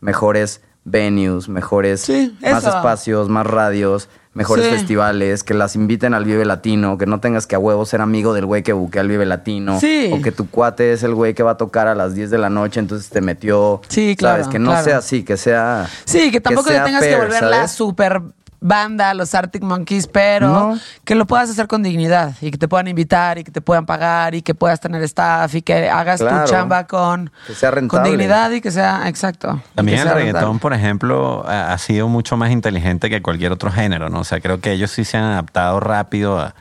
mejores 0.00 0.60
venues, 0.84 1.48
mejores 1.48 2.00
Sí, 2.00 2.36
más 2.40 2.64
espacios, 2.64 3.28
más 3.28 3.46
radios, 3.46 4.08
mejores 4.32 4.66
Sí. 4.66 4.70
festivales, 4.72 5.42
que 5.44 5.52
las 5.54 5.74
inviten 5.76 6.14
al 6.14 6.24
Vive 6.24 6.44
Latino, 6.44 6.96
que 6.96 7.04
no 7.04 7.18
tengas 7.20 7.46
que 7.46 7.56
a 7.56 7.58
huevo 7.58 7.84
ser 7.84 8.00
amigo 8.00 8.32
del 8.32 8.46
güey 8.46 8.62
que 8.62 8.72
buquea 8.72 9.02
al 9.02 9.08
Vive 9.08 9.26
Latino, 9.26 9.78
Sí. 9.80 10.10
o 10.12 10.22
que 10.22 10.30
tu 10.32 10.48
cuate 10.48 10.92
es 10.92 11.02
el 11.02 11.14
güey 11.14 11.34
que 11.34 11.42
va 11.42 11.52
a 11.52 11.56
tocar 11.56 11.88
a 11.88 11.94
las 11.94 12.14
10 12.14 12.30
de 12.30 12.38
la 12.38 12.48
noche, 12.48 12.80
entonces 12.80 13.10
te 13.10 13.20
metió, 13.20 13.82
Sí, 13.88 14.14
claro, 14.16 14.36
sabes, 14.44 14.48
que 14.52 14.58
no 14.58 14.70
claro. 14.70 14.84
sea 14.84 14.98
así, 14.98 15.22
que 15.24 15.36
sea 15.36 15.88
Sí, 16.06 16.30
que 16.30 16.40
tampoco 16.40 16.70
le 16.70 16.76
sea 16.76 16.84
tengas 16.84 17.02
que 17.04 17.16
volver 17.16 17.42
la 17.42 17.68
super 17.68 18.22
banda, 18.60 19.14
los 19.14 19.34
Arctic 19.34 19.62
Monkeys, 19.62 20.06
pero 20.06 20.48
No. 20.48 20.78
que 21.04 21.14
lo 21.14 21.26
puedas 21.26 21.48
hacer 21.50 21.66
con 21.66 21.82
dignidad 21.82 22.34
y 22.42 22.50
que 22.50 22.58
te 22.58 22.68
puedan 22.68 22.88
invitar 22.88 23.38
y 23.38 23.44
que 23.44 23.50
te 23.50 23.60
puedan 23.60 23.86
pagar 23.86 24.34
y 24.34 24.42
que 24.42 24.54
puedas 24.54 24.80
tener 24.80 25.02
staff 25.04 25.54
y 25.54 25.62
que 25.62 25.88
hagas 25.88 26.20
Claro. 26.20 26.44
tu 26.44 26.50
chamba 26.50 26.86
con, 26.86 27.30
Que 27.46 27.54
sea 27.54 27.72
con 27.88 28.02
dignidad 28.02 28.50
y 28.50 28.60
que 28.60 28.70
sea 28.70 29.08
exacto. 29.08 29.62
También 29.74 30.00
el 30.00 30.08
reggaetón, 30.10 30.40
rentable. 30.42 30.58
por 30.60 30.72
ejemplo, 30.74 31.44
ha, 31.48 31.72
ha 31.72 31.78
sido 31.78 32.08
mucho 32.08 32.36
más 32.36 32.50
inteligente 32.50 33.08
que 33.08 33.22
cualquier 33.22 33.52
otro 33.52 33.70
género, 33.72 34.10
¿no? 34.10 34.20
O 34.20 34.24
sea, 34.24 34.40
creo 34.40 34.60
que 34.60 34.72
ellos 34.72 34.90
sí 34.90 35.04
se 35.04 35.16
han 35.16 35.24
adaptado 35.24 35.80
rápido 35.80 36.38
a, 36.38 36.54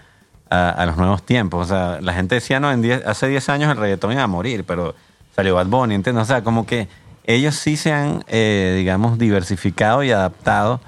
a- 0.49 0.69
a 0.69 0.85
los 0.85 0.95
nuevos 0.97 1.23
tiempos. 1.23 1.65
O 1.65 1.69
sea, 1.69 1.99
la 2.01 2.13
gente 2.13 2.35
decía, 2.35 2.59
no, 2.59 2.71
en 2.71 2.81
diez- 2.81 3.03
hace 3.05 3.27
10 3.27 3.49
años 3.49 3.69
el 3.71 3.77
reggaetón 3.77 4.13
iba 4.13 4.23
a 4.23 4.27
morir, 4.27 4.63
pero 4.65 4.95
salió 5.35 5.53
Bad 5.55 5.67
Bunny, 5.67 5.95
¿entiendes? 5.95 6.23
O 6.23 6.25
sea, 6.27 6.43
como 6.43 6.65
que 6.65 6.87
ellos 7.25 7.55
sí 7.55 7.77
se 7.77 7.91
han, 7.93 8.23
eh, 8.27 8.73
digamos, 8.77 9.17
diversificado 9.19 10.01
y 10.03 10.11
adaptado 10.11 10.79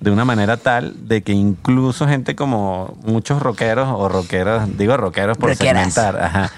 de 0.00 0.10
una 0.12 0.24
manera 0.24 0.56
tal 0.56 1.08
de 1.08 1.22
que 1.22 1.32
incluso 1.32 2.06
gente 2.06 2.36
como 2.36 2.96
muchos 3.04 3.42
rockeros 3.42 3.88
o 3.92 4.08
rockeros, 4.08 4.76
digo 4.78 4.96
rockeros 4.96 5.36
por 5.36 5.50
Rockeras. 5.50 5.92
segmentar, 5.92 6.22
ajá, 6.24 6.50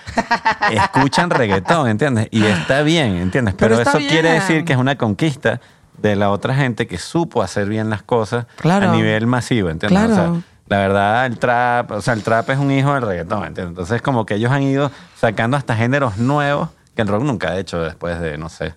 escuchan 0.70 1.30
reggaetón, 1.30 1.88
¿entiendes? 1.88 2.28
Y 2.30 2.44
está 2.44 2.82
bien, 2.82 3.16
¿entiendes? 3.16 3.54
Pero 3.58 3.76
Pero, 3.76 3.82
está 3.88 3.98
eso 3.98 4.08
quiere 4.08 4.30
bien. 4.30 4.34
decir 4.40 4.64
que 4.64 4.72
es 4.74 4.78
una 4.78 4.96
conquista 4.96 5.60
de 5.98 6.16
la 6.16 6.30
otra 6.30 6.54
gente 6.54 6.86
que 6.86 6.98
supo 6.98 7.42
hacer 7.42 7.68
bien 7.68 7.90
las 7.90 8.02
cosas 8.02 8.46
Claro. 8.56 8.90
a 8.90 8.94
nivel 8.94 9.26
masivo, 9.26 9.70
¿entiendes? 9.70 10.02
O 10.02 10.06
Claro. 10.06 10.32
sea, 10.34 10.42
la 10.68 10.78
verdad, 10.78 11.26
el 11.26 11.38
trap, 11.38 11.90
o 11.92 12.00
sea, 12.00 12.14
el 12.14 12.22
trap 12.22 12.50
es 12.50 12.58
un 12.58 12.70
hijo 12.70 12.92
del 12.94 13.02
reggaetón, 13.02 13.44
¿entiendes? 13.44 13.70
Entonces, 13.70 14.02
como 14.02 14.24
que 14.26 14.34
ellos 14.34 14.52
han 14.52 14.62
ido 14.62 14.90
sacando 15.18 15.56
hasta 15.56 15.74
géneros 15.76 16.16
nuevos 16.18 16.68
que 16.94 17.02
el 17.02 17.08
rock 17.08 17.22
nunca 17.24 17.48
ha 17.50 17.58
hecho 17.58 17.80
después 17.80 18.20
de, 18.20 18.38
no 18.38 18.48
sé. 18.48 18.74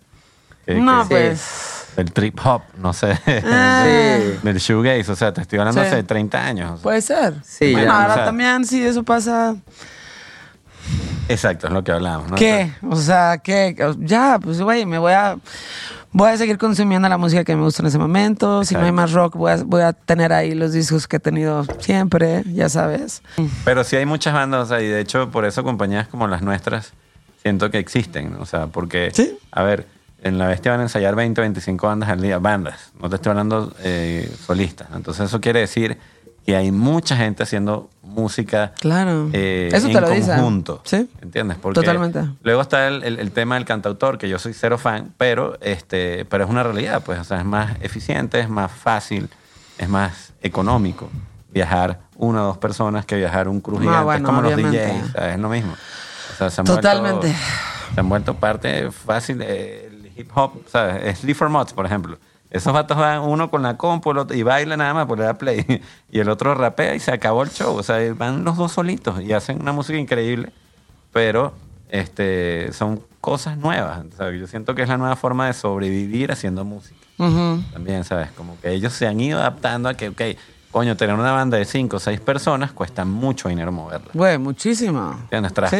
Que- 0.66 0.76
No, 0.76 1.08
que- 1.08 1.16
pues. 1.16 1.70
Del 1.96 2.12
trip 2.12 2.40
hop, 2.44 2.62
no 2.78 2.92
sé. 2.94 3.16
Sí. 3.26 4.40
del 4.44 4.58
shoegaze, 4.58 5.12
o 5.12 5.16
sea, 5.16 5.32
te 5.32 5.42
estoy 5.42 5.60
hablando 5.60 5.82
Sí. 5.82 5.88
hace 5.88 6.04
30 6.04 6.44
años. 6.44 6.72
o 6.72 6.76
sea. 6.78 6.84
Puede 6.84 7.02
ser. 7.02 7.36
Sí, 7.44 7.72
bueno, 7.72 7.88
ya, 7.88 8.02
ahora 8.02 8.14
o 8.14 8.16
sea- 8.16 8.26
también 8.26 8.66
sí 8.66 8.84
eso 8.84 9.04
pasa. 9.04 9.56
Exacto, 11.30 11.68
es 11.68 11.74
lo 11.74 11.84
que 11.84 11.92
hablábamos. 11.92 12.32
¿no? 12.32 12.36
¿Qué? 12.36 12.72
O 12.90 12.96
sea, 12.98 13.38
¿qué? 13.38 13.76
Ya, 14.00 14.40
pues 14.42 14.62
güey, 14.62 14.86
me 14.86 14.98
voy 14.98 15.14
a 15.14 15.38
voy 16.12 16.30
a 16.30 16.38
seguir 16.38 16.58
consumiendo 16.58 17.08
la 17.10 17.18
música 17.18 17.44
que 17.44 17.56
me 17.56 17.64
gusta 17.64 17.82
en 17.82 17.88
ese 17.88 17.98
momento. 17.98 18.64
Si 18.66 18.76
no 18.76 18.82
hay 18.82 18.92
más 18.92 19.14
rock, 19.14 19.36
voy 19.36 19.52
a, 19.54 19.64
voy 19.64 19.82
a 19.82 19.94
tener 19.94 20.34
ahí 20.34 20.54
los 20.54 20.74
discos 20.74 21.08
que 21.08 21.16
he 21.18 21.20
tenido 21.20 21.66
siempre, 21.80 22.44
ya 22.54 22.68
sabes. 22.70 23.24
Pero 23.64 23.84
sí 23.84 23.96
hay 23.96 24.06
muchas 24.06 24.34
bandas, 24.34 24.64
o 24.64 24.66
sea, 24.68 24.82
y 24.82 24.88
de 24.88 25.00
hecho 25.00 25.32
por 25.32 25.46
eso 25.46 25.64
compañías 25.64 26.08
como 26.08 26.28
las 26.28 26.42
nuestras 26.42 26.94
siento 27.42 27.72
que 27.72 27.80
existen, 27.80 28.34
¿no? 28.34 28.40
o 28.42 28.46
sea, 28.46 28.68
porque, 28.68 29.10
Sí. 29.14 29.38
a 29.52 29.64
ver, 29.64 29.88
en 30.24 30.38
La 30.40 30.48
Bestia 30.48 30.72
van 30.72 30.80
a 30.80 30.84
ensayar 30.84 31.16
20, 31.16 31.40
25 31.42 31.86
bandas 31.88 32.10
al 32.10 32.22
día, 32.22 32.40
bandas, 32.40 32.92
no 33.00 33.10
te 33.10 33.16
estoy 33.18 33.30
hablando 33.32 33.74
eh, 33.84 34.34
solistas, 34.46 34.90
¿no? 34.90 34.98
entonces 34.98 35.26
eso 35.28 35.40
quiere 35.42 35.60
decir 35.60 35.98
que 36.46 36.56
hay 36.58 36.72
mucha 36.72 37.16
gente 37.16 37.44
haciendo 37.44 37.90
música 38.02 38.74
Claro. 38.82 39.30
eh, 39.32 39.70
Eso 39.72 39.88
te 39.88 39.94
en 39.94 40.02
lo 40.02 40.10
dice. 40.10 40.28
conjunto, 40.32 40.82
Sí. 40.84 41.10
¿entiendes? 41.22 41.58
Porque 41.62 41.80
Totalmente. 41.80 42.26
Luego 42.44 42.62
está 42.62 42.88
el, 42.90 43.02
el- 43.04 43.20
el 43.20 43.32
tema 43.32 43.56
del 43.56 43.64
cantautor, 43.64 44.18
que 44.18 44.28
yo 44.28 44.38
soy 44.40 44.54
cero 44.54 44.78
fan, 44.78 45.14
pero, 45.18 45.58
este, 45.62 46.26
pero 46.26 46.44
es 46.44 46.50
una 46.50 46.64
realidad, 46.64 47.02
pues, 47.06 47.20
o 47.20 47.24
sea, 47.24 47.38
es 47.40 47.46
más 47.46 47.78
eficiente, 47.82 48.40
es 48.42 48.50
más 48.50 48.72
fácil, 48.72 49.30
es 49.78 49.88
más 49.88 50.34
económico 50.42 51.10
viajar 51.52 52.00
una 52.18 52.44
o 52.44 52.46
dos 52.48 52.58
personas 52.58 53.06
que 53.06 53.16
viajar 53.16 53.48
un 53.48 53.62
cruz 53.62 53.80
gigante. 53.80 54.04
bueno, 54.04 54.18
es 54.28 54.36
como 54.36 54.40
obviamente. 54.48 54.86
los 54.88 54.98
DJs, 55.02 55.12
¿sabes? 55.14 55.34
es 55.36 55.40
lo 55.40 55.50
mismo. 55.50 55.74
O 55.74 56.36
sea, 56.38 56.50
se 56.50 56.62
han 56.62 56.66
Totalmente. 56.66 57.28
Vuelto, 57.28 57.40
se 57.94 58.00
han 58.00 58.10
vuelto 58.10 58.34
parte 58.36 58.92
fácil 58.92 59.38
del 59.38 59.83
hip 60.16 60.30
hop, 60.36 60.52
¿sabes? 60.68 61.04
Es 61.04 61.24
Lee 61.24 61.34
for 61.34 61.50
Mods, 61.50 61.74
por 61.74 61.86
ejemplo. 61.86 62.18
Esos 62.50 62.72
vatos 62.72 62.98
van 62.98 63.22
uno 63.22 63.50
con 63.50 63.64
la 63.64 63.78
compu 63.78 64.12
el 64.12 64.20
otro- 64.20 64.36
y 64.38 64.44
baila 64.44 64.78
nada 64.78 64.94
más 64.94 65.06
por 65.08 65.18
le 65.18 65.24
da 65.26 65.34
play. 65.34 65.66
Y 66.12 66.20
el 66.20 66.30
otro 66.30 66.54
rapea 66.54 66.94
y 66.96 67.00
se 67.00 67.12
acabó 67.12 67.42
el 67.44 67.50
show. 67.50 67.76
O 67.76 67.82
sea, 67.84 67.98
van 68.14 68.44
los 68.44 68.58
dos 68.58 68.72
solitos 68.74 69.22
y 69.22 69.34
hacen 69.34 69.60
una 69.62 69.72
música 69.72 69.98
increíble 69.98 70.52
pero 71.12 71.54
este, 71.90 72.74
son 72.74 73.02
cosas 73.22 73.58
nuevas. 73.58 74.04
Sea, 74.18 74.32
yo 74.32 74.48
siento 74.48 74.74
que 74.76 74.82
es 74.82 74.90
la 74.90 74.98
nueva 74.98 75.16
forma 75.16 75.46
de 75.48 75.54
sobrevivir 75.54 76.32
haciendo 76.32 76.66
música. 76.66 76.98
También, 77.72 78.04
¿sabes? 78.04 78.32
Como 78.32 78.60
que 78.60 78.72
ellos 78.72 78.94
se 78.94 79.08
han 79.08 79.20
ido 79.20 79.40
adaptando 79.40 79.90
a 79.90 79.94
que, 79.94 80.10
ok, 80.10 80.22
coño, 80.72 80.98
tener 80.98 81.16
una 81.16 81.32
banda 81.32 81.58
de 81.58 81.66
cinco 81.66 81.98
o 81.98 82.00
seis 82.00 82.20
personas 82.20 82.72
cuesta 82.72 83.06
mucho 83.06 83.48
dinero 83.48 83.72
moverla. 83.72 84.10
Güey, 84.14 84.40
muchísimo. 84.40 85.12
¿Entiendes? 85.22 85.54
Sí. 85.70 85.78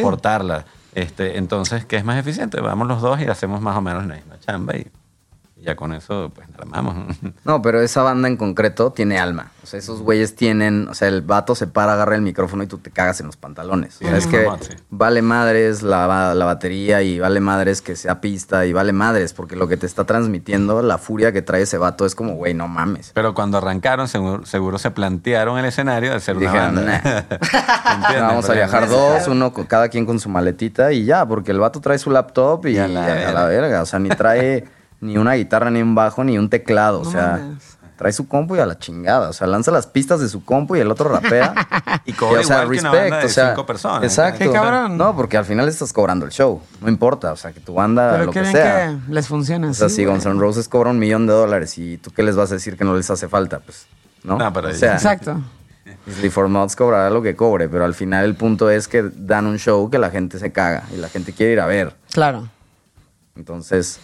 Este, 0.94 1.38
entonces, 1.38 1.84
¿qué 1.84 1.96
es 1.96 2.04
más 2.04 2.18
eficiente? 2.18 2.60
Vamos 2.60 2.86
los 2.86 3.02
dos 3.02 3.20
y 3.20 3.24
hacemos 3.24 3.60
más 3.60 3.76
o 3.76 3.80
menos 3.80 4.06
la 4.06 4.14
misma 4.14 4.38
chamba 4.38 4.76
y 4.76 4.86
ya 5.64 5.74
con 5.76 5.92
eso, 5.94 6.30
pues, 6.34 6.46
la 6.50 6.56
armamos. 6.58 7.16
No, 7.44 7.60
pero 7.62 7.80
esa 7.80 8.02
banda 8.02 8.28
en 8.28 8.36
concreto 8.36 8.92
tiene 8.92 9.18
alma. 9.18 9.50
O 9.62 9.66
sea, 9.66 9.78
esos 9.78 10.00
güeyes 10.02 10.36
tienen. 10.36 10.88
O 10.88 10.94
sea, 10.94 11.08
el 11.08 11.22
vato 11.22 11.54
se 11.54 11.66
para, 11.66 11.94
agarra 11.94 12.14
el 12.16 12.22
micrófono 12.22 12.62
y 12.62 12.66
tú 12.66 12.78
te 12.78 12.90
cagas 12.90 13.20
en 13.20 13.26
los 13.26 13.36
pantalones. 13.36 13.96
O 13.96 13.98
sea, 14.00 14.10
Sí, 14.10 14.16
es 14.16 14.26
que 14.26 14.46
vale 14.90 15.22
madres 15.22 15.82
la, 15.82 16.34
la 16.34 16.44
batería 16.44 17.02
y 17.02 17.18
vale 17.18 17.40
madres 17.40 17.80
que 17.82 17.96
sea 17.96 18.20
pista 18.20 18.66
y 18.66 18.72
vale 18.72 18.92
madres 18.92 19.32
porque 19.32 19.56
lo 19.56 19.66
que 19.68 19.76
te 19.76 19.86
está 19.86 20.04
transmitiendo, 20.04 20.82
la 20.82 20.98
furia 20.98 21.32
que 21.32 21.42
trae 21.42 21.62
ese 21.62 21.78
vato 21.78 22.04
es 22.06 22.14
como, 22.14 22.34
güey, 22.34 22.52
no 22.54 22.68
mames. 22.68 23.10
Pero 23.14 23.32
cuando 23.34 23.58
arrancaron, 23.58 24.06
seguro, 24.08 24.44
seguro 24.46 24.78
se 24.78 24.90
plantearon 24.90 25.58
el 25.58 25.64
escenario 25.64 26.10
de 26.10 26.16
hacer 26.16 26.36
una 26.36 26.46
Dijeron, 26.52 26.74
banda. 26.76 27.00
"Nah". 27.40 28.18
Vamos 28.28 28.48
a 28.50 28.52
viajar 28.54 28.88
dos, 28.88 29.26
uno 29.28 29.52
con- 29.52 29.64
cada 29.66 29.88
quien 29.88 30.04
con 30.06 30.18
su 30.20 30.28
maletita 30.28 30.92
y 30.92 31.04
ya, 31.04 31.26
porque 31.26 31.50
el 31.52 31.58
vato 31.58 31.80
trae 31.80 31.98
su 31.98 32.10
laptop 32.10 32.66
y, 32.66 32.72
Y 32.74 32.78
a 32.78 32.84
a, 32.84 32.88
la 33.32 33.44
verga. 33.46 33.82
O 33.82 33.86
sea, 33.86 33.98
ni 33.98 34.08
trae 34.10 34.64
ni 35.04 35.18
una 35.18 35.34
guitarra, 35.34 35.70
ni 35.70 35.82
un 35.82 35.94
bajo, 35.94 36.24
ni 36.24 36.38
un 36.38 36.48
teclado. 36.48 37.00
O 37.00 37.04
sea, 37.04 37.38
mames. 37.40 37.78
trae 37.96 38.12
su 38.12 38.26
compu 38.26 38.56
y 38.56 38.58
a 38.58 38.66
la 38.66 38.78
chingada. 38.78 39.28
O 39.28 39.32
sea, 39.32 39.46
lanza 39.46 39.70
las 39.70 39.86
pistas 39.86 40.18
de 40.20 40.28
su 40.28 40.44
compu 40.44 40.76
y 40.76 40.80
el 40.80 40.90
otro 40.90 41.08
rapea. 41.10 41.54
Y 42.06 42.12
cobra 42.12 42.40
o 42.40 42.44
sea, 42.44 42.64
igual 42.64 42.76
que 42.76 42.80
una 42.80 42.92
banda 42.92 43.18
de 43.20 43.24
o 43.24 43.28
sea, 43.30 43.48
cinco 43.50 43.64
personas. 43.64 44.02
Exacto. 44.02 44.38
Qué 44.38 44.50
cabrón. 44.50 44.98
No, 44.98 45.16
porque 45.16 45.38
al 45.38 45.46
final 45.46 45.66
estás 45.68 45.90
cobrando 45.92 46.26
el 46.26 46.32
show. 46.32 46.60
No 46.82 46.88
importa. 46.88 47.32
O 47.32 47.36
sea, 47.36 47.52
que 47.52 47.60
tu 47.60 47.72
banda, 47.74 48.12
Pero 48.12 48.24
lo 48.26 48.32
que 48.32 48.44
sea. 48.44 48.98
que 49.06 49.12
les 49.12 49.26
funciona. 49.26 49.70
O 49.70 49.74
sea, 49.74 49.88
sí, 49.88 49.96
si. 49.96 50.04
Guns 50.04 50.26
N' 50.26 50.38
Roses 50.38 50.68
cobra 50.68 50.90
un 50.90 50.98
millón 50.98 51.26
de 51.26 51.32
dólares 51.32 51.78
y 51.78 51.96
tú 51.96 52.10
qué 52.10 52.22
les 52.22 52.36
vas 52.36 52.50
a 52.50 52.54
decir 52.54 52.76
que 52.76 52.84
no 52.84 52.94
les 52.94 53.10
hace 53.10 53.26
falta, 53.26 53.60
pues, 53.60 53.86
¿no? 54.22 54.36
No, 54.36 54.52
pero 54.52 54.68
o 54.68 54.72
sea, 54.72 54.94
Exacto. 54.94 55.40
Sleep 56.10 56.30
for 56.32 56.48
Mods 56.48 56.76
cobrará 56.76 57.08
lo 57.08 57.22
que 57.22 57.34
cobre, 57.36 57.68
pero 57.70 57.84
al 57.86 57.94
final 57.94 58.24
el 58.26 58.34
punto 58.34 58.68
es 58.68 58.86
que 58.86 59.02
dan 59.14 59.46
un 59.46 59.58
show 59.58 59.88
que 59.88 59.98
la 59.98 60.10
gente 60.10 60.38
se 60.38 60.52
caga 60.52 60.84
y 60.94 60.98
la 60.98 61.08
gente 61.08 61.32
quiere 61.32 61.52
ir 61.54 61.60
a 61.60 61.66
ver. 61.66 61.94
Claro. 62.12 62.48
Entonces, 63.36 63.98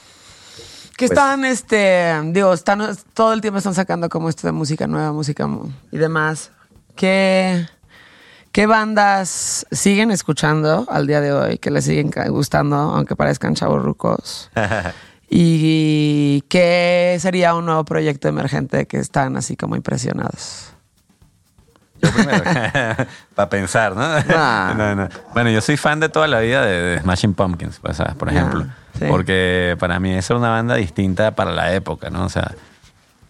Que 1.01 1.07
Pues- 1.07 1.19
están, 1.19 1.47
este, 1.47 2.13
digo, 2.27 2.53
están, 2.53 2.95
todo 3.15 3.33
el 3.33 3.41
tiempo 3.41 3.57
están 3.57 3.73
sacando 3.73 4.11
como 4.11 4.29
esto 4.29 4.47
de 4.47 4.53
música 4.53 4.87
nueva, 4.87 5.15
música 5.15 5.49
y 5.91 5.97
demás. 5.97 6.51
¿Qué, 6.95 7.67
¿Qué 8.53 8.67
bandas 8.67 9.67
siguen 9.71 10.11
escuchando 10.11 10.87
al 10.91 11.07
día 11.07 11.23
de 11.23 11.33
hoy 11.33 11.57
que 11.57 11.71
les 11.71 11.87
siguen 11.87 12.11
gustando, 12.29 12.77
aunque 12.77 13.17
parezcan 13.17 13.55
chavos 13.55 13.83
rucos? 13.83 14.51
¿Y 15.31 16.43
qué 16.51 17.17
sería 17.19 17.55
un 17.55 17.65
nuevo 17.65 17.87
proyecto 17.87 18.29
emergente 18.29 18.87
que 18.87 18.99
están 18.99 19.39
así 19.39 19.57
como 19.57 19.77
impresionados? 19.77 20.75
Yo 22.03 22.11
primero. 22.11 22.43
Para 23.35 23.49
pensar, 23.49 23.95
¿no? 23.95 24.03
Nah. 24.25 24.75
No, 24.75 24.95
no. 24.95 25.09
Bueno, 25.35 25.51
yo 25.51 25.61
soy 25.61 25.77
fan 25.77 26.01
de 26.01 26.09
toda 26.09 26.27
la 26.27 26.41
vida 26.41 26.65
de, 26.65 26.81
de 26.83 26.99
Smashing 27.01 27.35
Pumpkins, 27.35 27.81
¿sabes? 27.93 28.15
por 28.15 28.29
ejemplo. 28.29 28.65
sí. 28.99 29.05
Porque 29.09 29.77
para 29.79 29.99
mí 30.01 30.13
esa 30.15 30.35
era 30.35 30.39
una 30.41 30.51
banda 30.51 30.75
distinta 30.77 31.33
para 31.33 31.51
la 31.53 31.73
época, 31.75 32.11
¿no? 32.11 32.25
O 32.25 32.29
sea, 32.29 32.53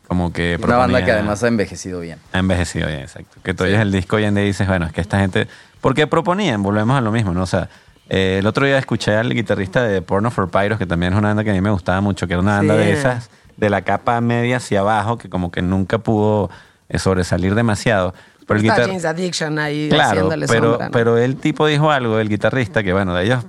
como 0.08 0.32
que. 0.32 0.58
una 0.62 0.76
banda 0.76 1.04
que 1.04 1.12
además 1.12 1.42
ha 1.44 1.48
envejecido 1.48 2.00
bien. 2.00 2.18
Ha 2.32 2.38
envejecido 2.38 2.88
bien, 2.88 3.00
exacto. 3.00 3.38
Que 3.42 3.54
tú 3.54 3.64
oyes 3.64 3.78
el 3.80 3.92
disco 3.92 4.16
hoy 4.16 4.24
en 4.24 4.34
día 4.34 4.44
y 4.44 4.48
dices, 4.48 4.66
bueno, 4.66 4.86
es 4.86 4.92
que 4.92 5.00
esta 5.00 5.18
gente. 5.20 5.46
Porque 5.80 6.06
proponían, 6.06 6.62
volvemos 6.62 6.96
a 6.96 7.00
lo 7.00 7.10
mismo, 7.12 7.32
¿no? 7.32 7.42
O 7.42 7.46
sea, 7.46 7.68
eh, 8.08 8.38
el 8.40 8.46
otro 8.46 8.66
día 8.66 8.76
escuché 8.76 9.14
al 9.16 9.32
guitarrista 9.32 9.82
de 9.82 10.02
Porno 10.02 10.30
for 10.30 10.50
Pyros, 10.50 10.78
que 10.78 10.86
también 10.86 11.12
es 11.12 11.18
una 11.18 11.28
banda 11.28 11.44
que 11.44 11.50
a 11.50 11.54
mí 11.54 11.60
me 11.60 11.70
gustaba 11.70 12.00
mucho, 12.00 12.26
que 12.26 12.32
era 12.34 12.42
una 12.42 12.56
banda 12.56 12.74
Sí. 12.74 12.80
de 12.80 12.92
esas, 12.92 13.30
de 13.56 13.70
la 13.70 13.82
capa 13.82 14.20
media 14.20 14.56
hacia 14.56 14.80
abajo, 14.80 15.16
que 15.16 15.30
como 15.30 15.50
que 15.52 15.62
nunca 15.62 15.98
pudo 15.98 16.50
eh, 16.88 16.98
sobresalir 16.98 17.54
demasiado. 17.54 18.14
Pero 18.50 18.60
el 18.60 18.66
Está 18.66 18.86
James 18.86 19.04
Addiction 19.04 19.58
ahí 19.58 19.88
Claro, 19.88 20.10
haciéndole 20.10 20.46
pero, 20.46 20.70
sombra, 20.70 20.86
¿no? 20.86 20.92
pero 20.92 21.18
el 21.18 21.36
tipo 21.36 21.66
dijo 21.66 21.90
algo, 21.90 22.18
el 22.18 22.28
guitarrista, 22.28 22.82
que 22.82 22.92
bueno, 22.92 23.14
de 23.14 23.24
ellos, 23.24 23.44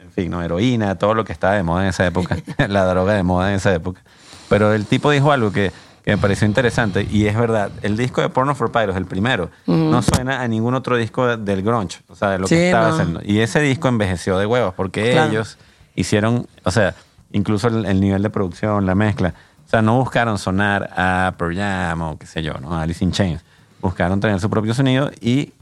en 0.00 0.10
fin, 0.10 0.30
¿no? 0.30 0.42
heroína, 0.42 0.94
todo 0.96 1.14
lo 1.14 1.24
que 1.24 1.32
estaba 1.32 1.54
de 1.54 1.62
moda 1.62 1.82
en 1.82 1.88
esa 1.90 2.06
época, 2.06 2.36
la 2.68 2.84
droga 2.86 3.14
de 3.14 3.22
moda 3.22 3.50
en 3.50 3.56
esa 3.56 3.72
época. 3.74 4.00
Pero 4.48 4.72
el 4.72 4.86
tipo 4.86 5.10
dijo 5.10 5.30
algo 5.32 5.52
que, 5.52 5.70
que 6.04 6.12
me 6.12 6.18
pareció 6.18 6.46
interesante 6.46 7.06
y 7.10 7.26
es 7.26 7.36
verdad. 7.36 7.70
El 7.82 7.96
disco 7.98 8.22
de 8.22 8.30
Porno 8.30 8.54
for 8.54 8.72
Pyros, 8.72 8.96
el 8.96 9.04
primero, 9.04 9.50
no 9.66 10.00
suena 10.02 10.40
a 10.40 10.48
ningún 10.48 10.74
otro 10.74 10.96
disco 10.96 11.36
del 11.36 11.62
grunge, 11.62 12.00
o 12.08 12.14
sea, 12.16 12.30
de 12.30 12.38
lo 12.38 12.46
Sí, 12.48 12.54
que 12.54 12.66
estaba 12.66 12.88
no. 12.88 12.94
haciendo. 12.94 13.20
Y 13.24 13.40
ese 13.40 13.60
disco 13.60 13.88
envejeció 13.88 14.38
de 14.38 14.46
huevos 14.46 14.72
porque 14.74 15.12
Claro. 15.12 15.30
ellos 15.30 15.58
hicieron, 15.94 16.46
o 16.64 16.70
sea, 16.70 16.94
incluso 17.32 17.68
el, 17.68 17.84
el 17.84 18.00
nivel 18.00 18.22
de 18.22 18.30
producción, 18.30 18.86
la 18.86 18.94
mezcla. 18.94 19.34
O 19.66 19.70
sea, 19.70 19.82
no 19.82 19.98
buscaron 19.98 20.38
sonar 20.38 20.88
a 20.96 21.34
Pearl 21.36 21.54
Jam 21.54 22.00
o 22.00 22.18
qué 22.18 22.24
sé 22.26 22.42
yo, 22.42 22.54
¿no? 22.54 22.74
A 22.74 22.82
Alice 22.82 23.04
in 23.04 23.12
Chains. 23.12 23.42
Buscaron 23.80 24.20
tener 24.20 24.40
su 24.40 24.50
propio 24.50 24.74
sonido 24.74 25.10
y 25.20 25.52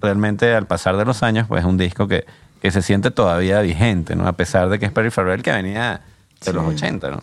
realmente 0.00 0.54
al 0.54 0.66
pasar 0.66 0.96
de 0.96 1.04
los 1.04 1.22
años, 1.22 1.46
pues 1.48 1.60
es 1.62 1.66
un 1.66 1.78
disco 1.78 2.08
que, 2.08 2.26
que 2.60 2.70
se 2.70 2.82
siente 2.82 3.10
todavía 3.10 3.60
vigente, 3.60 4.16
¿no? 4.16 4.26
A 4.26 4.32
pesar 4.32 4.68
de 4.68 4.78
que 4.78 4.86
es 4.86 4.92
Perry 4.92 5.10
Farrell 5.10 5.42
que 5.42 5.52
venía 5.52 6.02
de 6.44 6.52
los 6.52 6.64
80, 6.64 7.10
¿no? 7.10 7.20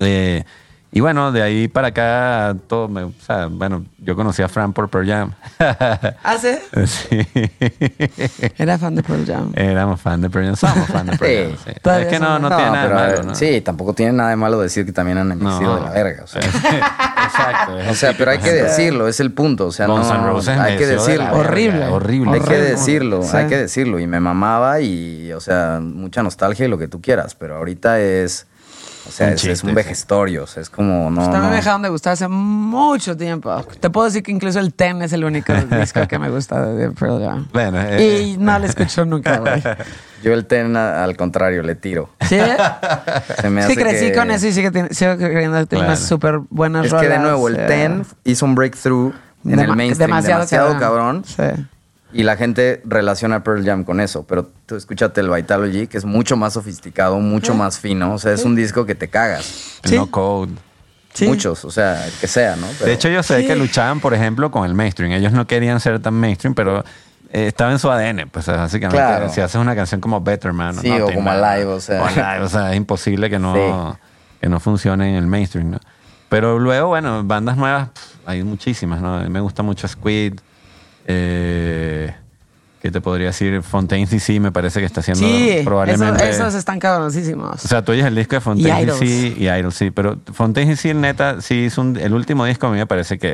Eh, 0.00 0.44
y 0.90 1.00
bueno, 1.00 1.32
de 1.32 1.42
ahí 1.42 1.68
para 1.68 1.88
acá, 1.88 2.56
todo 2.66 2.88
me, 2.88 3.02
o 3.02 3.12
sea, 3.24 3.46
bueno, 3.46 3.84
yo 3.98 4.16
conocí 4.16 4.42
a 4.42 4.48
Fran 4.48 4.72
por 4.72 4.88
Pearl 4.88 5.06
Jam. 5.06 5.32
¿Ah, 5.58 6.36
sí? 6.40 6.56
sí. 6.86 7.26
Era 8.56 8.78
fan 8.78 8.94
de 8.94 9.02
Pearl 9.02 9.26
Jam. 9.26 9.52
Éramos 9.54 10.00
fan 10.00 10.20
de 10.20 10.30
Pearl 10.30 10.46
Jam, 10.46 10.56
somos 10.56 10.88
fan 10.88 11.06
de 11.06 11.18
Pearl 11.18 11.56
Jam. 11.56 11.58
Sí. 11.64 11.70
Es 12.02 12.06
que 12.08 12.18
no, 12.18 12.38
no, 12.38 12.48
No, 12.48 12.56
tiene 12.56 12.70
nada 12.70 12.88
de 12.88 12.94
malo, 12.94 13.22
¿no? 13.24 13.34
Sí, 13.34 13.60
tampoco 13.60 13.92
tiene 13.94 14.12
nada 14.12 14.30
de 14.30 14.36
malo 14.36 14.60
decir 14.60 14.86
que 14.86 14.92
también 14.92 15.18
han 15.18 15.30
envejecido 15.32 15.76
de 15.76 15.80
la 15.82 15.90
verga. 15.90 16.24
O 16.24 16.26
sea, 16.26 16.40
Exacto. 17.28 17.76
o 17.90 17.94
sea 17.94 18.14
pero 18.16 18.30
hay 18.30 18.38
que 18.38 18.52
decirlo, 18.52 19.08
es 19.08 19.20
el 19.20 19.32
punto. 19.32 19.66
O 19.66 19.72
sea, 19.72 19.86
no, 19.86 19.96
Guns 19.96 20.10
N' 20.10 20.26
Roses 20.26 20.58
hay 20.58 20.76
que 20.78 20.84
envejeció 20.84 21.12
de 21.12 21.18
la 21.18 21.24
decirlo. 21.24 21.38
verga, 21.38 21.48
Horrible. 21.50 21.86
Horrible. 21.88 22.32
Hay 22.34 22.40
que 22.40 22.56
decirlo, 22.56 23.22
Sí. 23.22 23.36
hay 23.36 23.46
que 23.46 23.56
decirlo. 23.56 23.98
Y 23.98 24.06
me 24.06 24.20
mamaba 24.20 24.80
y, 24.80 25.32
o 25.32 25.40
sea, 25.40 25.80
mucha 25.82 26.22
nostalgia 26.22 26.66
y 26.66 26.68
lo 26.68 26.78
que 26.78 26.88
tú 26.88 27.00
quieras. 27.00 27.34
Pero 27.34 27.56
ahorita 27.56 28.00
es, 28.00 28.46
o 29.06 29.10
sea, 29.10 29.28
Un 29.28 29.32
es, 29.34 29.64
un 29.64 29.74
vejestorio. 29.74 30.44
O 30.44 30.46
sea, 30.46 30.62
es 30.62 30.70
como, 30.70 31.10
no, 31.10 31.16
Pues 31.16 31.26
también 31.26 31.42
no. 31.44 31.50
me 31.50 31.56
dejaron 31.56 31.82
de 31.82 31.88
gustar 31.88 32.14
hace 32.14 32.28
mucho 32.28 33.16
tiempo. 33.16 33.62
Te 33.80 33.90
puedo 33.90 34.06
decir 34.06 34.22
que 34.22 34.32
incluso 34.32 34.58
el 34.58 34.74
Ten 34.74 35.02
es 35.02 35.12
el 35.12 35.24
único 35.24 35.52
disco 35.80 36.06
que 36.08 36.18
me 36.18 36.30
gusta 36.30 36.64
de 36.66 36.90
Pearl 36.90 37.22
Jam. 37.24 37.48
Bueno, 37.52 37.80
eh, 37.80 38.22
y 38.22 38.36
no 38.38 38.58
lo 38.58 38.66
escucho 38.66 39.04
nunca, 39.04 39.38
güey. 39.38 39.62
Yo 40.22 40.32
el 40.32 40.46
ten, 40.46 40.76
al 40.76 41.16
contrario, 41.16 41.62
le 41.62 41.76
tiro. 41.76 42.10
¿Sí? 42.28 42.38
Se 43.40 43.50
me 43.50 43.62
Sí, 43.62 43.72
hace 43.72 43.76
crecí 43.80 44.06
que- 44.06 44.14
con 44.14 44.30
eso 44.32 44.48
y 44.48 44.52
sigo, 44.52 44.70
sigo 44.90 45.16
creyendo 45.16 45.58
que 45.60 45.66
tiene 45.66 45.84
Claro. 45.84 45.84
unas 45.86 46.00
súper 46.00 46.38
buenas 46.50 46.86
Es 46.86 46.94
que 46.94 47.08
de 47.08 47.18
nuevo, 47.20 47.46
el 47.48 47.56
eh, 47.56 47.64
ten 47.68 48.04
hizo 48.24 48.44
un 48.44 48.56
breakthrough 48.56 49.12
en 49.44 49.52
dema- 49.52 49.62
el 49.62 49.76
mainstream 49.76 50.10
demasiado, 50.22 50.78
cabrón. 50.80 51.24
Sí. 51.24 51.44
Y 52.12 52.22
la 52.22 52.36
gente 52.36 52.80
relaciona 52.86 53.44
Pearl 53.44 53.64
Jam 53.64 53.84
con 53.84 54.00
eso, 54.00 54.24
pero 54.26 54.50
tú 54.66 54.76
escúchate 54.76 55.20
el 55.20 55.28
Vitalogy, 55.30 55.86
que 55.88 55.98
es 55.98 56.04
mucho 56.06 56.36
más 56.38 56.54
sofisticado, 56.54 57.18
mucho 57.20 57.54
más 57.54 57.78
fino. 57.78 58.14
O 58.14 58.18
sea, 58.18 58.32
es 58.32 58.44
un 58.44 58.54
disco 58.56 58.86
que 58.86 58.94
te 58.94 59.08
cagas. 59.08 59.78
Sí. 59.84 59.94
No 59.96 60.10
Code. 60.10 60.52
Sí. 61.12 61.26
Muchos, 61.26 61.64
o 61.64 61.70
sea, 61.70 62.06
el 62.06 62.12
que 62.12 62.26
sea, 62.28 62.56
¿no? 62.56 62.66
Pero- 62.78 62.86
De 62.86 62.92
hecho, 62.94 63.08
yo 63.08 63.22
sé 63.22 63.40
Sí. 63.40 63.46
que 63.46 63.56
luchaban, 63.56 64.00
por 64.00 64.14
ejemplo, 64.14 64.50
con 64.50 64.64
el 64.64 64.74
mainstream. 64.74 65.12
Ellos 65.12 65.32
no 65.32 65.46
querían 65.46 65.80
ser 65.80 66.00
tan 66.00 66.14
mainstream, 66.14 66.54
pero 66.54 66.84
eh, 67.30 67.46
estaba 67.48 67.72
en 67.72 67.78
su 67.78 67.90
ADN. 67.90 68.26
Pues 68.30 68.46
básicamente, 68.46 68.96
Claro. 69.02 69.28
si 69.28 69.40
haces 69.42 69.60
una 69.60 69.74
canción 69.76 70.00
como 70.00 70.20
Better 70.22 70.52
Man. 70.54 70.76
Sí, 70.80 70.88
no 70.88 71.06
o 71.06 71.12
como. 71.12 71.30
Alive, 71.30 71.66
o 71.66 71.80
sea. 71.80 72.02
O 72.02 72.06
Alive, 72.06 72.40
o 72.44 72.48
sea, 72.48 72.70
es 72.70 72.76
imposible 72.78 73.28
que 73.28 73.38
no, 73.38 73.54
Sí. 73.92 73.98
que 74.42 74.48
no 74.48 74.60
funcione 74.60 75.10
en 75.10 75.16
el 75.16 75.26
mainstream, 75.26 75.72
¿no? 75.72 75.80
Pero 76.30 76.58
luego, 76.58 76.88
bueno, 76.88 77.22
bandas 77.24 77.56
nuevas, 77.58 77.88
pff, 77.90 78.02
hay 78.28 78.42
muchísimas, 78.44 79.00
¿no? 79.02 79.16
A 79.16 79.20
mí 79.24 79.28
me 79.28 79.40
gusta 79.40 79.62
mucho 79.62 79.86
Squid. 79.88 80.34
Eh, 81.08 82.14
que 82.80 82.90
te 82.92 83.00
podría 83.00 83.28
decir 83.28 83.60
Fontaine 83.62 84.06
DC 84.06 84.38
me 84.38 84.52
parece 84.52 84.78
que 84.78 84.86
está 84.86 85.00
haciendo 85.00 85.26
Sí, 85.26 85.62
probablemente... 85.64 86.28
eso- 86.30 86.42
esos 86.44 86.54
están 86.54 86.78
cabroncísimos. 86.78 87.64
O 87.64 87.68
sea, 87.68 87.82
tú 87.84 87.90
oyes 87.92 88.06
el 88.06 88.14
disco 88.14 88.36
de 88.36 88.40
Fontaine 88.40 88.82
Idols. 88.82 89.02
y 89.02 89.48
Idols, 89.48 89.74
sí, 89.74 89.90
pero 89.90 90.18
Fontaine 90.32 90.70
DC 90.70 90.94
neta 90.94 91.40
sí 91.40 91.64
hizo 91.64 91.80
un- 91.80 91.96
el 91.96 92.12
último 92.14 92.44
disco 92.44 92.68
a 92.68 92.70
mí 92.70 92.76
me 92.76 92.86
parece 92.86 93.18
que 93.18 93.32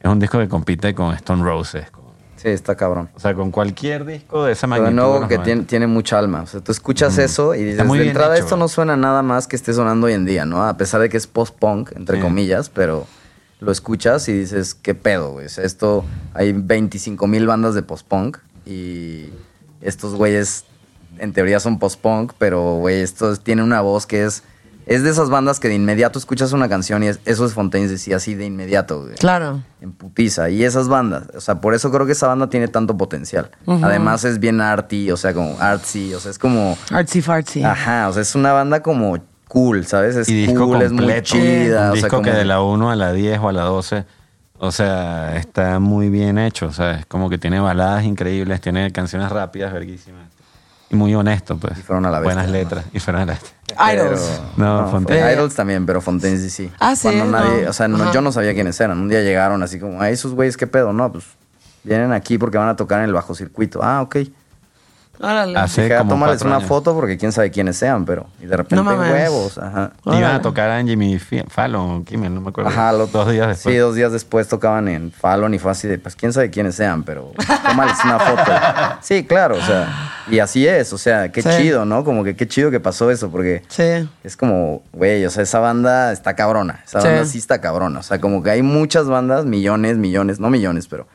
es 0.00 0.10
un 0.10 0.18
disco 0.18 0.38
que 0.38 0.48
compite 0.48 0.94
con 0.94 1.14
Stone 1.14 1.42
Roses. 1.42 1.90
con- 1.90 2.04
Sí, 2.36 2.48
está 2.50 2.76
cabrón. 2.76 3.08
o 3.16 3.20
sea, 3.20 3.32
con 3.32 3.50
cualquier 3.50 4.04
disco 4.04 4.44
de 4.44 4.52
esa 4.52 4.66
Pero 4.68 4.82
magnitud. 4.82 4.90
de 4.90 4.94
nuevo 5.08 5.14
que 5.28 5.36
90. 5.36 5.42
tiene, 5.44 5.62
tiene 5.62 5.86
mucha 5.86 6.18
alma. 6.18 6.42
O 6.42 6.46
sea, 6.46 6.60
tú 6.60 6.72
escuchas 6.72 7.16
eso 7.16 7.54
y 7.54 7.64
dices, 7.64 7.86
muy 7.86 7.98
de 8.00 8.08
entrada 8.08 8.34
hecho, 8.34 8.44
esto 8.44 8.56
güey. 8.56 8.60
no 8.64 8.68
suena 8.68 8.98
nada 8.98 9.22
más 9.22 9.46
que 9.46 9.56
esté 9.56 9.72
sonando 9.72 10.08
hoy 10.08 10.12
en 10.12 10.26
día, 10.26 10.44
¿no? 10.44 10.62
A 10.62 10.76
pesar 10.76 11.00
de 11.00 11.08
que 11.08 11.16
es 11.16 11.26
post-punk, 11.26 11.92
entre 11.96 12.18
Sí. 12.18 12.22
comillas, 12.22 12.68
pero 12.68 13.06
lo 13.60 13.72
escuchas 13.72 14.28
y 14.28 14.32
dices, 14.32 14.74
¿qué 14.74 14.94
pedo, 14.94 15.32
güey? 15.32 15.46
Esto, 15.46 16.04
hay 16.34 16.52
25 16.52 17.26
mil 17.26 17.46
bandas 17.46 17.74
de 17.74 17.82
post-punk 17.82 18.38
y 18.66 19.30
estos 19.80 20.14
güeyes 20.14 20.64
en 21.18 21.32
teoría 21.32 21.60
son 21.60 21.78
post-punk, 21.78 22.32
pero, 22.38 22.76
güey, 22.76 23.00
estos 23.00 23.40
tienen 23.40 23.64
una 23.64 23.80
voz 23.80 24.06
que 24.06 24.24
es... 24.24 24.42
Es 24.86 25.02
de 25.02 25.08
esas 25.08 25.30
bandas 25.30 25.60
que 25.60 25.68
de 25.68 25.74
inmediato 25.76 26.18
escuchas 26.18 26.52
una 26.52 26.68
canción 26.68 27.02
y 27.02 27.06
es- 27.06 27.18
eso 27.24 27.46
es 27.46 27.54
Fontaine 27.54 27.88
decía 27.88 28.16
así 28.16 28.34
de 28.34 28.44
inmediato, 28.44 29.00
güey 29.04 29.14
Claro. 29.14 29.62
en 29.80 29.92
putiza. 29.92 30.50
Y 30.50 30.62
esas 30.62 30.88
bandas, 30.88 31.22
o 31.34 31.40
sea, 31.40 31.58
por 31.62 31.72
eso 31.72 31.90
creo 31.90 32.04
que 32.04 32.12
esa 32.12 32.26
banda 32.26 32.50
tiene 32.50 32.68
tanto 32.68 32.94
potencial. 32.94 33.50
Además 33.66 34.24
es 34.24 34.40
bien 34.40 34.60
arty, 34.60 35.10
o 35.10 35.16
sea, 35.16 35.32
como 35.32 35.56
artsy, 35.58 36.12
o 36.12 36.20
sea, 36.20 36.30
es 36.32 36.38
como... 36.38 36.76
Artsy 36.90 37.22
fartsy. 37.22 37.62
Ajá, 37.64 38.10
o 38.10 38.12
sea, 38.12 38.20
es 38.20 38.34
una 38.34 38.52
banda 38.52 38.82
como 38.82 39.16
cool, 39.54 39.86
¿sabes? 39.86 40.16
Es 40.16 40.28
y 40.28 40.34
disco 40.46 40.66
cool, 40.66 40.82
es 40.82 40.90
muy 40.92 40.98
completo. 41.04 41.22
chida. 41.22 41.84
Un 41.86 41.90
o 41.90 41.92
sea, 41.92 41.92
disco 41.92 42.08
como 42.10 42.22
que 42.24 42.32
de 42.32 42.44
la 42.44 42.60
1 42.60 42.90
a 42.90 42.96
la 42.96 43.12
10 43.12 43.38
o 43.38 43.48
a 43.48 43.52
la 43.52 43.62
12, 43.62 44.04
o 44.58 44.70
sea, 44.72 45.36
está 45.36 45.78
muy 45.78 46.10
bien 46.10 46.36
hecho. 46.38 46.66
O 46.66 46.72
sea, 46.72 46.92
es 46.98 47.06
como 47.06 47.30
que 47.30 47.38
tiene 47.38 47.58
baladas 47.60 48.04
increíbles, 48.04 48.60
tiene 48.60 48.90
canciones 48.92 49.30
rápidas, 49.30 49.72
verguísimas. 49.72 50.24
Y 50.90 50.96
muy 50.96 51.14
honesto, 51.14 51.56
pues. 51.56 51.78
Y 51.78 51.82
fueron 51.82 52.04
a 52.04 52.10
la 52.10 52.18
bestia, 52.20 52.34
Buenas 52.34 52.50
letras. 52.52 52.84
Y 52.92 53.00
fueron 53.00 53.22
a 53.22 53.26
la. 53.26 53.38
Idols. 53.94 54.40
No, 54.58 54.88
Fontaine. 54.90 55.22
Fon- 55.22 55.28
Eh. 55.30 55.34
Idols 55.34 55.54
también, 55.54 55.86
pero 55.86 56.00
Fontaine 56.02 56.36
sí 56.38 56.50
sí. 56.50 56.70
Ah, 56.78 56.94
sí, 56.94 57.08
Cuando 57.08 57.26
nadie, 57.38 57.62
no. 57.62 57.70
o 57.70 57.72
sea, 57.72 57.88
no- 57.88 58.12
yo 58.12 58.20
no 58.20 58.30
sabía 58.32 58.52
quiénes 58.54 58.78
eran. 58.80 58.98
Un 58.98 59.08
día 59.08 59.22
llegaron 59.22 59.62
así 59.62 59.80
como, 59.80 60.00
ay, 60.02 60.12
esos 60.12 60.34
güeyes, 60.34 60.56
¿qué 60.56 60.66
pedo? 60.66 60.92
No, 60.92 61.10
pues 61.10 61.24
vienen 61.84 62.12
aquí 62.12 62.38
porque 62.38 62.58
van 62.58 62.68
a 62.68 62.76
tocar 62.76 62.98
en 63.00 63.06
el 63.06 63.12
bajo 63.12 63.34
circuito. 63.34 63.80
Ah, 63.82 64.02
ok. 64.02 64.16
Órale. 65.20 65.58
Hace 65.58 65.82
Dije, 65.82 65.94
ah, 65.94 65.98
como 65.98 66.10
tómales 66.10 66.34
cuatro 66.36 66.48
una 66.48 66.56
años. 66.56 66.68
foto 66.68 66.94
porque 66.94 67.16
quién 67.16 67.32
sabe 67.32 67.50
quiénes 67.50 67.76
sean, 67.76 68.04
pero... 68.04 68.26
Y 68.42 68.46
de 68.46 68.56
repente 68.56 68.76
No 68.76 68.84
mames. 68.84 69.10
huevos, 69.12 69.58
ajá. 69.58 69.92
Iban 70.04 70.18
Órale. 70.18 70.34
a 70.34 70.40
tocar 70.42 70.70
a 70.70 70.82
Jimmy 70.82 71.18
Fallon 71.48 71.90
o 72.00 72.04
Kimmel, 72.04 72.34
no 72.34 72.40
me 72.40 72.48
acuerdo. 72.50 72.70
Ajá, 72.70 72.92
lo- 72.92 73.06
dos 73.06 73.30
días 73.30 73.48
después. 73.48 73.74
Sí, 73.74 73.78
dos 73.78 73.94
días 73.94 74.12
después 74.12 74.48
tocaban 74.48 74.88
en 74.88 75.12
Fallon 75.12 75.54
y 75.54 75.58
fue 75.58 75.70
así 75.70 75.86
de, 75.88 75.98
pues 75.98 76.16
quién 76.16 76.32
sabe 76.32 76.50
quiénes 76.50 76.74
sean, 76.74 77.04
pero 77.04 77.32
tómales 77.66 77.96
una 78.04 78.18
foto. 78.18 78.52
Sí, 79.02 79.24
claro, 79.24 79.56
o 79.56 79.60
sea, 79.60 79.88
y 80.30 80.38
así 80.38 80.66
es, 80.66 80.92
o 80.92 80.98
sea, 80.98 81.30
qué 81.30 81.42
Sí. 81.42 81.48
chido, 81.58 81.84
¿no? 81.84 82.04
Como 82.04 82.24
que 82.24 82.34
qué 82.36 82.48
chido 82.48 82.70
que 82.70 82.80
pasó 82.80 83.10
eso, 83.10 83.30
porque 83.30 83.62
Sí. 83.68 84.08
es 84.24 84.36
como, 84.36 84.82
güey, 84.92 85.24
o 85.26 85.30
sea, 85.30 85.42
esa 85.42 85.58
banda 85.58 86.12
está 86.12 86.34
cabrona, 86.34 86.80
esa 86.86 87.00
Sí. 87.00 87.08
banda 87.08 87.24
sí 87.26 87.38
está 87.38 87.60
cabrona, 87.60 88.00
o 88.00 88.02
sea, 88.02 88.20
como 88.20 88.42
que 88.42 88.50
hay 88.50 88.62
muchas 88.62 89.06
bandas, 89.06 89.44
millones, 89.44 89.96
millones, 89.98 90.40
no 90.40 90.48
millones, 90.50 90.86
pero 90.88 91.06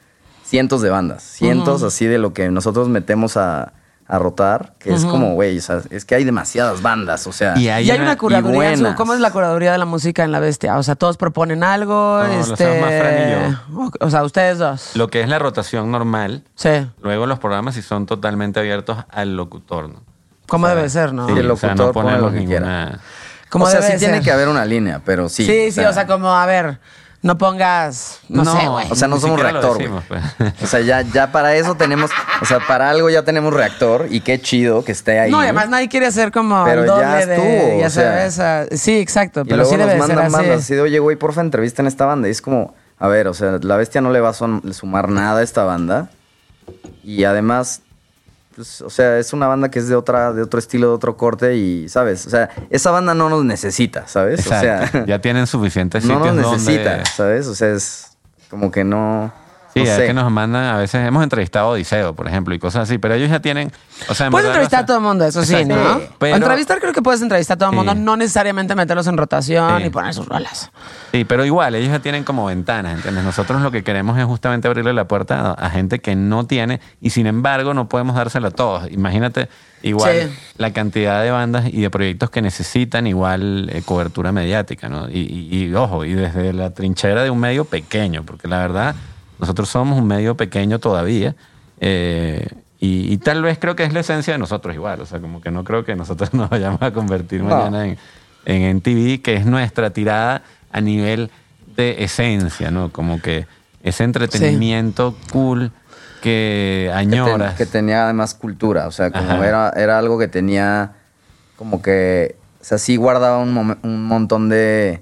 cientos 0.44 0.82
de 0.82 0.90
bandas, 0.90 1.24
cientos 1.24 1.84
así 1.84 2.06
de 2.06 2.18
lo 2.18 2.34
que 2.34 2.50
nosotros 2.50 2.90
metemos 2.90 3.38
a, 3.38 3.74
a 4.12 4.18
rotar, 4.18 4.74
que 4.80 4.92
es 4.92 5.06
como, 5.06 5.36
güey, 5.36 5.60
o 5.60 5.62
sea, 5.62 5.82
es 5.92 6.04
que 6.04 6.16
hay 6.16 6.24
demasiadas 6.24 6.82
bandas, 6.82 7.28
o 7.28 7.32
sea, 7.32 7.56
Y 7.56 7.70
hay 7.70 7.86
Y 7.86 7.92
hay 7.92 7.98
una- 8.00 8.06
una 8.08 8.18
curaduría. 8.18 8.72
en 8.74 8.80
su-. 8.80 8.96
¿Cómo 8.96 9.14
es 9.14 9.20
la 9.20 9.30
curaduría 9.32 9.72
de 9.72 9.78
la 9.78 9.86
música 9.86 10.24
en 10.24 10.32
la 10.32 10.40
bestia? 10.40 10.78
O 10.80 10.84
sea, 10.84 10.96
todos 10.96 11.16
proponen 11.16 11.64
algo. 11.64 12.18
No, 12.24 12.26
este, 12.26 12.54
hacemos 12.54 12.82
más 12.82 13.00
Fran 13.00 13.14
y 13.30 13.76
o, 13.76 13.92
o 14.08 14.10
sea, 14.10 14.24
ustedes 14.24 14.58
dos. 14.58 14.96
Lo 14.96 15.10
que 15.10 15.22
es 15.22 15.30
la 15.30 15.38
rotación 15.38 15.92
normal, 15.92 16.44
Sí. 16.56 16.88
luego 17.04 17.28
los 17.28 17.38
programas 17.38 17.76
sí 17.76 17.84
son 17.84 18.08
totalmente 18.08 18.60
abiertos 18.60 18.98
al 19.12 19.38
locutor, 19.38 19.90
¿no? 19.90 20.02
Como 20.48 20.68
debe 20.68 20.90
ser, 20.90 21.14
¿no? 21.14 21.28
Sí, 21.28 21.34
el 21.38 21.52
o 21.52 21.56
sea, 21.56 21.70
locutor 21.76 21.88
no 21.88 21.94
pone 21.94 22.18
lo 22.18 22.32
que 22.32 22.40
ninguna... 22.40 23.00
Como 23.50 23.66
o 23.66 23.70
sea, 23.70 23.80
debe 23.80 23.94
sí 23.94 24.00
tiene 24.00 24.22
que 24.22 24.32
haber 24.32 24.48
una 24.48 24.66
línea, 24.66 25.02
pero 25.06 25.30
sí. 25.30 25.46
Sí, 25.46 25.72
sí, 25.72 25.82
o 25.82 25.94
sea, 25.94 26.08
como, 26.08 26.32
a 26.34 26.46
ver, 26.48 26.80
no 27.22 27.38
pongas, 27.38 28.22
no, 28.30 28.46
sé, 28.46 28.68
güey. 28.68 28.88
O 28.90 28.96
sea, 28.96 29.10
no 29.10 29.16
Ni 29.16 29.22
somos 29.22 29.42
reactor, 29.42 29.78
decimos, 29.78 30.06
pues. 30.08 30.24
O 30.64 30.68
sea, 30.68 30.80
ya, 30.80 31.02
ya 31.02 31.32
para 31.32 31.56
eso 31.56 31.76
tenemos, 31.76 32.12
o 32.42 32.46
sea, 32.46 32.60
para 32.66 32.90
algo 32.90 33.10
ya 33.10 33.24
tenemos 33.24 33.54
reactor 33.54 34.08
y 34.10 34.22
qué 34.22 34.42
chido 34.42 34.86
que 34.86 34.94
esté 34.94 35.20
ahí. 35.20 35.32
no, 35.32 35.42
y 35.42 35.44
además 35.44 35.70
nadie 35.70 35.90
quiere 35.90 36.06
hacer 36.06 36.32
como 36.32 36.64
Pero 36.64 36.82
el 36.82 36.88
ya 36.88 36.94
doble 36.94 37.26
de, 37.26 37.36
estuvo, 37.36 37.80
ya 37.82 37.88
o 37.88 37.90
sea. 37.90 38.30
sabes, 38.30 38.40
ah, 38.40 38.66
sí, 38.78 39.00
exacto, 39.00 39.42
y 39.42 39.44
pero 39.44 39.58
luego 39.58 39.72
sí 39.72 39.78
debe 39.78 39.98
nos 39.98 40.02
de 40.02 40.08
ser 40.08 40.16
mandan 40.16 40.40
así. 40.46 40.50
así 40.52 40.76
de, 40.76 40.82
oye, 40.82 41.00
güey, 41.00 41.18
porfa, 41.18 41.42
entrevista 41.42 41.82
en 41.82 41.88
esta 41.88 42.06
banda. 42.06 42.30
Y 42.30 42.32
es 42.32 42.42
como, 42.42 42.74
a 42.98 43.08
ver, 43.10 43.28
o 43.28 43.34
sea, 43.34 43.60
la 43.62 43.76
bestia 43.76 44.00
no 44.00 44.12
le 44.12 44.22
va 44.22 44.30
a 44.30 44.34
sumar 44.34 45.10
nada 45.10 45.42
a 45.42 45.44
esta 45.44 45.66
banda. 45.66 46.10
Y 47.04 47.26
además, 47.26 47.82
pues, 48.60 48.82
o 48.82 48.90
sea, 48.90 49.20
es 49.20 49.32
una 49.32 49.48
banda 49.48 49.72
que 49.72 49.80
es 49.80 49.88
de 49.88 49.96
otra, 49.96 50.34
de 50.34 50.42
otro 50.42 50.60
estilo, 50.60 50.90
de 50.90 50.94
otro 50.94 51.16
corte 51.16 51.56
y, 51.56 51.88
¿sabes? 51.88 52.28
O 52.28 52.30
sea, 52.30 52.50
esa 52.70 52.92
banda 52.92 53.14
no 53.14 53.30
nos 53.30 53.46
necesita, 53.46 54.06
¿sabes? 54.06 54.46
O 54.46 54.50
sea, 54.50 55.06
ya 55.06 55.22
tienen 55.22 55.48
suficientes 55.48 56.04
no 56.06 56.20
nos 56.20 56.36
necesita, 56.36 56.90
donde... 56.90 57.06
¿sabes? 57.06 57.48
O 57.48 57.56
sea, 57.56 57.70
es 57.70 58.18
como 58.50 58.70
que 58.70 58.84
no... 58.84 59.32
Sí, 59.82 59.86
no 59.86 59.92
es 59.92 59.98
sé. 59.98 60.08
que 60.08 60.14
nos 60.14 60.32
mandan, 60.32 60.64
a 60.66 60.78
veces 60.78 61.06
hemos 61.08 61.24
entrevistado 61.24 61.68
a 61.68 61.70
Odiseo, 61.72 62.14
por 62.16 62.28
ejemplo, 62.28 62.54
y 62.56 62.60
cosas 62.60 62.84
así, 62.90 62.98
pero 62.98 63.14
ellos 63.16 63.30
ya 63.30 63.40
tienen, 63.42 63.72
o 64.08 64.14
sea, 64.14 64.28
en 64.28 64.32
Puedes 64.32 64.48
verdad, 64.48 64.62
entrevistar 64.64 64.80
no 64.80 64.84
a 64.84 64.86
todo 64.88 64.98
el 64.98 65.04
mundo, 65.04 65.26
eso 65.26 65.44
sí, 65.44 65.56
Exacto. 65.56 65.76
¿no? 65.84 66.02
Pero- 66.20 66.36
Entrevistar 66.36 66.80
creo 66.80 66.94
que 66.94 67.02
puedes 67.02 67.22
entrevistar 67.22 67.56
a 67.56 67.58
todo 67.58 67.70
el 67.70 67.76
mundo, 67.76 67.94
Sí. 67.94 68.00
no 68.00 68.18
necesariamente 68.18 68.76
meterlos 68.76 69.08
en 69.08 69.18
rotación 69.18 69.82
Sí. 69.82 69.88
y 69.88 69.90
poner 69.90 70.14
sus 70.14 70.28
rolas. 70.28 70.72
Sí, 71.12 71.26
pero 71.26 71.46
igual, 71.46 71.76
ellos 71.76 71.92
ya 71.92 72.00
tienen 72.00 72.24
como 72.24 72.46
ventanas, 72.46 72.96
¿entiendes? 72.96 73.24
Nosotros 73.24 73.62
lo 73.62 73.72
que 73.72 73.84
queremos 73.84 74.18
es 74.18 74.26
justamente 74.26 74.68
abrirle 74.68 74.94
la 74.94 75.08
puerta 75.08 75.52
a, 75.52 75.54
a 75.54 75.70
gente 75.70 76.00
que 76.00 76.16
no 76.16 76.46
tiene 76.46 76.80
y 77.02 77.10
sin 77.12 77.28
embargo 77.28 77.74
no 77.74 77.90
podemos 77.90 78.16
dársela 78.16 78.50
a 78.50 78.52
todos. 78.52 78.90
Imagínate 78.92 79.50
igual 79.82 80.12
Sí. 80.30 80.38
la 80.58 80.74
cantidad 80.74 81.24
de 81.24 81.32
bandas 81.32 81.66
y 81.72 81.82
de 81.82 81.90
proyectos 81.90 82.30
que 82.30 82.42
necesitan 82.42 83.08
igual 83.08 83.70
eh, 83.72 83.82
cobertura 83.84 84.32
mediática, 84.34 84.90
¿no? 84.90 85.10
Y, 85.10 85.20
y- 85.52 85.64
y, 85.64 85.74
ojo, 85.74 86.04
y 86.04 86.14
desde 86.14 86.52
la 86.54 86.72
trinchera 86.72 87.24
de 87.24 87.30
un 87.30 87.40
medio 87.40 87.64
pequeño, 87.66 88.24
porque 88.24 88.48
la 88.50 88.58
verdad 88.60 88.96
nosotros 89.40 89.70
somos 89.70 89.98
un 90.00 90.08
medio 90.08 90.36
pequeño 90.36 90.80
todavía. 90.80 91.36
eh, 91.80 92.48
y, 92.82 93.12
y 93.12 93.18
tal 93.18 93.42
vez 93.42 93.58
creo 93.60 93.76
que 93.76 93.84
es 93.84 93.92
la 93.92 94.00
esencia 94.00 94.32
de 94.34 94.40
nosotros 94.40 94.74
igual, 94.74 95.02
o 95.02 95.06
sea, 95.06 95.20
como 95.20 95.42
que 95.42 95.52
no 95.52 95.66
creo 95.66 95.84
que 95.84 95.96
nosotros 95.98 96.34
nos 96.34 96.50
vayamos 96.50 96.82
a 96.82 96.92
convertir 96.92 97.44
No. 97.44 97.50
mañana 97.56 97.86
en, 97.88 97.98
en 98.46 98.62
NTV, 98.78 99.22
que 99.22 99.36
es 99.36 99.46
nuestra 99.46 99.90
tirada 99.90 100.44
a 100.72 100.80
nivel 100.82 101.30
de 101.76 102.04
esencia, 102.06 102.72
¿no? 102.72 102.90
Como 102.92 103.22
que 103.22 103.48
ese 103.84 104.04
entretenimiento 104.06 105.16
cool 105.34 105.72
que 106.22 106.90
que, 106.90 106.90
ten- 106.90 107.14
añoras. 107.14 107.56
que 107.56 107.66
tenía 107.66 108.04
además 108.06 108.34
cultura, 108.34 108.88
o 108.88 108.92
sea, 108.92 109.12
como 109.12 109.44
era, 109.44 109.72
era 109.76 109.98
algo 110.00 110.18
que 110.20 110.28
tenía 110.28 110.94
como 111.58 111.82
que, 111.82 112.36
o 112.62 112.64
sea, 112.64 112.78
sí 112.78 112.96
guardaba 112.98 113.40
un, 113.40 113.78
un 113.84 114.04
montón 114.06 114.48
de, 114.50 115.02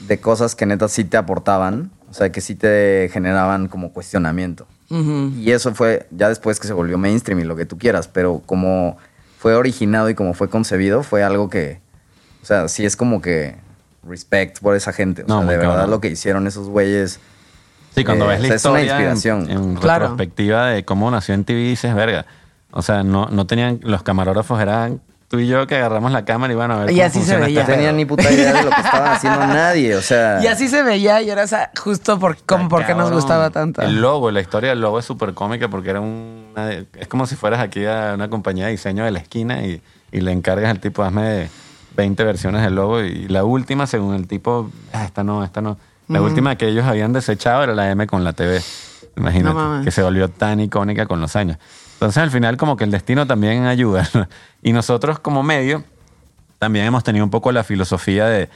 de 0.00 0.20
cosas 0.20 0.54
que 0.54 0.66
neta 0.66 0.88
sí 0.88 1.04
te 1.04 1.16
aportaban, 1.16 1.90
o 2.10 2.14
sea, 2.14 2.30
que 2.32 2.40
sí 2.40 2.54
te 2.54 3.08
generaban 3.12 3.68
como 3.68 3.92
cuestionamiento. 3.92 4.66
Y 4.90 5.50
eso 5.50 5.74
fue 5.74 6.06
ya 6.10 6.30
después 6.30 6.58
que 6.58 6.66
se 6.66 6.72
volvió 6.72 6.96
mainstream 6.96 7.40
y 7.40 7.44
lo 7.44 7.56
que 7.56 7.66
tú 7.66 7.76
quieras, 7.76 8.08
pero 8.08 8.40
como 8.46 8.96
fue 9.38 9.54
originado 9.54 10.08
y 10.08 10.14
como 10.14 10.32
fue 10.32 10.48
concebido, 10.48 11.02
fue 11.02 11.22
algo 11.22 11.50
que, 11.50 11.80
o 12.42 12.46
sea, 12.46 12.68
sí 12.68 12.86
es 12.86 12.96
como 12.96 13.20
que 13.20 13.56
respect 14.08 14.60
por 14.60 14.74
esa 14.76 14.92
gente, 14.94 15.24
o 15.24 15.26
No, 15.28 15.40
sea, 15.42 15.50
de 15.50 15.56
verdad 15.58 15.72
cabrón. 15.74 15.90
lo 15.90 16.00
que 16.00 16.08
hicieron 16.08 16.46
esos 16.46 16.68
güeyes. 16.68 17.20
Sí, 17.94 18.02
cuando 18.04 18.24
Eh, 18.24 18.28
ves 18.28 18.40
la 18.40 18.44
o 18.46 18.48
sea, 18.48 18.56
es 18.56 18.64
una 18.64 18.80
historia 18.80 18.96
en- 18.96 19.12
inspiración. 19.12 19.50
en, 19.50 19.74
Claro. 19.76 20.04
retrospectiva 20.06 20.66
de 20.68 20.84
cómo 20.86 21.10
nació 21.10 21.34
en 21.34 21.44
TV, 21.44 21.60
dices, 21.60 21.94
verga. 21.94 22.24
O 22.70 22.80
sea, 22.80 23.02
no, 23.02 23.26
no 23.26 23.46
tenían, 23.46 23.80
los 23.82 24.02
camarógrafos 24.02 24.58
eran 24.60 25.02
tú 25.28 25.38
y 25.38 25.46
yo 25.46 25.66
que 25.66 25.76
agarramos 25.76 26.10
la 26.10 26.24
cámara 26.24 26.52
y 26.52 26.56
van 26.56 26.70
a 26.70 26.76
ver 26.78 26.90
Y 26.90 26.94
cómo 26.94 27.06
así 27.06 27.22
se 27.22 27.36
veía. 27.36 27.60
este 27.60 27.72
No 27.72 27.76
tenían 27.76 27.90
pedo. 27.90 27.96
ni 27.98 28.04
puta 28.06 28.30
idea 28.32 28.52
de 28.52 28.62
lo 28.64 28.70
que 28.70 28.80
estaban 28.80 29.12
haciendo 29.12 29.46
nadie, 29.46 29.94
o 29.96 30.00
sea. 30.02 30.38
Y 30.42 30.46
así 30.46 30.68
se 30.68 30.82
veía 30.82 31.20
y 31.22 31.30
era 31.30 31.42
esa- 31.42 31.70
justo 31.78 32.18
por, 32.18 32.36
como 32.44 32.68
porque 32.68 32.94
nos 32.94 33.10
gustaba 33.10 33.50
tanto. 33.50 33.82
El 33.82 34.00
logo, 34.00 34.30
la 34.30 34.40
historia 34.40 34.70
del 34.70 34.80
logo 34.80 34.98
es 34.98 35.04
súper 35.04 35.34
cómica 35.34 35.68
porque 35.68 35.90
era 35.90 36.00
un... 36.00 36.46
Es 36.98 37.08
como 37.08 37.26
si 37.26 37.36
fueras 37.36 37.60
aquí 37.60 37.84
a 37.86 38.12
una 38.14 38.28
compañía 38.30 38.64
de 38.66 38.72
diseño 38.72 39.04
de 39.04 39.10
la 39.10 39.18
esquina 39.18 39.62
y, 39.64 39.80
y 40.12 40.20
le 40.20 40.32
encargas 40.32 40.70
al 40.70 40.80
tipo, 40.80 41.02
hazme 41.02 41.48
20 41.96 42.24
versiones 42.24 42.62
del 42.62 42.74
logo 42.74 43.02
y 43.02 43.28
la 43.28 43.44
última, 43.44 43.86
según 43.86 44.14
el 44.14 44.26
tipo, 44.28 44.70
"Ah, 44.92 45.04
esta 45.04 45.24
no, 45.24 45.44
esta 45.44 45.60
no. 45.60 45.78
La 46.08 46.22
última 46.22 46.56
que 46.56 46.68
ellos 46.68 46.86
habían 46.86 47.12
desechado 47.12 47.62
era 47.64 47.74
la 47.74 47.90
M 47.90 48.06
con 48.06 48.24
la 48.24 48.32
TV. 48.32 48.62
Imagínate, 49.16 49.54
No 49.58 49.82
que 49.84 49.90
se 49.90 50.02
volvió 50.02 50.28
tan 50.30 50.58
icónica 50.60 51.04
con 51.04 51.20
los 51.20 51.36
años. 51.36 51.58
Entonces 51.98 52.22
al 52.22 52.30
final 52.30 52.56
como 52.56 52.76
que 52.76 52.84
el 52.84 52.92
destino 52.92 53.26
también 53.26 53.64
ayuda. 53.66 54.08
¿no? 54.14 54.28
Y 54.62 54.72
nosotros 54.72 55.18
como 55.18 55.42
medio 55.42 55.82
también 56.60 56.86
hemos 56.86 57.02
tenido 57.04 57.24
un 57.24 57.30
poco 57.30 57.50
la 57.50 57.64
filosofía 57.64 58.26
de 58.26 58.48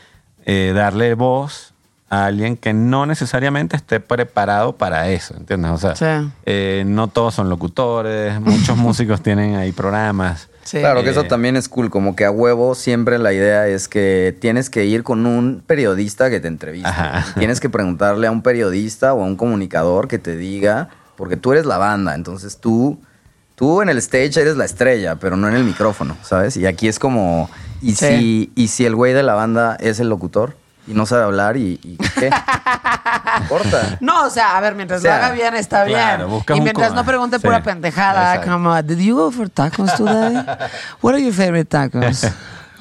eh, 0.45 0.73
darle 0.75 1.15
voz 1.15 1.75
a 2.09 2.27
alguien 2.27 2.57
que 2.57 2.73
no 2.73 3.07
necesariamente 3.07 3.75
esté 3.75 3.99
preparado 3.99 4.77
para 4.77 5.09
eso, 5.09 5.35
¿entiendes? 5.37 5.71
O 5.73 5.79
sea, 5.79 5.97
Sí. 5.97 6.31
eh, 6.47 6.85
no 6.87 7.09
todos 7.09 7.35
son 7.35 7.49
locutores, 7.49 8.39
muchos 8.41 8.77
músicos 8.77 9.23
tienen 9.23 9.57
ahí 9.57 9.73
programas. 9.73 10.49
Sí. 10.63 10.79
Claro 10.79 11.03
que 11.03 11.11
eso 11.11 11.23
Eh, 11.23 11.29
también 11.29 11.57
es 11.57 11.69
cool, 11.69 11.91
como 11.91 12.15
que 12.15 12.25
a 12.25 12.31
huevo 12.31 12.75
siempre 12.77 13.19
la 13.19 13.33
idea 13.33 13.67
es 13.67 13.89
que 13.89 14.37
tienes 14.41 14.69
que 14.71 14.85
ir 14.85 15.03
con 15.05 15.27
un 15.27 15.63
periodista 15.67 16.29
que 16.31 16.39
te. 16.39 16.53
Ajá. 16.85 17.25
Y 17.35 17.39
Tienes 17.41 17.59
que 17.61 17.69
preguntarle 17.71 18.27
a 18.27 18.31
un 18.31 18.43
periodista 18.43 19.15
o 19.15 19.23
a 19.23 19.27
un 19.27 19.35
comunicador 19.37 20.07
que 20.07 20.19
te 20.19 20.37
diga, 20.37 20.91
porque 21.17 21.37
tú 21.37 21.53
eres 21.53 21.67
la 21.67 21.79
banda, 21.79 22.15
entonces 22.15 22.59
tú 22.59 23.01
tú 23.63 23.81
en 23.81 23.89
el 23.89 23.99
stage 23.99 24.41
eres 24.41 24.57
la 24.57 24.65
estrella, 24.65 25.15
pero 25.15 25.37
no 25.37 25.47
en 25.47 25.55
el 25.55 25.63
micrófono, 25.63 26.17
¿sabes? 26.23 26.57
Y 26.57 26.67
aquí 26.67 26.89
es 26.89 26.99
como, 26.99 27.49
¿y, 27.81 27.95
Sí. 27.95 28.07
si, 28.09 28.53
y 28.57 28.67
si 28.67 28.85
el 28.85 28.97
güey 28.97 29.13
de 29.13 29.23
la 29.23 29.35
banda 29.35 29.77
es 29.79 30.01
el 30.01 30.09
locutor 30.09 30.57
y 30.89 30.95
no 30.95 31.07
sabe 31.07 31.23
hablar 31.23 31.57
y, 31.57 31.79
y 31.81 31.97
¿qué? 32.19 32.29
No 32.29 32.37
importa. 33.43 33.99
No, 34.01 34.27
o 34.27 34.31
sea, 34.31 34.57
a 34.57 34.61
ver, 34.61 34.75
mientras 34.75 34.99
O 34.99 35.03
sea, 35.03 35.17
lo 35.19 35.25
haga 35.27 35.35
bien 35.37 35.55
está 35.55 35.85
claro, 35.85 36.27
bien. 36.45 36.59
Y 36.59 36.61
mientras 36.61 36.93
no 36.93 37.05
pregunte 37.05 37.37
sí, 37.37 37.43
pura 37.45 37.63
pendejada, 37.63 38.35
exacto. 38.35 38.51
como, 38.53 38.83
¿Did 38.83 38.99
you 38.99 39.15
go 39.15 39.31
for 39.31 39.49
tacos 39.49 39.95
today? 39.95 40.45
What 41.01 41.15
are 41.15 41.23
your 41.23 41.33
favorite 41.33 41.67
tacos? 41.67 42.25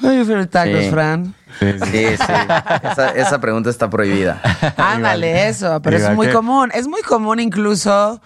What 0.00 0.08
are 0.10 0.16
your 0.16 0.26
favorite 0.26 0.50
tacos, 0.50 0.80
Sí. 0.82 0.90
Fran? 0.90 1.32
Sí, 1.60 1.72
sí. 1.74 1.78
Sí, 1.92 2.06
sí. 2.16 2.32
Esa, 2.90 3.10
esa 3.10 3.40
pregunta 3.40 3.70
está 3.70 3.88
prohibida. 3.88 4.40
Ándale, 4.76 5.46
eso, 5.48 5.80
pero 5.80 5.96
es 5.98 6.10
muy 6.10 6.26
que- 6.26 6.32
común. 6.32 6.72
Es 6.74 6.88
muy 6.88 7.02
común 7.02 7.38
incluso 7.38 8.20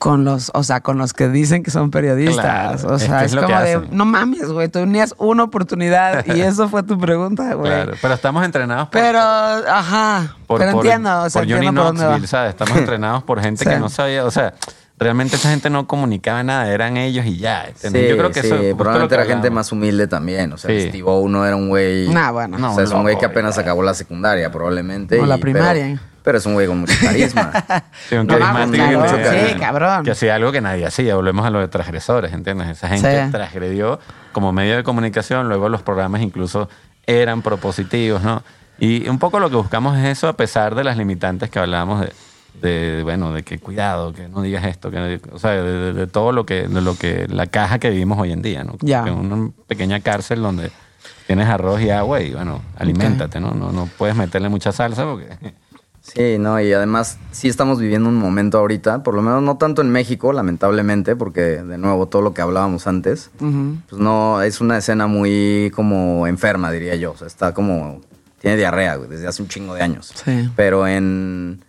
con 0.00 0.24
los, 0.24 0.50
o 0.54 0.62
sea, 0.64 0.80
con 0.80 0.96
los 0.96 1.12
que 1.12 1.28
dicen 1.28 1.62
que 1.62 1.70
son 1.70 1.90
periodistas. 1.90 2.80
Claro, 2.82 2.88
o 2.88 2.96
es 2.96 3.02
sea, 3.02 3.18
que 3.20 3.24
es, 3.26 3.36
como 3.36 3.60
de, 3.60 3.82
no 3.92 4.06
mames, 4.06 4.50
güey, 4.50 4.66
tú 4.68 4.78
tenías 4.80 5.14
una 5.18 5.42
oportunidad 5.44 6.24
y 6.26 6.40
eso 6.40 6.70
fue 6.70 6.82
tu 6.82 6.98
pregunta, 6.98 7.52
güey. 7.52 7.70
Claro, 7.70 7.92
pero 8.00 8.14
estamos 8.14 8.42
entrenados 8.44 8.88
por, 8.88 8.98
Pero, 8.98 9.20
ajá, 9.20 10.36
por- 10.46 10.58
pero 10.58 10.72
por- 10.72 10.86
entiendo, 10.86 11.22
o 11.24 11.28
sea, 11.28 11.42
por 11.42 11.48
Johnny 11.50 11.66
entiendo 11.66 11.80
por 11.82 11.86
dónde 11.88 12.02
va. 12.04 12.08
Knoxville, 12.12 12.28
¿sabes? 12.28 12.50
Estamos 12.50 12.76
entrenados 12.78 13.22
por 13.24 13.40
gente 13.42 13.62
Sí. 13.64 13.70
que 13.70 13.78
no 13.78 13.90
sabía, 13.90 14.24
o 14.24 14.30
sea, 14.30 14.54
realmente 14.98 15.36
esa 15.36 15.50
gente 15.50 15.68
no 15.68 15.86
comunicaba 15.86 16.42
nada, 16.42 16.68
eran 16.72 16.96
ellos 16.96 17.26
y 17.26 17.36
ya. 17.36 17.64
¿entendés? 17.68 18.02
Sí, 18.04 18.08
Yo 18.08 18.16
creo 18.16 18.30
que 18.30 18.40
sí, 18.42 18.48
eso 18.48 18.76
probablemente 18.78 19.16
que 19.16 19.22
era 19.22 19.30
gente 19.30 19.50
más 19.50 19.70
humilde 19.70 20.06
también. 20.06 20.52
O 20.52 20.56
sea, 20.56 20.70
Sí. 20.70 20.88
Steve 20.88 21.04
O 21.06 21.28
no 21.28 21.44
era 21.44 21.56
un 21.56 21.68
güey. 21.68 22.08
Nah, 22.08 22.30
bueno. 22.30 22.56
No, 22.58 22.72
o 22.72 22.74
sea, 22.74 22.84
es 22.84 22.90
un 22.90 23.02
güey 23.02 23.18
que 23.18 23.26
apenas 23.26 23.58
acabó 23.58 23.82
la 23.82 23.92
secundaria, 23.94 24.50
probablemente. 24.50 25.18
O 25.20 25.26
la 25.26 25.36
primaria. 25.38 25.84
Pero, 25.84 26.09
pero 26.22 26.38
es 26.38 26.46
un 26.46 26.54
güey 26.54 26.66
con 26.66 26.78
mucho 26.80 26.94
carisma. 27.00 27.52
Sí, 28.08 28.14
un 28.16 28.26
No 28.26 28.38
carismático 28.38 28.84
claro, 29.02 29.16
que- 29.30 29.48
sí, 29.52 29.58
cabrón. 29.58 30.04
Que 30.04 30.10
hacía 30.12 30.34
algo 30.34 30.52
que 30.52 30.60
nadie 30.60 30.86
hacía. 30.86 31.14
Volvemos 31.14 31.46
a 31.46 31.50
lo 31.50 31.60
de 31.60 31.68
transgresores, 31.68 32.32
¿entiendes? 32.32 32.68
Esa 32.68 32.88
gente 32.88 33.24
Sí. 33.26 33.30
transgredió 33.30 33.98
como 34.32 34.52
medio 34.52 34.76
de 34.76 34.82
comunicación. 34.82 35.48
Luego 35.48 35.68
los 35.68 35.82
programas 35.82 36.22
incluso 36.22 36.68
eran 37.06 37.42
propositivos, 37.42 38.22
¿no? 38.22 38.42
Y 38.78 39.08
un 39.08 39.18
poco 39.18 39.40
lo 39.40 39.50
que 39.50 39.56
buscamos 39.56 39.98
es 39.98 40.04
eso, 40.06 40.28
a 40.28 40.32
pesar 40.34 40.74
de 40.74 40.84
las 40.84 40.96
limitantes 40.96 41.50
que 41.50 41.58
hablábamos 41.58 42.00
de, 42.00 42.12
de, 42.96 43.02
bueno, 43.02 43.32
de 43.32 43.42
que 43.42 43.58
cuidado, 43.58 44.12
que 44.12 44.28
no 44.28 44.42
digas 44.42 44.64
esto, 44.64 44.90
que, 44.90 45.20
o 45.32 45.38
sea, 45.38 45.50
de, 45.52 45.62
de- 45.62 45.92
de 45.92 46.06
todo 46.06 46.32
lo 46.32 46.46
que, 46.46 46.66
de 46.66 46.80
lo 46.80 46.96
que, 46.96 47.26
la 47.28 47.46
caja 47.46 47.78
que 47.78 47.90
vivimos 47.90 48.18
hoy 48.18 48.32
en 48.32 48.42
día, 48.42 48.64
¿no? 48.64 48.76
Ya. 48.80 49.04
que 49.04 49.10
una 49.10 49.50
pequeña 49.66 50.00
cárcel 50.00 50.40
donde 50.42 50.70
tienes 51.26 51.46
arroz 51.48 51.80
y 51.82 51.90
agua 51.90 52.20
y, 52.22 52.32
bueno, 52.32 52.62
aliméntate, 52.78 53.38
¿no? 53.38 53.50
No, 53.52 53.70
no 53.70 53.86
puedes 53.98 54.16
meterle 54.16 54.48
mucha 54.48 54.72
salsa 54.72 55.04
porque... 55.04 55.28
Sí, 56.14 56.38
no, 56.38 56.60
y 56.60 56.72
además 56.72 57.18
sí 57.30 57.48
estamos 57.48 57.78
viviendo 57.78 58.08
un 58.08 58.16
momento 58.16 58.58
ahorita, 58.58 59.02
por 59.02 59.14
lo 59.14 59.22
menos 59.22 59.42
no 59.42 59.56
tanto 59.58 59.82
en 59.82 59.90
México, 59.90 60.32
lamentablemente, 60.32 61.16
porque 61.16 61.40
de 61.40 61.78
nuevo 61.78 62.06
todo 62.06 62.22
lo 62.22 62.34
que 62.34 62.42
hablábamos 62.42 62.86
antes, 62.86 63.30
pues 63.38 64.00
no, 64.00 64.42
es 64.42 64.60
una 64.60 64.78
escena 64.78 65.06
muy 65.06 65.70
como 65.74 66.26
enferma, 66.26 66.70
diría 66.72 66.96
yo. 66.96 67.12
O 67.12 67.16
sea, 67.16 67.26
está 67.26 67.54
como, 67.54 68.00
tiene 68.40 68.56
diarrea 68.56 68.96
güey, 68.96 69.08
desde 69.08 69.26
hace 69.26 69.42
un 69.42 69.48
chingo 69.48 69.74
de 69.74 69.82
años. 69.82 70.12
Sí. 70.24 70.50
Pero 70.56 70.86
en, 70.86 71.62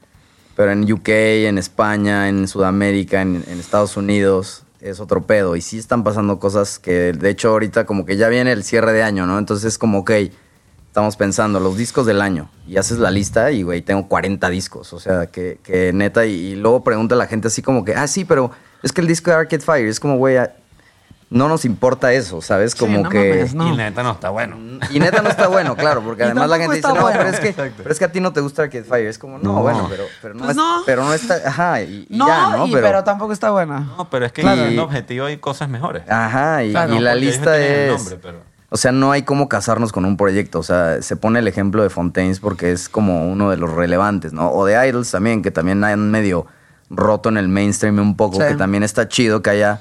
pero 0.55 0.71
en 0.71 0.91
UK, 0.91 1.09
en 1.09 1.57
España, 1.57 2.27
en 2.29 2.47
Sudamérica, 2.47 3.21
en, 3.21 3.43
en 3.47 3.59
Estados 3.59 3.95
Unidos, 3.97 4.63
es 4.81 4.99
otro 4.99 5.23
pedo. 5.23 5.55
Y 5.55 5.61
sí 5.61 5.77
están 5.77 6.03
pasando 6.03 6.39
cosas 6.39 6.79
que, 6.79 7.13
de 7.13 7.29
hecho, 7.29 7.49
ahorita 7.49 7.85
como 7.85 8.05
que 8.05 8.17
ya 8.17 8.27
viene 8.27 8.51
el 8.51 8.63
cierre 8.63 8.93
de 8.93 9.03
año, 9.03 9.25
¿no? 9.27 9.37
Entonces 9.37 9.65
es 9.73 9.77
como, 9.77 9.99
ok, 9.99 10.11
estamos 10.91 11.15
pensando 11.15 11.61
los 11.61 11.77
discos 11.77 12.05
del 12.05 12.21
año. 12.21 12.49
Y 12.67 12.75
haces 12.75 12.97
la 12.99 13.11
lista 13.11 13.49
y, 13.51 13.63
güey, 13.63 13.81
tengo 13.81 14.09
40 14.09 14.49
discos. 14.49 14.91
O 14.91 14.99
sea, 14.99 15.27
que, 15.27 15.57
que 15.63 15.93
neta, 15.93 16.25
y, 16.25 16.33
y 16.33 16.55
luego 16.57 16.83
pregunta 16.83 17.15
a 17.15 17.17
la 17.17 17.27
gente 17.27 17.47
así 17.47 17.61
como 17.61 17.85
que, 17.85 17.95
ah, 17.95 18.07
sí, 18.07 18.25
pero 18.25 18.51
es 18.83 18.91
que 18.91 18.99
el 18.99 19.07
disco 19.07 19.31
de 19.31 19.37
Arcade 19.37 19.61
Fire 19.61 19.87
es 19.87 20.01
como, 20.01 20.17
güey, 20.17 20.35
ah, 20.35 20.51
no 21.29 21.47
nos 21.47 21.63
importa 21.63 22.11
eso, 22.11 22.41
¿sabes? 22.41 22.73
Sí, 22.73 22.79
Como 22.79 23.03
no 23.03 23.09
que... 23.09 23.17
mames, 23.29 23.53
no. 23.53 23.73
Y 23.73 23.77
neta 23.77 24.03
no 24.03 24.11
está 24.11 24.31
bueno. 24.31 24.57
Y 24.89 24.99
neta 24.99 25.21
no 25.21 25.29
está 25.29 25.47
bueno, 25.47 25.77
claro, 25.77 26.01
porque 26.03 26.23
además 26.25 26.49
la 26.49 26.57
gente 26.57 26.75
dice, 26.75 26.89
no, 26.89 26.99
bueno". 26.99 27.17
pero 27.19 27.29
es, 27.29 27.39
que, 27.39 27.53
pero 27.53 27.89
es 27.89 27.97
que 27.99 28.03
a 28.03 28.11
ti 28.11 28.19
no 28.19 28.33
te 28.33 28.41
gusta 28.41 28.63
Arcade 28.63 28.83
Fire. 28.83 29.07
Es 29.07 29.17
como, 29.17 29.37
no, 29.37 29.53
No. 29.53 29.61
bueno, 29.61 29.87
pero, 29.89 30.03
pero, 30.21 30.33
no 30.33 30.39
Pues 30.41 30.49
es- 30.51 30.55
no. 30.57 30.81
pero 30.85 31.05
no 31.05 31.13
está, 31.13 31.35
ajá, 31.45 31.81
y, 31.83 32.05
y 32.09 32.17
No, 32.17 32.27
ya, 32.27 32.49
¿no? 32.57 32.67
y- 32.67 32.73
pero, 32.73 33.01
tampoco 33.05 33.31
está 33.31 33.49
buena. 33.51 33.79
No, 33.79 34.09
pero 34.09 34.25
es 34.25 34.33
que 34.33 34.41
Claro. 34.41 34.61
en 34.65 34.77
objetivo 34.77 35.27
hay 35.27 35.37
cosas 35.37 35.69
mejores. 35.69 36.03
Ajá, 36.09 36.65
y, 36.65 36.71
Claro, 36.71 36.95
y 36.95 36.99
la 36.99 37.15
lista 37.15 37.57
es... 37.57 37.93
nombre, 37.93 38.17
pero- 38.21 38.50
O 38.73 38.77
sea, 38.77 38.93
no 38.93 39.11
hay 39.11 39.23
cómo 39.23 39.49
casarnos 39.49 39.91
con 39.91 40.05
un 40.05 40.15
proyecto. 40.15 40.59
O 40.59 40.63
sea, 40.63 41.01
se 41.01 41.17
pone 41.17 41.39
el 41.39 41.47
ejemplo 41.49 41.83
de 41.83 41.89
Fontaines 41.89 42.39
porque 42.39 42.71
es 42.71 42.87
como 42.87 43.29
uno 43.29 43.49
de 43.49 43.57
los 43.57 43.69
relevantes, 43.69 44.31
¿no? 44.31 44.49
O 44.49 44.65
de 44.65 44.87
Idols 44.87 45.11
también, 45.11 45.41
que 45.41 45.51
también 45.51 45.83
han 45.83 46.09
medio 46.09 46.45
roto 46.89 47.27
en 47.27 47.35
el 47.37 47.49
mainstream 47.49 47.99
un 47.99 48.15
poco, 48.15 48.37
Sí. 48.37 48.47
que 48.47 48.55
también 48.55 48.83
está 48.83 49.09
chido 49.09 49.41
que 49.41 49.49
haya 49.49 49.79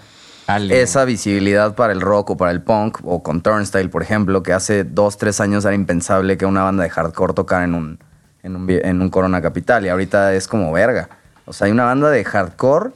esa 0.83 1.05
visibilidad 1.05 1.77
para 1.77 1.93
el 1.93 2.01
rock 2.01 2.31
o 2.31 2.37
para 2.37 2.51
el 2.51 2.63
punk, 2.63 2.99
o 3.05 3.23
con 3.23 3.41
Turnstile, 3.43 3.89
por 3.89 4.03
ejemplo, 4.03 4.43
que 4.43 4.53
hace 4.53 4.83
dos, 4.83 5.17
tres 5.19 5.41
años 5.41 5.65
era 5.65 5.75
impensable 5.77 6.37
que 6.37 6.45
una 6.45 6.65
banda 6.65 6.83
de 6.83 6.91
hardcore 6.91 7.35
tocara 7.35 7.63
en 7.65 7.75
un, 7.77 7.99
en 8.43 8.57
un, 8.57 8.69
en 8.69 9.01
un 9.03 9.09
Corona 9.11 9.41
Capital, 9.41 9.87
y 9.87 9.89
ahorita 9.89 10.35
es 10.35 10.49
como 10.49 10.73
verga. 10.73 11.09
O 11.47 11.53
sea, 11.53 11.67
hay 11.67 11.71
una 11.73 11.85
banda 11.85 12.11
de 12.11 12.25
hardcore 12.25 12.91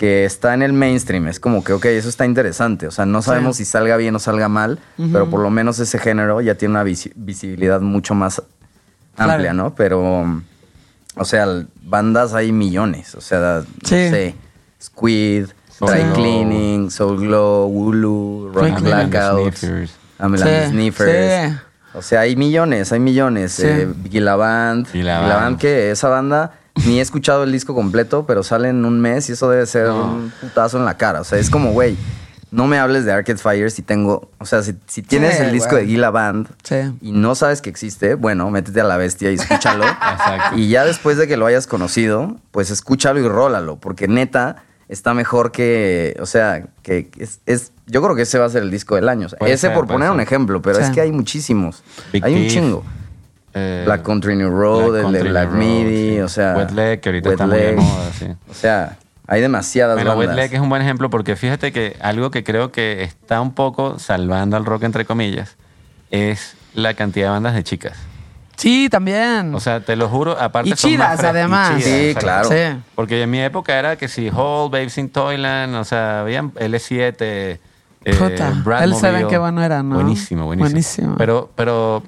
que 0.00 0.24
está 0.24 0.54
en 0.54 0.62
el 0.62 0.72
mainstream, 0.72 1.26
es 1.28 1.38
como 1.38 1.62
que, 1.62 1.74
ok, 1.74 1.84
eso 1.84 2.08
está 2.08 2.24
interesante, 2.24 2.86
o 2.86 2.90
sea, 2.90 3.04
no 3.04 3.20
sabemos 3.20 3.58
si 3.58 3.66
salga 3.66 3.98
bien 3.98 4.16
o 4.16 4.18
salga 4.18 4.48
mal, 4.48 4.78
pero 5.12 5.28
por 5.28 5.40
lo 5.40 5.50
menos 5.50 5.78
ese 5.78 5.98
género 5.98 6.40
ya 6.40 6.54
tiene 6.54 6.72
una 6.72 6.84
visi- 6.84 7.12
visibilidad 7.16 7.82
mucho 7.82 8.14
más 8.14 8.42
Claro. 9.14 9.32
amplia, 9.32 9.52
¿no? 9.52 9.74
Pero, 9.74 10.24
o 11.16 11.24
sea, 11.26 11.46
bandas 11.82 12.32
hay 12.32 12.50
millones, 12.50 13.14
o 13.14 13.20
sea, 13.20 13.60
Sí. 13.84 13.94
no 14.06 14.10
sé, 14.10 14.34
Squid, 14.82 15.48
Soul 15.70 15.90
Dry 15.90 16.00
Glow. 16.04 16.14
Cleaning, 16.14 16.90
Soul 16.90 17.20
Glow, 17.20 17.66
Wulu, 17.66 18.52
Rock. 18.54 18.80
Blackouts, 18.80 19.58
Sniffers. 19.58 19.94
Amel 20.18 20.42
and 20.42 20.50
the 20.50 20.64
Sí, 20.64 20.70
Sniffers. 20.70 21.50
sí. 21.52 21.58
O 21.92 22.00
sea, 22.00 22.20
hay 22.20 22.36
millones, 22.36 22.90
hay 22.92 23.00
millones. 23.00 23.52
Sí. 23.52 23.66
Eh, 23.66 23.88
Gila 24.10 24.36
Band. 24.36 24.86
Gila 24.86 25.18
Gila 25.20 25.20
Band. 25.20 25.42
Band, 25.42 25.58
que 25.58 25.90
esa 25.90 26.08
banda 26.08 26.52
ni 26.86 26.98
he 26.98 27.02
escuchado 27.02 27.44
el 27.44 27.52
disco 27.52 27.74
completo, 27.74 28.24
pero 28.26 28.42
sale 28.42 28.68
en 28.68 28.84
un 28.84 29.00
mes 29.00 29.28
y 29.28 29.32
eso 29.32 29.50
debe 29.50 29.66
ser 29.66 29.88
No. 29.88 30.04
un 30.14 30.32
putazo 30.40 30.78
en 30.78 30.84
la 30.84 30.96
cara. 30.96 31.20
O 31.20 31.24
sea, 31.24 31.38
es 31.38 31.50
como, 31.50 31.72
güey, 31.72 31.96
no 32.50 32.66
me 32.66 32.78
hables 32.78 33.04
de 33.04 33.12
Arcade 33.12 33.38
Fire 33.38 33.70
si 33.70 33.82
tengo. 33.82 34.28
O 34.38 34.44
sea, 34.46 34.62
si, 34.62 34.74
si 34.86 35.02
tienes 35.02 35.36
Sí, 35.36 35.42
el 35.44 35.52
disco 35.52 35.76
de 35.76 35.86
Gila 35.86 36.10
Band 36.10 36.48
Sí. 36.64 36.76
y 37.00 37.12
no 37.12 37.34
sabes 37.34 37.60
que 37.62 37.70
existe, 37.70 38.14
bueno, 38.14 38.50
métete 38.50 38.80
a 38.80 38.84
la 38.84 38.96
bestia 38.96 39.30
y 39.30 39.34
escúchalo. 39.34 39.84
Exacto. 40.12 40.56
y 40.58 40.68
ya 40.68 40.84
después 40.84 41.16
de 41.16 41.28
que 41.28 41.36
lo 41.36 41.46
hayas 41.46 41.66
conocido, 41.66 42.36
pues 42.50 42.70
escúchalo 42.70 43.20
y 43.20 43.28
rólalo, 43.28 43.76
porque 43.76 44.08
neta 44.08 44.64
está 44.88 45.14
mejor 45.14 45.52
que, 45.52 46.16
o 46.20 46.26
sea, 46.26 46.64
que 46.82 47.10
es, 47.18 47.40
es- 47.46 47.70
yo 47.86 48.02
creo 48.02 48.14
que 48.16 48.22
ese 48.22 48.38
va 48.38 48.46
a 48.46 48.48
ser 48.48 48.62
el 48.62 48.70
disco 48.70 48.94
del 48.96 49.08
año. 49.08 49.26
O 49.26 49.28
sea, 49.28 49.38
Puede 49.38 49.52
ese 49.52 49.68
ser, 49.68 49.74
por 49.76 49.86
poner 49.86 50.10
un 50.10 50.20
ejemplo, 50.20 50.60
pero 50.62 50.76
Sí. 50.76 50.82
es 50.82 50.90
que 50.90 51.00
hay 51.00 51.10
muchísimos. 51.12 51.82
Big 52.12 52.24
hay 52.24 52.34
un 52.34 52.40
Thief, 52.42 52.52
chingo. 52.52 52.84
Eh, 53.54 53.82
Black 53.84 54.02
Country 54.02 54.36
New 54.36 54.50
Road, 54.50 54.98
el 54.98 55.12
de 55.12 55.22
Black 55.24 55.50
Midi, 55.52 56.14
sí. 56.14 56.20
o 56.20 56.28
sea. 56.28 56.54
Wet 56.56 56.70
Leg, 56.70 57.00
que 57.00 57.08
ahorita 57.08 57.28
Wet 57.30 57.34
está 57.34 57.46
muy 57.46 57.58
de 57.58 57.66
Leg. 57.72 57.76
moda, 57.76 58.10
sí. 58.18 58.26
O 58.48 58.54
sea, 58.54 58.96
hay 59.26 59.40
demasiadas 59.40 59.96
Bueno, 59.96 60.14
Wet. 60.14 60.34
Leg 60.34 60.54
es 60.54 60.60
un 60.60 60.68
buen 60.68 60.82
ejemplo 60.82 61.10
porque 61.10 61.36
fíjate 61.36 61.72
que 61.72 61.96
algo 62.00 62.30
que 62.30 62.44
creo 62.44 62.72
que 62.72 63.02
está 63.02 63.40
un 63.40 63.52
poco 63.54 63.98
salvando 63.98 64.56
al 64.56 64.64
rock, 64.64 64.84
entre 64.84 65.04
comillas, 65.04 65.56
es 66.10 66.54
la 66.74 66.94
cantidad 66.94 67.26
de 67.26 67.30
bandas 67.32 67.54
de 67.54 67.64
chicas. 67.64 67.96
Sí, 68.56 68.88
también. 68.90 69.54
O 69.54 69.60
sea, 69.60 69.80
te 69.80 69.96
lo 69.96 70.06
juro, 70.08 70.38
aparte 70.38 70.68
Y 70.68 70.76
son 70.76 70.98
más 70.98 71.16
chidas, 71.18 71.22
y 71.22 71.26
además. 71.26 71.82
chidas, 71.82 71.84
Sí, 71.84 72.14
claro. 72.14 72.48
Sí. 72.50 72.78
Porque 72.94 73.22
en 73.22 73.30
mi 73.30 73.40
época 73.40 73.78
era 73.78 73.96
que 73.96 74.06
si 74.06 74.28
Hall, 74.28 74.70
Babes 74.70 74.98
in 74.98 75.08
Toyland, 75.08 75.74
o 75.76 75.84
sea, 75.84 76.20
habían 76.20 76.52
L7, 76.52 77.14
eh, 77.20 77.58
Puta. 78.18 78.52
L7 78.52 79.28
qué 79.28 79.38
bueno 79.38 79.62
era, 79.62 79.82
¿no? 79.82 79.94
Buenísimo, 79.94 80.44
buenísimo. 80.44 80.68
Buenísimo. 80.70 81.14
Pero, 81.16 81.50
pero, 81.54 82.02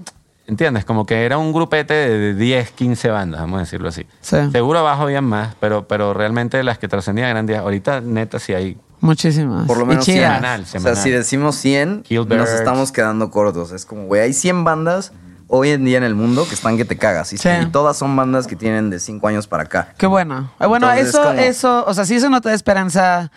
¿entiendes? 0.53 0.85
Como 0.85 1.05
que 1.07 1.25
era 1.25 1.39
un 1.39 1.53
grupete 1.53 1.95
de 1.95 2.35
10, 2.35 2.71
15 2.73 3.09
bandas, 3.09 3.41
vamos 3.41 3.57
a 3.57 3.61
decirlo 3.61 3.89
así. 3.89 4.07
Sí. 4.21 4.37
Seguro 4.53 4.79
abajo 4.79 5.03
habían 5.03 5.25
más, 5.25 5.55
pero, 5.59 5.89
pero 5.89 6.15
realmente 6.15 6.63
las 6.63 6.79
que 6.79 6.89
trascendían 6.89 7.29
eran 7.31 7.47
10. 7.47 7.59
Ahorita, 7.61 8.01
neta, 8.01 8.39
sí 8.39 8.55
hay 8.55 8.79
Muchísimas. 9.01 9.67
Por 9.67 9.79
lo 9.79 9.85
menos. 9.87 10.05
100. 10.05 10.19
Semanal, 10.19 10.61
O 10.61 10.65
sea, 10.65 10.81
semanal. 10.81 11.03
si 11.03 11.11
decimos 11.11 11.57
100, 11.57 12.03
Killbirds. 12.05 12.37
nos 12.37 12.51
estamos 12.51 12.93
quedando 12.93 13.33
cortos. 13.33 13.73
Es 13.73 13.85
como, 13.85 14.05
güey, 14.05 14.21
hay 14.21 14.33
100 14.33 14.63
bandas 14.63 15.13
hoy 15.49 15.71
en 15.71 15.85
día 15.85 15.99
en 15.99 16.05
el 16.05 16.15
mundo 16.15 16.47
que 16.49 16.55
están 16.55 16.77
que 16.77 16.85
te 16.85 16.97
cagas. 16.97 17.33
Y, 17.33 17.39
Sí. 17.39 17.49
y 17.63 17.67
todas 17.67 17.97
son 17.97 18.15
bandas 18.15 18.47
que 18.47 18.55
tienen 18.55 18.91
de 18.91 19.01
5 19.01 19.27
años 19.27 19.49
para 19.49 19.65
acá. 19.65 19.89
Qué 19.99 20.07
bueno. 20.07 20.53
Eh, 20.61 20.67
Bueno, 20.67 20.87
Entonces, 20.89 21.09
eso, 21.15 21.23
como- 21.25 21.39
eso, 21.41 21.85
o 21.87 21.95
sea, 21.95 22.05
si 22.05 22.15
eso 22.15 22.31
no 22.31 22.41
te 22.41 22.51
da 22.51 22.55
esperanza 22.55 23.33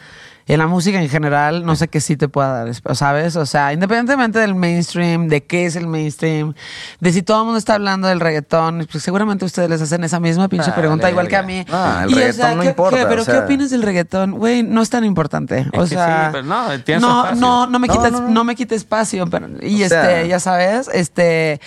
en 0.47 0.59
la 0.59 0.67
música 0.67 1.01
en 1.01 1.09
general, 1.09 1.65
no 1.65 1.75
sé 1.75 1.87
qué 1.87 1.99
sí 1.99 2.17
te 2.17 2.27
pueda 2.27 2.65
dar, 2.65 2.95
¿sabes? 2.95 3.35
O 3.35 3.47
sea, 3.47 3.73
independientemente 3.73 4.37
del 4.37 4.53
mainstream, 4.53 5.27
de 5.27 5.43
qué 5.43 5.65
es 5.65 5.75
el 5.75 5.87
mainstream, 5.87 6.53
de 6.99 7.11
si 7.11 7.23
todo 7.23 7.39
el 7.39 7.45
mundo 7.45 7.57
está 7.57 7.73
hablando 7.73 8.07
del 8.07 8.19
reggaetón, 8.19 8.87
pues 8.91 9.03
seguramente 9.03 9.43
ustedes 9.45 9.69
les 9.71 9.81
hacen 9.81 10.03
esa 10.03 10.19
misma 10.19 10.47
pinche 10.47 10.69
Ah, 10.69 10.75
pregunta, 10.75 11.09
igual 11.09 11.27
que 11.27 11.35
a 11.35 11.41
mí. 11.41 11.65
Ah, 11.71 12.01
el 12.03 12.11
Y, 12.11 12.13
o 12.13 12.17
reggaetón 12.17 12.35
sea, 12.41 12.55
no 12.55 12.61
¿qué- 12.61 12.67
importa, 12.69 12.97
qué- 12.99 13.05
pero 13.07 13.21
o 13.23 13.25
¿qué 13.25 13.37
opinas 13.39 13.69
del 13.71 13.81
reggaetón? 13.81 14.31
Güey, 14.37 14.61
no 14.61 14.81
es 14.83 14.89
tan 14.91 15.03
importante. 15.03 15.65
O 15.75 15.87
sea, 15.87 16.25
sí, 16.25 16.29
pero 16.33 16.43
no, 16.43 16.69
no, 16.99 17.35
no, 17.35 17.67
no 17.67 17.79
me 17.79 17.87
No, 17.87 17.93
quites, 17.93 18.11
no, 18.21 18.43
me 18.43 18.55
quite 18.55 18.75
espacio, 18.75 19.27
pero, 19.27 19.47
y 19.61 19.83
O 19.83 19.87
sea- 19.89 20.11
este, 20.19 20.27
ya 20.27 20.39
sabes, 20.39 20.89
este, 20.93 21.59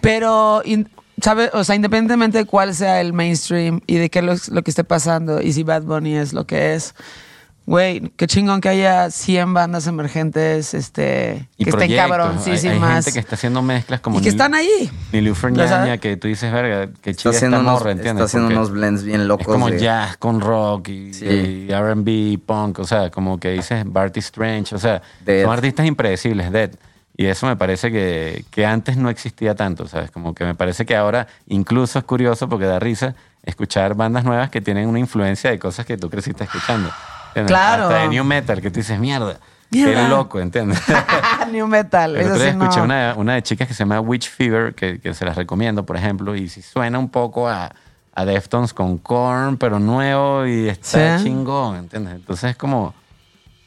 pero, 0.00 0.62
in- 0.64 0.88
¿sabe? 1.20 1.50
O 1.52 1.62
sea, 1.64 1.74
independientemente 1.74 2.38
de 2.38 2.44
cuál 2.46 2.74
sea 2.74 3.00
el 3.00 3.12
mainstream 3.12 3.80
y 3.86 3.96
de 3.96 4.10
qué 4.10 4.20
es 4.20 4.24
lo, 4.24 4.34
lo 4.54 4.62
que 4.62 4.70
esté 4.70 4.84
pasando 4.84 5.40
y 5.40 5.52
si 5.52 5.62
Bad 5.62 5.82
Bunny 5.82 6.16
es 6.16 6.32
lo 6.32 6.46
que 6.46 6.74
es, 6.74 6.94
Güey, 7.66 8.12
qué 8.18 8.26
chingón 8.26 8.60
que 8.60 8.68
haya 8.68 9.10
100 9.10 9.54
bandas 9.54 9.86
emergentes, 9.86 10.74
este, 10.74 11.48
Y 11.56 11.64
que 11.64 11.70
estén 11.70 11.88
proyectos. 11.88 12.04
Hay- 12.04 12.10
cabroncísimas. 12.10 12.88
Hay, 12.90 12.94
gente 12.96 13.12
que 13.12 13.18
está 13.20 13.34
haciendo 13.36 13.62
mezclas 13.62 14.00
como 14.00 14.18
y 14.18 14.22
que 14.22 14.28
Nil- 14.28 14.32
están 14.34 14.54
ahí. 14.54 14.90
Ñaña, 15.12 15.66
sabes. 15.68 16.00
que 16.00 16.16
tú 16.18 16.28
dices, 16.28 16.52
verga, 16.52 16.92
que 17.00 17.10
Está 17.10 17.22
chida 17.22 17.30
haciendo, 17.30 17.56
esta 17.56 17.68
unos, 17.70 17.80
morra, 17.80 17.90
está 17.92 18.00
¿entiendes? 18.02 18.24
haciendo 18.26 18.48
Porque 18.48 18.58
unos 18.58 18.70
blends 18.70 19.02
bien 19.04 19.26
locos. 19.28 19.46
Es 19.46 19.52
como 19.52 19.70
de- 19.70 19.78
jazz 19.78 20.16
con 20.18 20.40
rock 20.42 20.88
y, 20.88 21.14
Sí. 21.14 21.66
y 21.68 21.72
R&B, 21.72 22.38
punk, 22.44 22.80
o 22.80 22.84
sea, 22.84 23.10
como 23.10 23.40
que 23.40 23.52
dices 23.52 23.82
Barty 23.86 24.20
Strange, 24.20 24.74
o 24.74 24.78
sea, 24.78 25.00
Dead. 25.24 25.44
son 25.44 25.52
artistas 25.54 25.86
impredecibles, 25.86 26.52
Dead. 26.52 26.70
Y 27.16 27.26
eso 27.26 27.46
me 27.46 27.56
parece 27.56 27.90
que, 27.90 28.44
que 28.50 28.66
antes 28.66 28.96
no 28.98 29.08
existía 29.08 29.54
tanto, 29.54 29.86
¿sabes? 29.88 30.10
Como 30.10 30.34
que 30.34 30.44
me 30.44 30.54
parece 30.54 30.84
que 30.84 30.96
ahora 30.96 31.28
incluso 31.46 31.98
es 31.98 32.04
curioso 32.04 32.48
porque 32.48 32.66
da 32.66 32.78
risa 32.78 33.14
escuchar 33.42 33.94
bandas 33.94 34.24
nuevas 34.24 34.50
que 34.50 34.60
tienen 34.60 34.86
una 34.88 34.98
influencia 34.98 35.48
de 35.50 35.58
cosas 35.58 35.86
que 35.86 35.96
tú 35.96 36.10
creciste 36.10 36.44
escuchando. 36.44 36.90
Claro. 37.46 37.84
Hasta 37.84 37.98
de 38.02 38.08
New 38.08 38.24
Metal, 38.24 38.60
que 38.60 38.70
tú 38.70 38.80
dices, 38.80 38.98
mierda, 38.98 39.38
Mierda. 39.70 40.02
qué 40.02 40.08
loco, 40.08 40.40
¿entiendes? 40.40 40.80
New 41.52 41.66
Metal. 41.66 42.14
El 42.14 42.20
Eso 42.22 42.30
otro 42.30 42.42
día 42.42 42.52
sí 42.52 42.58
escuché 42.58 42.78
no. 42.78 42.84
una, 42.84 43.14
una 43.16 43.34
de 43.34 43.42
chicas 43.42 43.66
que 43.68 43.74
se 43.74 43.80
llama 43.80 44.00
Witch 44.00 44.30
Fever, 44.30 44.74
que, 44.74 45.00
que 45.00 45.14
se 45.14 45.24
las 45.24 45.36
recomiendo, 45.36 45.84
por 45.84 45.96
ejemplo, 45.96 46.34
y 46.36 46.48
si 46.48 46.62
suena 46.62 46.98
un 46.98 47.08
poco 47.08 47.48
a, 47.48 47.72
a 48.14 48.24
Deftones 48.24 48.72
con 48.72 48.98
Korn, 48.98 49.56
pero 49.56 49.78
nuevo 49.80 50.46
y 50.46 50.68
está 50.68 51.18
Sí. 51.18 51.24
chingón, 51.24 51.76
¿entiendes? 51.76 52.14
Entonces 52.14 52.50
es 52.50 52.56
como, 52.56 52.94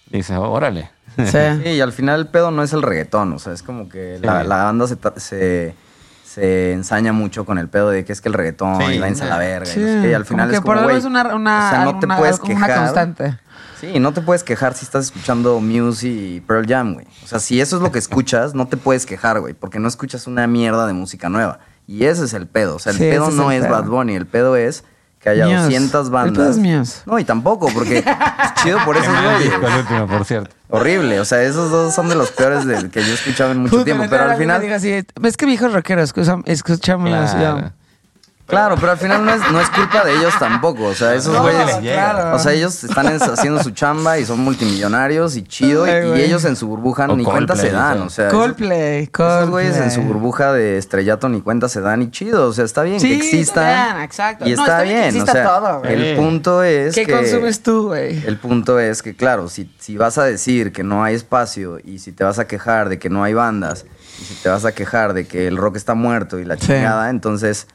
dices, 0.09 0.37
"Oh, 0.37 0.49
órale. 0.51 0.83
Sí. 0.83 1.23
Sí, 1.63 1.69
y 1.71 1.81
al 1.81 1.91
final 1.93 2.19
el 2.21 2.27
pedo 2.27 2.51
no 2.51 2.61
es 2.63 2.73
el 2.73 2.81
reggaetón, 2.83 3.33
o 3.33 3.39
sea, 3.39 3.51
es 3.53 3.63
como 3.63 3.89
que 3.89 4.19
la, 4.21 4.41
Sí. 4.43 4.47
la 4.47 4.63
banda 4.65 4.85
se, 4.87 4.97
se, 5.17 5.75
se 6.23 6.71
ensaña 6.73 7.11
mucho 7.11 7.43
con 7.43 7.57
el 7.57 7.67
pedo 7.69 7.89
de 7.89 8.05
que 8.05 8.13
es 8.13 8.21
que 8.21 8.29
el 8.29 8.33
reggaetón 8.35 8.77
Sí. 8.81 8.93
y 8.93 8.99
váyanse 8.99 9.23
a 9.23 9.27
la 9.27 9.37
verga. 9.39 9.65
Sí, 9.65 9.79
y 9.79 9.83
no 9.83 9.87
sé 9.93 10.01
qué, 10.03 10.11
y 10.11 10.13
al 10.13 10.23
como 10.23 10.29
final 10.37 10.49
que 10.49 10.55
es 10.57 10.61
por 10.61 10.67
como, 10.67 10.77
algo 10.79 10.89
güey, 10.89 10.97
es 10.99 11.05
una, 11.05 11.35
una, 11.35 11.67
o 11.67 11.69
sea, 11.71 11.85
no 11.85 11.99
te 11.99 12.07
puedes 12.07 12.39
una 12.39 12.47
quejar. 12.47 12.77
constante. 12.77 13.37
Sí, 13.79 13.99
no 13.99 14.11
te 14.13 14.21
puedes 14.21 14.43
quejar 14.43 14.73
si 14.73 14.85
estás 14.85 15.05
escuchando 15.05 15.59
Muse 15.59 16.07
y 16.07 16.39
Pearl 16.41 16.65
Jam, 16.67 16.93
güey. 16.95 17.05
O 17.23 17.27
sea, 17.27 17.39
si 17.39 17.61
eso 17.61 17.75
es 17.77 17.81
lo 17.81 17.91
que 17.91 17.99
escuchas, 17.99 18.53
no 18.55 18.67
te 18.67 18.77
puedes 18.77 19.05
quejar, 19.05 19.39
güey, 19.39 19.53
porque 19.53 19.79
no 19.79 19.87
escuchas 19.87 20.25
una 20.27 20.47
mierda 20.47 20.87
de 20.87 20.93
música 20.93 21.29
nueva. 21.29 21.59
Y 21.85 22.05
ese 22.05 22.25
es 22.25 22.33
el 22.33 22.47
pedo. 22.47 22.75
O 22.75 22.79
sea, 22.79 22.91
el 22.91 22.97
Sí, 22.97 23.03
pedo 23.05 23.29
es 23.29 23.35
no 23.35 23.51
el 23.51 23.63
es. 23.63 23.69
Bad 23.69 23.85
Bunny, 23.85 24.15
el 24.15 24.25
pedo 24.25 24.55
es 24.55 24.83
que 25.19 25.29
haya 25.29 25.45
Muse. 25.45 25.63
200 25.63 26.05
El 26.07 26.11
bandas. 26.11 26.37
pedo 26.37 26.49
es 26.49 26.57
Muse. 26.57 27.01
No, 27.05 27.17
y 27.19 27.23
tampoco, 27.23 27.69
porque 27.73 27.99
es 27.99 28.05
chido 28.63 28.77
por 28.83 28.95
disco 28.97 29.11
el 29.13 29.79
último, 29.79 30.07
por 30.07 30.25
cierto. 30.25 30.55
Horrible, 30.69 31.19
o 31.19 31.25
sea, 31.25 31.43
esos 31.43 31.71
dos 31.71 31.93
son 31.95 32.09
de 32.09 32.15
los 32.15 32.31
peores 32.31 32.65
del 32.65 32.89
que 32.89 33.01
yo 33.01 33.11
he 33.11 33.13
escuchado 33.13 33.51
en 33.51 33.59
mucho 33.59 33.71
Puta, 33.71 33.85
tiempo, 33.85 34.03
pero 34.09 34.23
al 34.25 34.37
final, 34.37 34.59
diga 34.61 34.75
así, 34.75 34.91
es 34.91 35.37
que 35.37 35.45
viejos 35.45 35.71
rockeros 35.71 36.03
escuchan, 36.05 36.43
escuchan 36.45 36.99
música. 36.99 37.37
Claro. 37.37 37.71
Claro, 38.47 38.75
pero 38.79 38.93
al 38.93 38.97
final 38.97 39.23
no 39.25 39.31
es, 39.33 39.41
no 39.51 39.59
es 39.61 39.69
culpa 39.69 40.03
de 40.03 40.15
ellos 40.15 40.33
tampoco, 40.39 40.85
o 40.85 40.93
sea, 40.95 41.13
esos 41.13 41.33
No, 41.33 41.41
güeyes, 41.43 41.75
claro. 41.81 42.35
o 42.35 42.39
sea, 42.39 42.53
ellos 42.53 42.83
están 42.83 43.07
en- 43.07 43.21
haciendo 43.21 43.61
su 43.61 43.71
chamba 43.71 44.17
y 44.17 44.25
son 44.25 44.39
multimillonarios 44.39 45.35
y 45.35 45.43
chido, 45.43 45.85
y, 45.85 45.89
Ay, 45.89 46.05
y 46.05 46.09
güey. 46.09 46.21
ellos 46.23 46.45
en 46.45 46.55
su 46.55 46.67
burbuja 46.67 47.05
O 47.05 47.15
ni 47.15 47.23
cuenta 47.23 47.53
Coldplay, 47.53 47.69
se 47.71 47.75
dan, 47.75 48.01
o 48.01 48.09
sea, 48.09 48.29
Coldplay, 48.29 49.03
esos- 49.03 49.37
esos 49.37 49.49
güeyes 49.49 49.75
en 49.75 49.81
Coldplay. 49.83 49.95
su 50.07 50.13
burbuja 50.13 50.53
de 50.53 50.77
estrellato 50.77 51.29
ni 51.29 51.41
cuenta 51.41 51.69
se 51.69 51.81
dan 51.81 52.01
y 52.01 52.09
chido, 52.11 52.47
o 52.47 52.53
sea, 52.53 52.65
está 52.65 52.83
bien 52.83 52.99
Sí, 52.99 53.09
que 53.09 53.15
existan. 53.17 53.65
bien, 53.93 54.03
exacto. 54.03 54.45
Y 54.47 54.53
No, 54.55 54.61
está, 54.61 54.63
está 54.63 54.81
bien 54.83 54.95
que 54.95 55.01
bien, 55.01 55.15
exista 55.15 55.31
o 55.31 55.35
sea, 55.35 55.45
todo, 55.59 55.79
güey. 55.79 55.93
el 56.09 56.15
punto 56.17 56.63
es 56.63 56.95
¿Qué 56.95 57.05
que 57.05 57.13
consumes 57.13 57.61
tú, 57.63 57.87
güey? 57.87 58.25
El 58.25 58.37
punto 58.37 58.79
es 58.79 59.01
que, 59.03 59.15
claro, 59.15 59.49
si, 59.49 59.69
si 59.79 59.97
vas 59.97 60.17
a 60.17 60.23
decir 60.23 60.71
que 60.71 60.83
no 60.83 61.03
hay 61.03 61.15
espacio 61.15 61.79
y 61.83 61.99
si 61.99 62.11
te 62.11 62.23
vas 62.23 62.39
a 62.39 62.47
quejar 62.47 62.89
de 62.89 62.97
que 62.99 63.09
no 63.09 63.23
hay 63.23 63.33
bandas 63.33 63.85
y 64.21 64.23
si 64.25 64.33
te 64.35 64.49
vas 64.49 64.65
a 64.65 64.71
quejar 64.71 65.13
de 65.13 65.27
que 65.27 65.47
el 65.47 65.57
rock 65.57 65.75
está 65.75 65.93
muerto 65.93 66.39
y 66.39 66.45
la 66.45 66.55
Sí. 66.57 66.67
chingada, 66.67 67.09
entonces, 67.09 67.67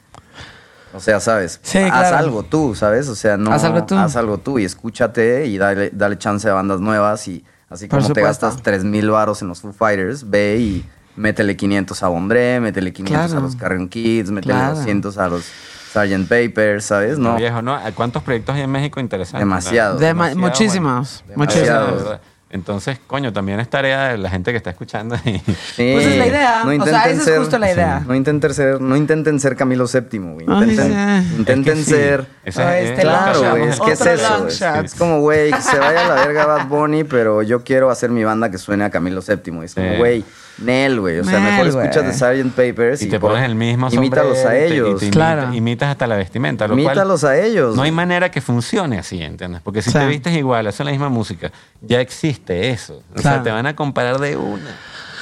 o 0.95 1.01
sea, 1.01 1.21
¿sabes? 1.21 1.59
Sí, 1.63 1.79
haz 1.79 1.91
claro. 2.09 2.17
algo 2.19 2.43
tú, 2.43 2.75
¿sabes? 2.75 3.09
O 3.09 3.15
sea, 3.15 3.37
no... 3.37 3.53
Haz 3.53 3.65
algo 3.65 3.85
tú. 3.85 3.97
Haz 3.97 4.17
algo 4.17 4.39
tú 4.39 4.59
y 4.59 4.65
escúchate 4.65 5.47
y 5.47 5.59
dale, 5.59 5.91
dale 5.93 6.19
chance 6.19 6.49
a 6.49 6.55
bandas 6.55 6.81
nuevas 6.81 7.27
y 7.29 7.45
así 7.69 7.87
Por 7.89 8.03
como 8.03 8.13
te 8.15 8.23
gastas 8.23 8.63
3 8.63 8.85
mil 8.85 9.11
varos 9.11 9.43
en 9.43 9.49
los 9.49 9.61
Foo 9.61 9.73
Fighters, 9.73 10.29
ve 10.29 10.59
y 10.61 10.87
métele 11.17 11.57
500 11.57 12.03
a 12.03 12.09
Bondré, 12.09 12.61
métele 12.61 12.93
500 12.93 13.27
Claro. 13.31 13.39
a 13.39 13.43
los 13.47 13.57
Carrion 13.57 13.89
Kids, 13.89 14.31
métele 14.31 14.55
Claro. 14.55 14.77
200 14.77 15.19
a 15.19 15.29
los 15.29 15.45
Sgt. 15.93 16.27
Papers, 16.29 16.87
¿sabes? 16.87 17.19
No, 17.19 17.37
Viejo, 17.37 17.61
¿no? 17.61 17.79
¿Cuántos 17.95 18.23
proyectos 18.23 18.55
hay 18.57 18.63
en 18.63 18.71
México 18.71 18.99
interesantes? 18.99 19.41
Demasiado. 19.41 19.97
Dema- 19.99 20.29
Demasiado 20.31 20.37
muchísimos, 20.41 21.25
bueno. 21.27 21.45
muchísimos. 21.45 22.19
Entonces, 22.53 22.99
coño, 23.07 23.33
también 23.33 23.59
es 23.61 23.69
tarea 23.71 24.09
de 24.13 24.19
la 24.19 24.29
gente 24.31 24.51
que 24.51 24.59
está 24.59 24.71
escuchando 24.71 25.17
y 25.25 25.39
Sí. 25.39 25.91
Pues 25.95 26.07
es 26.07 26.19
la 26.19 26.27
idea, 26.27 26.61
o 26.63 26.65
sea, 26.67 26.75
intenten 26.75 27.21
esa 27.21 27.33
es 27.33 27.39
justo 27.39 27.59
la 27.59 27.73
idea. 27.73 28.05
No 28.07 28.15
intenten 28.15 28.55
ser, 28.55 28.81
no 28.81 28.95
intenten 28.95 29.41
ser 29.41 29.57
Camilo 29.57 29.87
VII, 29.87 30.19
güey. 30.19 30.47
Ay, 30.49 30.71
Intenten, 30.71 31.25
sí. 31.25 31.35
intenten 31.39 31.79
Es 31.79 31.85
que 31.87 31.91
sí. 31.91 31.91
ser. 31.91 32.27
Ah, 32.59 32.79
es- 32.79 32.91
este 32.91 33.03
Claro, 33.03 33.41
güey, 33.51 33.69
es 33.69 33.81
que 33.81 33.93
es 33.93 34.01
eso. 34.07 34.47
Es, 34.49 34.61
es 34.63 34.95
como, 34.95 35.21
güey, 35.21 35.51
que 35.51 35.63
se 35.63 35.79
vaya 35.79 36.05
a 36.05 36.09
la 36.09 36.15
verga 36.27 36.45
Bad 36.47 36.67
Bunny, 36.69 37.05
pero 37.05 37.43
yo 37.43 37.65
quiero 37.65 37.91
hacer 37.91 38.11
mi 38.11 38.23
banda 38.23 38.51
que 38.51 38.59
suene 38.59 38.85
a 38.85 38.91
Camilo 38.91 39.23
VII. 39.23 39.65
Es 39.65 39.75
como, 39.75 39.91
Sí. 39.93 39.97
güey, 39.97 40.25
Nel, 40.59 41.01
güey. 41.01 41.19
O 41.19 41.25
sea, 41.25 41.41
Nel, 41.41 41.51
mejor 41.65 41.67
escuchas 41.85 42.05
de 42.21 42.43
Sgt. 42.43 42.51
Papers 42.55 43.03
y 43.03 43.07
y, 43.07 43.09
te 43.09 43.19
por- 43.19 43.33
pones 43.33 43.47
el 43.49 43.55
mismo 43.55 43.89
Imítalos 43.91 44.39
a 44.39 44.43
sombrero 44.43 44.67
y 44.67 44.69
te- 44.69 44.75
ellos. 44.77 45.01
te 45.01 45.11
Claro. 45.11 45.41
imitas, 45.43 45.57
imitas 45.57 45.89
hasta 45.91 46.07
la 46.07 46.17
vestimenta. 46.17 46.67
Lo 46.69 46.75
cual 46.75 46.85
Imítalos 46.85 47.25
a 47.25 47.37
ellos. 47.39 47.75
No 47.77 47.83
hay 47.83 47.91
manera 47.93 48.31
que 48.31 48.41
funcione 48.41 48.99
así, 48.99 49.23
¿entiendes? 49.23 49.61
Porque 49.63 49.83
si 49.83 49.93
te 49.93 50.07
vistes 50.07 50.37
igual, 50.37 50.67
haces 50.67 50.85
la 50.85 50.93
misma 50.93 51.09
música, 51.09 51.51
ya 51.81 52.01
existe 52.01 52.71
eso. 52.71 53.03
O 53.13 53.15
Claro. 53.21 53.37
sea, 53.37 53.43
te 53.43 53.51
van 53.51 53.67
a 53.67 53.75
comparar 53.75 54.19
de 54.19 54.37
una. 54.37 54.77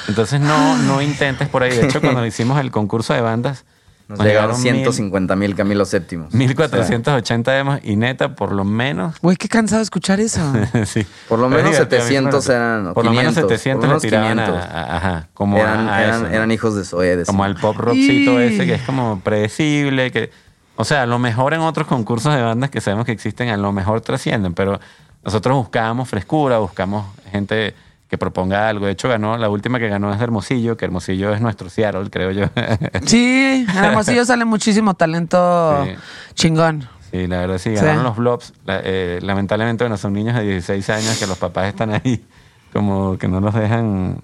Entonces 0.08 0.40
no, 0.40 0.76
no 0.78 1.00
intentes 1.00 1.48
por 1.48 1.62
ahí. 1.62 1.70
De 1.76 1.84
hecho, 1.86 2.00
cuando 2.00 2.24
hicimos 2.26 2.58
el 2.60 2.70
concurso 2.70 3.14
de 3.14 3.20
bandas, 3.20 3.64
Nos 4.10 4.18
nos 4.18 4.26
llegaron 4.26 4.56
mil- 4.56 4.72
150 4.72 5.36
mil 5.36 5.54
Camilo 5.54 5.84
VII. 5.84 6.18
1480 6.32 7.52
demos 7.52 7.80
y 7.82 7.96
neta, 7.96 8.34
por 8.34 8.52
lo 8.52 8.64
menos. 8.64 9.16
Güey, 9.22 9.36
qué 9.36 9.48
cansado 9.48 9.82
escuchar 9.82 10.20
eso. 10.20 10.40
sí. 10.84 11.06
Por 11.28 11.38
lo 11.38 11.48
Pero 11.48 11.62
menos 11.62 11.70
mí 11.70 11.76
700 11.76 12.48
me- 12.48 12.54
eran, 12.54 12.86
o 12.88 12.94
Por 12.94 13.04
lo 13.04 13.10
menos 13.12 13.34
500, 13.34 13.50
700 13.50 13.78
por 13.80 13.82
lo 13.82 13.88
menos 13.88 14.02
le 14.02 14.08
tiraban 14.08 14.38
a- 14.38 14.44
500. 14.46 14.64
a- 14.74 14.96
ajá, 14.96 15.28
como 15.34 15.56
eran, 15.58 15.88
a 15.88 16.02
eran, 16.02 16.14
eso, 16.20 16.28
¿no? 16.28 16.34
eran 16.34 16.50
hijos 16.50 16.74
de 16.74 16.84
Zoe. 16.84 17.06
decían. 17.16 17.24
como 17.26 17.44
al 17.44 17.54
pop 17.56 17.76
rockcito 17.76 18.40
Y- 18.42 18.54
ese 18.54 18.66
que 18.66 18.74
es 18.74 18.82
como 18.82 19.20
predecible, 19.20 20.10
que, 20.10 20.30
o 20.76 20.84
sea, 20.84 21.02
a 21.02 21.06
lo 21.06 21.18
mejor 21.18 21.54
en 21.54 21.60
otros 21.60 21.86
concursos 21.86 22.34
de 22.34 22.42
bandas 22.42 22.70
que 22.70 22.80
sabemos 22.80 23.06
que 23.06 23.12
existen, 23.12 23.48
a 23.48 23.56
lo 23.56 23.72
mejor 23.72 24.00
trascienden, 24.00 24.54
pero 24.54 24.80
nosotros 25.24 25.54
buscábamos 25.56 26.08
frescura, 26.08 26.58
buscamos 26.58 27.06
gente 27.30 27.74
que 28.10 28.18
proponga 28.18 28.68
algo. 28.68 28.86
De 28.86 28.92
hecho, 28.92 29.08
ganó, 29.08 29.38
la 29.38 29.48
última 29.48 29.78
que 29.78 29.88
ganó 29.88 30.12
es 30.12 30.20
Hermosillo, 30.20 30.76
que 30.76 30.84
Hermosillo 30.84 31.32
es 31.32 31.40
nuestro 31.40 31.70
Seattle, 31.70 32.10
creo 32.10 32.32
yo. 32.32 32.46
Sí, 33.06 33.64
en 33.68 33.84
Hermosillo 33.84 34.24
sale 34.24 34.44
muchísimo 34.44 34.94
talento 34.94 35.84
Sí. 35.86 35.92
chingón. 36.34 36.88
sí, 37.12 37.26
la 37.28 37.38
verdad 37.38 37.58
sí, 37.58 37.70
Sí. 37.70 37.76
ganaron 37.76 38.02
los 38.04 38.16
blobs. 38.16 38.52
La- 38.66 38.80
eh, 38.84 39.20
lamentablemente, 39.22 39.84
bueno, 39.84 39.96
son 39.96 40.12
niños 40.12 40.34
de 40.36 40.42
16 40.42 40.90
años 40.90 41.18
que 41.18 41.26
los 41.28 41.38
papás 41.38 41.68
están 41.68 41.92
ahí, 41.94 42.24
como 42.72 43.16
que 43.16 43.28
no 43.28 43.40
los 43.40 43.54
dejan 43.54 44.18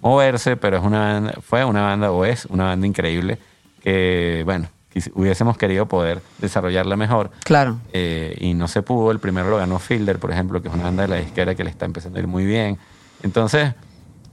moverse, 0.00 0.56
pero 0.56 0.76
es 0.78 0.84
una 0.84 1.00
banda, 1.00 1.34
fue 1.42 1.64
una 1.64 1.82
banda 1.82 2.10
o 2.12 2.24
es 2.24 2.44
una 2.46 2.64
banda 2.64 2.86
increíble 2.86 3.38
que, 3.82 4.42
bueno, 4.44 4.68
hubiésemos 5.14 5.56
querido 5.58 5.86
poder 5.86 6.22
desarrollarla 6.38 6.96
mejor. 6.96 7.30
Claro. 7.42 7.78
Eh, 7.92 8.36
y 8.40 8.54
no 8.54 8.68
se 8.68 8.82
pudo. 8.82 9.10
El 9.10 9.18
primero 9.18 9.50
lo 9.50 9.56
ganó 9.56 9.78
Fielder, 9.80 10.18
por 10.20 10.30
ejemplo, 10.30 10.62
que 10.62 10.68
es 10.68 10.74
una 10.74 10.84
banda 10.84 11.02
de 11.02 11.08
la 11.08 11.16
disquera 11.16 11.54
que 11.56 11.64
le 11.64 11.70
está 11.70 11.84
empezando 11.84 12.18
a 12.18 12.22
ir 12.22 12.28
muy 12.28 12.44
bien. 12.44 12.78
Entonces, 13.24 13.74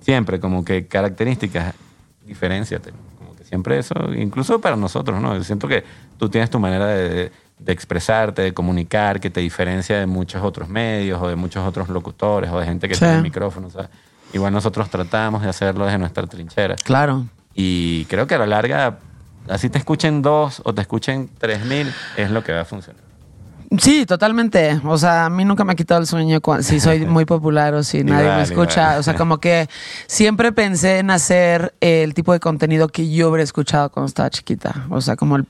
siempre 0.01 0.39
como 0.39 0.63
que 0.63 0.85
características, 0.85 1.73
diferenciate. 2.25 2.91
Como 3.17 3.35
que 3.35 3.43
siempre 3.43 3.79
eso, 3.79 3.95
incluso 4.15 4.61
para 4.61 4.75
nosotros, 4.75 5.19
¿no? 5.21 5.35
Yo 5.35 5.43
siento 5.43 5.67
que 5.67 5.83
tú 6.19 6.29
tienes 6.29 6.49
tu 6.49 6.59
manera 6.59 6.85
de, 6.87 7.31
de 7.57 7.71
expresarte, 7.71 8.41
de 8.43 8.53
comunicar, 8.53 9.19
que 9.19 9.29
te 9.29 9.39
diferencia 9.39 9.97
de 9.99 10.05
muchos 10.05 10.43
otros 10.43 10.69
medios 10.69 11.19
o 11.21 11.27
de 11.27 11.35
muchos 11.35 11.65
otros 11.65 11.89
locutores 11.89 12.51
o 12.51 12.59
de 12.59 12.65
gente 12.65 12.87
que 12.87 12.93
Sí. 12.95 12.99
tiene 12.99 13.21
micrófonos. 13.21 13.73
¿sabes? 13.73 13.89
Igual 14.33 14.53
nosotros 14.53 14.89
tratamos 14.89 15.41
de 15.41 15.49
hacerlo 15.49 15.85
desde 15.85 15.97
nuestra 15.97 16.27
trinchera. 16.27 16.75
Claro. 16.75 17.25
Y 17.55 18.05
creo 18.05 18.27
que 18.27 18.35
a 18.35 18.39
la 18.39 18.45
larga, 18.47 18.99
así 19.49 19.69
te 19.69 19.77
escuchen 19.77 20.21
dos 20.21 20.61
o 20.63 20.73
te 20.73 20.81
escuchen 20.81 21.29
tres 21.37 21.65
mil, 21.65 21.91
es 22.17 22.29
lo 22.31 22.43
que 22.43 22.53
va 22.53 22.61
a 22.61 22.65
funcionar. 22.65 23.01
Sí, 23.77 24.05
totalmente. 24.05 24.81
O 24.85 24.97
sea, 24.97 25.25
a 25.25 25.29
mí 25.29 25.45
nunca 25.45 25.63
me 25.63 25.71
ha 25.71 25.75
quitado 25.75 26.01
el 26.01 26.05
sueño 26.07 26.41
cua- 26.41 26.61
si 26.61 26.81
soy 26.81 27.05
muy 27.05 27.23
popular 27.23 27.73
o 27.73 27.83
si 27.83 28.03
nadie 28.03 28.27
me 28.29 28.41
escucha. 28.43 28.81
igual. 28.81 28.99
O 28.99 29.03
sea, 29.03 29.15
como 29.15 29.37
que 29.39 29.69
siempre 30.07 30.51
pensé 30.51 30.99
en 30.99 31.09
hacer 31.09 31.73
el 31.79 32.13
tipo 32.13 32.33
de 32.33 32.41
contenido 32.41 32.89
que 32.89 33.09
yo 33.09 33.29
hubiera 33.29 33.43
escuchado 33.43 33.89
cuando 33.89 34.07
estaba 34.07 34.29
chiquita. 34.29 34.87
O 34.89 34.99
sea, 34.99 35.15
como 35.15 35.37
el 35.37 35.45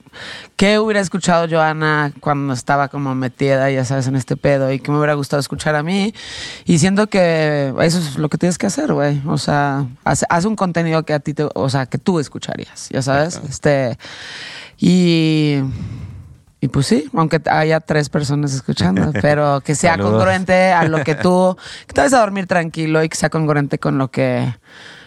que 0.55 0.77
hubiera 0.77 0.99
escuchado 0.99 1.47
Joana 1.49 2.13
cuando 2.19 2.53
estaba 2.53 2.89
como 2.89 3.15
metida, 3.15 3.71
ya 3.71 3.85
sabes, 3.85 4.05
en 4.05 4.15
este 4.15 4.37
pedo 4.37 4.71
y 4.71 4.79
que 4.79 4.91
me 4.91 4.97
hubiera 4.99 5.15
gustado 5.15 5.39
escuchar 5.39 5.73
a 5.75 5.81
mí. 5.81 6.13
Y 6.65 6.77
siento 6.77 7.07
que 7.07 7.73
eso 7.81 7.97
es 7.97 8.17
lo 8.19 8.29
que 8.29 8.37
tienes 8.37 8.59
que 8.59 8.67
hacer, 8.67 8.93
güey. 8.93 9.19
O 9.25 9.39
sea, 9.39 9.87
haz, 10.03 10.25
haz 10.29 10.45
un 10.45 10.55
contenido 10.55 11.03
que 11.03 11.13
a 11.13 11.19
ti 11.19 11.33
te, 11.33 11.47
o 11.55 11.69
sea, 11.69 11.87
que 11.87 11.97
tú 11.97 12.19
escucharías, 12.19 12.89
ya 12.91 13.01
sabes. 13.01 13.41
Este 13.49 13.97
y 14.77 15.61
y 16.63 16.67
pues 16.69 16.85
sí, 16.87 17.09
aunque 17.13 17.41
haya 17.49 17.79
tres 17.81 18.07
personas 18.09 18.53
escuchando, 18.53 19.11
pero 19.21 19.61
que 19.61 19.75
sea 19.75 19.93
Saludos. 19.93 20.11
congruente 20.13 20.71
a 20.71 20.87
lo 20.87 21.03
que 21.03 21.15
tú, 21.15 21.57
que 21.87 21.93
te 21.93 22.01
vayas 22.01 22.13
a 22.13 22.19
dormir 22.19 22.47
tranquilo 22.47 23.03
y 23.03 23.09
que 23.09 23.17
sea 23.17 23.29
congruente 23.29 23.79
con 23.79 23.97
lo 23.97 24.09
que, 24.11 24.55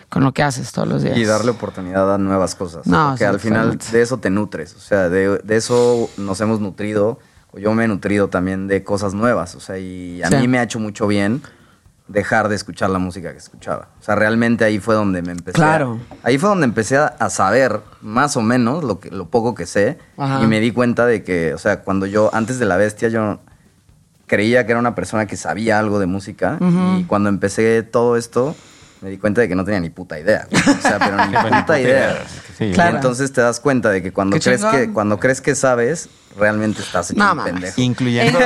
con 0.08 0.24
lo 0.24 0.32
que 0.32 0.42
haces 0.42 0.72
todos 0.72 0.88
los 0.88 1.02
días. 1.02 1.16
Y 1.16 1.24
darle 1.24 1.52
oportunidad 1.52 2.12
a 2.12 2.18
nuevas 2.18 2.54
cosas. 2.56 2.86
No, 2.86 3.10
porque 3.10 3.24
sí, 3.24 3.30
al 3.30 3.40
final 3.40 3.78
de 3.78 4.02
eso 4.02 4.18
te 4.18 4.30
nutres. 4.30 4.74
O 4.74 4.80
sea, 4.80 5.08
de, 5.08 5.38
de 5.38 5.56
eso 5.56 6.10
nos 6.18 6.40
hemos 6.40 6.60
nutrido 6.60 7.18
o 7.52 7.58
yo 7.58 7.72
me 7.72 7.84
he 7.84 7.88
nutrido 7.88 8.28
también 8.28 8.66
de 8.66 8.82
cosas 8.82 9.14
nuevas. 9.14 9.54
O 9.54 9.60
sea, 9.60 9.78
y 9.78 10.22
a 10.24 10.28
Sí. 10.28 10.36
mí 10.36 10.48
me 10.48 10.58
ha 10.58 10.64
hecho 10.64 10.80
mucho 10.80 11.06
bien 11.06 11.40
dejar 12.06 12.48
de 12.48 12.54
escuchar 12.54 12.90
la 12.90 12.98
música 12.98 13.32
que 13.32 13.38
escuchaba. 13.38 13.88
O 13.98 14.02
sea, 14.02 14.14
realmente 14.14 14.64
ahí 14.64 14.78
fue 14.78 14.94
donde 14.94 15.22
me 15.22 15.32
empecé. 15.32 15.56
a- 15.62 15.64
Claro. 15.64 16.00
ahí 16.22 16.36
fue 16.38 16.50
donde 16.50 16.66
empecé 16.66 16.98
a, 16.98 17.06
a 17.06 17.30
saber 17.30 17.80
más 18.02 18.36
o 18.36 18.42
menos 18.42 18.84
lo, 18.84 19.00
que, 19.00 19.10
lo 19.10 19.26
poco 19.30 19.54
que 19.54 19.64
sé. 19.66 19.98
Ajá. 20.18 20.42
Y 20.42 20.46
me 20.46 20.60
di 20.60 20.70
cuenta 20.70 21.06
de 21.06 21.22
que, 21.24 21.54
o 21.54 21.58
sea, 21.58 21.80
cuando 21.80 22.04
yo, 22.06 22.30
antes 22.34 22.58
de 22.58 22.66
la 22.66 22.76
bestia, 22.76 23.08
yo 23.08 23.40
creía 24.26 24.64
que 24.66 24.72
era 24.72 24.78
una 24.80 24.94
persona 24.94 25.26
que 25.26 25.36
sabía 25.36 25.78
algo 25.78 25.98
de 25.98 26.06
música. 26.06 26.58
Y 26.98 27.04
cuando 27.04 27.28
empecé 27.28 27.82
todo 27.82 28.16
esto, 28.16 28.54
me 29.04 29.10
di 29.10 29.18
cuenta 29.18 29.42
de 29.42 29.48
que 29.48 29.54
no 29.54 29.64
tenía 29.66 29.80
ni 29.80 29.90
puta 29.90 30.18
idea. 30.18 30.48
güey. 30.50 30.62
O 30.62 30.80
sea, 30.80 30.98
pero 30.98 31.26
ni 31.26 31.36
puta 31.60 31.78
idea. 31.78 32.24
Sí, 32.56 32.70
Claro. 32.72 32.92
Y 32.92 32.96
entonces 32.96 33.32
te 33.32 33.42
das 33.42 33.60
cuenta 33.60 33.90
de 33.90 34.02
que 34.02 34.12
cuando 34.12 34.38
crees 34.40 34.60
chingón. 34.62 34.72
que 34.76 34.92
cuando 34.92 35.18
crees 35.20 35.40
que 35.42 35.54
sabes, 35.54 36.08
realmente 36.38 36.80
estás 36.80 37.10
hecho 37.10 37.22
No, 37.22 37.32
un 37.34 37.44
pendejo. 37.44 37.80
Incluyendo. 37.80 38.38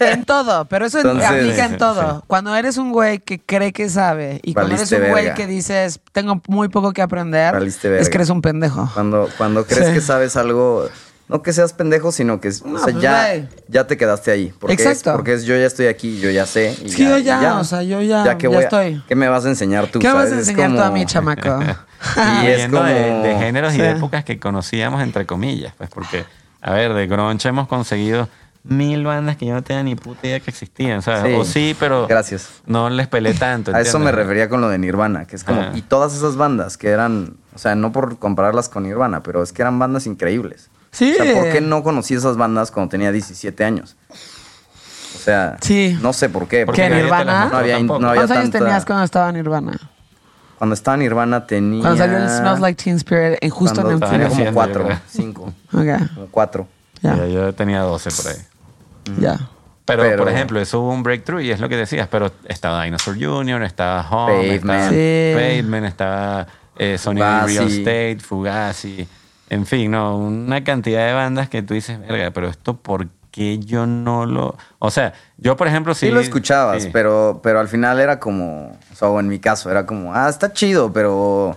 En 0.00 0.24
todo, 0.24 0.64
pero 0.64 0.86
eso 0.86 0.98
Entonces- 0.98 1.26
aplica 1.28 1.64
en 1.66 1.78
todo. 1.78 2.16
sí. 2.18 2.24
Cuando 2.26 2.56
eres 2.56 2.76
un 2.76 2.90
güey 2.90 3.20
que 3.20 3.38
cree 3.38 3.72
que 3.72 3.88
sabe 3.88 4.40
y 4.42 4.52
cuando 4.54 4.74
eres 4.74 4.90
un 4.90 5.08
güey 5.10 5.32
que 5.34 5.46
dices, 5.46 6.00
tengo 6.12 6.42
muy 6.48 6.68
poco 6.68 6.92
que 6.92 7.02
aprender, 7.02 7.54
es 7.62 7.76
que 8.08 8.16
eres 8.16 8.30
un 8.30 8.42
pendejo. 8.42 8.90
Cuando, 8.94 9.28
cuando 9.38 9.64
crees 9.64 9.88
Sí. 9.88 9.92
que 9.94 10.00
sabes 10.00 10.36
algo, 10.36 10.88
no 11.30 11.42
que 11.42 11.52
seas 11.52 11.72
pendejo, 11.72 12.12
sino 12.12 12.40
que 12.40 12.48
o 12.48 12.52
No, 12.68 12.78
sea, 12.78 12.92
pues, 12.92 13.00
ya, 13.00 13.48
ya 13.68 13.86
te 13.86 13.96
quedaste 13.96 14.30
ahí. 14.30 14.52
Porque 14.58 14.74
Exacto. 14.74 15.10
Es, 15.10 15.16
porque 15.16 15.32
es 15.34 15.44
yo 15.44 15.54
ya 15.56 15.64
estoy 15.66 15.86
aquí, 15.86 16.18
yo 16.20 16.30
ya 16.30 16.44
sé. 16.44 16.76
Y 16.84 16.88
Sí, 16.90 17.04
yo 17.08 17.16
ya, 17.18 17.58
o 17.58 17.64
sea, 17.64 17.82
yo 17.82 18.02
ya- 18.02 18.36
que 18.36 18.42
ya 18.44 18.48
voy 18.48 18.58
a- 18.58 18.60
estoy. 18.62 19.02
¿Qué 19.08 19.14
me 19.14 19.28
vas 19.28 19.44
a 19.46 19.48
enseñar 19.48 19.86
tú? 19.86 19.98
¿Qué 20.00 20.12
vas 20.12 20.30
a 20.30 20.34
enseñar 20.34 20.70
tú 20.72 20.80
a 20.80 20.84
como- 20.86 20.92
mí, 20.94 21.06
chamaco? 21.06 21.60
Y 22.42 22.46
es 22.46 22.62
de, 22.62 22.70
como- 22.70 22.84
de 22.84 23.36
géneros 23.38 23.74
y 23.74 23.78
de 23.78 23.90
épocas 23.90 24.24
que 24.24 24.38
conocíamos, 24.40 25.02
entre 25.02 25.26
comillas, 25.26 25.74
pues 25.76 25.90
porque, 25.90 26.24
a 26.60 26.72
ver, 26.72 26.94
de 26.94 27.06
grunge 27.06 27.48
hemos 27.48 27.68
conseguido 27.68 28.28
mil 28.62 29.04
bandas 29.04 29.36
que 29.36 29.46
yo 29.46 29.54
no 29.54 29.62
tenía 29.62 29.82
ni 29.82 29.94
puta 29.96 30.26
idea 30.26 30.40
que 30.40 30.50
existían, 30.50 31.00
¿sabes? 31.02 31.22
Sí. 31.24 31.32
O 31.40 31.44
sí, 31.44 31.76
pero 31.78 32.06
Gracias. 32.06 32.48
no 32.66 32.90
les 32.90 33.06
pelé 33.08 33.32
tanto. 33.34 33.70
A 33.74 33.80
eso 33.80 33.98
me 33.98 34.12
refería 34.12 34.48
con 34.48 34.60
lo 34.60 34.68
de 34.68 34.78
Nirvana, 34.78 35.24
que 35.26 35.36
es 35.36 35.44
como... 35.44 35.62
Y 35.74 35.82
todas 35.82 36.14
esas 36.14 36.36
bandas 36.36 36.76
que 36.76 36.88
eran... 36.88 37.36
O 37.54 37.58
sea, 37.58 37.74
no 37.74 37.90
por 37.92 38.18
compararlas 38.18 38.68
con 38.68 38.82
Nirvana, 38.84 39.22
pero 39.22 39.42
es 39.42 39.52
que 39.52 39.62
eran 39.62 39.78
bandas 39.78 40.06
increíbles. 40.06 40.69
Sí. 40.92 41.14
O 41.18 41.22
sea, 41.24 41.34
¿por 41.34 41.50
qué 41.52 41.60
no 41.60 41.82
conocí 41.82 42.14
esas 42.14 42.36
bandas 42.36 42.70
cuando 42.70 42.90
tenía 42.90 43.12
17 43.12 43.64
años? 43.64 43.96
O 45.14 45.18
sea, 45.18 45.56
Sí. 45.60 45.98
no 46.00 46.12
sé 46.12 46.28
por 46.28 46.48
qué. 46.48 46.66
Porque 46.66 46.82
¿Qué, 46.88 46.90
Nirvana? 46.94 47.46
No 47.50 47.56
había- 47.58 47.76
tampoco. 47.76 48.00
no 48.00 48.08
había 48.08 48.20
¿Cuántos 48.22 48.36
años 48.36 48.50
tanta- 48.50 48.64
tenías 48.66 48.84
cuando 48.84 49.04
estaba 49.04 49.28
en 49.28 49.34
Nirvana? 49.36 49.78
Cuando 50.58 50.74
estaba 50.74 50.96
Nirvana 50.96 51.46
tenía... 51.46 51.80
Cuando 51.80 51.98
salió 51.98 52.18
el 52.18 52.28
Smells 52.28 52.60
Like 52.60 52.82
Teen 52.82 52.96
Spirit, 52.96 53.38
en 53.40 53.50
justo 53.50 53.82
cuando 53.82 53.92
en 53.92 54.00
tenía 54.00 54.26
el 54.26 54.32
Estaban 54.32 54.44
como 54.46 54.54
cuatro, 54.54 54.88
cinco, 55.08 55.42
Ok, 55.72 56.08
como 56.14 56.26
cuatro. 56.30 56.68
ya, 57.02 57.26
yo 57.26 57.54
tenía 57.54 57.80
12 57.80 58.10
por 58.10 58.32
ahí. 58.32 58.38
ya. 59.20 59.38
Pero, 59.86 60.02
Pero- 60.02 60.22
por 60.24 60.32
ejemplo, 60.32 60.60
eso 60.60 60.80
hubo 60.80 60.92
un 60.92 61.02
breakthrough 61.02 61.40
y 61.40 61.50
es 61.50 61.60
lo 61.60 61.68
que 61.68 61.76
decías, 61.76 62.06
pero 62.08 62.30
estaba 62.46 62.84
Dinosaur 62.84 63.16
Jr., 63.18 63.62
estaba 63.64 64.08
Home, 64.10 64.34
Pavement. 64.34 64.54
estaba 64.54 64.88
Sí. 64.90 65.32
Pavement, 65.34 65.86
estaba 65.86 66.46
eh, 66.76 66.98
Sony. 66.98 67.14
Real 67.16 67.48
Estate, 67.68 68.18
Fugazi, 68.20 69.08
en 69.50 69.66
fin, 69.66 69.90
no, 69.90 70.16
una 70.16 70.64
cantidad 70.64 71.06
de 71.06 71.12
bandas 71.12 71.48
que 71.48 71.62
tú 71.62 71.74
dices, 71.74 72.00
verga, 72.00 72.30
pero 72.30 72.48
esto 72.48 72.76
¿por 72.76 73.08
qué 73.30 73.58
yo 73.58 73.86
no 73.86 74.26
lo...? 74.26 74.56
O 74.78 74.90
sea, 74.90 75.12
yo 75.36 75.56
por 75.56 75.68
ejemplo 75.68 75.94
sí... 75.94 76.06
Sí, 76.06 76.12
lo 76.12 76.20
escuchabas, 76.20 76.84
sí. 76.84 76.90
pero, 76.92 77.40
pero 77.42 77.60
al 77.60 77.68
final 77.68 78.00
era 78.00 78.18
como, 78.18 78.78
o 78.92 78.96
sea, 78.96 79.08
en 79.20 79.28
mi 79.28 79.38
caso, 79.38 79.70
era 79.70 79.84
como, 79.86 80.14
ah, 80.14 80.28
está 80.28 80.52
chido, 80.52 80.92
pero, 80.92 81.56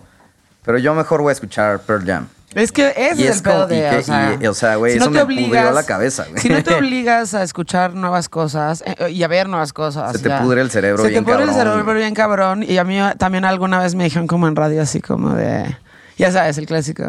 pero 0.64 0.78
yo 0.78 0.94
mejor 0.94 1.22
voy 1.22 1.30
a 1.30 1.34
escuchar 1.34 1.80
Pearl 1.80 2.06
Jam. 2.06 2.28
Es 2.56 2.72
que 2.72 2.90
ese 2.96 3.22
Y 3.22 3.24
es, 3.26 3.30
es 3.32 3.38
el 3.38 3.44
pedo 3.44 3.66
de, 3.68 3.90
que- 3.90 3.98
o 3.98 4.02
sea, 4.04 4.38
y- 4.40 4.48
o 4.48 4.54
sea, 4.54 4.76
güey, 4.76 4.92
si 4.92 4.98
eso 5.00 5.10
no 5.10 5.12
te 5.12 5.26
me 5.26 5.34
pudrió 5.34 5.48
obligas, 5.48 5.74
la 5.74 5.84
cabeza, 5.84 6.26
güey. 6.30 6.40
Si 6.40 6.50
no 6.50 6.62
te 6.64 6.74
obligas 6.76 7.34
a 7.34 7.42
escuchar 7.42 7.96
nuevas 7.96 8.30
cosas 8.30 8.84
eh, 8.86 9.10
y 9.10 9.24
a 9.24 9.28
ver 9.28 9.50
nuevas 9.50 9.74
cosas. 9.74 10.12
Se 10.12 10.20
te 10.20 10.30
ya. 10.30 10.42
pudre 10.42 10.62
el 10.62 10.70
cerebro 10.70 11.02
Se 11.02 11.10
bien 11.10 11.24
te 11.26 11.32
pudre 11.32 11.46
el 11.46 11.50
cabrón, 11.50 11.72
cerebro 11.74 11.94
bien 11.96 12.14
cabrón. 12.14 12.64
Y 12.64 12.78
a 12.78 12.84
mí 12.84 13.00
también 13.18 13.46
alguna 13.46 13.80
vez 13.80 13.96
me 13.96 14.04
dijeron 14.04 14.28
como 14.28 14.48
en 14.48 14.56
radio 14.56 14.84
así 14.84 15.02
como 15.02 15.34
de... 15.34 15.76
Ya 16.18 16.32
sabes, 16.32 16.58
el 16.60 16.66
clásico. 16.68 17.04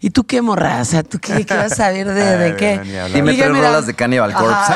¿Y 0.00 0.10
tú 0.10 0.24
qué 0.24 0.40
morra? 0.40 0.80
O 0.80 0.84
sea, 0.84 1.02
¿tú 1.02 1.18
qué, 1.18 1.44
qué 1.44 1.54
vas 1.54 1.72
a 1.72 1.76
saber 1.76 2.06
de, 2.08 2.36
de 2.38 2.56
qué? 2.56 2.80
Dime 3.12 3.34
tres 3.34 3.48
rolas 3.48 3.86
de 3.86 3.94
Cannibal 3.94 4.32
Corpse. 4.32 4.72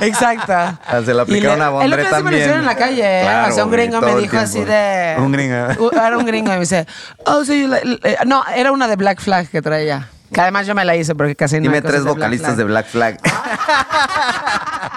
Exacto. 0.02 0.52
Ah, 0.52 1.00
se 1.04 1.14
la 1.14 1.22
aplicaron 1.22 1.62
a 1.62 1.70
día 1.70 1.80
sí 1.82 1.88
me 1.88 1.96
lo 2.02 2.08
también. 2.10 2.34
hicieron 2.42 2.60
en 2.60 2.66
la 2.66 2.76
calle. 2.76 3.02
¿eh? 3.20 3.22
Claro, 3.22 3.52
o 3.52 3.54
sea, 3.54 3.64
un 3.64 3.70
gringo 3.70 4.00
me 4.02 4.16
dijo 4.16 4.38
así 4.38 4.62
de... 4.64 5.14
Un 5.18 5.32
gringo. 5.32 5.90
Era 5.92 6.18
un 6.18 6.26
gringo 6.26 6.50
y 6.50 6.54
me 6.54 6.60
dice, 6.60 6.86
oh, 7.24 7.44
sí, 7.44 7.66
la- 7.66 7.80
no, 8.26 8.44
era 8.54 8.72
una 8.72 8.88
de 8.88 8.96
Black 8.96 9.20
Flag 9.20 9.48
que 9.48 9.62
traía. 9.62 10.08
Que 10.32 10.40
además 10.40 10.66
yo 10.66 10.74
me 10.74 10.84
la 10.84 10.96
hice 10.96 11.14
porque 11.14 11.34
casi 11.36 11.56
no 11.56 11.62
Dime 11.62 11.80
tres 11.80 11.94
de 11.94 12.00
Black 12.02 12.14
vocalistas 12.16 12.46
Flag. 12.54 12.58
de 12.58 12.64
Black 12.64 12.86
Flag. 12.88 13.18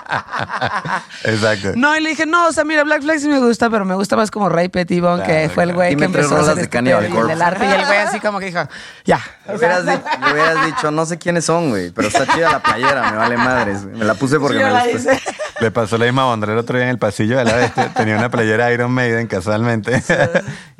Exacto. 1.23 1.73
No, 1.75 1.95
y 1.95 2.01
le 2.01 2.09
dije, 2.09 2.25
no, 2.25 2.47
o 2.47 2.51
sea, 2.51 2.63
mira, 2.63 2.83
Black 2.83 3.01
Flag 3.01 3.19
sí 3.19 3.27
me 3.27 3.39
gusta, 3.39 3.69
pero 3.69 3.85
me 3.85 3.95
gusta 3.95 4.15
más 4.15 4.31
como 4.31 4.49
Ray 4.49 4.69
Petitbon, 4.69 5.19
que 5.21 5.25
Claro, 5.25 5.49
fue 5.53 5.63
el 5.65 5.73
güey 5.73 5.95
que 5.95 6.05
empezó 6.05 6.35
a 6.37 6.41
hacer 6.41 6.55
de 6.55 6.61
este 6.63 6.81
del 6.81 7.41
arte. 7.41 7.65
Y 7.65 7.71
el 7.71 7.85
güey 7.85 7.97
así 7.99 8.19
como 8.19 8.39
que 8.39 8.45
dijo, 8.47 8.59
ya. 9.05 9.19
Le 9.47 9.55
hubieras, 9.55 9.85
di- 9.85 9.91
le 10.25 10.33
hubieras 10.33 10.65
dicho, 10.65 10.91
no 10.91 11.05
sé 11.05 11.17
quiénes 11.17 11.45
son, 11.45 11.69
güey, 11.69 11.91
pero 11.91 12.07
está 12.07 12.25
chida 12.27 12.51
la 12.51 12.59
playera, 12.61 13.11
me 13.11 13.17
vale 13.17 13.37
madres. 13.37 13.83
Me 13.85 14.05
la 14.05 14.13
puse 14.15 14.39
porque 14.39 14.57
Sí, 14.57 14.63
me 14.63 14.71
la 14.71 14.87
gusta. 14.87 15.13
hice. 15.13 15.21
Le 15.59 15.71
pasó 15.71 15.97
la 15.97 16.05
misma 16.05 16.23
Bondre 16.25 16.53
el 16.53 16.57
otro 16.59 16.77
día 16.77 16.85
en 16.85 16.91
el 16.91 16.97
pasillo 16.99 17.37
de 17.37 17.45
la 17.45 17.55
bestia. 17.55 17.93
Tenía 17.93 18.15
una 18.17 18.29
playera 18.29 18.71
Iron 18.71 18.91
Maiden 18.91 19.27
casualmente. 19.27 20.01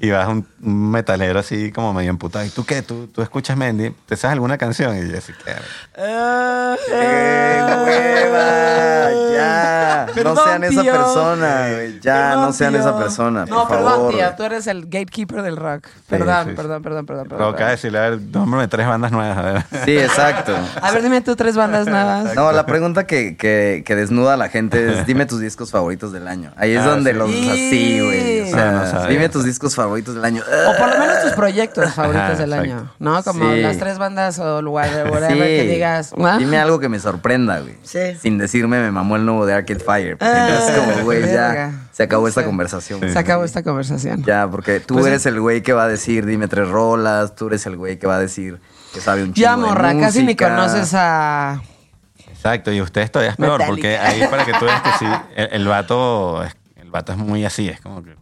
Y 0.02 0.10
vas 0.12 0.28
un, 0.28 0.46
un 0.62 0.92
metalero 0.92 1.40
así 1.40 1.72
como 1.72 1.94
medio 1.94 2.10
emputado. 2.10 2.46
¿Y 2.46 2.50
tú 2.50 2.66
qué? 2.66 2.82
¿Tú, 2.82 3.08
tú 3.08 3.22
escuchas 3.22 3.58
Mendy? 3.58 3.92
¿Te 4.08 4.16
sabes 4.16 4.34
alguna 4.34 4.58
canción? 4.58 4.98
Y 4.98 5.12
yo 5.12 5.18
así, 5.18 5.34
claro. 5.34 5.62
¡Eh, 6.92 7.62
hueva! 7.86 9.10
Ya. 9.34 10.06
Perdón, 10.14 10.36
no 10.36 10.44
sean 10.44 10.64
esa 10.64 10.84
persona, 10.84 11.68
güey. 11.74 12.00
Ya, 12.02 12.30
Perdón, 12.30 12.46
no 12.46 12.54
sean 12.54 12.72
tío. 12.74 12.82
esa 12.82 12.98
persona, 12.98 13.46
No, 13.46 13.68
por 13.68 13.78
perdón, 13.78 13.92
favor. 13.94 14.14
tío, 14.14 14.34
tú 14.38 14.44
eres 14.44 14.68
el 14.68 14.84
gatekeeper 14.86 15.42
del 15.44 15.56
rock. 15.58 15.88
Perdón, 16.08 16.44
sí, 16.46 16.50
sí. 16.52 16.56
perdón, 16.56 16.82
perdón, 16.82 17.06
perdón, 17.06 17.28
perdón. 17.28 17.38
Provoca 17.38 17.58
perdón. 17.58 17.72
decirle, 17.72 18.00
a 18.00 18.10
ver, 18.10 18.20
nómbrame 18.22 18.68
tres 18.68 18.88
bandas 18.88 19.12
nuevas. 19.12 19.38
A 19.38 19.42
ver. 19.42 19.64
Sí, 19.86 19.98
exacto. 19.98 20.56
A 20.82 20.92
ver, 20.92 21.04
dime 21.04 21.22
tú 21.22 21.36
tres 21.36 21.56
bandas 21.56 21.88
nuevas. 21.88 22.36
No, 22.36 22.52
la 22.52 22.66
pregunta 22.66 23.06
que, 23.06 23.38
que, 23.38 23.84
que 23.86 23.96
desnuda 23.96 24.34
a 24.34 24.38
la 24.38 24.50
gente 24.50 24.92
es 25.00 25.06
dime 25.06 25.26
tus 25.26 25.40
discos 25.42 25.72
favoritos 25.72 26.12
del 26.12 26.28
año. 26.28 26.52
Ahí 26.58 26.72
es 26.74 26.82
Ah, 26.82 26.88
donde 26.90 27.12
sí. 27.12 27.18
los 27.18 27.30
así, 27.30 28.00
güey. 28.02 28.42
O 28.42 28.48
sea, 28.56 28.72
No, 28.72 28.94
no 29.04 29.08
dime 29.08 29.30
tus 29.30 29.44
discos 29.46 29.76
favoritos 29.76 29.89
del 29.96 30.24
año. 30.26 30.44
O 30.68 30.78
por 30.78 30.90
lo 30.90 31.00
menos 31.00 31.22
tus 31.24 31.32
proyectos 31.34 31.94
favoritos 31.94 32.30
Ajá, 32.30 32.36
del 32.36 32.54
exacto. 32.54 32.72
año, 32.74 32.92
¿no? 33.00 33.24
Como 33.24 33.52
Sí. 33.52 33.62
las 33.62 33.78
tres 33.78 33.98
bandas 33.98 34.40
o 34.40 34.62
lugar, 34.62 34.90
whatever 35.12 35.32
Sí. 35.32 35.40
que 35.58 35.68
digas. 35.74 36.14
¿ah? 36.24 36.38
Dime 36.40 36.58
algo 36.58 36.80
que 36.80 36.90
me 36.90 37.00
sorprenda, 37.00 37.60
güey. 37.60 37.76
Sí. 37.84 38.16
Sin 38.22 38.38
decirme 38.38 38.80
me 38.82 38.92
mamó 38.92 39.16
el 39.16 39.26
nuevo 39.26 39.46
de 39.46 39.54
Arcade 39.54 39.80
Fire. 39.80 40.18
Ah, 40.22 40.48
entonces 40.50 40.78
como, 40.78 41.04
güey, 41.04 41.22
ya 41.32 41.72
se 41.92 42.04
acabó 42.04 42.28
esta 42.28 42.44
conversación. 42.46 43.00
Se 43.12 43.20
acabó 43.20 43.44
esta 43.44 43.64
conversación. 43.64 44.24
Ya, 44.24 44.48
porque 44.50 44.80
tú 44.80 44.94
Pues 44.96 45.06
eres 45.08 45.24
sí. 45.24 45.30
el 45.30 45.40
güey 45.42 45.62
que 45.62 45.74
va 45.74 45.84
a 45.84 45.88
decir 45.88 46.26
dime 46.26 46.48
tres 46.48 46.68
rolas, 46.70 47.36
tú 47.36 47.48
eres 47.48 47.66
el 47.66 47.76
güey 47.78 47.98
que 48.00 48.08
va 48.08 48.16
a 48.16 48.20
decir 48.20 48.60
que 48.94 49.02
sabe 49.02 49.24
un 49.24 49.34
chingo 49.34 49.46
Ya, 49.46 49.52
de 49.56 49.62
morra, 49.62 50.00
casi 50.00 50.24
ni 50.24 50.36
conoces 50.36 50.94
a... 50.96 51.62
Exacto, 52.28 52.72
y 52.72 52.82
ustedes 52.82 53.12
todavía 53.12 53.32
es 53.32 53.38
peor, 53.38 53.60
Metallica. 53.60 53.68
porque 53.68 53.98
ahí 53.98 54.26
para 54.30 54.46
que 54.46 54.54
tú 54.54 54.66
veas 54.66 54.82
que 54.82 54.90
sí, 55.00 55.06
el, 55.36 55.50
el 55.52 55.68
vato, 55.68 56.44
es- 56.44 56.56
el 56.78 56.90
vato 56.90 57.12
es 57.12 57.18
muy 57.18 57.44
así, 57.46 57.68
es 57.68 57.82
como 57.82 58.02
que. 58.04 58.16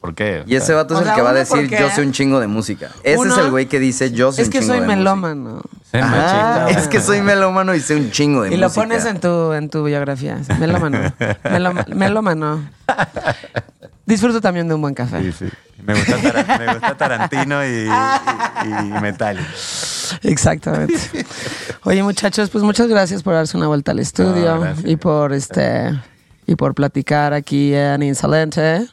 ¿Por 0.00 0.14
qué? 0.14 0.42
Y 0.46 0.56
ese 0.56 0.72
vato 0.72 0.94
O 0.94 0.96
es 0.96 1.02
el 1.02 1.06
sea, 1.08 1.14
que 1.14 1.20
va 1.20 1.28
a 1.28 1.32
uno, 1.32 1.38
decir 1.40 1.56
porque- 1.68 1.78
yo 1.78 1.90
sé 1.90 2.00
un 2.02 2.12
chingo 2.12 2.40
de 2.40 2.46
música. 2.46 2.88
Ese 3.02 3.18
Uno, 3.18 3.34
es 3.34 3.38
el 3.44 3.50
güey 3.50 3.66
que 3.66 3.78
dice 3.78 4.10
yo 4.12 4.32
sé 4.32 4.42
Es 4.42 4.48
un 4.48 4.52
que 4.52 4.58
chingo 4.60 4.72
soy 4.72 4.80
de 4.80 4.86
música. 4.86 4.96
melómano. 4.96 5.62
Es 5.92 6.02
Ajá, 6.02 6.16
machista, 6.64 6.80
es 6.80 6.88
que 6.88 7.00
soy 7.00 7.20
melómano 7.20 7.74
y 7.74 7.80
sé 7.80 7.96
un 7.96 8.10
chingo 8.10 8.42
de 8.42 8.48
Y 8.48 8.50
música. 8.52 8.66
lo 8.68 8.72
pones 8.72 9.04
en 9.04 9.20
tu, 9.20 9.52
en 9.52 9.68
tu 9.68 9.84
biografía. 9.84 10.38
Melómano. 10.58 10.98
Meloma- 11.44 11.86
melómano. 11.94 12.62
Disfruto 14.06 14.40
también 14.40 14.68
de 14.68 14.74
un 14.74 14.80
buen 14.80 14.94
café. 14.94 15.22
Sí, 15.22 15.32
sí. 15.32 15.48
Me 15.84 15.94
gusta, 15.94 16.16
Tara- 16.18 16.58
me 16.58 16.66
gusta 16.74 16.96
Tarantino 16.96 17.64
y, 17.64 17.88
y, 17.88 18.68
y 18.96 19.00
Metallica. 19.00 19.46
Exactamente. 20.22 20.94
Oye, 21.84 22.02
muchachos, 22.02 22.50
pues 22.50 22.64
muchas 22.64 22.88
gracias 22.88 23.22
por 23.22 23.34
darse 23.34 23.56
una 23.56 23.66
vuelta 23.68 23.92
al 23.92 23.98
estudio 23.98 24.60
gracias. 24.60 24.86
y 24.88 24.96
por 24.96 25.32
este 25.32 25.98
y 26.50 26.56
por 26.56 26.74
platicar 26.74 27.32
aquí 27.32 27.72
en 27.72 28.02
Insolente. 28.02 28.84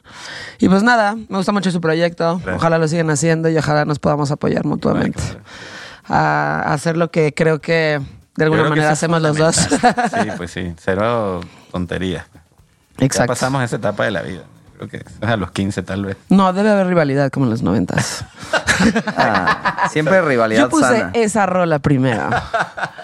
Y 0.59 0.69
pues 0.69 0.83
nada, 0.83 1.15
me 1.15 1.37
gusta 1.37 1.51
mucho 1.51 1.71
su 1.71 1.81
proyecto. 1.81 2.35
Gracias. 2.35 2.55
Ojalá 2.55 2.77
lo 2.77 2.87
sigan 2.87 3.09
haciendo 3.09 3.49
y 3.49 3.57
ojalá 3.57 3.83
nos 3.83 3.97
podamos 3.97 4.29
apoyar 4.29 4.63
mutuamente 4.63 5.19
a 6.07 6.71
hacer 6.71 6.97
lo 6.97 7.09
que 7.09 7.33
creo 7.33 7.59
que 7.59 7.99
de 8.35 8.43
alguna 8.43 8.69
manera 8.69 8.91
hacemos 8.91 9.19
los 9.23 9.37
dos. 9.37 9.55
Sí, 9.55 10.29
pues 10.37 10.51
sí. 10.51 10.71
Cero 10.77 11.41
tonterías. 11.71 12.25
Ya 12.99 13.05
Exacto. 13.07 13.31
pasamos 13.33 13.63
esa 13.63 13.77
etapa 13.77 14.05
de 14.05 14.11
la 14.11 14.21
vida. 14.21 14.43
Creo 14.77 14.89
que 14.89 15.03
a 15.25 15.35
los 15.35 15.49
15 15.49 15.81
tal 15.81 16.05
vez. 16.05 16.17
No, 16.29 16.53
debe 16.53 16.69
haber 16.69 16.85
rivalidad 16.85 17.31
como 17.31 17.47
en 17.47 17.49
los 17.49 17.63
noventas. 17.63 18.23
Ah, 19.17 19.87
siempre 19.91 20.21
rivalidad 20.21 20.61
Yo 20.63 20.69
puse 20.69 20.85
sana. 20.87 21.11
esa 21.13 21.45
rola 21.45 21.79
primero. 21.79 22.29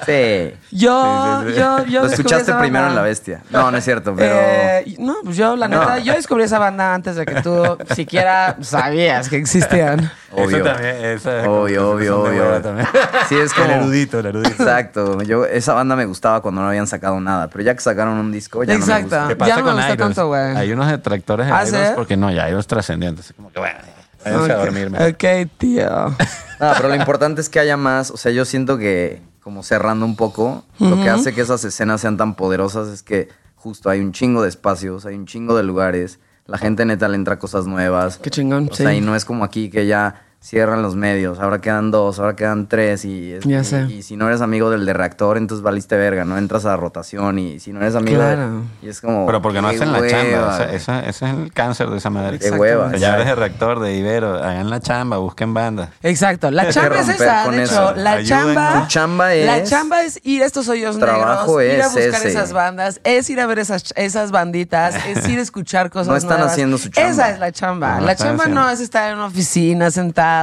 Sí. 0.06 0.54
Yo, 0.72 1.42
Sí, 1.44 1.48
sí, 1.50 1.54
sí. 1.54 1.60
yo, 1.60 1.86
yo. 1.86 2.02
Lo 2.02 2.10
descubrí 2.10 2.14
escuchaste 2.14 2.52
esa 2.52 2.60
primero 2.60 2.86
banda. 2.86 2.90
en 2.90 2.96
La 2.96 3.02
Bestia. 3.04 3.42
No, 3.52 3.72
no 3.72 3.78
es 3.78 3.84
cierto, 3.84 4.14
pero... 4.16 4.36
Eh, 4.38 4.96
no, 5.00 5.16
pues 5.24 5.38
yo, 5.38 5.56
la 5.56 5.68
No. 5.68 5.80
neta, 5.80 6.00
yo 6.00 6.14
descubrí 6.14 6.44
esa 6.44 6.60
banda 6.60 6.94
antes 6.94 7.16
de 7.16 7.26
que 7.26 7.42
tú 7.42 7.78
siquiera 7.96 8.58
sabías 8.62 9.30
que 9.30 9.38
existían. 9.38 10.12
Obvio. 10.32 10.58
Eso 10.58 10.66
también, 10.66 10.96
esa 11.06 11.50
Obvio, 11.50 11.92
obvio, 11.92 12.22
obvio. 12.24 12.62
Sí, 13.30 13.36
es 13.38 13.54
como... 13.54 13.66
El 13.66 13.72
erudito, 13.72 14.20
el 14.20 14.26
erudito. 14.26 14.50
Exacto. 14.64 15.22
Yo, 15.22 15.46
esa 15.46 15.74
banda 15.74 15.96
me 15.96 16.06
gustaba 16.06 16.42
cuando 16.42 16.62
no 16.62 16.68
habían 16.70 16.88
sacado 16.88 17.20
nada, 17.22 17.48
pero 17.50 17.64
ya 17.64 17.74
que 17.76 17.82
sacaron 17.82 18.18
un 18.18 18.32
disco, 18.32 18.64
ya 18.64 18.74
no 18.74 18.80
me 18.80 18.86
Exacto. 18.86 19.04
gusta. 19.04 19.28
¿Qué 19.28 19.34
Ya 19.34 19.38
pasa 19.38 19.52
no 19.52 19.56
me 19.58 19.64
con 19.64 19.74
gusta 19.76 19.88
Idols? 19.94 20.00
tanto, 20.16 20.28
güey. 20.28 20.58
Hay 20.58 20.72
unos 20.72 20.88
detractores 20.88 21.46
de 21.48 21.54
¿Ah, 21.54 21.64
Idols 21.66 21.88
sí? 21.88 21.94
porque 21.96 22.18
no, 22.18 22.32
ya 22.32 22.46
hay 22.46 22.52
los 22.54 22.68
trascendientes. 22.68 23.26
Así 23.26 23.34
como 23.36 23.52
que 23.52 23.60
bueno, 23.60 23.78
váyanse 24.24 24.52
a 24.52 24.56
Ok. 24.58 24.64
dormirme. 24.66 25.08
Ok, 25.08 25.24
tío. 25.58 25.88
Ah, 26.60 26.74
pero 26.78 26.88
lo 26.88 26.96
importante 26.96 27.42
es 27.42 27.50
que 27.50 27.60
haya 27.60 27.76
más. 27.76 28.10
O 28.10 28.16
sea, 28.16 28.32
yo 28.32 28.46
siento 28.46 28.78
que, 28.78 29.22
como 29.42 29.64
cerrando 29.64 30.06
un 30.06 30.16
poco, 30.16 30.64
lo 30.80 30.96
que 31.04 31.10
hace 31.10 31.34
que 31.34 31.42
esas 31.42 31.62
escenas 31.66 32.00
sean 32.00 32.16
tan 32.16 32.36
poderosas 32.36 32.88
es 32.88 33.04
que 33.04 33.28
justo 33.58 33.90
hay 33.90 34.00
un 34.00 34.14
chingo 34.14 34.42
de 34.42 34.48
espacios, 34.50 35.06
hay 35.06 35.16
un 35.16 35.26
chingo 35.26 35.58
de 35.58 35.64
lugares. 35.64 36.20
La 36.46 36.58
gente 36.58 36.86
neta 36.86 37.10
le 37.10 37.16
entra 37.16 37.38
cosas 37.38 37.66
nuevas. 37.66 38.18
Qué 38.18 38.30
chingón, 38.30 38.70
O 38.72 38.76
sea, 38.76 38.92
sí. 38.92 38.98
y 38.98 39.02
no 39.02 39.14
es 39.16 39.26
como 39.26 39.44
aquí 39.44 39.70
que 39.70 39.88
ya 39.88 40.24
cierran 40.44 40.82
los 40.82 40.96
medios. 40.96 41.40
Ahora 41.40 41.62
quedan 41.62 41.90
dos, 41.90 42.20
ahora 42.20 42.36
quedan 42.36 42.68
tres. 42.68 43.06
Y, 43.06 43.32
es- 43.34 43.46
Ya 43.46 43.62
y- 43.62 43.64
sé. 43.64 43.84
y 43.90 44.04
si 44.04 44.18
no 44.18 44.28
eres 44.28 44.42
amigo 44.42 44.70
del 44.70 44.86
de 44.86 44.92
reactor, 44.94 45.38
entonces 45.38 45.64
valiste 45.64 45.96
verga, 45.96 46.26
¿no? 46.26 46.38
Entras 46.38 46.66
a 46.66 46.76
rotación. 46.76 47.40
Y 47.40 47.60
si 47.60 47.72
no 47.72 47.80
eres 47.80 47.96
amigo. 47.96 48.20
de- 48.22 48.36
Claro. 48.36 48.62
y 48.82 48.90
es 48.90 49.00
como. 49.00 49.26
Pero 49.26 49.42
porque 49.42 49.62
no 49.62 49.70
hacen 49.70 49.92
la 49.94 50.00
chamba. 50.08 50.48
o 50.50 50.58
sea, 50.58 50.66
güey. 50.66 50.76
esa- 50.76 51.00
ese 51.00 51.26
es 51.26 51.34
el 51.34 51.54
cáncer 51.54 51.90
de 51.90 51.98
esa 51.98 52.10
madre. 52.10 52.40
Qué 52.40 52.52
hueva. 52.52 52.92
Señores 52.92 53.26
de 53.26 53.36
reactor, 53.36 53.80
de 53.80 53.96
Ibero, 53.96 54.36
hagan 54.36 54.70
la 54.70 54.82
chamba, 54.82 55.18
busquen 55.18 55.54
bandas. 55.54 55.90
Exacto, 56.04 56.52
la 56.52 56.70
chamba 56.70 57.00
es 57.00 57.08
esa, 57.10 57.50
de 57.50 57.64
hecho, 57.64 57.74
eso. 57.92 57.94
la 57.96 58.22
chamba, 58.24 58.82
Tu 58.82 58.88
chamba 58.88 59.26
la 59.34 59.58
es- 59.60 59.70
chamba 59.70 60.02
es 60.04 60.20
ir 60.24 60.44
a 60.44 60.46
estos 60.46 60.68
hoyos 60.68 61.00
Trabajo 61.00 61.60
negros, 61.60 61.76
ir 61.76 61.82
a 61.82 61.86
es 61.86 61.94
buscar 61.94 62.20
ese. 62.22 62.30
esas 62.30 62.52
bandas, 62.54 63.00
es 63.06 63.30
ir 63.30 63.40
a 63.40 63.46
ver 63.48 63.60
esas, 63.60 63.94
esas 63.96 64.32
banditas, 64.32 64.96
es 65.08 65.28
ir 65.30 65.40
a 65.40 65.42
escuchar 65.42 65.90
cosas 65.90 66.08
No 66.10 66.16
están 66.18 66.32
nuevas. 66.38 66.52
haciendo 66.52 66.78
su 66.78 66.90
chamba. 66.90 67.10
Esa 67.12 67.30
es 67.32 67.40
la 67.40 67.52
chamba. 67.54 68.00
No, 68.00 68.06
la 68.06 68.16
chamba 68.16 68.44
haciendo. 68.44 68.62
no 68.62 68.70
es 68.70 68.80
estar 68.82 69.10
en 69.12 69.18
una 69.20 69.28
oficina 69.28 69.90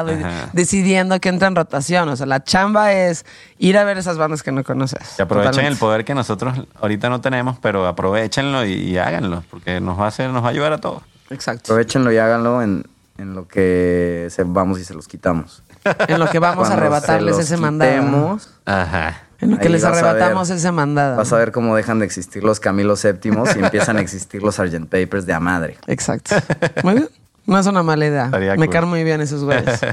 y 0.08 0.22
decidiendo 0.52 1.20
que 1.20 1.28
entra 1.28 1.48
en 1.48 1.56
rotación, 1.56 2.08
o 2.08 2.16
sea, 2.16 2.26
la 2.26 2.42
chamba 2.42 2.92
es 2.92 3.24
ir 3.58 3.76
a 3.78 3.84
ver 3.84 3.98
esas 3.98 4.16
bandas 4.18 4.42
que 4.42 4.52
no 4.52 4.64
conoces. 4.64 5.00
Que 5.16 5.22
aprovechen 5.22 5.50
Totalmente. 5.52 5.72
el 5.74 5.78
poder 5.78 6.04
que 6.04 6.14
nosotros 6.14 6.54
ahorita 6.80 7.08
no 7.08 7.20
tenemos, 7.20 7.58
pero 7.60 7.86
aprovechenlo 7.86 8.64
y, 8.64 8.72
y 8.72 8.98
háganlo, 8.98 9.44
porque 9.50 9.80
nos 9.80 9.98
va 9.98 10.06
a 10.06 10.08
hacer, 10.08 10.30
nos 10.30 10.42
va 10.42 10.48
a 10.48 10.50
ayudar 10.50 10.72
a 10.72 10.78
todos. 10.78 11.02
Exacto. 11.30 11.72
Aprovechenlo 11.72 12.12
y 12.12 12.18
háganlo 12.18 12.62
en, 12.62 12.84
en 13.18 13.34
lo 13.34 13.46
que 13.46 14.26
se, 14.30 14.44
vamos 14.44 14.78
y 14.80 14.84
se 14.84 14.94
los 14.94 15.06
quitamos. 15.08 15.62
En 16.08 16.18
lo 16.20 16.28
que 16.28 16.38
vamos 16.38 16.68
a 16.68 16.74
arrebatarles 16.74 17.36
se 17.36 17.42
los 17.42 17.50
ese 17.52 17.56
mandado. 17.56 18.38
Ajá. 18.66 19.22
En 19.40 19.52
lo 19.52 19.56
que 19.56 19.68
Ahí 19.68 19.72
les 19.72 19.84
arrebatamos 19.84 20.48
ver. 20.50 20.58
ese 20.58 20.70
mandado. 20.70 21.16
Vas 21.16 21.32
a 21.32 21.36
ver 21.38 21.50
cómo 21.52 21.74
dejan 21.74 21.98
de 21.98 22.04
existir 22.04 22.44
los 22.44 22.60
Camilo 22.60 22.94
Séptimos 22.96 23.56
y 23.56 23.60
empiezan 23.60 23.96
a 23.96 24.00
existir 24.02 24.42
los 24.42 24.56
Sgt. 24.56 24.84
Papers 24.90 25.24
de 25.24 25.32
a 25.32 25.40
madre. 25.40 25.78
Exacto. 25.86 26.36
Muy 26.82 26.94
bien. 26.94 27.08
No 27.46 27.58
es 27.58 27.66
una 27.66 27.82
mala 27.82 28.06
idea. 28.06 28.24
Estaría 28.26 28.52
Me 28.56 28.66
cool. 28.66 28.70
caen 28.70 28.88
muy 28.88 29.04
bien 29.04 29.20
esos 29.20 29.44
güeyes. 29.44 29.80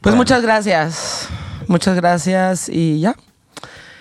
Pues 0.00 0.14
muchas 0.14 0.40
gracias. 0.40 1.28
Muchas 1.66 1.94
gracias 1.94 2.70
y 2.70 3.00
ya. 3.00 3.14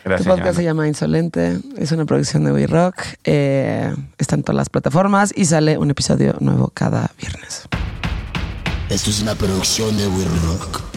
Gracias. 0.06 0.22
este 0.22 0.30
podcast 0.30 0.40
Joana. 0.44 0.53
se 0.53 0.64
llama 0.64 0.88
Insolente. 0.88 1.60
Es 1.77 1.91
una 1.91 2.06
producción 2.06 2.45
de 2.45 2.53
We 2.53 2.68
Rock. 2.68 2.95
Eh, 3.26 3.94
está 4.18 4.36
en 4.36 4.44
todas 4.44 4.56
las 4.56 4.69
plataformas 4.69 5.34
y 5.36 5.44
sale 5.44 5.77
un 5.77 5.91
episodio 5.91 6.36
nuevo 6.40 6.72
cada 6.73 7.11
viernes. 7.19 7.64
Esto 8.90 9.10
es 9.10 9.22
una 9.22 9.36
producción 9.36 9.98
de 9.98 10.07
We 10.07 10.23
Rock. 10.45 10.89